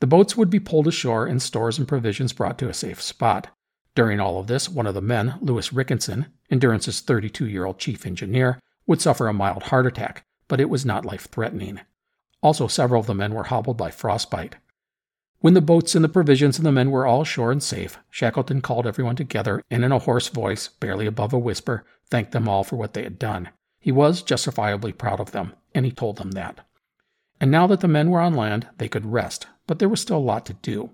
The 0.00 0.06
boats 0.06 0.36
would 0.36 0.50
be 0.50 0.58
pulled 0.58 0.88
ashore 0.88 1.26
and 1.26 1.40
stores 1.40 1.78
and 1.78 1.86
provisions 1.86 2.32
brought 2.32 2.58
to 2.58 2.68
a 2.68 2.74
safe 2.74 3.00
spot. 3.00 3.48
During 3.94 4.18
all 4.18 4.40
of 4.40 4.48
this, 4.48 4.68
one 4.68 4.86
of 4.86 4.94
the 4.94 5.02
men, 5.02 5.34
Lewis 5.40 5.72
Rickinson, 5.72 6.26
Endurance's 6.50 7.00
32 7.00 7.46
year 7.46 7.64
old 7.64 7.78
chief 7.78 8.06
engineer, 8.06 8.58
would 8.86 9.00
suffer 9.00 9.28
a 9.28 9.32
mild 9.32 9.64
heart 9.64 9.86
attack, 9.86 10.24
but 10.48 10.60
it 10.60 10.70
was 10.70 10.86
not 10.86 11.04
life 11.04 11.28
threatening. 11.30 11.80
Also, 12.42 12.66
several 12.66 13.00
of 13.00 13.06
the 13.06 13.14
men 13.14 13.34
were 13.34 13.44
hobbled 13.44 13.76
by 13.76 13.90
frostbite. 13.90 14.56
When 15.40 15.54
the 15.54 15.60
boats 15.60 15.94
and 15.94 16.04
the 16.04 16.08
provisions 16.08 16.58
and 16.58 16.66
the 16.66 16.72
men 16.72 16.90
were 16.90 17.06
all 17.06 17.22
ashore 17.22 17.52
and 17.52 17.62
safe, 17.62 17.98
Shackleton 18.10 18.60
called 18.60 18.86
everyone 18.86 19.16
together 19.16 19.62
and, 19.70 19.84
in 19.84 19.92
a 19.92 19.98
hoarse 19.98 20.28
voice, 20.28 20.68
barely 20.68 21.06
above 21.06 21.32
a 21.32 21.38
whisper, 21.38 21.84
thanked 22.10 22.32
them 22.32 22.48
all 22.48 22.64
for 22.64 22.76
what 22.76 22.94
they 22.94 23.04
had 23.04 23.18
done. 23.18 23.50
He 23.78 23.92
was 23.92 24.22
justifiably 24.22 24.92
proud 24.92 25.20
of 25.20 25.32
them, 25.32 25.54
and 25.74 25.84
he 25.84 25.92
told 25.92 26.18
them 26.18 26.32
that. 26.32 26.66
And 27.40 27.50
now 27.50 27.66
that 27.68 27.80
the 27.80 27.88
men 27.88 28.10
were 28.10 28.20
on 28.20 28.34
land, 28.34 28.68
they 28.78 28.88
could 28.88 29.06
rest, 29.06 29.46
but 29.66 29.78
there 29.78 29.88
was 29.88 30.00
still 30.00 30.18
a 30.18 30.18
lot 30.18 30.44
to 30.46 30.52
do. 30.54 30.90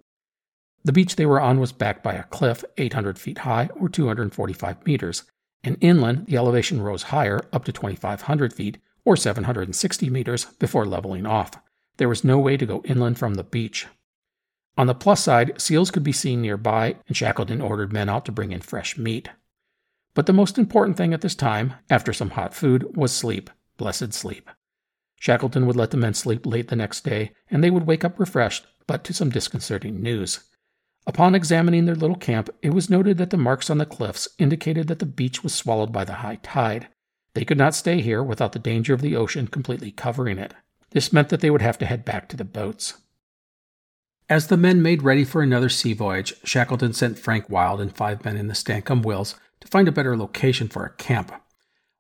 The 0.85 0.93
beach 0.93 1.17
they 1.17 1.27
were 1.27 1.41
on 1.41 1.59
was 1.59 1.73
backed 1.73 2.05
by 2.05 2.15
a 2.15 2.23
cliff 2.23 2.65
800 2.77 3.19
feet 3.19 3.39
high 3.39 3.69
or 3.75 3.89
245 3.89 4.87
meters, 4.87 5.25
and 5.65 5.77
inland 5.81 6.27
the 6.27 6.37
elevation 6.37 6.81
rose 6.81 7.05
higher, 7.05 7.41
up 7.53 7.65
to 7.65 7.73
2,500 7.73 8.53
feet, 8.53 8.79
or 9.05 9.17
760 9.17 10.11
meters, 10.11 10.45
before 10.61 10.87
leveling 10.87 11.27
off. 11.27 11.55
There 11.97 12.09
was 12.09 12.23
no 12.23 12.39
way 12.39 12.57
to 12.57 12.67
go 12.67 12.83
inland 12.85 13.19
from 13.19 13.35
the 13.35 13.43
beach. 13.43 13.89
On 14.79 14.87
the 14.87 14.95
plus 14.95 15.25
side, 15.25 15.61
seals 15.61 15.91
could 15.91 16.05
be 16.05 16.13
seen 16.13 16.43
nearby, 16.43 16.97
and 17.09 17.17
Shackleton 17.17 17.61
ordered 17.61 17.93
men 17.93 18.09
out 18.09 18.25
to 18.27 18.33
bring 18.33 18.53
in 18.53 18.61
fresh 18.61 18.97
meat. 18.97 19.31
But 20.17 20.25
the 20.25 20.33
most 20.33 20.57
important 20.57 20.97
thing 20.97 21.13
at 21.13 21.21
this 21.21 21.35
time, 21.35 21.75
after 21.91 22.15
some 22.15 22.31
hot 22.31 22.55
food, 22.55 22.97
was 22.97 23.13
sleep 23.13 23.51
blessed 23.77 24.15
sleep. 24.15 24.49
Shackleton 25.21 25.67
would 25.67 25.77
let 25.77 25.91
the 25.91 25.99
men 25.99 26.15
sleep 26.15 26.47
late 26.47 26.69
the 26.69 26.77
next 26.77 27.05
day, 27.05 27.33
and 27.51 27.63
they 27.63 27.71
would 27.71 27.87
wake 27.87 28.03
up 28.03 28.19
refreshed, 28.19 28.67
but 28.87 29.05
to 29.05 29.13
some 29.13 29.29
disconcerting 29.29 30.03
news. 30.03 30.41
Upon 31.07 31.35
examining 31.35 31.85
their 31.85 31.95
little 31.95 32.17
camp, 32.17 32.49
it 32.63 32.73
was 32.73 32.89
noted 32.89 33.19
that 33.19 33.29
the 33.29 33.37
marks 33.37 33.69
on 33.69 33.77
the 33.77 33.85
cliffs 33.85 34.29
indicated 34.39 34.89
that 34.89 35.01
the 35.01 35.05
beach 35.05 35.43
was 35.43 35.55
swallowed 35.55 35.93
by 35.93 36.05
the 36.05 36.15
high 36.15 36.37
tide. 36.43 36.89
They 37.35 37.45
could 37.45 37.59
not 37.59 37.75
stay 37.75 38.01
here 38.01 38.23
without 38.23 38.53
the 38.53 38.59
danger 38.59 38.95
of 38.95 39.03
the 39.03 39.17
ocean 39.17 39.47
completely 39.47 39.91
covering 39.91 40.39
it. 40.39 40.55
This 40.93 41.13
meant 41.13 41.29
that 41.29 41.43
they 41.43 41.51
would 41.51 41.61
have 41.61 41.77
to 41.79 41.87
head 41.87 42.07
back 42.07 42.31
to 42.31 42.39
the 42.39 42.45
boats. 42.45 42.95
As 44.31 44.47
the 44.47 44.57
men 44.57 44.81
made 44.81 45.03
ready 45.03 45.25
for 45.25 45.43
another 45.43 45.69
sea 45.69 45.93
voyage, 45.93 46.33
Shackleton 46.43 46.95
sent 46.95 47.19
Frank 47.19 47.51
Wild 47.51 47.83
and 47.83 47.95
five 47.95 48.25
men 48.25 48.39
in 48.39 48.47
the 48.47 48.55
Stancomb 48.55 49.03
Wills 49.03 49.35
to 49.61 49.69
find 49.69 49.89
a 49.89 49.93
better 49.93 50.17
location 50.17 50.69
for 50.69 50.85
a 50.85 50.95
camp. 50.95 51.33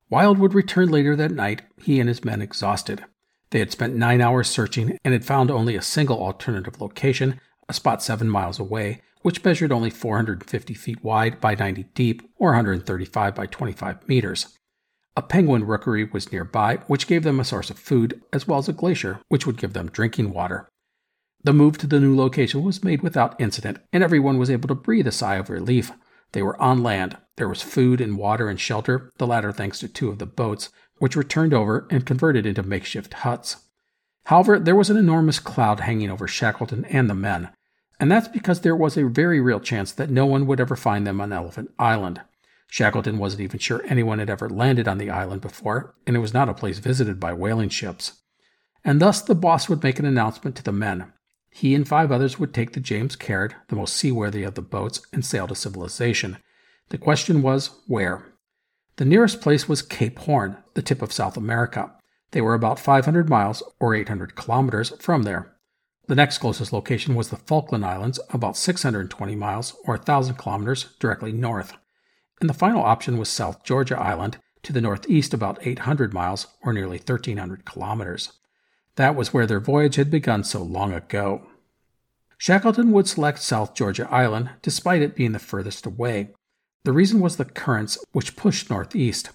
Wild 0.08 0.38
would 0.38 0.54
return 0.54 0.88
later 0.90 1.16
that 1.16 1.32
night, 1.32 1.62
he 1.82 1.98
and 1.98 2.08
his 2.08 2.24
men 2.24 2.40
exhausted. 2.40 3.04
They 3.50 3.58
had 3.58 3.72
spent 3.72 3.94
nine 3.94 4.20
hours 4.20 4.48
searching 4.48 4.98
and 5.04 5.12
had 5.12 5.24
found 5.24 5.50
only 5.50 5.76
a 5.76 5.82
single 5.82 6.20
alternative 6.20 6.80
location, 6.80 7.40
a 7.68 7.72
spot 7.72 8.02
seven 8.02 8.28
miles 8.28 8.58
away, 8.58 9.02
which 9.22 9.44
measured 9.44 9.72
only 9.72 9.90
450 9.90 10.74
feet 10.74 11.02
wide 11.02 11.40
by 11.40 11.54
90 11.54 11.84
deep, 11.94 12.22
or 12.36 12.50
135 12.50 13.34
by 13.34 13.46
25 13.46 14.08
meters. 14.08 14.56
A 15.16 15.22
penguin 15.22 15.64
rookery 15.64 16.04
was 16.04 16.30
nearby, 16.30 16.76
which 16.86 17.06
gave 17.06 17.22
them 17.22 17.40
a 17.40 17.44
source 17.44 17.70
of 17.70 17.78
food, 17.78 18.22
as 18.32 18.46
well 18.46 18.58
as 18.58 18.68
a 18.68 18.72
glacier, 18.72 19.20
which 19.28 19.46
would 19.46 19.56
give 19.56 19.72
them 19.72 19.90
drinking 19.90 20.32
water. 20.32 20.68
The 21.42 21.52
move 21.52 21.78
to 21.78 21.86
the 21.86 22.00
new 22.00 22.14
location 22.14 22.62
was 22.62 22.84
made 22.84 23.02
without 23.02 23.40
incident, 23.40 23.78
and 23.92 24.04
everyone 24.04 24.36
was 24.36 24.50
able 24.50 24.68
to 24.68 24.74
breathe 24.74 25.06
a 25.06 25.12
sigh 25.12 25.36
of 25.36 25.48
relief. 25.48 25.92
They 26.32 26.42
were 26.42 26.60
on 26.60 26.82
land. 26.82 27.16
There 27.36 27.48
was 27.48 27.62
food 27.62 28.00
and 28.00 28.16
water 28.16 28.48
and 28.48 28.58
shelter, 28.58 29.10
the 29.18 29.26
latter 29.26 29.52
thanks 29.52 29.78
to 29.80 29.88
two 29.88 30.08
of 30.08 30.18
the 30.18 30.26
boats, 30.26 30.70
which 30.98 31.14
were 31.14 31.24
turned 31.24 31.52
over 31.52 31.86
and 31.90 32.06
converted 32.06 32.46
into 32.46 32.62
makeshift 32.62 33.12
huts. 33.14 33.56
However, 34.24 34.58
there 34.58 34.74
was 34.74 34.90
an 34.90 34.96
enormous 34.96 35.38
cloud 35.38 35.80
hanging 35.80 36.10
over 36.10 36.26
Shackleton 36.26 36.84
and 36.86 37.08
the 37.08 37.14
men, 37.14 37.50
and 38.00 38.10
that's 38.10 38.28
because 38.28 38.60
there 38.60 38.76
was 38.76 38.96
a 38.96 39.08
very 39.08 39.40
real 39.40 39.60
chance 39.60 39.92
that 39.92 40.10
no 40.10 40.26
one 40.26 40.46
would 40.46 40.60
ever 40.60 40.76
find 40.76 41.06
them 41.06 41.20
on 41.20 41.32
Elephant 41.32 41.72
Island. 41.78 42.22
Shackleton 42.68 43.18
wasn't 43.18 43.42
even 43.42 43.58
sure 43.58 43.82
anyone 43.86 44.18
had 44.18 44.30
ever 44.30 44.48
landed 44.48 44.88
on 44.88 44.98
the 44.98 45.10
island 45.10 45.40
before, 45.40 45.94
and 46.06 46.16
it 46.16 46.20
was 46.20 46.34
not 46.34 46.48
a 46.48 46.54
place 46.54 46.78
visited 46.78 47.20
by 47.20 47.32
whaling 47.32 47.68
ships. 47.68 48.22
And 48.84 49.00
thus 49.00 49.22
the 49.22 49.34
boss 49.34 49.68
would 49.68 49.82
make 49.82 49.98
an 49.98 50.04
announcement 50.04 50.56
to 50.56 50.62
the 50.62 50.72
men. 50.72 51.12
He 51.50 51.74
and 51.74 51.86
five 51.86 52.10
others 52.10 52.38
would 52.38 52.52
take 52.52 52.72
the 52.72 52.80
James 52.80 53.16
Caird, 53.16 53.54
the 53.68 53.76
most 53.76 53.96
seaworthy 53.96 54.42
of 54.42 54.54
the 54.54 54.62
boats, 54.62 55.00
and 55.12 55.24
sail 55.24 55.46
to 55.46 55.54
civilization. 55.54 56.38
The 56.88 56.98
question 56.98 57.42
was, 57.42 57.70
where? 57.86 58.32
The 58.96 59.04
nearest 59.04 59.40
place 59.40 59.68
was 59.68 59.82
Cape 59.82 60.18
Horn, 60.20 60.56
the 60.74 60.82
tip 60.82 61.02
of 61.02 61.12
South 61.12 61.36
America. 61.36 61.92
They 62.30 62.40
were 62.40 62.54
about 62.54 62.78
500 62.78 63.28
miles, 63.28 63.62
or 63.80 63.94
800 63.94 64.36
kilometers, 64.36 64.92
from 65.00 65.24
there. 65.24 65.56
The 66.06 66.14
next 66.14 66.38
closest 66.38 66.72
location 66.72 67.16
was 67.16 67.30
the 67.30 67.36
Falkland 67.36 67.84
Islands, 67.84 68.20
about 68.30 68.56
620 68.56 69.34
miles, 69.34 69.74
or 69.84 69.96
1,000 69.96 70.36
kilometers, 70.36 70.94
directly 71.00 71.32
north. 71.32 71.72
And 72.40 72.48
the 72.48 72.54
final 72.54 72.82
option 72.82 73.18
was 73.18 73.28
South 73.28 73.64
Georgia 73.64 73.98
Island, 73.98 74.38
to 74.62 74.72
the 74.72 74.80
northeast 74.80 75.34
about 75.34 75.66
800 75.66 76.14
miles, 76.14 76.46
or 76.62 76.72
nearly 76.72 76.98
1,300 76.98 77.64
kilometers. 77.64 78.32
That 78.94 79.16
was 79.16 79.34
where 79.34 79.46
their 79.46 79.60
voyage 79.60 79.96
had 79.96 80.10
begun 80.10 80.44
so 80.44 80.62
long 80.62 80.92
ago. 80.92 81.46
Shackleton 82.38 82.92
would 82.92 83.08
select 83.08 83.40
South 83.40 83.74
Georgia 83.74 84.08
Island, 84.10 84.50
despite 84.62 85.02
it 85.02 85.16
being 85.16 85.32
the 85.32 85.38
furthest 85.38 85.86
away. 85.86 86.34
The 86.86 86.92
reason 86.92 87.18
was 87.18 87.36
the 87.36 87.44
currents, 87.44 87.98
which 88.12 88.36
pushed 88.36 88.70
northeast. 88.70 89.30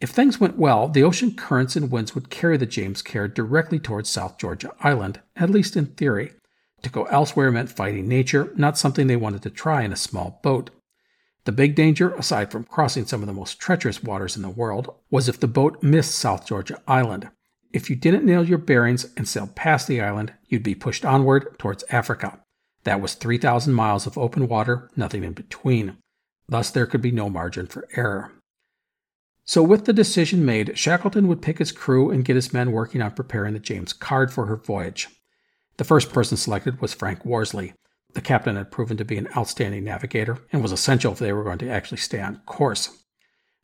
If 0.00 0.10
things 0.10 0.40
went 0.40 0.58
well, 0.58 0.88
the 0.88 1.04
ocean 1.04 1.36
currents 1.36 1.76
and 1.76 1.88
winds 1.88 2.16
would 2.16 2.30
carry 2.30 2.56
the 2.56 2.66
James 2.66 3.00
Caird 3.00 3.32
directly 3.32 3.78
towards 3.78 4.10
South 4.10 4.38
Georgia 4.38 4.72
Island, 4.80 5.20
at 5.36 5.50
least 5.50 5.76
in 5.76 5.86
theory. 5.86 6.32
To 6.82 6.90
go 6.90 7.04
elsewhere 7.04 7.52
meant 7.52 7.70
fighting 7.70 8.08
nature, 8.08 8.52
not 8.56 8.76
something 8.76 9.06
they 9.06 9.14
wanted 9.14 9.42
to 9.42 9.50
try 9.50 9.82
in 9.82 9.92
a 9.92 9.96
small 9.96 10.40
boat. 10.42 10.70
The 11.44 11.52
big 11.52 11.76
danger, 11.76 12.12
aside 12.14 12.50
from 12.50 12.64
crossing 12.64 13.06
some 13.06 13.20
of 13.20 13.28
the 13.28 13.32
most 13.32 13.60
treacherous 13.60 14.02
waters 14.02 14.34
in 14.34 14.42
the 14.42 14.50
world, 14.50 14.92
was 15.12 15.28
if 15.28 15.38
the 15.38 15.46
boat 15.46 15.80
missed 15.84 16.16
South 16.16 16.44
Georgia 16.44 16.82
Island. 16.88 17.28
If 17.72 17.88
you 17.88 17.94
didn't 17.94 18.26
nail 18.26 18.42
your 18.42 18.58
bearings 18.58 19.06
and 19.16 19.28
sailed 19.28 19.54
past 19.54 19.86
the 19.86 20.00
island, 20.00 20.32
you'd 20.48 20.64
be 20.64 20.74
pushed 20.74 21.04
onward 21.04 21.56
towards 21.56 21.84
Africa. 21.88 22.40
That 22.82 23.00
was 23.00 23.14
3,000 23.14 23.72
miles 23.74 24.08
of 24.08 24.18
open 24.18 24.48
water, 24.48 24.90
nothing 24.96 25.22
in 25.22 25.34
between. 25.34 25.96
Thus, 26.50 26.70
there 26.70 26.86
could 26.86 27.00
be 27.00 27.12
no 27.12 27.30
margin 27.30 27.66
for 27.68 27.88
error. 27.94 28.32
So, 29.44 29.62
with 29.62 29.84
the 29.84 29.92
decision 29.92 30.44
made, 30.44 30.76
Shackleton 30.76 31.28
would 31.28 31.42
pick 31.42 31.58
his 31.58 31.72
crew 31.72 32.10
and 32.10 32.24
get 32.24 32.36
his 32.36 32.52
men 32.52 32.72
working 32.72 33.00
on 33.00 33.12
preparing 33.12 33.54
the 33.54 33.60
James 33.60 33.92
Caird 33.92 34.32
for 34.32 34.46
her 34.46 34.56
voyage. 34.56 35.08
The 35.76 35.84
first 35.84 36.12
person 36.12 36.36
selected 36.36 36.80
was 36.80 36.92
Frank 36.92 37.24
Worsley. 37.24 37.72
The 38.14 38.20
captain 38.20 38.56
had 38.56 38.72
proven 38.72 38.96
to 38.96 39.04
be 39.04 39.16
an 39.16 39.28
outstanding 39.36 39.84
navigator 39.84 40.38
and 40.52 40.60
was 40.60 40.72
essential 40.72 41.12
if 41.12 41.20
they 41.20 41.32
were 41.32 41.44
going 41.44 41.58
to 41.58 41.70
actually 41.70 41.98
stay 41.98 42.20
on 42.20 42.40
course. 42.46 42.98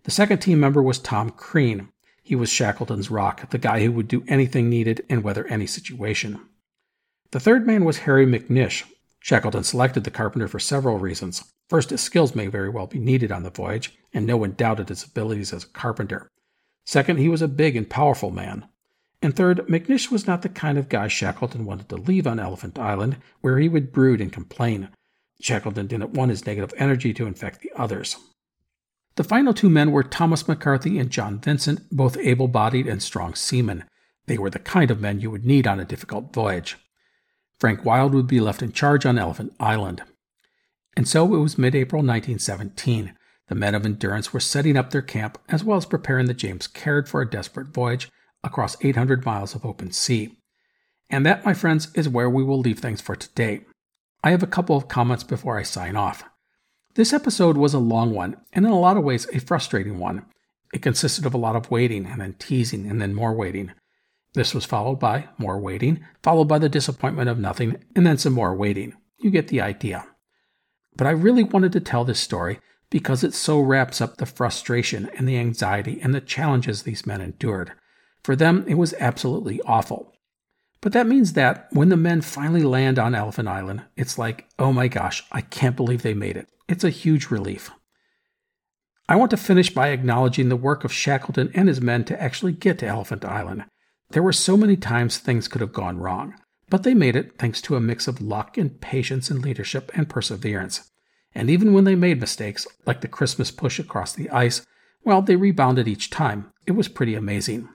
The 0.05 0.13
second 0.13 0.39
team 0.39 0.61
member 0.61 0.83
was 0.83 1.01
Tom 1.01 1.31
Crean. 1.31 1.89
He 2.23 2.37
was 2.37 2.51
Shackleton's 2.51 3.11
rock, 3.11 3.51
the 3.51 3.59
guy 3.59 3.85
who 3.85 3.91
would 3.93 4.09
do 4.09 4.25
anything 4.29 4.69
needed 4.69 5.05
and 5.11 5.25
weather 5.25 5.47
any 5.49 5.67
situation. 5.67 6.41
The 7.33 7.41
third 7.41 7.67
man 7.67 7.85
was 7.85 7.99
Harry 7.99 8.27
McNish. 8.27 8.85
Shackleton 9.19 9.65
selected 9.65 10.05
the 10.05 10.11
carpenter 10.13 10.47
for 10.47 10.61
several 10.61 10.99
reasons. 10.99 11.53
First, 11.69 11.91
his 11.91 12.01
skills 12.01 12.35
may 12.35 12.47
very 12.47 12.69
well 12.69 12.87
be 12.87 12.99
needed 12.99 13.33
on 13.33 13.43
the 13.43 13.51
voyage, 13.51 13.99
and 14.13 14.25
no 14.27 14.37
one 14.37 14.53
doubted 14.53 14.89
his 14.89 15.05
abilities 15.05 15.53
as 15.53 15.65
a 15.65 15.69
carpenter. 15.69 16.31
Second, 16.85 17.19
he 17.19 17.29
was 17.29 17.43
a 17.43 17.49
big 17.49 17.75
and 17.75 17.91
powerful 17.91 18.31
man. 18.31 18.69
And 19.21 19.35
third, 19.35 19.59
McNish 19.67 20.11
was 20.11 20.27
not 20.27 20.43
the 20.43 20.49
kind 20.49 20.79
of 20.79 20.89
guy 20.89 21.09
Shackleton 21.09 21.65
wanted 21.65 21.89
to 21.89 21.97
leave 21.97 22.27
on 22.27 22.39
Elephant 22.39 22.79
Island, 22.79 23.17
where 23.41 23.59
he 23.59 23.69
would 23.69 23.93
brood 23.93 24.21
and 24.21 24.33
complain. 24.33 24.91
Shackleton 25.41 25.89
didn't 25.89 26.13
want 26.13 26.31
his 26.31 26.47
negative 26.47 26.73
energy 26.77 27.13
to 27.15 27.27
infect 27.27 27.61
the 27.61 27.73
others. 27.75 28.17
The 29.17 29.25
final 29.25 29.55
two 29.55 29.71
men 29.71 29.91
were 29.91 30.03
Thomas 30.03 30.47
McCarthy 30.47 30.99
and 30.99 31.11
John 31.11 31.41
Vincent, 31.41 31.81
both 31.91 32.19
able 32.19 32.49
bodied 32.49 32.87
and 32.87 33.03
strong 33.03 33.35
seamen. 33.35 33.85
They 34.27 34.39
were 34.39 34.51
the 34.51 34.59
kind 34.59 34.91
of 34.91 35.01
men 35.01 35.21
you 35.21 35.31
would 35.31 35.45
need 35.45 35.67
on 35.67 35.81
a 35.81 35.85
difficult 35.85 36.33
voyage. 36.33 36.77
Frank 37.59 37.85
Wild 37.85 38.13
would 38.13 38.27
be 38.27 38.41
left 38.41 38.63
in 38.63 38.73
charge 38.73 39.07
on 39.07 39.19
Elephant 39.19 39.55
Island. 39.59 40.03
And 40.97 41.07
so 41.07 41.35
it 41.35 41.39
was 41.39 41.59
mid 41.59 41.75
April 41.75 42.01
1917. 42.01 43.15
The 43.49 43.55
men 43.55 43.75
of 43.75 43.85
Endurance 43.85 44.33
were 44.33 44.41
setting 44.41 44.77
up 44.77 44.91
their 44.91 45.03
camp 45.03 45.39
as 45.49 45.63
well 45.63 45.77
as 45.77 45.87
preparing 45.87 46.27
the 46.27 46.35
James 46.35 46.67
Caird 46.67 47.09
for 47.09 47.21
a 47.21 47.31
desperate 47.31 47.69
voyage 47.69 48.09
across 48.43 48.77
800 48.83 49.25
miles 49.25 49.55
of 49.55 49.65
open 49.65 49.93
sea. 49.93 50.37
And 51.11 51.25
that, 51.27 51.45
my 51.45 51.55
friends, 51.55 51.89
is 51.95 52.09
where 52.09 52.31
we 52.31 52.43
will 52.43 52.59
leave 52.59 52.81
things 52.81 53.01
for 53.01 53.15
today. 53.15 53.61
I 54.25 54.31
have 54.31 54.43
a 54.43 54.49
couple 54.49 54.77
of 54.77 54.89
comments 54.89 55.23
before 55.23 55.59
I 55.59 55.63
sign 55.63 55.95
off. 55.95 56.25
This 56.95 57.13
episode 57.13 57.57
was 57.57 57.75
a 57.75 57.79
long 57.79 58.13
one, 58.13 58.39
and 58.53 58.65
in 58.65 58.73
a 58.73 58.79
lot 58.79 58.97
of 58.97 59.05
ways, 59.05 59.29
a 59.33 59.39
frustrating 59.39 59.99
one. 59.99 60.25
It 60.73 60.83
consisted 60.83 61.27
of 61.27 61.35
a 61.35 61.39
lot 61.39 61.55
of 61.55 61.71
waiting, 61.71 62.07
and 62.07 62.21
then 62.21 62.35
teasing, 62.39 62.91
and 62.91 63.01
then 63.01 63.15
more 63.15 63.35
waiting. 63.35 63.73
This 64.35 64.55
was 64.55 64.65
followed 64.65 64.99
by 64.99 65.29
more 65.39 65.59
waiting, 65.61 66.05
followed 66.23 66.47
by 66.47 66.59
the 66.59 66.69
disappointment 66.69 67.29
of 67.29 67.39
nothing, 67.39 67.77
and 67.95 68.07
then 68.07 68.19
some 68.19 68.33
more 68.33 68.55
waiting. 68.55 68.95
You 69.19 69.31
get 69.31 69.49
the 69.49 69.61
idea. 69.61 70.07
But 70.97 71.07
I 71.07 71.11
really 71.11 71.43
wanted 71.43 71.73
to 71.73 71.81
tell 71.81 72.05
this 72.05 72.21
story 72.21 72.59
because 72.91 73.25
it 73.25 73.35
so 73.35 73.61
wraps 73.61 74.01
up 74.01 74.17
the 74.17 74.27
frustration 74.27 75.11
and 75.17 75.29
the 75.29 75.39
anxiety 75.39 76.01
and 76.03 76.15
the 76.15 76.21
challenges 76.21 76.83
these 76.83 77.07
men 77.07 77.21
endured. 77.21 77.73
For 78.23 78.37
them, 78.37 78.65
it 78.67 78.75
was 78.75 78.95
absolutely 78.99 79.61
awful. 79.63 80.13
But 80.81 80.93
that 80.93 81.07
means 81.07 81.33
that 81.33 81.69
when 81.73 81.89
the 81.89 81.97
men 81.97 82.21
finally 82.21 82.63
land 82.63 82.99
on 82.99 83.15
Elephant 83.15 83.49
Island, 83.49 83.83
it's 83.97 84.19
like, 84.19 84.47
oh 84.59 84.73
my 84.73 84.89
gosh, 84.89 85.25
I 85.33 85.41
can't 85.41 85.77
believe 85.77 86.03
they 86.03 86.15
made 86.15 86.37
it. 86.37 86.49
It's 86.69 86.85
a 86.85 86.91
huge 86.91 87.31
relief. 87.31 87.71
I 89.09 89.17
want 89.17 89.31
to 89.31 89.37
finish 89.37 89.73
by 89.73 89.89
acknowledging 89.89 90.49
the 90.49 90.57
work 90.57 90.85
of 90.85 90.93
Shackleton 90.93 91.51
and 91.55 91.69
his 91.69 91.81
men 91.81 92.05
to 92.05 92.21
actually 92.21 92.53
get 92.53 92.79
to 92.81 92.87
Elephant 92.87 93.25
Island. 93.25 93.65
There 94.11 94.23
were 94.23 94.33
so 94.33 94.57
many 94.57 94.77
times 94.77 95.19
things 95.19 95.49
could 95.49 95.61
have 95.61 95.73
gone 95.73 95.99
wrong, 95.99 96.35
but 96.69 96.83
they 96.83 96.95
made 96.95 97.17
it 97.17 97.39
thanks 97.39 97.61
to 97.63 97.77
a 97.77 97.81
mix 97.81 98.09
of 98.09 98.21
luck 98.21 98.59
and 98.59 98.81
patience 98.81 99.31
and 99.31 99.43
leadership 99.43 99.91
and 99.95 100.09
perseverance. 100.09 100.91
And 101.35 101.51
even 101.51 101.73
when 101.73 101.85
they 101.85 101.95
made 101.95 102.21
mistakes, 102.21 102.67
like 102.87 103.03
the 103.03 103.09
Christmas 103.09 103.51
push 103.51 103.79
across 103.79 104.13
the 104.13 104.31
ice, 104.31 104.67
well, 105.05 105.23
they 105.23 105.37
rebounded 105.37 105.87
each 105.87 106.11
time. 106.11 106.51
It 106.67 106.73
was 106.73 106.89
pretty 106.89 107.15
amazing. 107.15 107.69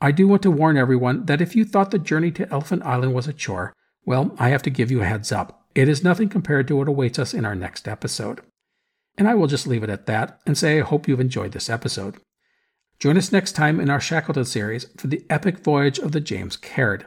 I 0.00 0.12
do 0.12 0.28
want 0.28 0.42
to 0.42 0.50
warn 0.50 0.76
everyone 0.76 1.26
that 1.26 1.40
if 1.40 1.56
you 1.56 1.64
thought 1.64 1.90
the 1.90 1.98
journey 1.98 2.30
to 2.32 2.50
Elephant 2.50 2.82
Island 2.84 3.14
was 3.14 3.26
a 3.26 3.32
chore, 3.32 3.74
well, 4.04 4.34
I 4.38 4.48
have 4.50 4.62
to 4.62 4.70
give 4.70 4.90
you 4.90 5.02
a 5.02 5.06
heads 5.06 5.32
up. 5.32 5.66
It 5.74 5.88
is 5.88 6.04
nothing 6.04 6.28
compared 6.28 6.68
to 6.68 6.76
what 6.76 6.88
awaits 6.88 7.18
us 7.18 7.34
in 7.34 7.44
our 7.44 7.54
next 7.54 7.86
episode. 7.86 8.40
And 9.18 9.28
I 9.28 9.34
will 9.34 9.46
just 9.46 9.66
leave 9.66 9.82
it 9.82 9.90
at 9.90 10.06
that 10.06 10.40
and 10.46 10.56
say 10.56 10.78
I 10.78 10.82
hope 10.82 11.06
you've 11.06 11.20
enjoyed 11.20 11.52
this 11.52 11.68
episode. 11.68 12.16
Join 12.98 13.16
us 13.16 13.32
next 13.32 13.52
time 13.52 13.80
in 13.80 13.90
our 13.90 14.00
Shackleton 14.00 14.44
series 14.44 14.84
for 14.96 15.06
the 15.06 15.24
epic 15.28 15.58
voyage 15.58 15.98
of 15.98 16.12
the 16.12 16.20
James 16.20 16.56
Caird. 16.56 17.06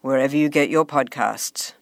wherever 0.00 0.36
you 0.36 0.48
get 0.48 0.70
your 0.70 0.84
podcasts. 0.84 1.72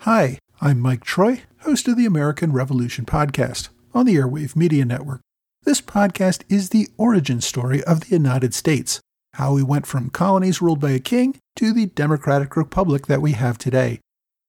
Hi, 0.00 0.38
I'm 0.60 0.80
Mike 0.80 1.04
Troy, 1.04 1.42
host 1.60 1.86
of 1.88 1.96
the 1.96 2.06
American 2.06 2.52
Revolution 2.52 3.04
podcast 3.04 3.68
on 3.92 4.06
the 4.06 4.16
Airwave 4.16 4.56
Media 4.56 4.84
Network. 4.84 5.20
This 5.64 5.82
podcast 5.82 6.42
is 6.48 6.70
the 6.70 6.88
origin 6.96 7.42
story 7.42 7.84
of 7.84 8.00
the 8.00 8.16
United 8.16 8.54
States, 8.54 9.00
how 9.34 9.52
we 9.52 9.62
went 9.62 9.86
from 9.86 10.08
colonies 10.08 10.62
ruled 10.62 10.80
by 10.80 10.92
a 10.92 10.98
king 10.98 11.38
to 11.56 11.74
the 11.74 11.86
democratic 11.86 12.56
republic 12.56 13.06
that 13.08 13.20
we 13.20 13.32
have 13.32 13.58
today. 13.58 14.00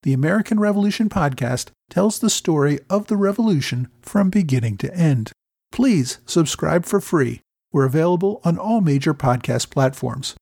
The 0.04 0.14
American 0.14 0.58
Revolution 0.58 1.08
podcast 1.08 1.70
tells 1.90 2.18
the 2.18 2.30
story 2.30 2.80
of 2.88 3.08
the 3.08 3.16
revolution 3.16 3.88
from 4.00 4.30
beginning 4.30 4.78
to 4.78 4.94
end. 4.94 5.32
Please 5.70 6.18
subscribe 6.24 6.86
for 6.86 7.00
free. 7.00 7.40
We're 7.72 7.86
available 7.86 8.40
on 8.44 8.58
all 8.58 8.80
major 8.80 9.14
podcast 9.14 9.70
platforms. 9.70 10.36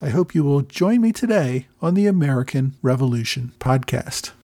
I 0.00 0.10
hope 0.10 0.34
you 0.34 0.44
will 0.44 0.60
join 0.60 1.00
me 1.00 1.12
today 1.12 1.66
on 1.80 1.94
the 1.94 2.06
American 2.06 2.74
Revolution 2.82 3.52
podcast. 3.58 4.32